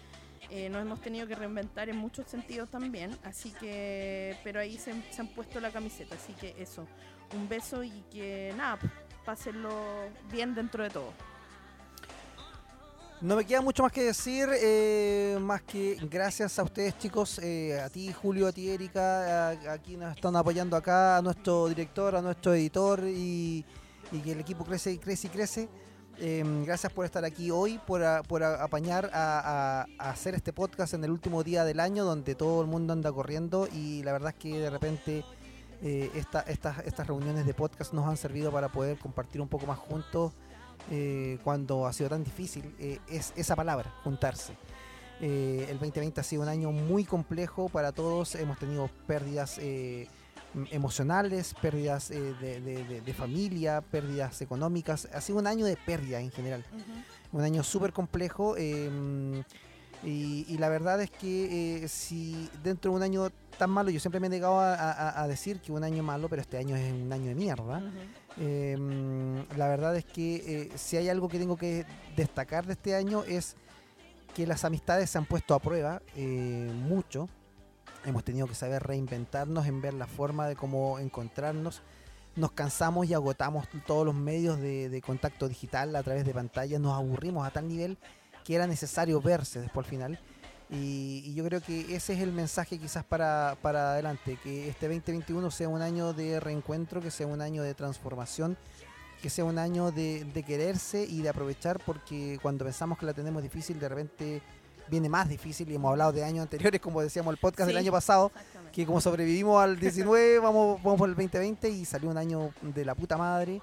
Eh, 0.55 0.69
nos 0.69 0.83
hemos 0.83 1.01
tenido 1.01 1.27
que 1.27 1.35
reinventar 1.35 1.89
en 1.89 1.97
muchos 1.97 2.27
sentidos 2.27 2.69
también, 2.69 3.16
así 3.24 3.53
que, 3.53 4.37
pero 4.45 4.61
ahí 4.61 4.77
se, 4.77 4.91
han 4.91 5.29
puesto 5.29 5.59
la 5.61 5.70
camiseta, 5.70 6.15
así 6.15 6.35
que 6.35 6.55
eso, 6.59 6.87
un 7.35 7.49
beso 7.49 7.83
y 7.83 8.05
que 8.11 8.53
nada, 8.55 8.77
pues, 8.77 8.93
pásenlo 9.24 9.70
bien 10.31 10.55
dentro 10.55 10.85
de 10.85 10.91
todo. 10.91 11.11
No 13.23 13.37
me 13.37 13.47
queda 13.47 13.62
mucho 13.62 13.83
más 13.83 13.93
que 13.93 14.03
decir, 14.03 14.47
eh, 14.61 15.39
más 15.41 15.62
que 15.62 15.97
gracias 16.03 16.59
a 16.59 16.65
ustedes 16.65 16.99
chicos, 16.99 17.39
eh, 17.39 17.81
a 17.81 17.89
ti 17.89 18.12
Julio, 18.12 18.47
a 18.47 18.53
ti 18.53 18.69
Erika, 18.69 19.49
a, 19.49 19.73
a 19.73 19.79
quienes 19.79 20.09
nos 20.09 20.16
están 20.16 20.37
apoyando 20.37 20.77
acá, 20.77 21.16
a 21.16 21.23
nuestro 21.23 21.66
director, 21.69 22.15
a 22.15 22.20
nuestro 22.20 22.53
editor 22.53 23.05
y, 23.07 23.65
y 24.11 24.19
que 24.19 24.33
el 24.33 24.41
equipo 24.41 24.66
crece 24.66 24.93
y 24.93 24.99
crece 24.99 25.29
y 25.29 25.31
crece. 25.31 25.69
Eh, 26.19 26.45
gracias 26.65 26.93
por 26.93 27.05
estar 27.05 27.25
aquí 27.25 27.51
hoy, 27.51 27.81
por, 27.87 28.03
por 28.29 28.45
apañar 28.45 29.11
a, 29.13 29.87
hacer 29.99 30.35
este 30.35 30.53
podcast 30.53 30.95
en 30.95 31.03
el 31.05 31.11
último 31.11 31.43
día 31.43 31.65
del 31.65 31.81
año 31.81 32.05
donde 32.05 32.35
todo 32.35 32.61
el 32.61 32.69
mundo 32.69 32.93
anda 32.93 33.11
corriendo 33.11 33.67
y 33.73 34.03
la 34.05 34.13
verdad 34.13 34.31
es 34.31 34.37
que 34.37 34.59
de 34.59 34.71
repente 34.71 35.25
eh, 35.83 36.11
esta- 36.15 36.43
estas, 36.43 36.79
estas 36.87 37.07
reuniones 37.09 37.45
de 37.47 37.55
podcast 37.55 37.93
nos 37.93 38.07
han 38.07 38.17
servido 38.17 38.53
para 38.53 38.69
poder 38.69 38.99
compartir 38.99 39.41
un 39.41 39.49
poco 39.49 39.67
más 39.67 39.79
juntos 39.79 40.33
eh, 40.91 41.39
cuando 41.43 41.87
ha 41.87 41.93
sido 41.93 42.11
tan 42.11 42.23
difícil, 42.25 42.75
eh, 42.79 42.99
es 43.09 43.33
esa 43.37 43.57
palabra, 43.57 43.93
juntarse. 44.05 44.55
Eh, 45.21 45.67
el 45.71 45.79
2020 45.79 46.21
ha 46.21 46.25
sido 46.25 46.43
un 46.43 46.49
año 46.49 46.73
muy 46.73 47.05
complejo 47.05 47.69
para 47.69 47.93
todos, 47.93 48.35
hemos 48.35 48.59
tenido 48.59 48.91
pérdidas 49.07 49.59
eh, 49.61 50.09
emocionales, 50.70 51.55
pérdidas 51.61 52.11
eh, 52.11 52.20
de, 52.41 52.61
de- 53.01 53.15
familia, 53.15 53.81
pérdidas 53.81 54.41
económicas, 54.43 55.09
ha 55.15 55.20
sido 55.20 55.39
un 55.39 55.47
año 55.47 55.65
de 55.66 55.77
pérdida 55.77 56.20
en 56.20 56.31
general, 56.31 56.65
un 57.33 57.43
año 57.43 57.62
súper 57.62 57.93
complejo. 57.93 58.55
eh, 58.59 59.43
y, 60.05 60.45
y 60.49 60.59
la 60.59 60.69
verdad 60.69 61.01
es 61.01 61.11
que 61.12 61.85
eh, 61.85 61.89
si 61.89 62.51
dentro 62.65 62.91
de 62.91 62.97
un 62.97 63.03
año 63.05 63.31
tan 63.57 63.70
malo, 63.70 63.89
yo 63.91 64.01
siempre 64.01 64.19
me 64.19 64.27
he 64.27 64.31
negado 64.31 64.59
a, 64.59 64.74
a- 64.74 65.23
a 65.23 65.29
decir 65.29 65.61
que 65.61 65.70
un 65.70 65.85
año 65.85 66.03
malo, 66.03 66.29
pero 66.29 66.43
este 66.43 66.59
año 66.59 66.74
es 66.74 66.93
un 66.93 67.12
año 67.12 67.27
de 67.29 67.35
mierda. 67.37 67.81
Eh, 68.39 68.77
la 69.57 69.69
verdad 69.69 69.95
es 69.95 70.05
que 70.05 70.37
eh, 70.37 70.70
si 70.74 70.97
hay 70.97 71.09
algo 71.09 71.29
que 71.29 71.39
tengo 71.39 71.57
que 71.57 71.87
destacar 72.16 72.66
de 72.66 72.73
este 72.73 72.97
año 72.97 73.23
es 73.24 73.55
que 74.35 74.45
las 74.47 74.65
amistades 74.65 75.09
se 75.11 75.19
han 75.19 75.24
puesto 75.27 75.55
a 75.55 75.61
prueba 75.61 76.03
eh, 76.16 76.69
mucho. 76.74 77.29
Hemos 78.05 78.24
tenido 78.24 78.47
que 78.47 78.55
saber 78.55 78.83
reinventarnos 78.83 79.66
en 79.66 79.81
ver 79.81 79.95
la 79.95 80.07
forma 80.07 80.49
de 80.49 80.57
cómo 80.57 80.99
encontrarnos. 80.99 81.83
Nos 82.35 82.53
cansamos 82.53 83.07
y 83.07 83.15
agotamos 83.15 83.69
todos 83.87 84.05
los 84.05 84.15
medios 84.15 84.59
de, 84.59 85.03
contacto 85.05 85.49
digital 85.49 85.95
a 85.95 86.03
través 86.03 86.24
de 86.24 86.35
pantallas. 86.35 86.81
Nos 86.81 86.95
aburrimos 86.95 87.47
a 87.47 87.51
tal 87.51 87.69
nivel 87.69 87.99
que 88.45 88.57
era 88.57 88.66
necesario 88.66 89.20
verse 89.20 89.61
después 89.61 89.87
al 89.87 89.91
final. 89.91 90.20
Y, 90.69 91.23
y 91.27 91.35
yo 91.35 91.45
creo 91.45 91.61
que 91.61 91.95
ese 91.95 92.15
es 92.15 92.20
el 92.20 92.33
mensaje 92.33 92.79
quizás 92.79 93.05
para, 93.05 93.57
para 93.61 93.93
adelante, 93.93 94.39
que 94.43 94.69
este 94.69 94.89
2021 94.89 95.51
sea 95.51 95.69
un 95.69 95.83
año 95.83 96.12
de 96.15 96.41
reencuentro, 96.41 97.01
que 97.01 97.11
sea 97.11 97.27
un 97.27 97.43
año 97.43 97.62
de 97.62 97.74
transformación, 97.74 98.57
que 99.20 99.29
sea 99.29 99.45
un 99.45 99.59
año 99.59 99.93
de, 99.93 100.24
de 100.24 100.43
quererse 100.43 101.05
y 101.05 101.20
de 101.20 101.29
aprovechar, 101.29 101.79
porque 101.85 102.39
cuando 102.41 102.65
pensamos 102.65 102.99
que 102.99 103.07
la 103.07 103.12
tenemos 103.12 103.43
difícil, 103.43 103.79
de 103.79 103.89
repente 103.89 104.43
viene 104.93 105.09
más 105.09 105.27
difícil 105.27 105.70
y 105.70 105.74
hemos 105.74 105.90
hablado 105.90 106.12
de 106.12 106.23
años 106.23 106.43
anteriores, 106.43 106.78
como 106.78 107.01
decíamos 107.01 107.32
el 107.32 107.40
podcast 107.40 107.66
del 107.66 107.78
año 107.78 107.90
pasado, 107.90 108.31
que 108.70 108.85
como 108.85 109.01
sobrevivimos 109.01 109.59
al 109.62 109.78
19, 109.78 110.39
vamos, 110.47 110.82
vamos 110.82 110.98
por 110.98 111.09
el 111.09 111.14
2020 111.14 111.70
y 111.70 111.86
salió 111.86 112.10
un 112.10 112.19
año 112.19 112.51
de 112.60 112.85
la 112.85 112.94
puta 112.94 113.16
madre. 113.16 113.62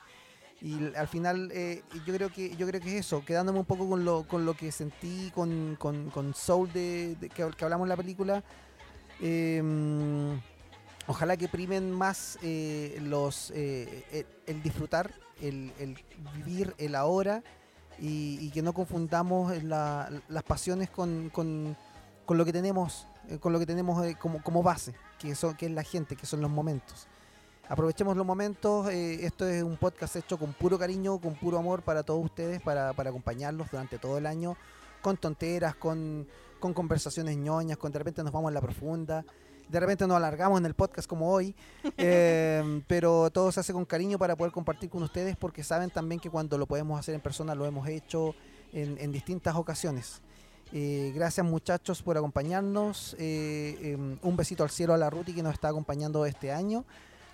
Y 0.60 0.94
al 0.96 1.08
final 1.08 1.52
eh, 1.54 1.84
yo 2.06 2.14
creo 2.16 2.30
que 2.32 2.56
yo 2.58 2.68
creo 2.68 2.82
que 2.82 2.98
es 2.98 3.06
eso, 3.06 3.24
quedándome 3.24 3.60
un 3.60 3.66
poco 3.66 3.88
con 3.88 4.04
lo, 4.04 4.28
con 4.28 4.44
lo 4.44 4.56
que 4.56 4.72
sentí 4.72 5.32
con, 5.36 5.76
con, 5.80 6.10
con 6.10 6.34
Soul 6.34 6.74
de, 6.74 7.16
de 7.20 7.30
que, 7.30 7.48
que 7.56 7.64
hablamos 7.64 7.86
en 7.86 7.90
la 7.90 7.96
película. 7.98 8.44
eh, 9.22 9.62
ojalá 11.06 11.38
que 11.38 11.48
primen 11.48 11.92
más 11.92 12.40
eh, 12.42 12.98
los 13.04 13.52
eh, 13.56 14.04
el, 14.12 14.26
el 14.56 14.64
disfrutar, 14.64 15.14
el, 15.42 15.72
el 15.80 15.96
vivir 16.36 16.74
el 16.80 16.96
ahora 16.96 17.44
y, 18.02 18.38
y 18.42 18.50
que 18.52 18.62
no 18.62 18.74
confundamos 18.74 19.64
la- 19.64 20.10
las 20.28 20.44
pasiones 20.44 20.90
con, 20.90 21.30
con, 21.30 21.76
con 22.26 22.38
lo 22.38 22.46
que 22.46 22.54
tenemos, 22.54 23.08
eh, 23.30 23.38
con 23.40 23.54
lo 23.54 23.60
que 23.60 23.66
tenemos 23.66 24.06
eh, 24.06 24.16
como, 24.20 24.42
como 24.44 24.64
base, 24.64 24.94
que, 25.18 25.36
son, 25.36 25.56
que 25.56 25.66
es 25.68 25.72
la 25.72 25.84
gente, 25.84 26.16
que 26.16 26.26
son 26.26 26.42
los 26.42 26.50
momentos. 26.52 27.08
Aprovechemos 27.68 28.18
los 28.18 28.26
momentos, 28.26 28.90
eh, 28.90 29.26
esto 29.26 29.48
es 29.48 29.62
un 29.62 29.78
podcast 29.78 30.16
hecho 30.16 30.38
con 30.40 30.54
puro 30.54 30.80
cariño, 30.80 31.20
con 31.20 31.36
puro 31.36 31.60
amor 31.60 31.84
para 31.84 32.02
todos 32.02 32.26
ustedes, 32.26 32.62
para, 32.62 32.94
para 32.94 33.12
acompañarlos 33.12 33.70
durante 33.70 34.00
todo 34.00 34.18
el 34.18 34.26
año, 34.26 34.58
con 35.02 35.18
tonteras, 35.18 35.76
con, 35.76 36.28
con 36.60 36.74
conversaciones 36.74 37.38
ñoñas, 37.38 37.78
con 37.78 37.92
de 37.92 38.00
repente 38.00 38.24
nos 38.24 38.32
vamos 38.34 38.50
a 38.50 38.54
la 38.54 38.62
profunda, 38.62 39.24
de 39.70 39.80
repente 39.80 40.06
nos 40.08 40.18
alargamos 40.18 40.60
en 40.60 40.66
el 40.66 40.74
podcast 40.74 41.08
como 41.08 41.32
hoy, 41.32 41.56
eh, 41.98 42.82
pero 42.88 43.30
todo 43.30 43.52
se 43.52 43.60
hace 43.60 43.72
con 43.74 43.86
cariño 43.86 44.18
para 44.18 44.36
poder 44.36 44.52
compartir 44.52 44.90
con 44.90 45.04
ustedes 45.04 45.36
porque 45.38 45.64
saben 45.64 45.90
también 45.90 46.20
que 46.20 46.30
cuando 46.30 46.58
lo 46.58 46.66
podemos 46.66 47.00
hacer 47.00 47.16
en 47.16 47.22
persona 47.22 47.56
lo 47.56 47.66
hemos 47.66 47.88
hecho 47.88 48.34
en, 48.74 48.98
en 49.00 49.12
distintas 49.12 49.56
ocasiones. 49.56 50.22
Eh, 50.72 51.12
gracias 51.16 51.46
muchachos 51.46 52.04
por 52.04 52.18
acompañarnos. 52.18 53.16
eh, 53.18 53.78
eh, 53.82 54.18
un 54.22 54.38
besito 54.38 54.64
al 54.64 54.70
cielo 54.70 54.94
a 54.94 54.98
la 54.98 55.10
Ruti 55.10 55.34
que 55.34 55.42
nos 55.44 55.54
está 55.54 55.70
acompañando 55.70 56.26
este 56.26 56.52
año. 56.52 56.86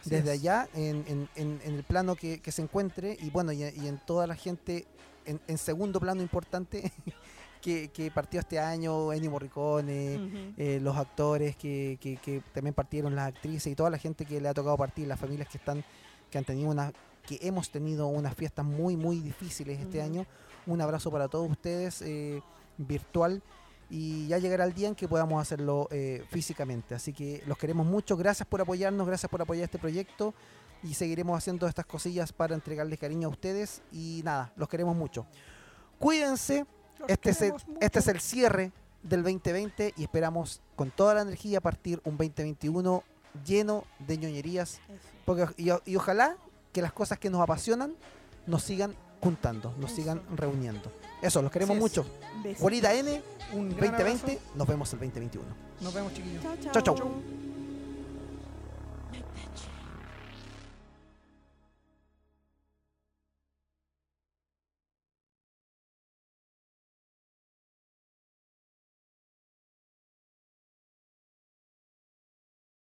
Desde 0.05 0.33
es. 0.35 0.39
allá, 0.39 0.69
en, 0.75 1.03
en- 1.07 1.29
en- 1.35 1.59
en 1.65 1.73
el 1.75 1.83
plano 1.83 2.15
que, 2.15 2.39
que 2.39 2.51
se 2.51 2.61
encuentre. 2.61 3.17
Y 3.21 3.29
bueno, 3.31 3.51
y, 3.51 3.63
y 3.63 3.87
en 3.87 3.97
toda 4.05 4.27
la 4.27 4.35
gente, 4.35 4.85
en, 5.25 5.41
en 5.47 5.57
segundo 5.57 5.99
plano 5.99 6.21
importante, 6.21 6.91
que, 7.65 7.89
que 7.89 8.11
partió 8.11 8.39
este 8.39 8.59
año, 8.59 9.11
Ennio 9.11 9.31
Morricone, 9.31 10.53
eh, 10.55 10.79
los 10.79 10.95
actores 10.95 11.55
que, 11.55 11.97
que- 11.99 12.17
que 12.17 12.41
también 12.53 12.75
partieron, 12.75 13.15
las 13.15 13.27
actrices 13.29 13.71
y 13.71 13.75
toda 13.75 13.89
la 13.89 13.97
gente 13.97 14.23
que 14.23 14.39
le 14.39 14.47
ha 14.47 14.53
tocado 14.53 14.77
partir, 14.77 15.07
las 15.07 15.19
familias 15.19 15.49
que 15.49 15.57
están, 15.57 15.83
que 16.29 16.37
han 16.37 16.45
tenido 16.45 16.69
una, 16.69 16.93
que 17.25 17.39
hemos 17.41 17.71
tenido 17.71 18.05
unas 18.05 18.35
fiestas 18.35 18.63
muy, 18.65 18.95
muy 18.95 19.19
difíciles 19.19 19.79
este 19.79 19.99
año. 20.03 20.27
Un 20.67 20.79
abrazo 20.79 21.09
para 21.09 21.27
todos 21.27 21.49
ustedes, 21.49 22.03
eh, 22.03 22.39
virtual. 22.77 23.41
Y 23.89 24.27
ya 24.27 24.37
llegará 24.37 24.63
el 24.65 24.73
día 24.73 24.87
en 24.89 24.95
que 24.95 25.07
podamos 25.07 25.41
hacerlo 25.41 25.87
eh, 25.91 26.23
físicamente. 26.29 26.93
Así 26.93 27.13
que 27.13 27.41
los 27.47 27.57
queremos 27.57 27.85
mucho. 27.87 28.15
Gracias 28.15 28.47
por 28.47 28.61
apoyarnos, 28.61 29.07
gracias 29.07 29.29
por 29.29 29.41
apoyar 29.41 29.63
este 29.65 29.79
proyecto. 29.79 30.33
Y 30.83 30.93
seguiremos 30.93 31.35
haciendo 31.37 31.67
estas 31.67 31.85
cosillas 31.87 32.31
para 32.31 32.53
entregarles 32.53 32.99
cariño 32.99 33.27
a 33.27 33.31
ustedes. 33.31 33.81
Y 33.91 34.21
nada, 34.23 34.53
los 34.55 34.69
queremos 34.69 34.95
mucho. 34.95 35.25
Cuídense. 35.99 36.65
Los 36.99 37.09
Este 37.09 37.29
es, 37.31 37.41
el, 37.41 37.53
este 37.81 37.99
es 37.99 38.07
el 38.07 38.19
cierre 38.19 38.71
del 39.03 39.23
2020 39.23 39.93
y 39.97 40.03
esperamos 40.03 40.61
con 40.75 40.91
toda 40.91 41.13
la 41.15 41.21
energía 41.21 41.61
partir 41.61 42.01
un 42.05 42.17
2021 42.17 43.03
lleno 43.45 43.83
de 43.99 44.17
ñoñerías. 44.17 44.79
Porque, 45.25 45.47
y, 45.57 45.95
ojalá 45.95 46.37
que 46.71 46.81
las 46.81 46.93
cosas 46.93 47.19
que 47.19 47.29
nos 47.29 47.41
apasionan 47.41 47.93
nos 48.47 48.63
sigan 48.63 48.95
juntando, 49.21 49.73
nos 49.79 49.91
Eso. 49.91 49.95
sigan 50.01 50.21
reuniendo. 50.35 50.91
Eso, 51.21 51.41
los 51.41 51.51
queremos 51.51 51.77
mucho. 51.77 52.05
Guarita 52.59 52.93
N, 52.93 53.21
Un 53.53 53.69
gran 53.75 53.91
2020, 53.91 54.31
abrazo. 54.31 54.39
nos 54.55 54.67
vemos 54.67 54.93
el 54.93 54.99
2021. 54.99 55.45
Nos 55.81 55.93
vemos, 55.93 56.13
chiquillos. 56.13 56.43
Chao, 56.43 56.55
Chau, 56.71 56.81
chau. 56.81 56.95
chau. 56.97 57.11